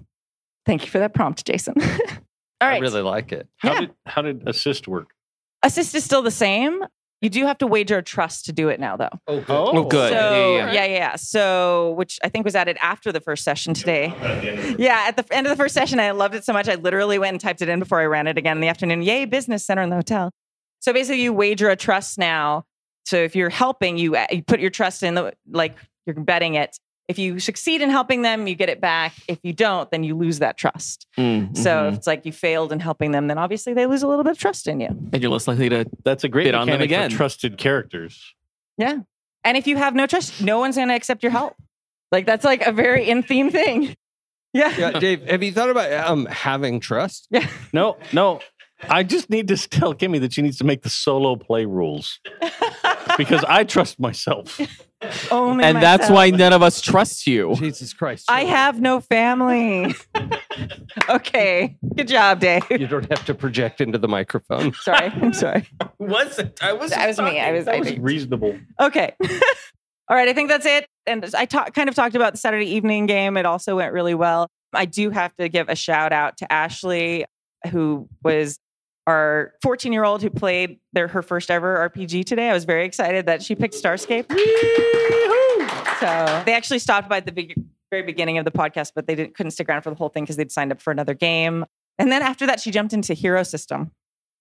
Thank 0.66 0.84
you 0.86 0.90
for 0.92 1.00
that 1.00 1.14
prompt, 1.14 1.46
Jason. 1.46 1.76
All 1.82 2.68
I 2.70 2.78
really 2.78 3.02
like 3.02 3.32
it. 3.32 3.48
How 3.58 3.74
Yeah. 3.74 3.80
did 3.82 3.92
how 4.06 4.22
did 4.22 4.48
assist 4.48 4.88
work? 4.88 5.10
Assist 5.64 5.94
is 5.96 6.04
still 6.04 6.22
the 6.22 6.32
same. 6.32 6.82
You 7.22 7.30
do 7.30 7.46
have 7.46 7.60
to 7.60 7.68
wager 7.68 8.00
a 8.00 8.04
trust 8.04 8.46
to 8.46 8.52
do 8.52 8.70
it 8.70 8.80
now, 8.80 8.98
though. 8.98 9.10
Oh, 9.28 9.40
good. 9.42 9.46
Oh, 9.50 9.84
good. 9.84 10.12
So 10.12 10.16
Yeah, 10.16 10.48
yeah, 10.48 10.58
yeah, 10.58 10.66
yeah. 10.74 10.86
yeah, 10.86 10.98
yeah. 10.98 11.16
So 11.18 11.92
which 11.92 12.20
I 12.24 12.30
think 12.30 12.46
was 12.46 12.56
added 12.56 12.78
after 12.82 13.12
the 13.12 13.22
first 13.22 13.44
session 13.44 13.74
today. 13.76 14.08
Yeah, 14.80 15.06
at 15.08 15.18
the 15.18 15.26
end 15.34 15.46
of 15.46 15.52
the 15.52 15.56
first 15.56 15.76
session, 15.76 16.00
I 16.00 16.12
loved 16.12 16.34
it 16.34 16.44
so 16.44 16.52
much. 16.54 16.68
I 16.68 16.76
literally 16.76 17.20
went 17.20 17.34
and 17.36 17.40
typed 17.42 17.62
it 17.62 17.70
in 17.70 17.80
before 17.80 18.00
I 18.00 18.06
ran 18.06 18.26
it 18.26 18.38
again 18.40 18.58
in 18.58 18.62
the 18.62 18.68
afternoon. 18.70 19.04
Yay, 19.04 19.26
business 19.26 19.64
center 19.66 19.84
in 19.84 19.90
the 19.90 19.98
hotel. 19.98 20.32
So 20.80 20.94
basically, 20.94 21.22
you 21.22 21.32
wager 21.32 21.70
a 21.70 21.76
trust 21.76 22.18
now. 22.18 22.66
So 23.06 23.18
if 23.18 23.36
you're 23.36 23.50
helping, 23.50 23.98
you, 23.98 24.16
uh, 24.16 24.26
you 24.32 24.42
put 24.44 24.60
your 24.60 24.70
trust 24.72 25.04
in 25.04 25.14
the 25.14 25.34
like 25.48 25.76
you're 26.08 26.16
betting 26.16 26.56
it. 26.56 26.78
If 27.12 27.20
you 27.20 27.40
succeed 27.40 27.82
in 27.82 27.90
helping 27.90 28.22
them, 28.22 28.48
you 28.48 28.56
get 28.56 28.70
it 28.70 28.80
back. 28.82 29.14
If 29.28 29.38
you 29.44 29.52
don't, 29.54 29.92
then 29.92 30.04
you 30.04 30.16
lose 30.18 30.40
that 30.40 30.58
trust. 30.58 31.06
Mm, 31.18 31.56
So 31.58 31.90
if 31.90 31.96
it's 31.96 32.08
like 32.08 32.26
you 32.26 32.32
failed 32.32 32.72
in 32.72 32.80
helping 32.80 33.12
them, 33.12 33.28
then 33.28 33.38
obviously 33.38 33.74
they 33.74 33.86
lose 33.86 34.02
a 34.02 34.08
little 34.08 34.24
bit 34.24 34.32
of 34.32 34.38
trust 34.38 34.66
in 34.68 34.80
you. 34.80 34.88
and 34.88 35.22
you're 35.22 35.30
less 35.32 35.48
likely 35.48 35.70
to. 35.70 35.86
That's 36.06 36.24
a 36.24 36.30
great 36.30 36.46
Bid 36.46 36.56
on 36.56 36.68
them 36.68 36.82
again. 36.82 37.10
for 37.12 37.18
trusted 37.18 37.58
characters. 37.58 38.34
Yeah. 38.78 39.00
And 39.44 39.58
if 39.58 39.68
you 39.68 39.76
have 39.76 39.94
no 39.94 40.08
trust, 40.08 40.42
no 40.42 40.60
one's 40.60 40.76
going 40.78 40.88
to 40.88 40.96
accept 40.96 41.22
your 41.22 41.32
help. 41.34 41.56
Like 42.12 42.26
that's 42.26 42.46
like 42.46 42.62
a 42.66 42.72
very 42.72 43.10
in 43.10 43.24
theme 43.24 43.52
thing. 43.52 43.96
Yeah. 44.54 44.76
Yeah, 44.78 44.92
Dave, 45.00 45.26
have 45.30 45.42
you 45.44 45.54
thought 45.54 45.70
about 45.70 45.94
um 46.10 46.26
having 46.26 46.82
trust? 46.82 47.26
Yeah. 47.32 47.48
No, 47.72 47.96
no. 48.12 48.42
I 48.90 49.04
just 49.04 49.30
need 49.30 49.48
to 49.48 49.56
tell 49.56 49.94
Kimmy 49.94 50.20
that 50.20 50.34
she 50.34 50.42
needs 50.42 50.58
to 50.58 50.66
make 50.66 50.82
the 50.82 50.90
solo 50.90 51.38
play 51.38 51.64
rules 51.66 52.20
because 53.18 53.46
I 53.48 53.64
trust 53.64 53.98
myself. 53.98 54.60
Only 55.32 55.64
And 55.64 55.78
that's 55.82 56.10
why 56.10 56.30
none 56.30 56.54
of 56.54 56.62
us 56.62 56.80
trust 56.82 57.26
you. 57.26 57.56
Jesus 57.56 57.94
Christ. 57.94 58.26
I 58.30 58.46
have 58.46 58.80
no 58.80 59.00
family. 59.00 59.96
okay. 61.10 61.76
Good 61.96 62.08
job, 62.08 62.40
Dave. 62.40 62.64
You 62.70 62.88
don't 62.88 63.10
have 63.10 63.26
to 63.26 63.34
project 63.34 63.82
into 63.82 63.98
the 63.98 64.08
microphone. 64.08 64.74
Sorry. 64.82 65.08
I'm 65.08 65.34
sorry. 65.34 65.68
Wasn't 65.98 66.64
I 66.64 66.74
was 66.74 66.92
That 66.92 67.08
was 67.08 67.18
me. 67.20 67.40
I 67.40 67.52
was. 67.52 67.66
That 67.66 67.76
I 67.76 67.80
was 67.80 67.88
think- 67.90 68.00
reasonable. 68.04 68.58
Okay. 68.80 69.14
All 70.08 70.16
right. 70.18 70.28
I 70.28 70.34
think 70.34 70.50
that's 70.50 70.66
it. 70.66 70.88
And 71.08 71.24
I 71.36 71.46
ta- 71.46 71.70
kind 71.74 71.90
of 71.90 71.96
talked 71.96 72.16
about 72.16 72.34
the 72.34 72.38
Saturday 72.40 72.68
evening 72.68 73.06
game. 73.06 73.38
It 73.38 73.46
also 73.46 73.76
went 73.78 73.94
really 73.94 74.14
well. 74.16 74.48
I 74.74 74.86
do 74.86 75.10
have 75.10 75.36
to 75.38 75.50
give 75.50 75.68
a 75.70 75.76
shout 75.76 76.14
out 76.14 76.38
to 76.38 76.52
Ashley, 76.52 77.26
who 77.72 78.08
was 78.24 78.58
our 79.12 79.54
14 79.62 79.92
year 79.94 80.04
old 80.04 80.22
who 80.22 80.30
played 80.30 80.80
their 80.94 81.08
her 81.08 81.22
first 81.22 81.52
ever 81.52 81.90
RPG 81.92 82.26
today. 82.26 82.50
I 82.50 82.54
was 82.54 82.66
very 82.66 82.86
excited 82.86 83.26
that 83.26 83.44
she 83.44 83.56
picked 83.56 83.76
Starscape. 83.76 84.30
So 86.00 86.44
they 86.46 86.54
actually 86.54 86.80
stopped 86.80 87.10
by 87.10 87.18
at 87.18 87.26
the 87.26 87.32
big, 87.32 87.54
very 87.92 88.04
beginning 88.04 88.38
of 88.38 88.46
the 88.46 88.52
podcast, 88.52 88.94
but 88.96 89.06
they 89.08 89.16
didn't 89.16 89.36
couldn't 89.36 89.52
stick 89.52 89.70
around 89.70 89.82
for 89.82 89.90
the 89.90 89.96
whole 89.96 90.10
thing 90.10 90.24
because 90.24 90.38
they'd 90.38 90.52
signed 90.52 90.72
up 90.72 90.82
for 90.82 90.92
another 90.92 91.14
game. 91.14 91.66
And 92.00 92.12
then 92.12 92.22
after 92.22 92.48
that, 92.48 92.60
she 92.60 92.72
jumped 92.72 92.94
into 92.94 93.14
Hero 93.14 93.44
System, 93.44 93.92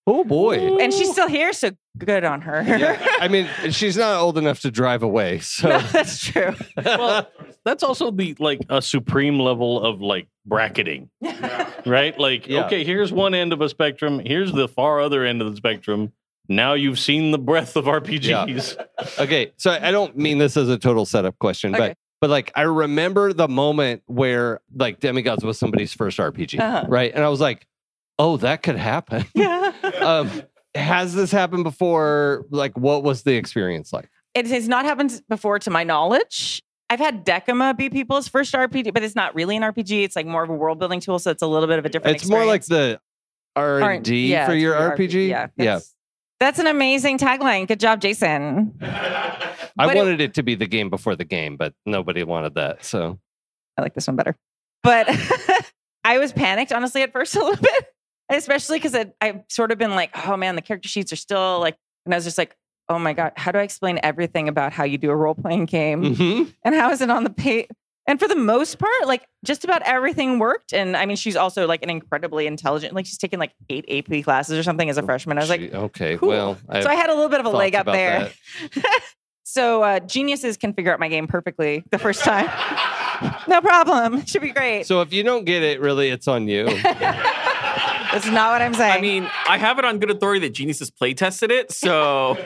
Oh 0.06 0.24
boy. 0.24 0.78
and 0.78 0.92
she's 0.92 1.10
still 1.12 1.28
here. 1.28 1.52
So 1.52 1.70
good 1.98 2.24
on 2.24 2.40
her. 2.42 2.62
Yeah, 2.62 3.04
I 3.20 3.28
mean, 3.28 3.48
she's 3.70 3.96
not 3.96 4.16
old 4.20 4.38
enough 4.38 4.60
to 4.60 4.70
drive 4.70 5.02
away. 5.02 5.38
So 5.40 5.68
No, 5.68 5.78
that's 5.80 6.24
true. 6.24 6.54
Well, 6.76 7.28
that's 7.64 7.82
also 7.82 8.10
the 8.10 8.34
like 8.38 8.60
a 8.68 8.80
supreme 8.82 9.38
level 9.38 9.80
of 9.82 10.00
like 10.00 10.26
bracketing, 10.46 11.10
right? 11.86 12.18
Like, 12.18 12.48
Yeah. 12.48 12.64
okay, 12.66 12.82
here's 12.84 13.12
one 13.12 13.34
end 13.34 13.52
of 13.52 13.60
a 13.60 13.68
spectrum. 13.68 14.20
Here's 14.24 14.52
the 14.52 14.68
far 14.68 15.00
other 15.00 15.24
end 15.24 15.42
of 15.42 15.50
the 15.50 15.56
spectrum. 15.56 16.12
Now 16.48 16.72
you've 16.74 16.98
seen 16.98 17.30
the 17.30 17.38
breadth 17.38 17.76
of 17.76 17.84
RPGs. 17.84 18.76
okay, 19.20 19.52
so 19.56 19.70
I 19.70 19.90
don't 19.92 20.16
mean 20.16 20.38
this 20.38 20.56
as 20.56 20.68
a 20.68 20.78
total 20.78 21.04
setup 21.06 21.38
question, 21.38 21.74
Okay. 21.74 21.88
but 21.88 21.96
but 22.20 22.30
like 22.30 22.50
I 22.56 22.62
remember 22.62 23.32
the 23.32 23.48
moment 23.48 24.02
where 24.06 24.60
like 24.74 25.00
Demigods 25.00 25.44
was 25.44 25.58
somebody's 25.58 25.92
first 25.94 26.18
RPG, 26.18 26.58
Uh-huh. 26.58 26.86
right? 26.88 27.12
And 27.14 27.22
I 27.24 27.28
was 27.28 27.40
like, 27.40 27.66
oh, 28.20 28.36
that 28.38 28.62
could 28.62 28.76
happen. 28.76 29.24
Yeah. 29.34 29.72
um, 30.00 30.42
has 30.74 31.14
this 31.14 31.32
happened 31.32 31.64
before? 31.64 32.44
Like, 32.50 32.76
what 32.78 33.02
was 33.02 33.22
the 33.24 33.34
experience 33.34 33.92
like? 33.92 34.08
It 34.34 34.46
has 34.46 34.68
not 34.68 34.84
happened 34.84 35.20
before, 35.28 35.58
to 35.60 35.70
my 35.70 35.82
knowledge. 35.82 36.62
I've 36.88 37.00
had 37.00 37.24
Decima 37.24 37.74
be 37.74 37.90
people's 37.90 38.28
first 38.28 38.52
RPG, 38.54 38.92
but 38.94 39.02
it's 39.02 39.16
not 39.16 39.34
really 39.34 39.56
an 39.56 39.62
RPG. 39.62 40.04
It's 40.04 40.14
like 40.14 40.26
more 40.26 40.42
of 40.44 40.50
a 40.50 40.54
world 40.54 40.78
building 40.78 41.00
tool, 41.00 41.18
so 41.18 41.30
it's 41.32 41.42
a 41.42 41.46
little 41.46 41.66
bit 41.66 41.78
of 41.80 41.84
a 41.86 41.88
different. 41.88 42.16
It's 42.16 42.28
more 42.28 42.44
like 42.44 42.64
the 42.66 43.00
R 43.56 43.80
and 43.80 44.04
D 44.04 44.32
for 44.44 44.54
your 44.54 44.74
for 44.76 44.96
RPG. 44.96 45.28
Yeah, 45.28 45.48
yeah. 45.56 45.64
that's- 45.64 45.94
That's 46.38 46.58
an 46.60 46.66
amazing 46.68 47.18
tagline. 47.18 47.66
Good 47.66 47.80
job, 47.80 48.00
Jason. 48.00 48.74
I 48.80 49.56
but 49.76 49.96
it- 49.96 49.98
wanted 49.98 50.20
it 50.20 50.34
to 50.34 50.42
be 50.42 50.54
the 50.54 50.66
game 50.66 50.90
before 50.90 51.16
the 51.16 51.24
game, 51.24 51.56
but 51.56 51.74
nobody 51.86 52.22
wanted 52.22 52.54
that. 52.54 52.84
So 52.84 53.18
I 53.76 53.82
like 53.82 53.94
this 53.94 54.06
one 54.06 54.16
better. 54.16 54.36
But 54.82 55.08
I 56.04 56.18
was 56.18 56.32
panicked, 56.32 56.72
honestly, 56.72 57.02
at 57.02 57.12
first 57.12 57.34
a 57.36 57.40
little 57.40 57.56
bit, 57.62 57.86
especially 58.30 58.78
because 58.78 58.96
I've 59.20 59.42
sort 59.48 59.72
of 59.72 59.78
been 59.78 59.94
like, 59.94 60.10
oh 60.26 60.36
man, 60.36 60.56
the 60.56 60.62
character 60.62 60.88
sheets 60.88 61.12
are 61.12 61.16
still 61.16 61.60
like, 61.60 61.76
and 62.04 62.14
I 62.14 62.16
was 62.16 62.24
just 62.24 62.38
like, 62.38 62.56
oh 62.88 62.98
my 62.98 63.12
God, 63.12 63.32
how 63.36 63.52
do 63.52 63.58
I 63.58 63.62
explain 63.62 64.00
everything 64.02 64.48
about 64.48 64.72
how 64.72 64.84
you 64.84 64.98
do 64.98 65.10
a 65.10 65.16
role 65.16 65.34
playing 65.34 65.66
game? 65.66 66.14
Mhm. 66.14 66.54
And 66.64 66.74
how 66.74 66.90
is 66.90 67.00
it 67.00 67.10
on 67.10 67.24
the 67.24 67.30
page? 67.30 67.66
And 68.06 68.18
for 68.18 68.26
the 68.26 68.34
most 68.34 68.78
part, 68.78 69.06
like 69.06 69.24
just 69.44 69.62
about 69.62 69.82
everything 69.82 70.40
worked. 70.40 70.72
And 70.72 70.96
I 70.96 71.06
mean, 71.06 71.16
she's 71.16 71.36
also 71.36 71.68
like 71.68 71.82
an 71.84 71.90
incredibly 71.90 72.46
intelligent, 72.48 72.92
like 72.92 73.06
she's 73.06 73.18
taken 73.18 73.38
like 73.38 73.52
eight 73.68 73.84
AP 73.88 74.24
classes 74.24 74.58
or 74.58 74.64
something 74.64 74.90
as 74.90 74.98
a 74.98 75.02
freshman. 75.02 75.38
I 75.38 75.42
was 75.42 75.50
like, 75.50 75.72
okay, 75.72 76.16
cool. 76.16 76.28
well, 76.28 76.58
so 76.72 76.88
I 76.88 76.94
had 76.94 77.10
a 77.10 77.14
little 77.14 77.28
bit 77.28 77.38
of 77.38 77.46
a 77.46 77.50
leg 77.50 77.76
up 77.76 77.86
there. 77.86 78.30
so 79.44 79.84
uh, 79.84 80.00
geniuses 80.00 80.56
can 80.56 80.72
figure 80.72 80.92
out 80.92 80.98
my 80.98 81.08
game 81.08 81.28
perfectly 81.28 81.84
the 81.92 81.98
first 81.98 82.24
time. 82.24 82.46
no 83.48 83.60
problem. 83.60 84.24
Should 84.26 84.42
be 84.42 84.50
great. 84.50 84.86
So 84.86 85.02
if 85.02 85.12
you 85.12 85.22
don't 85.22 85.44
get 85.44 85.62
it, 85.62 85.80
really, 85.80 86.08
it's 86.08 86.26
on 86.26 86.48
you. 86.48 86.66
That's 88.12 88.26
not 88.26 88.52
what 88.52 88.62
I'm 88.62 88.74
saying. 88.74 88.92
I 88.92 89.00
mean, 89.00 89.30
I 89.48 89.58
have 89.58 89.78
it 89.78 89.84
on 89.84 89.98
good 89.98 90.10
authority 90.10 90.40
that 90.40 90.50
Genius 90.50 90.78
has 90.80 90.90
play 90.90 91.14
tested 91.14 91.50
it. 91.50 91.72
So 91.72 92.36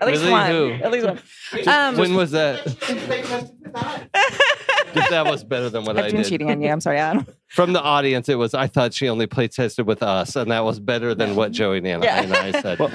at 0.00 0.06
least 0.06 0.20
really? 0.22 0.30
one. 0.30 0.50
Who? 0.50 0.72
At 0.74 0.90
least 0.92 1.06
one. 1.06 1.18
Just- 1.52 1.68
Um, 1.68 1.96
when 1.96 2.14
was 2.14 2.30
that? 2.32 2.64
Just 2.64 2.80
that 5.10 5.24
was 5.26 5.44
better 5.44 5.70
than 5.70 5.84
what 5.84 5.96
I've 5.98 6.06
I 6.06 6.10
been 6.10 6.22
did. 6.22 6.28
cheating 6.28 6.50
on 6.50 6.62
you. 6.62 6.70
I'm 6.70 6.80
sorry, 6.80 6.98
Adam. 6.98 7.26
From 7.48 7.72
the 7.72 7.82
audience, 7.82 8.28
it 8.28 8.36
was 8.36 8.54
I 8.54 8.66
thought 8.66 8.94
she 8.94 9.08
only 9.08 9.26
play 9.26 9.48
tested 9.48 9.86
with 9.86 10.02
us, 10.02 10.36
and 10.36 10.50
that 10.50 10.64
was 10.64 10.80
better 10.80 11.14
than 11.14 11.36
what 11.36 11.52
Joey 11.52 11.78
and 11.78 11.86
Yeah. 12.02 12.22
and 12.22 12.32
I 12.32 12.60
said. 12.60 12.78
Well, 12.78 12.90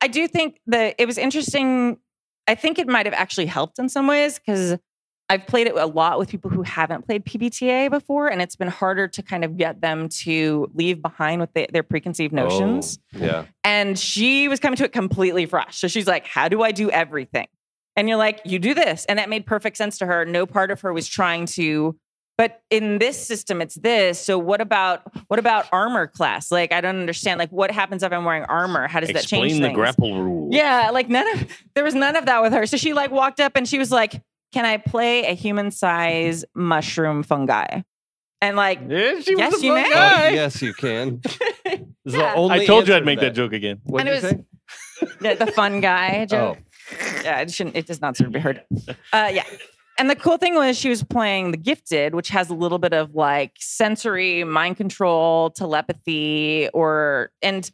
I 0.00 0.08
do 0.08 0.28
think 0.28 0.60
that 0.66 0.94
it 0.98 1.06
was 1.06 1.18
interesting. 1.18 1.98
I 2.46 2.54
think 2.54 2.78
it 2.78 2.88
might 2.88 3.06
have 3.06 3.14
actually 3.14 3.46
helped 3.46 3.78
in 3.78 3.88
some 3.88 4.06
ways 4.06 4.38
because 4.38 4.78
I've 5.30 5.46
played 5.46 5.66
it 5.66 5.74
a 5.76 5.86
lot 5.86 6.18
with 6.18 6.30
people 6.30 6.50
who 6.50 6.62
haven't 6.62 7.06
played 7.06 7.24
PBTA 7.24 7.90
before, 7.90 8.28
and 8.28 8.40
it's 8.40 8.56
been 8.56 8.68
harder 8.68 9.08
to 9.08 9.22
kind 9.22 9.44
of 9.44 9.58
get 9.58 9.82
them 9.82 10.08
to 10.20 10.70
leave 10.74 11.02
behind 11.02 11.40
with 11.42 11.52
the, 11.52 11.66
their 11.70 11.82
preconceived 11.82 12.32
oh, 12.32 12.44
notions. 12.44 12.98
Oh, 13.14 13.18
yeah. 13.18 13.44
And 13.62 13.98
she 13.98 14.48
was 14.48 14.58
coming 14.58 14.78
to 14.78 14.84
it 14.84 14.92
completely 14.92 15.44
fresh. 15.44 15.78
So 15.78 15.88
she's 15.88 16.06
like, 16.06 16.26
How 16.26 16.48
do 16.48 16.62
I 16.62 16.72
do 16.72 16.90
everything? 16.90 17.46
And 17.94 18.08
you're 18.08 18.16
like, 18.16 18.40
You 18.46 18.58
do 18.58 18.72
this. 18.72 19.04
And 19.04 19.18
that 19.18 19.28
made 19.28 19.44
perfect 19.44 19.76
sense 19.76 19.98
to 19.98 20.06
her. 20.06 20.24
No 20.24 20.46
part 20.46 20.70
of 20.70 20.80
her 20.80 20.92
was 20.94 21.06
trying 21.06 21.44
to. 21.46 21.96
But 22.38 22.62
in 22.70 22.98
this 22.98 23.26
system, 23.26 23.60
it's 23.60 23.74
this. 23.74 24.18
So 24.18 24.38
what 24.38 24.60
about 24.60 25.02
what 25.26 25.40
about 25.40 25.66
armor 25.72 26.06
class? 26.06 26.50
Like, 26.52 26.72
I 26.72 26.80
don't 26.80 27.00
understand. 27.00 27.38
Like, 27.38 27.50
what 27.50 27.70
happens 27.72 28.02
if 28.02 28.12
I'm 28.12 28.24
wearing 28.24 28.44
armor? 28.44 28.86
How 28.86 29.00
does 29.00 29.08
that 29.08 29.26
change 29.26 29.52
Explain 29.52 29.62
the 29.62 29.74
grapple 29.74 30.22
rule. 30.22 30.48
Yeah, 30.52 30.90
like 30.90 31.10
none 31.10 31.28
of 31.34 31.48
there 31.74 31.84
was 31.84 31.96
none 31.96 32.16
of 32.16 32.26
that 32.26 32.40
with 32.40 32.52
her. 32.54 32.64
So 32.64 32.76
she 32.78 32.94
like 32.94 33.10
walked 33.10 33.40
up 33.40 33.56
and 33.56 33.68
she 33.68 33.76
was 33.76 33.90
like, 33.90 34.22
"Can 34.52 34.64
I 34.64 34.76
play 34.78 35.24
a 35.26 35.34
human 35.34 35.70
size 35.70 36.44
mushroom 36.54 37.22
fungi?" 37.22 37.82
And 38.40 38.56
like, 38.56 38.80
Yeah, 38.88 39.18
she 39.20 39.34
was 39.34 39.38
yes, 39.40 39.58
a 39.62 39.66
you 39.66 39.72
fun 39.74 39.82
may. 39.82 39.90
guy. 39.90 40.26
Oh, 40.28 40.34
yes, 40.34 40.62
you 40.62 40.72
can. 40.74 41.20
This 42.04 42.14
is 42.14 42.20
the 42.22 42.34
only 42.36 42.60
I 42.60 42.66
told 42.66 42.88
you 42.88 42.94
I'd 42.94 43.04
make 43.04 43.18
to 43.18 43.26
that 43.26 43.34
joke 43.34 43.52
again. 43.52 43.80
What 43.84 44.00
And 44.00 44.08
did 44.08 44.24
it 44.24 44.32
you 44.32 44.38
was- 44.38 45.08
say? 45.20 45.34
the, 45.36 45.44
the 45.44 45.52
fun 45.52 45.80
guy 45.82 46.24
joke. 46.30 46.56
Oh. 46.58 47.20
Yeah, 47.22 47.40
it 47.40 47.50
shouldn't. 47.50 47.76
It 47.76 47.86
does 47.86 48.00
not 48.00 48.14
deserve 48.14 48.32
to 48.32 48.38
be 48.38 48.40
heard. 48.40 48.62
Uh, 49.12 49.28
yeah. 49.30 49.44
And 49.98 50.08
the 50.08 50.16
cool 50.16 50.38
thing 50.38 50.54
was 50.54 50.78
she 50.78 50.88
was 50.88 51.02
playing 51.02 51.50
the 51.50 51.58
gifted, 51.58 52.14
which 52.14 52.28
has 52.30 52.48
a 52.48 52.54
little 52.54 52.78
bit 52.78 52.94
of 52.94 53.14
like 53.14 53.52
sensory, 53.58 54.44
mind 54.44 54.76
control, 54.78 55.50
telepathy, 55.50 56.68
or 56.72 57.30
and 57.42 57.70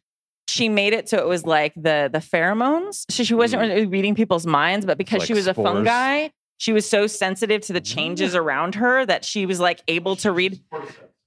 she 0.48 0.68
made 0.68 0.92
it 0.94 1.09
so 1.09 1.18
it 1.18 1.26
was 1.28 1.44
like 1.46 1.74
the 1.76 2.10
the 2.12 2.18
pheromones. 2.18 3.05
So 3.10 3.22
she 3.22 3.34
wasn't 3.34 3.62
really 3.62 3.86
reading 3.86 4.14
people's 4.14 4.46
minds, 4.46 4.84
but 4.86 4.98
because 4.98 5.20
Like 5.20 5.26
she 5.28 5.34
was 5.34 5.46
a 5.46 5.55
fungi, 5.55 6.28
she 6.59 6.72
was 6.72 6.89
so 6.89 7.06
sensitive 7.06 7.62
to 7.62 7.72
the 7.72 7.81
mm. 7.81 7.94
changes 7.94 8.35
around 8.35 8.74
her 8.76 9.05
that 9.06 9.24
she 9.24 9.47
was 9.47 9.60
like 9.60 9.82
able 9.89 10.16
to 10.16 10.32
read. 10.32 10.60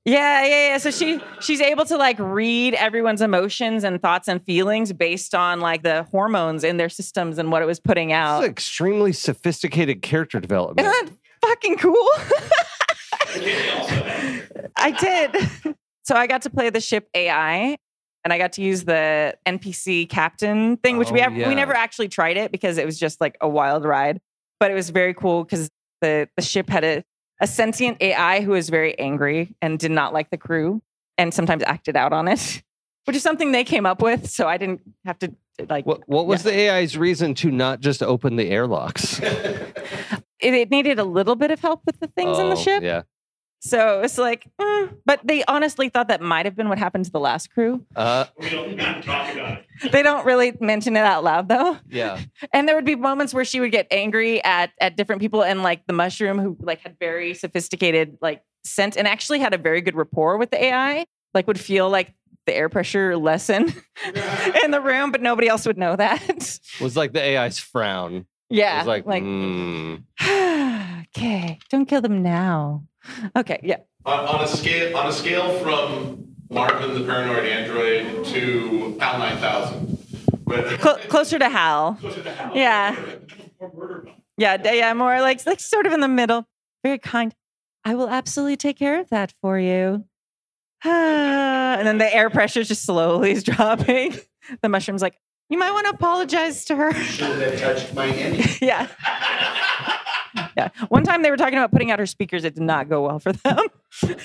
Yeah, 0.05 0.45
yeah, 0.45 0.67
yeah. 0.69 0.77
So 0.77 0.89
she 0.89 1.19
she's 1.41 1.59
able 1.59 1.83
to 1.85 1.97
like 1.97 2.17
read 2.17 2.73
everyone's 2.75 3.21
emotions 3.21 3.83
and 3.83 4.01
thoughts 4.01 4.29
and 4.29 4.41
feelings 4.41 4.93
based 4.93 5.35
on 5.35 5.59
like 5.59 5.83
the 5.83 6.03
hormones 6.03 6.63
in 6.63 6.77
their 6.77 6.89
systems 6.89 7.37
and 7.37 7.51
what 7.51 7.61
it 7.61 7.65
was 7.65 7.79
putting 7.79 8.13
out. 8.13 8.45
Extremely 8.45 9.11
sophisticated 9.11 10.01
character 10.01 10.39
development. 10.39 10.87
Isn't 10.87 11.07
that 11.07 11.13
fucking 11.45 11.77
cool? 11.77 11.93
I 14.77 14.91
did. 14.91 15.75
So 16.03 16.15
I 16.15 16.27
got 16.27 16.43
to 16.43 16.49
play 16.49 16.69
the 16.69 16.79
ship 16.79 17.09
AI 17.13 17.77
and 18.23 18.33
I 18.33 18.37
got 18.37 18.53
to 18.53 18.61
use 18.61 18.85
the 18.85 19.35
NPC 19.45 20.09
captain 20.09 20.77
thing, 20.77 20.97
which 20.97 21.11
we 21.11 21.19
Oh, 21.19 21.23
have 21.23 21.35
yeah. 21.35 21.49
we 21.49 21.55
never 21.55 21.73
actually 21.73 22.07
tried 22.07 22.37
it 22.37 22.51
because 22.51 22.77
it 22.77 22.85
was 22.85 22.97
just 22.97 23.19
like 23.19 23.37
a 23.41 23.49
wild 23.49 23.83
ride. 23.83 24.21
But 24.59 24.71
it 24.71 24.73
was 24.73 24.89
very 24.89 25.13
cool 25.13 25.43
because 25.43 25.69
the, 26.01 26.27
the 26.35 26.41
ship 26.41 26.69
had 26.69 26.83
a, 26.83 27.03
a 27.41 27.47
sentient 27.47 28.01
AI 28.01 28.41
who 28.41 28.51
was 28.51 28.69
very 28.69 28.97
angry 28.97 29.55
and 29.61 29.77
did 29.77 29.91
not 29.91 30.13
like 30.13 30.29
the 30.29 30.37
crew 30.37 30.81
and 31.17 31.33
sometimes 31.33 31.63
acted 31.63 31.95
out 31.95 32.13
on 32.13 32.27
it, 32.27 32.63
which 33.05 33.15
is 33.15 33.23
something 33.23 33.51
they 33.51 33.63
came 33.63 33.85
up 33.85 34.01
with. 34.01 34.29
So 34.29 34.47
I 34.47 34.57
didn't 34.57 34.81
have 35.05 35.19
to 35.19 35.33
like 35.69 35.85
What, 35.85 36.07
what 36.07 36.27
was 36.27 36.43
the 36.43 36.51
AI's 36.53 36.97
reason 36.97 37.33
to 37.35 37.51
not 37.51 37.79
just 37.79 38.03
open 38.03 38.35
the 38.35 38.49
airlocks? 38.49 39.19
it, 39.21 39.73
it 40.39 40.69
needed 40.69 40.99
a 40.99 41.03
little 41.03 41.35
bit 41.35 41.51
of 41.51 41.59
help 41.59 41.81
with 41.85 41.99
the 41.99 42.07
things 42.07 42.37
in 42.39 42.49
the 42.49 42.55
Oh, 42.55 42.61
ship. 42.61 42.83
Yeah. 42.83 43.03
So 43.67 44.01
it's 44.01 44.17
like, 44.17 44.47
mm, 44.59 44.97
but 45.05 45.19
they 45.23 45.43
honestly 45.45 45.89
thought 45.89 46.07
that 46.07 46.21
might 46.21 46.45
have 46.45 46.55
been 46.55 46.69
what 46.69 46.77
happened 46.77 47.05
to 47.05 47.11
the 47.11 47.19
last 47.19 47.51
crew. 47.51 47.85
Uh, 47.95 48.25
We 48.39 48.49
don't 48.49 48.77
talk 48.77 49.33
about 49.33 49.59
it. 49.59 49.63
They 49.91 50.01
don't 50.01 50.25
really 50.25 50.53
mention 50.59 50.95
it 50.95 51.01
out 51.03 51.23
loud 51.23 51.49
though. 51.49 51.77
yeah. 51.89 52.19
And 52.51 52.67
there 52.67 52.75
would 52.75 52.85
be 52.85 52.95
moments 52.95 53.33
where 53.33 53.45
she 53.45 53.59
would 53.59 53.71
get 53.71 53.87
angry 53.91 54.43
at 54.43 54.71
at 54.79 54.97
different 54.97 55.21
people 55.21 55.43
and 55.43 55.61
like 55.61 55.85
the 55.85 55.93
mushroom 55.93 56.39
who 56.39 56.57
like 56.59 56.79
had 56.79 56.97
very 56.99 57.33
sophisticated 57.35 58.17
like 58.21 58.41
scent 58.63 58.97
and 58.97 59.07
actually 59.07 59.39
had 59.39 59.53
a 59.53 59.57
very 59.57 59.81
good 59.81 59.95
rapport 59.95 60.37
with 60.37 60.49
the 60.49 60.63
AI, 60.63 61.05
like 61.33 61.45
would 61.47 61.59
feel 61.59 61.89
like 61.89 62.13
the 62.47 62.55
air 62.55 62.69
pressure 62.69 63.17
lessen 63.17 63.73
in 64.63 64.71
the 64.71 64.81
room, 64.81 65.11
but 65.11 65.21
nobody 65.21 65.47
else 65.47 65.65
would 65.67 65.77
know 65.77 65.95
that. 65.95 66.59
Was 66.81 66.95
like 66.97 67.13
the 67.13 67.21
AI's 67.21 67.59
frown. 67.59 68.25
Yeah. 68.49 68.57
It 68.57 68.57
yeah. 68.57 68.77
was 68.79 68.87
like, 68.87 69.05
like 69.05 69.23
mm. 69.23 70.03
okay, 71.17 71.59
don't 71.69 71.85
kill 71.85 72.01
them 72.01 72.23
now. 72.23 72.83
Okay, 73.35 73.59
yeah. 73.63 73.77
On, 74.05 74.19
on 74.27 74.43
a 74.43 74.47
scale, 74.47 74.95
on 74.97 75.07
a 75.07 75.11
scale 75.11 75.59
from 75.59 76.27
Marvin 76.49 76.93
the 76.93 77.03
paranoid 77.05 77.45
android 77.45 78.25
to 78.25 78.97
Hal 78.99 79.19
9000. 79.19 79.97
But 80.45 80.81
Cl- 80.81 80.97
closer 81.09 81.37
to 81.39 81.49
Hal. 81.49 81.97
Yeah. 82.53 82.95
Yeah, 84.37 84.57
d- 84.57 84.77
yeah, 84.77 84.93
more 84.93 85.19
like 85.19 85.45
like 85.45 85.59
sort 85.59 85.85
of 85.87 85.93
in 85.93 85.99
the 85.99 86.07
middle. 86.07 86.47
Very 86.83 86.99
kind. 86.99 87.33
I 87.83 87.95
will 87.95 88.09
absolutely 88.09 88.55
take 88.57 88.77
care 88.77 88.99
of 89.01 89.09
that 89.09 89.33
for 89.41 89.59
you. 89.59 90.05
and 90.85 91.87
then 91.87 91.97
the 91.97 92.13
air 92.15 92.29
pressure 92.29 92.63
just 92.63 92.83
slowly 92.85 93.31
is 93.31 93.43
dropping. 93.51 94.15
The 94.61 94.69
mushroom's 94.69 95.01
like, 95.01 95.17
you 95.49 95.57
might 95.57 95.71
want 95.71 95.85
to 95.87 95.93
apologize 95.93 96.65
to 96.65 96.75
her. 96.75 96.93
that 96.93 97.57
touched 97.59 97.93
my 97.93 98.05
hand. 98.07 98.61
yeah. 98.61 98.87
Yeah. 100.55 100.69
One 100.89 101.03
time 101.03 101.21
they 101.23 101.29
were 101.31 101.37
talking 101.37 101.57
about 101.57 101.71
putting 101.71 101.91
out 101.91 101.99
her 101.99 102.05
speakers. 102.05 102.43
It 102.43 102.55
did 102.55 102.63
not 102.63 102.89
go 102.89 103.03
well 103.05 103.19
for 103.19 103.31
them. 103.33 103.57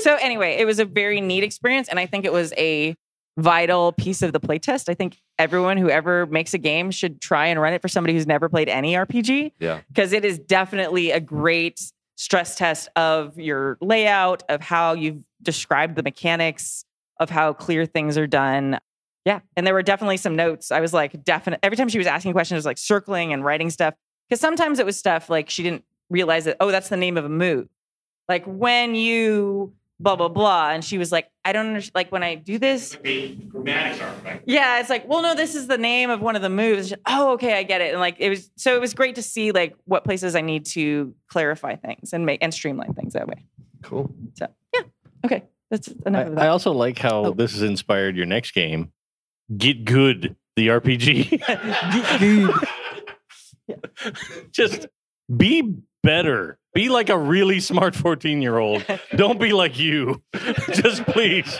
so 0.00 0.16
anyway, 0.16 0.56
it 0.58 0.66
was 0.66 0.78
a 0.78 0.84
very 0.84 1.20
neat 1.20 1.44
experience. 1.44 1.88
And 1.88 1.98
I 1.98 2.06
think 2.06 2.24
it 2.24 2.32
was 2.32 2.52
a 2.56 2.94
vital 3.36 3.92
piece 3.92 4.22
of 4.22 4.32
the 4.32 4.40
playtest. 4.40 4.88
I 4.88 4.94
think 4.94 5.16
everyone 5.38 5.76
who 5.76 5.88
ever 5.88 6.26
makes 6.26 6.54
a 6.54 6.58
game 6.58 6.90
should 6.90 7.20
try 7.20 7.46
and 7.46 7.60
run 7.60 7.72
it 7.72 7.80
for 7.82 7.88
somebody 7.88 8.14
who's 8.14 8.26
never 8.26 8.48
played 8.48 8.68
any 8.68 8.94
RPG 8.94 9.52
Yeah. 9.60 9.80
because 9.88 10.12
it 10.12 10.24
is 10.24 10.38
definitely 10.38 11.12
a 11.12 11.20
great 11.20 11.80
stress 12.16 12.56
test 12.56 12.88
of 12.96 13.38
your 13.38 13.78
layout, 13.80 14.42
of 14.48 14.60
how 14.60 14.94
you've 14.94 15.22
described 15.40 15.94
the 15.94 16.02
mechanics, 16.02 16.84
of 17.20 17.30
how 17.30 17.52
clear 17.52 17.86
things 17.86 18.18
are 18.18 18.26
done. 18.26 18.78
Yeah. 19.24 19.40
And 19.56 19.64
there 19.66 19.74
were 19.74 19.82
definitely 19.84 20.16
some 20.16 20.34
notes. 20.34 20.72
I 20.72 20.80
was 20.80 20.92
like, 20.92 21.22
definite. 21.22 21.60
Every 21.62 21.76
time 21.76 21.88
she 21.88 21.98
was 21.98 22.06
asking 22.08 22.32
questions, 22.32 22.56
I 22.56 22.58
was 22.58 22.66
like 22.66 22.78
circling 22.78 23.32
and 23.32 23.44
writing 23.44 23.70
stuff. 23.70 23.94
Because 24.28 24.40
sometimes 24.40 24.78
it 24.78 24.86
was 24.86 24.96
stuff 24.98 25.30
like 25.30 25.48
she 25.50 25.62
didn't 25.62 25.84
realize 26.10 26.44
that, 26.44 26.56
oh, 26.60 26.70
that's 26.70 26.88
the 26.88 26.96
name 26.96 27.16
of 27.16 27.24
a 27.24 27.28
move. 27.28 27.68
Like 28.28 28.44
when 28.44 28.94
you 28.94 29.72
blah, 30.00 30.14
blah, 30.16 30.28
blah. 30.28 30.70
And 30.70 30.84
she 30.84 30.96
was 30.98 31.10
like, 31.10 31.28
I 31.44 31.52
don't 31.52 31.66
understand. 31.66 31.94
Like 31.94 32.12
when 32.12 32.22
I 32.22 32.34
do 32.36 32.58
this, 32.58 32.94
grammatics 32.96 34.00
are 34.00 34.14
right. 34.24 34.42
yeah, 34.46 34.78
it's 34.80 34.90
like, 34.90 35.08
well, 35.08 35.22
no, 35.22 35.34
this 35.34 35.54
is 35.54 35.66
the 35.66 35.78
name 35.78 36.10
of 36.10 36.20
one 36.20 36.36
of 36.36 36.42
the 36.42 36.48
moves. 36.50 36.92
Oh, 37.06 37.32
okay, 37.32 37.58
I 37.58 37.62
get 37.64 37.80
it. 37.80 37.90
And 37.92 38.00
like 38.00 38.16
it 38.18 38.28
was 38.28 38.50
so 38.56 38.74
it 38.76 38.80
was 38.80 38.94
great 38.94 39.16
to 39.16 39.22
see 39.22 39.50
like 39.52 39.74
what 39.86 40.04
places 40.04 40.34
I 40.36 40.40
need 40.40 40.66
to 40.66 41.14
clarify 41.28 41.74
things 41.76 42.12
and 42.12 42.24
make 42.26 42.42
and 42.42 42.52
streamline 42.54 42.94
things 42.94 43.14
that 43.14 43.26
way. 43.26 43.44
Cool. 43.82 44.10
So 44.34 44.46
yeah. 44.74 44.82
Okay. 45.24 45.44
That's 45.70 45.88
I, 45.88 46.08
enough 46.08 46.26
of 46.28 46.32
I 46.38 46.42
that. 46.42 46.48
also 46.50 46.72
like 46.72 46.98
how 46.98 47.26
Oh. 47.26 47.32
this 47.32 47.52
has 47.52 47.62
inspired 47.62 48.16
your 48.16 48.26
next 48.26 48.52
game 48.52 48.92
Get 49.56 49.84
Good, 49.84 50.36
the 50.56 50.68
RPG. 50.68 51.42
Just 54.52 54.86
be 55.34 55.74
better. 56.02 56.58
Be 56.74 56.88
like 56.88 57.08
a 57.08 57.18
really 57.18 57.60
smart 57.60 57.94
14 57.94 58.42
year 58.42 58.58
old. 58.58 58.84
Don't 59.16 59.40
be 59.40 59.52
like 59.52 59.78
you. 59.78 60.22
Just 60.72 61.04
please. 61.06 61.58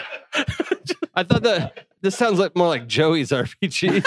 I 1.15 1.23
thought 1.25 1.43
that 1.43 1.87
this 2.03 2.17
sounds 2.17 2.39
like 2.39 2.57
more 2.57 2.69
like 2.69 2.87
Joey's 2.87 3.31
RPG. 3.31 4.05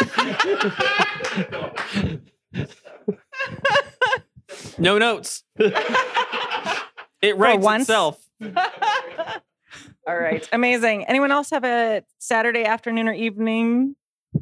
No 4.78 4.98
notes. 4.98 5.44
It 7.22 7.38
writes 7.38 7.64
once. 7.64 7.84
itself. 7.84 8.24
All 10.08 10.18
right. 10.18 10.48
Amazing. 10.52 11.06
Anyone 11.06 11.32
else 11.32 11.52
have 11.52 11.64
a 11.64 12.04
Saturday 12.18 12.64
afternoon 12.64 13.08
or 13.08 13.14
evening? 13.14 13.96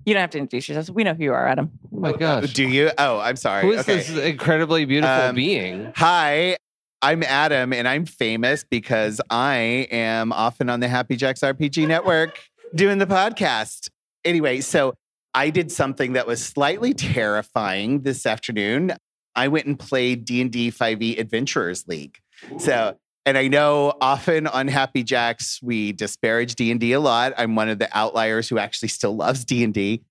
You 0.06 0.14
don't 0.14 0.22
have 0.22 0.30
to 0.32 0.38
introduce 0.38 0.70
yourself. 0.70 0.90
We 0.95 1.03
know 1.03 1.14
who 1.14 1.24
you 1.24 1.34
are, 1.34 1.48
Adam. 1.48 1.72
Oh 1.94 1.99
my 1.99 2.11
gosh. 2.14 2.53
Do 2.53 2.68
you? 2.68 2.91
Oh, 2.98 3.20
I'm 3.20 3.36
sorry. 3.36 3.64
Who 3.64 3.72
is 3.72 3.80
okay. 3.82 3.98
this 3.98 4.10
incredibly 4.10 4.86
beautiful 4.86 5.16
Um, 5.16 5.36
being? 5.36 5.91
Hi, 5.95 6.57
I'm 7.02 7.24
Adam, 7.24 7.74
and 7.74 7.88
I'm 7.88 8.06
famous 8.06 8.64
because 8.70 9.20
I 9.30 9.88
am 9.91 10.32
often 10.32 10.70
on 10.70 10.80
the 10.80 10.88
Happy 10.88 11.16
Jacks 11.16 11.40
RPG 11.41 11.88
Network 11.88 12.40
doing 12.76 12.99
the 12.99 13.07
podcast. 13.07 13.90
Anyway, 14.24 14.61
so 14.61 14.94
I 15.34 15.49
did 15.49 15.72
something 15.72 16.14
that 16.14 16.28
was 16.28 16.44
slightly 16.44 16.94
terrifying 16.94 18.02
this 18.02 18.26
afternoon. 18.26 18.94
I 19.36 19.48
went 19.48 19.66
and 19.66 19.80
played 19.80 20.26
D&D 20.26 20.72
5e 20.72 21.02
E 21.02 21.18
Adventurers 21.18 21.88
League. 21.88 22.18
So, 22.57 22.98
and 23.30 23.38
I 23.38 23.47
know 23.47 23.93
often 24.01 24.47
on 24.47 24.68
Happy 24.68 25.03
Jacks 25.03 25.60
we 25.61 25.91
disparage 25.91 26.56
D&D 26.56 26.93
a 26.93 26.99
lot. 26.99 27.31
I'm 27.38 27.53
one 27.53 27.69
of 27.69 27.77
the 27.77 27.88
outliers 27.95 28.49
who 28.49 28.57
actually 28.57 28.88
still 28.88 29.15
loves 29.15 29.45
D&D. 29.45 30.01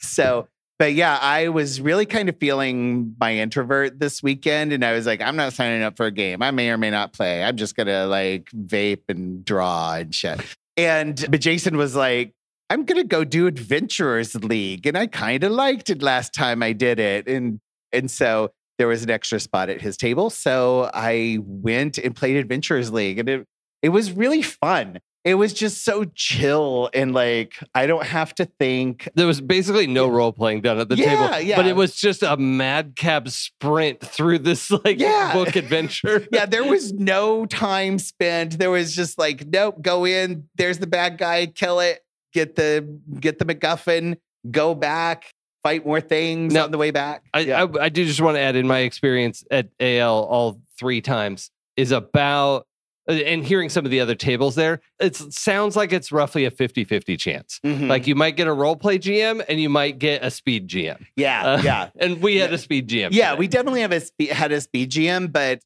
So, 0.00 0.48
but 0.78 0.92
yeah, 0.92 1.18
I 1.22 1.48
was 1.48 1.80
really 1.80 2.04
kind 2.04 2.28
of 2.28 2.36
feeling 2.38 3.16
my 3.18 3.36
introvert 3.36 3.98
this 3.98 4.22
weekend. 4.22 4.74
And 4.74 4.84
I 4.84 4.92
was 4.92 5.06
like, 5.06 5.22
I'm 5.22 5.34
not 5.34 5.54
signing 5.54 5.82
up 5.82 5.96
for 5.96 6.04
a 6.04 6.10
game. 6.10 6.42
I 6.42 6.50
may 6.50 6.68
or 6.68 6.76
may 6.76 6.90
not 6.90 7.14
play. 7.14 7.42
I'm 7.42 7.56
just 7.56 7.74
to 7.86 8.04
like 8.04 8.50
vape 8.50 9.04
and 9.08 9.42
draw 9.46 9.94
and 9.94 10.14
shit. 10.14 10.38
And, 10.76 11.26
but 11.30 11.40
Jason 11.40 11.78
was 11.78 11.96
like, 11.96 12.34
I'm 12.68 12.84
to 12.98 13.08
go 13.08 13.24
do 13.24 13.46
Adventurers 13.46 14.34
League. 14.34 14.86
And 14.86 14.98
I 14.98 15.06
kind 15.06 15.42
of 15.42 15.52
liked 15.52 15.88
it 15.88 16.02
last 16.02 16.34
time 16.34 16.62
I 16.62 16.74
did 16.74 17.00
it. 17.00 17.28
And, 17.28 17.60
and 17.94 18.10
so 18.10 18.50
there 18.78 18.88
was 18.88 19.02
an 19.02 19.10
extra 19.10 19.40
spot 19.40 19.68
at 19.68 19.80
his 19.80 19.96
table. 19.96 20.30
So 20.30 20.90
I 20.94 21.38
went 21.42 21.98
and 21.98 22.14
played 22.14 22.36
Adventurers 22.36 22.90
League. 22.92 23.18
And 23.18 23.28
it, 23.28 23.46
it 23.82 23.88
was 23.90 24.12
really 24.12 24.42
fun. 24.42 24.98
It 25.24 25.34
was 25.34 25.52
just 25.52 25.84
so 25.84 26.04
chill 26.14 26.88
and 26.94 27.12
like, 27.12 27.52
I 27.74 27.86
don't 27.86 28.06
have 28.06 28.34
to 28.36 28.46
think. 28.58 29.08
There 29.14 29.26
was 29.26 29.40
basically 29.40 29.86
no 29.86 30.08
role 30.08 30.32
playing 30.32 30.62
done 30.62 30.78
at 30.78 30.88
the 30.88 30.96
Yeah, 30.96 31.28
table, 31.28 31.40
yeah. 31.40 31.56
but 31.56 31.66
it 31.66 31.76
was 31.76 31.96
just 31.96 32.22
a 32.22 32.36
madcap 32.36 33.28
sprint 33.28 34.00
through 34.00 34.38
this 34.38 34.70
like 34.70 34.98
Yeah. 35.00 35.32
book 35.34 35.54
adventure. 35.56 36.26
yeah, 36.32 36.46
there 36.46 36.64
was 36.64 36.92
no 36.94 37.44
time 37.46 37.98
spent. 37.98 38.58
There 38.58 38.70
was 38.70 38.94
just 38.94 39.18
like, 39.18 39.44
nope, 39.46 39.82
go 39.82 40.06
in. 40.06 40.48
There's 40.56 40.78
the 40.78 40.86
bad 40.86 41.18
guy, 41.18 41.46
kill 41.46 41.80
it, 41.80 41.98
get 42.32 42.54
the 42.54 42.98
get 43.20 43.38
the 43.38 43.44
MacGuffin, 43.44 44.16
go 44.50 44.74
back, 44.74 45.34
fight 45.62 45.84
more 45.86 46.00
things 46.00 46.54
Now, 46.54 46.64
on 46.64 46.70
the 46.70 46.78
way 46.78 46.90
back. 46.90 47.24
I, 47.34 47.52
I, 47.52 47.68
I 47.84 47.88
do 47.88 48.04
just 48.04 48.20
want 48.20 48.36
to 48.36 48.40
add 48.40 48.56
in 48.56 48.66
my 48.66 48.80
experience 48.80 49.44
at 49.50 49.68
AL 49.80 50.24
all 50.24 50.60
three 50.78 51.00
times 51.00 51.50
is 51.76 51.90
about 51.92 52.66
uh, 53.08 53.12
and 53.12 53.44
hearing 53.44 53.68
some 53.70 53.84
of 53.84 53.90
the 53.90 54.00
other 54.00 54.14
tables 54.14 54.54
there, 54.54 54.80
it 55.00 55.16
sounds 55.16 55.74
like 55.76 55.92
it's 55.92 56.12
roughly 56.12 56.44
a 56.44 56.50
50 56.50 56.84
50 56.84 57.16
chance. 57.16 57.58
Mhm. 57.64 57.88
Like 57.88 58.06
you 58.06 58.14
might 58.14 58.36
get 58.36 58.46
a 58.46 58.52
role 58.52 58.76
play 58.76 58.98
GM 58.98 59.42
and 59.48 59.58
you 59.60 59.68
might 59.70 59.98
get 59.98 60.22
a 60.22 60.30
speed 60.30 60.68
GM. 60.68 61.06
yeah, 61.16 61.42
Uh, 61.54 61.62
yeah. 61.62 61.90
And 61.98 62.20
we 62.22 62.36
had 62.36 62.52
a 62.52 62.58
speed 62.58 62.88
GM. 62.88 63.08
Yeah, 63.12 63.30
today. 63.30 63.38
we 63.38 63.48
definitely 63.48 63.80
have 63.80 63.92
a 63.92 64.00
spe- 64.00 64.30
had 64.30 64.52
a 64.52 64.60
speed 64.60 64.90
GM, 64.90 65.32
but 65.32 65.62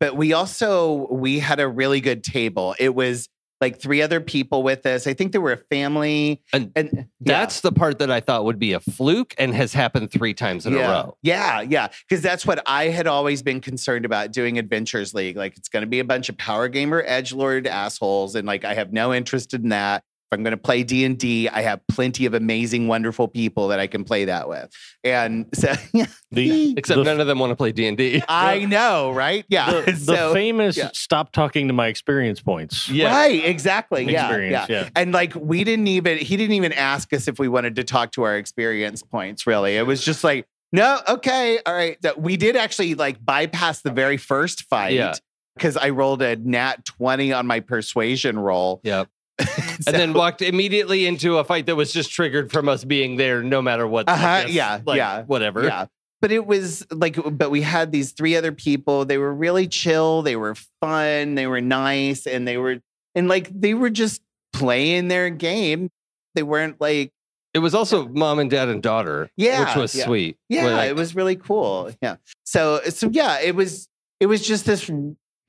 but 0.00 0.16
we 0.16 0.32
also 0.32 1.08
we 1.10 1.38
had 1.40 1.58
a 1.60 1.68
really 1.68 2.00
good 2.00 2.22
table. 2.24 2.74
It 2.78 2.94
was 2.94 3.28
like 3.60 3.80
three 3.80 4.02
other 4.02 4.20
people 4.20 4.62
with 4.62 4.84
us. 4.86 5.06
I 5.06 5.14
think 5.14 5.32
there 5.32 5.40
were 5.40 5.52
a 5.52 5.56
family, 5.56 6.42
And 6.52 6.70
and 6.76 7.06
That's 7.20 7.60
the 7.60 7.72
part 7.72 7.98
that 7.98 8.10
I 8.10 8.20
thought 8.20 8.44
would 8.44 8.58
be 8.58 8.72
a 8.72 8.80
fluke 8.80 9.34
and 9.38 9.54
has 9.54 9.72
happened 9.72 10.10
three 10.10 10.34
times 10.34 10.66
in 10.66 10.74
yeah. 10.74 10.86
a 10.86 10.90
row. 10.90 11.16
Yeah, 11.22 11.60
yeah. 11.62 11.88
Because 12.08 12.22
that's 12.22 12.46
what 12.46 12.62
I 12.66 12.88
had 12.88 13.06
always 13.06 13.42
been 13.42 13.60
concerned 13.60 14.04
about 14.04 14.32
doing 14.32 14.58
Adventures 14.58 15.14
League. 15.14 15.36
Like 15.36 15.56
it's 15.56 15.68
gonna 15.68 15.86
be 15.86 16.00
a 16.00 16.04
bunch 16.04 16.28
of 16.28 16.36
power 16.36 16.68
gamer 16.68 17.02
edge 17.06 17.32
lord 17.32 17.66
assholes. 17.66 18.34
And 18.34 18.46
like 18.46 18.64
I 18.64 18.74
have 18.74 18.92
no 18.92 19.14
interest 19.14 19.54
in 19.54 19.70
that. 19.70 20.04
If 20.32 20.38
I'm 20.38 20.42
gonna 20.42 20.56
play 20.56 20.82
D&D, 20.82 21.48
I 21.50 21.62
have 21.62 21.80
plenty 21.86 22.24
of 22.26 22.34
amazing, 22.34 22.88
wonderful 22.88 23.28
people 23.28 23.68
that 23.68 23.78
I 23.78 23.86
can 23.86 24.04
play 24.04 24.24
that 24.24 24.48
with. 24.48 24.70
And 25.04 25.46
so 25.54 25.72
The, 26.30 26.74
Except 26.76 26.96
the, 26.98 27.04
none 27.04 27.20
of 27.20 27.26
them 27.26 27.38
want 27.38 27.50
to 27.50 27.56
play 27.56 27.72
D&D. 27.72 28.22
I 28.28 28.64
know, 28.68 29.12
right? 29.12 29.44
Yeah. 29.48 29.70
the, 29.70 29.92
the 29.92 29.96
so, 30.16 30.32
famous 30.32 30.76
yeah. 30.76 30.90
stop 30.94 31.32
talking 31.32 31.68
to 31.68 31.74
my 31.74 31.88
experience 31.88 32.40
points. 32.40 32.90
Right, 32.90 33.44
exactly. 33.44 34.10
Yeah, 34.10 34.26
Experience, 34.26 34.68
yeah. 34.68 34.82
yeah. 34.84 34.88
And 34.96 35.12
like 35.12 35.34
we 35.34 35.62
didn't 35.62 35.88
even 35.88 36.18
he 36.18 36.36
didn't 36.36 36.54
even 36.54 36.72
ask 36.72 37.12
us 37.12 37.28
if 37.28 37.38
we 37.38 37.48
wanted 37.48 37.76
to 37.76 37.84
talk 37.84 38.12
to 38.12 38.22
our 38.22 38.36
experience 38.36 39.02
points, 39.02 39.46
really. 39.46 39.76
It 39.76 39.86
was 39.86 40.02
just 40.04 40.24
like, 40.24 40.46
no, 40.72 41.00
okay, 41.08 41.60
all 41.64 41.74
right. 41.74 42.00
That- 42.02 42.20
We 42.20 42.36
did 42.36 42.56
actually 42.56 42.94
like 42.94 43.24
bypass 43.24 43.82
the 43.82 43.92
very 43.92 44.16
first 44.16 44.62
fight 44.64 44.94
Yeah. 44.94 45.14
because 45.54 45.76
I 45.76 45.90
rolled 45.90 46.22
a 46.22 46.34
nat 46.36 46.84
20 46.86 47.32
on 47.32 47.46
my 47.46 47.60
persuasion 47.60 48.38
roll. 48.38 48.80
Yep. 48.82 49.08
So- 49.40 49.46
and 49.86 49.96
then 49.96 50.12
walked 50.12 50.42
immediately 50.42 51.06
into 51.06 51.38
a 51.38 51.44
fight 51.44 51.66
that 51.66 51.76
was 51.76 51.92
just 51.92 52.10
triggered 52.10 52.52
from 52.52 52.68
us 52.68 52.84
being 52.84 53.16
there 53.16 53.42
no 53.42 53.60
matter 53.60 53.86
what. 53.86 54.08
Uh-huh, 54.08 54.42
guess, 54.42 54.50
yeah, 54.50 54.80
like, 54.84 54.96
yeah, 54.96 55.22
Whatever. 55.22 55.64
Yeah. 55.64 55.86
But 56.20 56.32
it 56.32 56.46
was 56.46 56.86
like, 56.90 57.18
but 57.32 57.50
we 57.50 57.60
had 57.60 57.92
these 57.92 58.12
three 58.12 58.34
other 58.34 58.52
people. 58.52 59.04
They 59.04 59.18
were 59.18 59.34
really 59.34 59.68
chill. 59.68 60.22
They 60.22 60.36
were 60.36 60.54
fun. 60.80 61.34
They 61.34 61.46
were 61.46 61.60
nice. 61.60 62.26
And 62.26 62.48
they 62.48 62.56
were, 62.56 62.78
and 63.14 63.28
like, 63.28 63.50
they 63.52 63.74
were 63.74 63.90
just 63.90 64.22
playing 64.54 65.08
their 65.08 65.28
game. 65.28 65.90
They 66.34 66.42
weren't 66.42 66.80
like, 66.80 67.12
It 67.52 67.58
was 67.58 67.74
also 67.74 68.08
mom 68.08 68.38
and 68.38 68.50
dad 68.50 68.68
and 68.68 68.82
daughter. 68.82 69.28
Yeah, 69.36 69.66
Which 69.66 69.76
was 69.76 69.94
yeah. 69.94 70.04
sweet. 70.06 70.38
Yeah, 70.48 70.66
like, 70.66 70.90
it 70.90 70.96
was 70.96 71.14
really 71.14 71.36
cool. 71.36 71.90
Yeah. 72.00 72.16
So 72.44 72.80
so 72.88 73.08
yeah, 73.10 73.40
it 73.40 73.54
was 73.54 73.88
it 74.18 74.26
was 74.26 74.46
just 74.46 74.64
this 74.64 74.90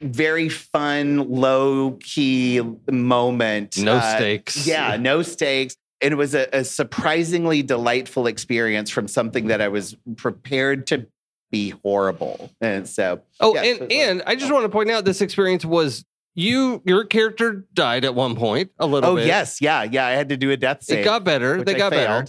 very 0.02 0.50
fun, 0.50 1.30
low 1.30 1.98
key 2.02 2.62
moment. 2.92 3.78
No 3.78 3.96
Uh, 3.96 4.16
stakes. 4.18 4.68
Yeah, 4.68 4.98
no 4.98 5.22
stakes. 5.22 5.76
And 6.02 6.12
it 6.12 6.18
was 6.18 6.36
a, 6.36 6.48
a 6.54 6.64
surprisingly 6.64 7.64
delightful 7.64 8.28
experience 8.28 8.90
from 8.90 9.08
something 9.08 9.48
that 9.48 9.62
I 9.62 9.70
was 9.70 9.96
prepared 10.18 10.88
to 10.88 11.08
be 11.52 11.70
horrible. 11.70 12.52
And 12.60 12.88
so 12.88 13.22
Oh, 13.40 13.56
yeah, 13.56 13.64
and 13.64 13.78
so- 13.80 13.86
oh. 13.86 13.94
and 13.94 14.24
I 14.28 14.36
just 14.36 14.52
want 14.52 14.64
to 14.66 14.70
point 14.70 14.92
out 14.92 15.06
this 15.06 15.22
experience 15.22 15.64
was 15.64 16.04
you 16.36 16.82
your 16.86 17.06
character 17.06 17.66
died 17.74 18.04
at 18.04 18.14
one 18.14 18.36
point 18.36 18.72
a 18.78 18.86
little 18.86 19.12
Oh 19.12 19.16
bit. 19.16 19.26
yes, 19.28 19.62
yeah, 19.62 19.84
yeah. 19.84 20.06
I 20.06 20.12
had 20.12 20.30
to 20.30 20.38
do 20.38 20.52
a 20.52 20.58
death 20.58 20.84
save. 20.84 21.00
It 21.00 21.04
got 21.06 21.24
better. 21.24 21.64
They 21.64 21.76
I 21.76 21.78
got 21.78 21.92
better. 21.92 22.26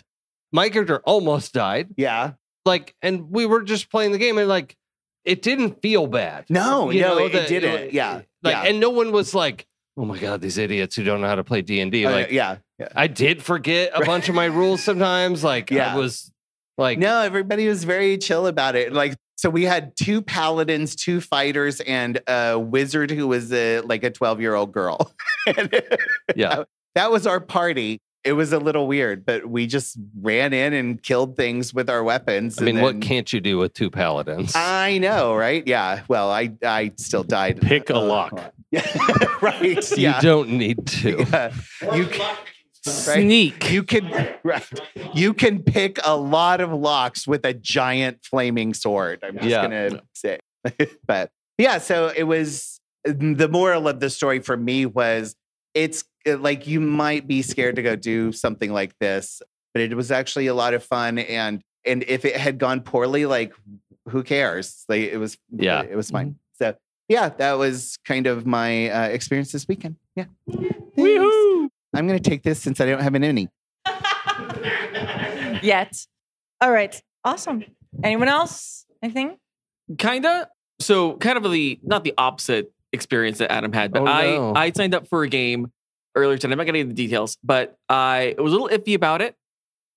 My 0.53 0.69
character 0.69 1.01
almost 1.05 1.53
died. 1.53 1.89
Yeah. 1.97 2.33
Like, 2.65 2.95
and 3.03 3.31
we 3.31 3.47
were 3.47 3.63
just 3.63 3.91
playing 3.91 4.13
the 4.13 4.19
game 4.19 4.39
and 4.39 4.49
like 4.49 4.77
it 5.27 5.43
didn't 5.43 5.83
feel 5.83 6.07
bad. 6.07 6.47
No, 6.49 6.91
You 6.91 7.03
no, 7.03 7.19
know, 7.19 7.25
it, 7.27 7.35
it 7.35 7.49
didn't. 7.49 7.93
Yeah. 7.93 8.23
Like, 8.43 8.55
yeah. 8.55 8.63
and 8.65 8.81
no 8.81 8.91
one 8.91 9.13
was 9.13 9.35
like, 9.35 9.67
"Oh 9.97 10.05
my 10.05 10.19
god, 10.19 10.41
these 10.41 10.57
idiots 10.57 10.97
who 10.97 11.05
don't 11.05 11.21
know 11.21 11.27
how 11.27 11.35
to 11.35 11.45
play 11.45 11.61
D 11.63 11.81
and 11.81 11.91
D." 11.93 12.07
Uh, 12.07 12.11
Like, 12.13 12.31
yeah. 12.31 12.59
Yeah. 12.79 12.89
I 12.95 13.07
did 13.07 13.43
forget 13.43 13.91
a 13.95 14.05
bunch 14.05 14.29
of 14.29 14.35
my 14.35 14.45
rules 14.61 14.83
sometimes. 14.83 15.43
Like, 15.45 15.71
Yeah. 15.71 15.95
I 15.95 15.97
was 15.97 16.31
like, 16.79 16.99
no, 16.99 17.21
everybody 17.23 17.67
was 17.69 17.85
very 17.85 18.19
chill 18.19 18.47
about 18.47 18.77
it. 18.77 18.93
Like, 18.93 19.17
so 19.39 19.49
we 19.51 19.65
had 19.65 19.97
two 19.97 20.21
paladins, 20.23 20.95
two 20.95 21.21
fighters, 21.21 21.81
and 21.81 22.21
a 22.29 22.59
wizard 22.59 23.11
who 23.11 23.27
was 23.29 23.53
a, 23.53 23.81
like 23.81 24.05
a 24.05 24.11
12 24.11 24.41
year 24.41 24.55
old 24.55 24.73
girl. 24.73 25.13
Yeah. 26.35 26.65
that 26.95 27.11
was 27.11 27.27
our 27.27 27.41
party. 27.41 28.01
It 28.27 28.33
was 28.33 28.53
a 28.53 28.59
little 28.59 28.87
weird, 28.87 29.25
but 29.25 29.47
we 29.47 29.67
just 29.67 29.97
ran 30.21 30.53
in 30.53 30.73
and 30.73 31.03
killed 31.03 31.37
things 31.37 31.73
with 31.73 31.89
our 31.89 32.03
weapons. 32.03 32.61
I 32.61 32.65
mean, 32.65 32.77
and 32.77 32.83
what 32.83 33.01
can't 33.01 33.33
you 33.33 33.41
do 33.41 33.57
with 33.59 33.73
two 33.73 33.91
paladins? 33.91 34.53
I 34.57 34.99
know, 34.99 35.35
right? 35.35 35.63
Yeah. 35.67 36.03
Well, 36.09 36.31
I 36.31 36.51
I 36.65 36.93
still 36.97 37.23
died. 37.23 37.61
Pick 37.61 37.89
a 37.91 37.97
Uh, 37.97 38.01
lock. 38.03 38.53
Yeah. 38.73 38.83
right. 39.41 39.97
you 39.99 40.13
don't 40.21 40.51
need 40.51 40.87
to. 40.89 41.25
Yeah. 41.31 41.53
You 41.95 42.13
c- 42.13 42.19
right? 42.21 42.37
Sneak. 43.23 43.71
You 43.71 43.83
can 43.85 44.11
right. 44.43 44.81
You 45.15 45.33
can 45.35 45.63
pick 45.63 45.99
a 46.05 46.17
lot 46.17 46.61
of 46.61 46.73
locks 46.73 47.27
with 47.27 47.45
a 47.47 47.55
giant 47.55 48.25
flaming 48.25 48.75
sword. 48.75 49.21
I'm 49.23 49.37
just 49.37 49.47
Yeah. 49.49 49.63
gonna 49.63 50.03
say, 50.15 50.39
but 51.07 51.31
yeah. 51.59 51.79
So 51.79 52.13
it 52.15 52.25
was 52.25 52.81
the 53.05 53.49
moral 53.49 53.87
of 53.89 54.01
the 54.01 54.11
story 54.11 54.41
for 54.41 54.57
me 54.57 54.85
was 54.85 55.37
it's 55.75 56.05
uh, 56.27 56.37
like 56.39 56.67
you 56.67 56.81
might 56.81 57.27
be 57.27 57.43
scared 57.43 57.77
to 57.77 57.83
go 57.83 57.97
do 57.97 58.33
something 58.33 58.73
like 58.73 58.99
this, 58.99 59.43
but 59.75 59.83
it 59.83 59.95
was 59.97 60.11
actually 60.11 60.47
a 60.47 60.55
lot 60.55 60.75
of 60.75 60.83
fun. 60.85 61.19
And 61.19 61.63
and 61.85 62.05
if 62.09 62.25
it 62.25 62.37
had 62.37 62.59
gone 62.59 62.81
poorly, 62.81 63.27
like 63.27 63.53
who 64.09 64.23
cares? 64.23 64.85
Like 64.89 65.01
it 65.03 65.19
was 65.19 65.37
Yeah. 65.51 65.83
it 65.83 65.97
was 65.97 66.11
fine. 66.11 66.37
So 66.55 66.75
yeah, 67.09 67.29
that 67.29 67.53
was 67.55 67.97
kind 68.05 68.27
of 68.27 68.47
my 68.47 68.89
uh, 68.91 69.09
experience 69.09 69.53
this 69.53 69.67
weekend. 69.69 69.97
Yeah. 70.17 70.25
Woohoo! 70.51 71.69
I'm 71.95 72.07
gonna 72.07 72.19
take 72.21 72.43
this 72.43 72.61
since 72.61 72.81
I 72.81 72.87
don't 72.87 73.01
have 73.03 73.15
an 73.15 73.23
ENnie. 73.25 73.49
Yet. 75.63 76.07
All 76.61 76.71
right. 76.73 77.01
Awesome. 77.25 77.65
Anyone 78.03 78.29
else? 78.29 78.87
Anything? 79.03 79.37
Kinda. 79.99 80.49
So 80.81 81.15
kind 81.17 81.37
of 81.37 81.51
the 81.51 81.79
not 81.83 82.05
the 82.05 82.15
opposite 82.19 82.73
experience 82.93 83.39
that 83.39 83.51
Adam 83.53 83.73
had, 83.73 83.93
but 83.93 84.03
Oh, 84.03 84.07
I. 84.55 84.67
I 84.67 84.73
signed 84.73 84.95
up 84.95 85.09
for 85.09 85.23
a 85.23 85.29
game 85.29 85.71
earlier 86.17 86.39
today. 86.39 86.53
I'm 86.53 86.59
not 86.59 86.65
getting 86.65 86.81
into 86.81 86.95
the 86.95 87.03
details, 87.03 87.39
but 87.45 87.79
I 87.89 88.35
was 88.39 88.53
a 88.53 88.57
little 88.57 88.77
iffy 88.77 88.95
about 88.95 89.23
it, 89.23 89.37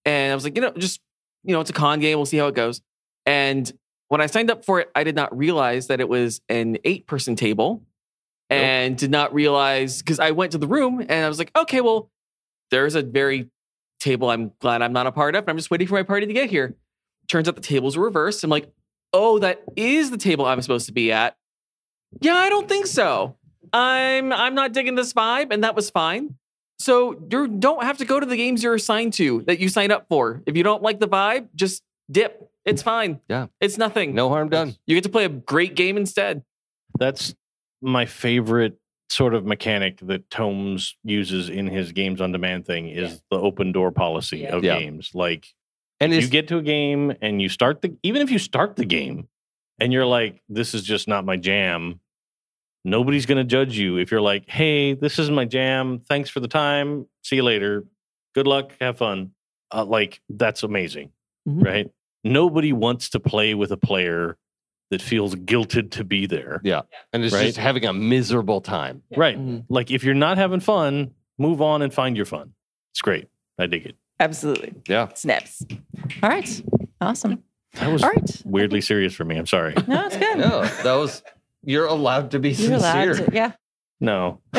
and 0.06 0.32
I 0.32 0.36
was 0.36 0.44
like, 0.44 0.56
you 0.56 0.62
know, 0.62 0.72
just 0.72 1.02
you 1.44 1.54
know, 1.54 1.62
it's 1.62 1.70
a 1.70 1.74
con 1.74 2.00
game. 2.00 2.18
We'll 2.18 2.26
see 2.26 2.38
how 2.38 2.48
it 2.48 2.56
goes. 2.56 2.82
And 3.26 3.72
when 4.10 4.22
I 4.22 4.26
signed 4.26 4.52
up 4.52 4.66
for 4.66 4.80
it, 4.82 4.92
I 4.94 5.04
did 5.04 5.16
not 5.16 5.36
realize 5.36 5.88
that 5.88 6.00
it 6.00 6.10
was 6.10 6.42
an 6.50 6.78
eight 6.84 7.08
person 7.08 7.36
table, 7.36 7.84
and 8.50 8.98
did 8.98 9.12
not 9.12 9.34
realize 9.34 10.00
because 10.02 10.20
I 10.20 10.32
went 10.32 10.54
to 10.54 10.58
the 10.58 10.68
room 10.68 11.02
and 11.02 11.12
I 11.26 11.28
was 11.28 11.40
like, 11.40 11.52
okay, 11.56 11.82
well, 11.82 12.12
there's 12.72 12.96
a 12.96 13.02
very 13.02 13.50
table 14.00 14.30
I'm 14.30 14.52
glad 14.60 14.82
I'm 14.82 14.94
not 14.94 15.08
a 15.08 15.12
part 15.12 15.36
of. 15.36 15.44
And 15.44 15.50
I'm 15.50 15.58
just 15.58 15.70
waiting 15.70 15.88
for 15.88 15.96
my 15.96 16.04
party 16.04 16.26
to 16.26 16.34
get 16.34 16.50
here. 16.50 16.76
Turns 17.28 17.48
out 17.48 17.56
the 17.56 17.62
tables 17.62 17.96
were 17.96 18.06
reversed. 18.06 18.44
I'm 18.44 18.50
like, 18.50 18.72
oh, 19.14 19.40
that 19.40 19.62
is 19.76 20.10
the 20.10 20.18
table 20.18 20.46
I'm 20.46 20.62
supposed 20.62 20.88
to 20.88 20.94
be 20.94 21.12
at. 21.12 21.36
Yeah, 22.22 22.34
I 22.34 22.50
don't 22.50 22.68
think 22.68 22.88
so. 22.88 23.36
I'm 23.74 24.32
I'm 24.34 24.56
not 24.56 24.74
digging 24.74 24.96
this 24.96 25.14
vibe, 25.14 25.52
and 25.52 25.64
that 25.64 25.76
was 25.76 25.90
fine. 25.90 26.36
So 26.80 27.22
you 27.32 27.48
don't 27.48 27.84
have 27.84 27.98
to 27.98 28.06
go 28.06 28.20
to 28.20 28.26
the 28.26 28.38
games 28.38 28.64
you're 28.64 28.76
assigned 28.76 29.14
to 29.14 29.42
that 29.48 29.60
you 29.60 29.68
signed 29.68 29.92
up 29.92 30.06
for. 30.08 30.42
If 30.46 30.56
you 30.56 30.64
don't 30.64 30.82
like 30.82 31.00
the 31.00 31.08
vibe, 31.10 31.50
just 31.56 31.84
dip. 32.10 32.50
It's 32.66 32.82
fine. 32.82 33.20
Yeah. 33.28 33.48
It's 33.60 33.78
nothing. 33.78 34.16
No 34.16 34.30
harm 34.30 34.50
done. 34.50 34.76
You 34.88 34.96
get 34.96 35.04
to 35.04 35.10
play 35.10 35.26
a 35.26 35.30
great 35.30 35.76
game 35.76 35.98
instead. 35.98 36.44
That's 36.98 37.36
my 37.82 38.06
favorite 38.06 38.80
sort 39.10 39.34
of 39.34 39.46
mechanic 39.46 39.98
that 40.04 40.30
Tomes 40.30 40.96
uses 41.04 41.50
in 41.50 41.68
his 41.68 41.92
games 41.92 42.22
on 42.22 42.32
demand 42.32 42.66
thing 42.66 42.88
is 42.90 43.22
the 43.32 43.38
open 43.38 43.72
door 43.72 43.92
policy 43.92 44.46
of 44.46 44.64
Yeah. 44.64 44.78
games. 44.80 45.12
Like 45.14 45.48
And 46.00 46.14
you 46.14 46.28
get 46.28 46.48
to 46.50 46.58
a 46.58 46.62
game 46.62 47.14
and 47.22 47.42
you 47.42 47.50
start 47.50 47.82
the 47.82 47.96
even 48.04 48.22
if 48.22 48.30
you 48.32 48.38
start 48.40 48.76
the 48.76 48.86
game 48.86 49.28
and 49.80 49.92
you're 49.92 50.06
like, 50.06 50.42
this 50.48 50.74
is 50.74 50.84
just 50.84 51.08
not 51.08 51.26
my 51.26 51.38
jam, 51.38 52.00
nobody's 52.86 53.26
gonna 53.26 53.44
judge 53.44 53.78
you. 53.78 53.98
If 53.98 54.12
you're 54.12 54.22
like, 54.22 54.50
hey, 54.50 54.94
this 54.94 55.20
isn't 55.20 55.34
my 55.36 55.46
jam, 55.46 56.00
thanks 56.00 56.30
for 56.30 56.40
the 56.40 56.48
time. 56.48 57.06
See 57.24 57.38
you 57.38 57.44
later. 57.44 57.86
Good 58.36 58.48
luck, 58.48 58.72
have 58.80 58.98
fun. 58.98 59.32
Uh, 59.72 59.86
like 59.86 60.22
that's 60.30 60.64
amazing. 60.64 61.12
Mm-hmm. 61.48 61.62
Right? 61.62 61.92
Nobody 62.24 62.74
wants 62.74 63.10
to 63.12 63.20
play 63.20 63.54
with 63.54 63.72
a 63.72 63.78
player 63.78 64.38
that 64.92 65.02
feels 65.02 65.36
guilted 65.36 65.92
to 65.92 66.04
be 66.04 66.26
there. 66.26 66.60
Yeah. 66.64 66.82
And 67.14 67.24
it's 67.24 67.34
Right? 67.34 67.46
just 67.46 67.58
having 67.58 67.86
a 67.86 67.94
miserable 67.94 68.60
time. 68.62 69.04
Right. 69.16 69.38
Like 69.70 69.92
if 69.92 70.04
you're 70.04 70.16
not 70.16 70.38
having 70.38 70.60
fun, 70.60 71.12
move 71.38 71.62
on 71.62 71.82
and 71.82 71.94
find 71.94 72.16
your 72.18 72.26
fun. 72.26 72.54
It's 72.92 73.02
great. 73.02 73.28
I 73.60 73.68
dig 73.68 73.86
it. 73.86 73.96
Absolutely. 74.20 74.74
Yeah. 74.88 75.10
Snaps. 75.14 75.64
All 76.24 76.30
right. 76.30 76.62
Awesome. 77.02 77.44
That 77.76 77.92
was 77.94 78.04
All 78.04 78.10
right. 78.10 78.42
weirdly 78.46 78.82
serious 78.82 79.14
for 79.14 79.24
me. 79.26 79.38
I'm 79.38 79.46
sorry. 79.46 79.76
No, 79.88 80.08
it's 80.08 80.18
good. 80.18 80.40
No, 80.40 80.66
that 80.66 80.94
was 80.96 81.22
you're 81.64 81.86
allowed 81.86 82.32
to 82.32 82.40
be 82.40 82.52
You're 82.52 82.76
allowed 82.76 83.06
sincere. 83.16 83.26
to. 83.28 83.34
Yeah. 83.36 83.52
No. 84.00 84.40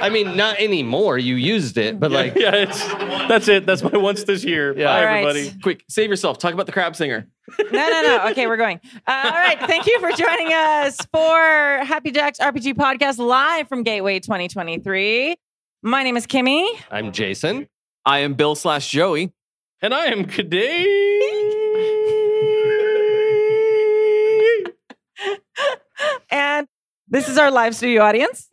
I 0.00 0.10
mean, 0.12 0.36
not 0.36 0.60
anymore. 0.60 1.18
You 1.18 1.34
used 1.34 1.76
it, 1.78 1.98
but 1.98 2.10
like 2.12 2.34
yeah, 2.36 2.54
it's 2.54 2.86
that's 3.28 3.48
it. 3.48 3.66
That's 3.66 3.82
my 3.82 3.96
once 3.98 4.24
this 4.24 4.44
year. 4.44 4.76
Yeah. 4.78 4.86
Bye, 4.86 4.98
All 5.00 5.04
right. 5.06 5.26
everybody. 5.26 5.60
Quick, 5.62 5.84
save 5.88 6.10
yourself. 6.10 6.38
Talk 6.38 6.54
about 6.54 6.66
the 6.66 6.72
crab 6.72 6.94
singer. 6.94 7.26
No, 7.58 7.88
no, 7.88 8.02
no. 8.02 8.28
Okay, 8.30 8.46
we're 8.46 8.58
going. 8.58 8.78
Uh, 9.06 9.22
all 9.24 9.30
right. 9.30 9.58
Thank 9.60 9.86
you 9.86 9.98
for 10.00 10.12
joining 10.12 10.52
us 10.52 10.98
for 11.12 11.84
Happy 11.84 12.10
Jacks 12.10 12.38
RPG 12.38 12.74
podcast 12.74 13.18
live 13.18 13.68
from 13.68 13.82
Gateway 13.82 14.20
2023. 14.20 15.34
My 15.82 16.02
name 16.02 16.16
is 16.16 16.26
Kimmy. 16.26 16.68
I'm 16.90 17.10
Jason. 17.10 17.68
I 18.04 18.18
am 18.20 18.34
Bill 18.34 18.54
slash 18.54 18.88
Joey. 18.90 19.32
And 19.80 19.94
I 19.94 20.06
am 20.06 20.26
Kadej. 20.26 21.37
And 26.30 26.66
this 27.08 27.28
is 27.28 27.38
our 27.38 27.50
live 27.50 27.74
studio 27.74 28.02
audience. 28.02 28.48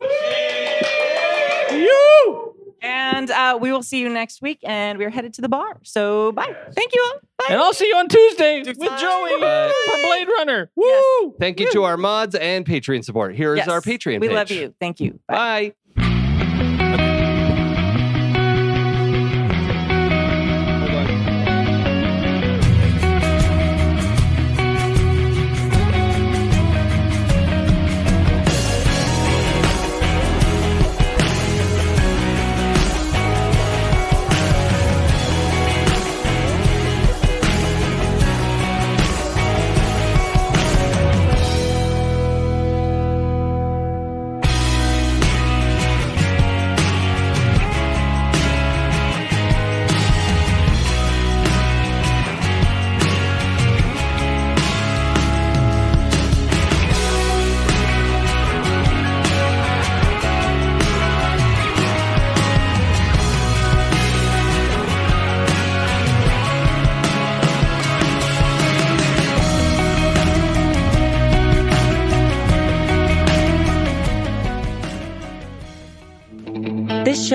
You. 1.70 2.52
And 2.82 3.30
uh, 3.30 3.58
we 3.60 3.72
will 3.72 3.82
see 3.82 3.98
you 4.00 4.08
next 4.08 4.40
week. 4.42 4.58
And 4.62 4.98
we're 4.98 5.10
headed 5.10 5.34
to 5.34 5.42
the 5.42 5.48
bar. 5.48 5.78
So 5.82 6.32
bye. 6.32 6.54
Thank 6.72 6.94
you 6.94 7.04
all. 7.06 7.20
Bye. 7.38 7.46
And 7.50 7.60
I'll 7.60 7.72
see 7.74 7.88
you 7.88 7.96
on 7.96 8.08
Tuesday 8.08 8.62
with 8.64 8.78
Joey 8.78 9.40
Bye. 9.40 9.72
from 9.86 10.02
Blade 10.02 10.28
Runner. 10.28 10.70
Woo! 10.76 11.34
Thank 11.40 11.58
you 11.60 11.70
to 11.72 11.84
our 11.84 11.96
mods 11.96 12.34
and 12.34 12.64
Patreon 12.64 13.04
support. 13.04 13.34
Here 13.34 13.54
is 13.54 13.58
Yes. 13.58 13.68
our 13.68 13.80
Patreon 13.80 14.20
We 14.20 14.28
page. 14.28 14.34
love 14.34 14.50
you. 14.50 14.74
Thank 14.80 15.00
you. 15.00 15.18
Bye. 15.28 15.34
Bye. 15.34 15.74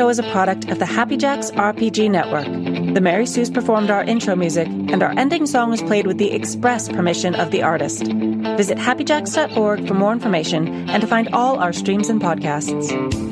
Show 0.01 0.09
is 0.09 0.17
a 0.17 0.31
product 0.31 0.67
of 0.71 0.79
the 0.79 0.85
Happy 0.87 1.15
Jacks 1.15 1.51
RPG 1.51 2.09
Network. 2.09 2.47
The 2.95 3.01
Mary 3.01 3.27
Sue's 3.27 3.51
performed 3.51 3.91
our 3.91 4.03
intro 4.03 4.35
music, 4.35 4.67
and 4.67 5.03
our 5.03 5.11
ending 5.15 5.45
song 5.45 5.69
was 5.69 5.83
played 5.83 6.07
with 6.07 6.17
the 6.17 6.31
express 6.31 6.89
permission 6.89 7.35
of 7.35 7.51
the 7.51 7.61
artist. 7.61 8.07
Visit 8.07 8.79
happyjacks.org 8.79 9.87
for 9.87 9.93
more 9.93 10.11
information 10.11 10.89
and 10.89 11.01
to 11.01 11.07
find 11.07 11.29
all 11.35 11.59
our 11.59 11.71
streams 11.71 12.09
and 12.09 12.19
podcasts. 12.19 13.30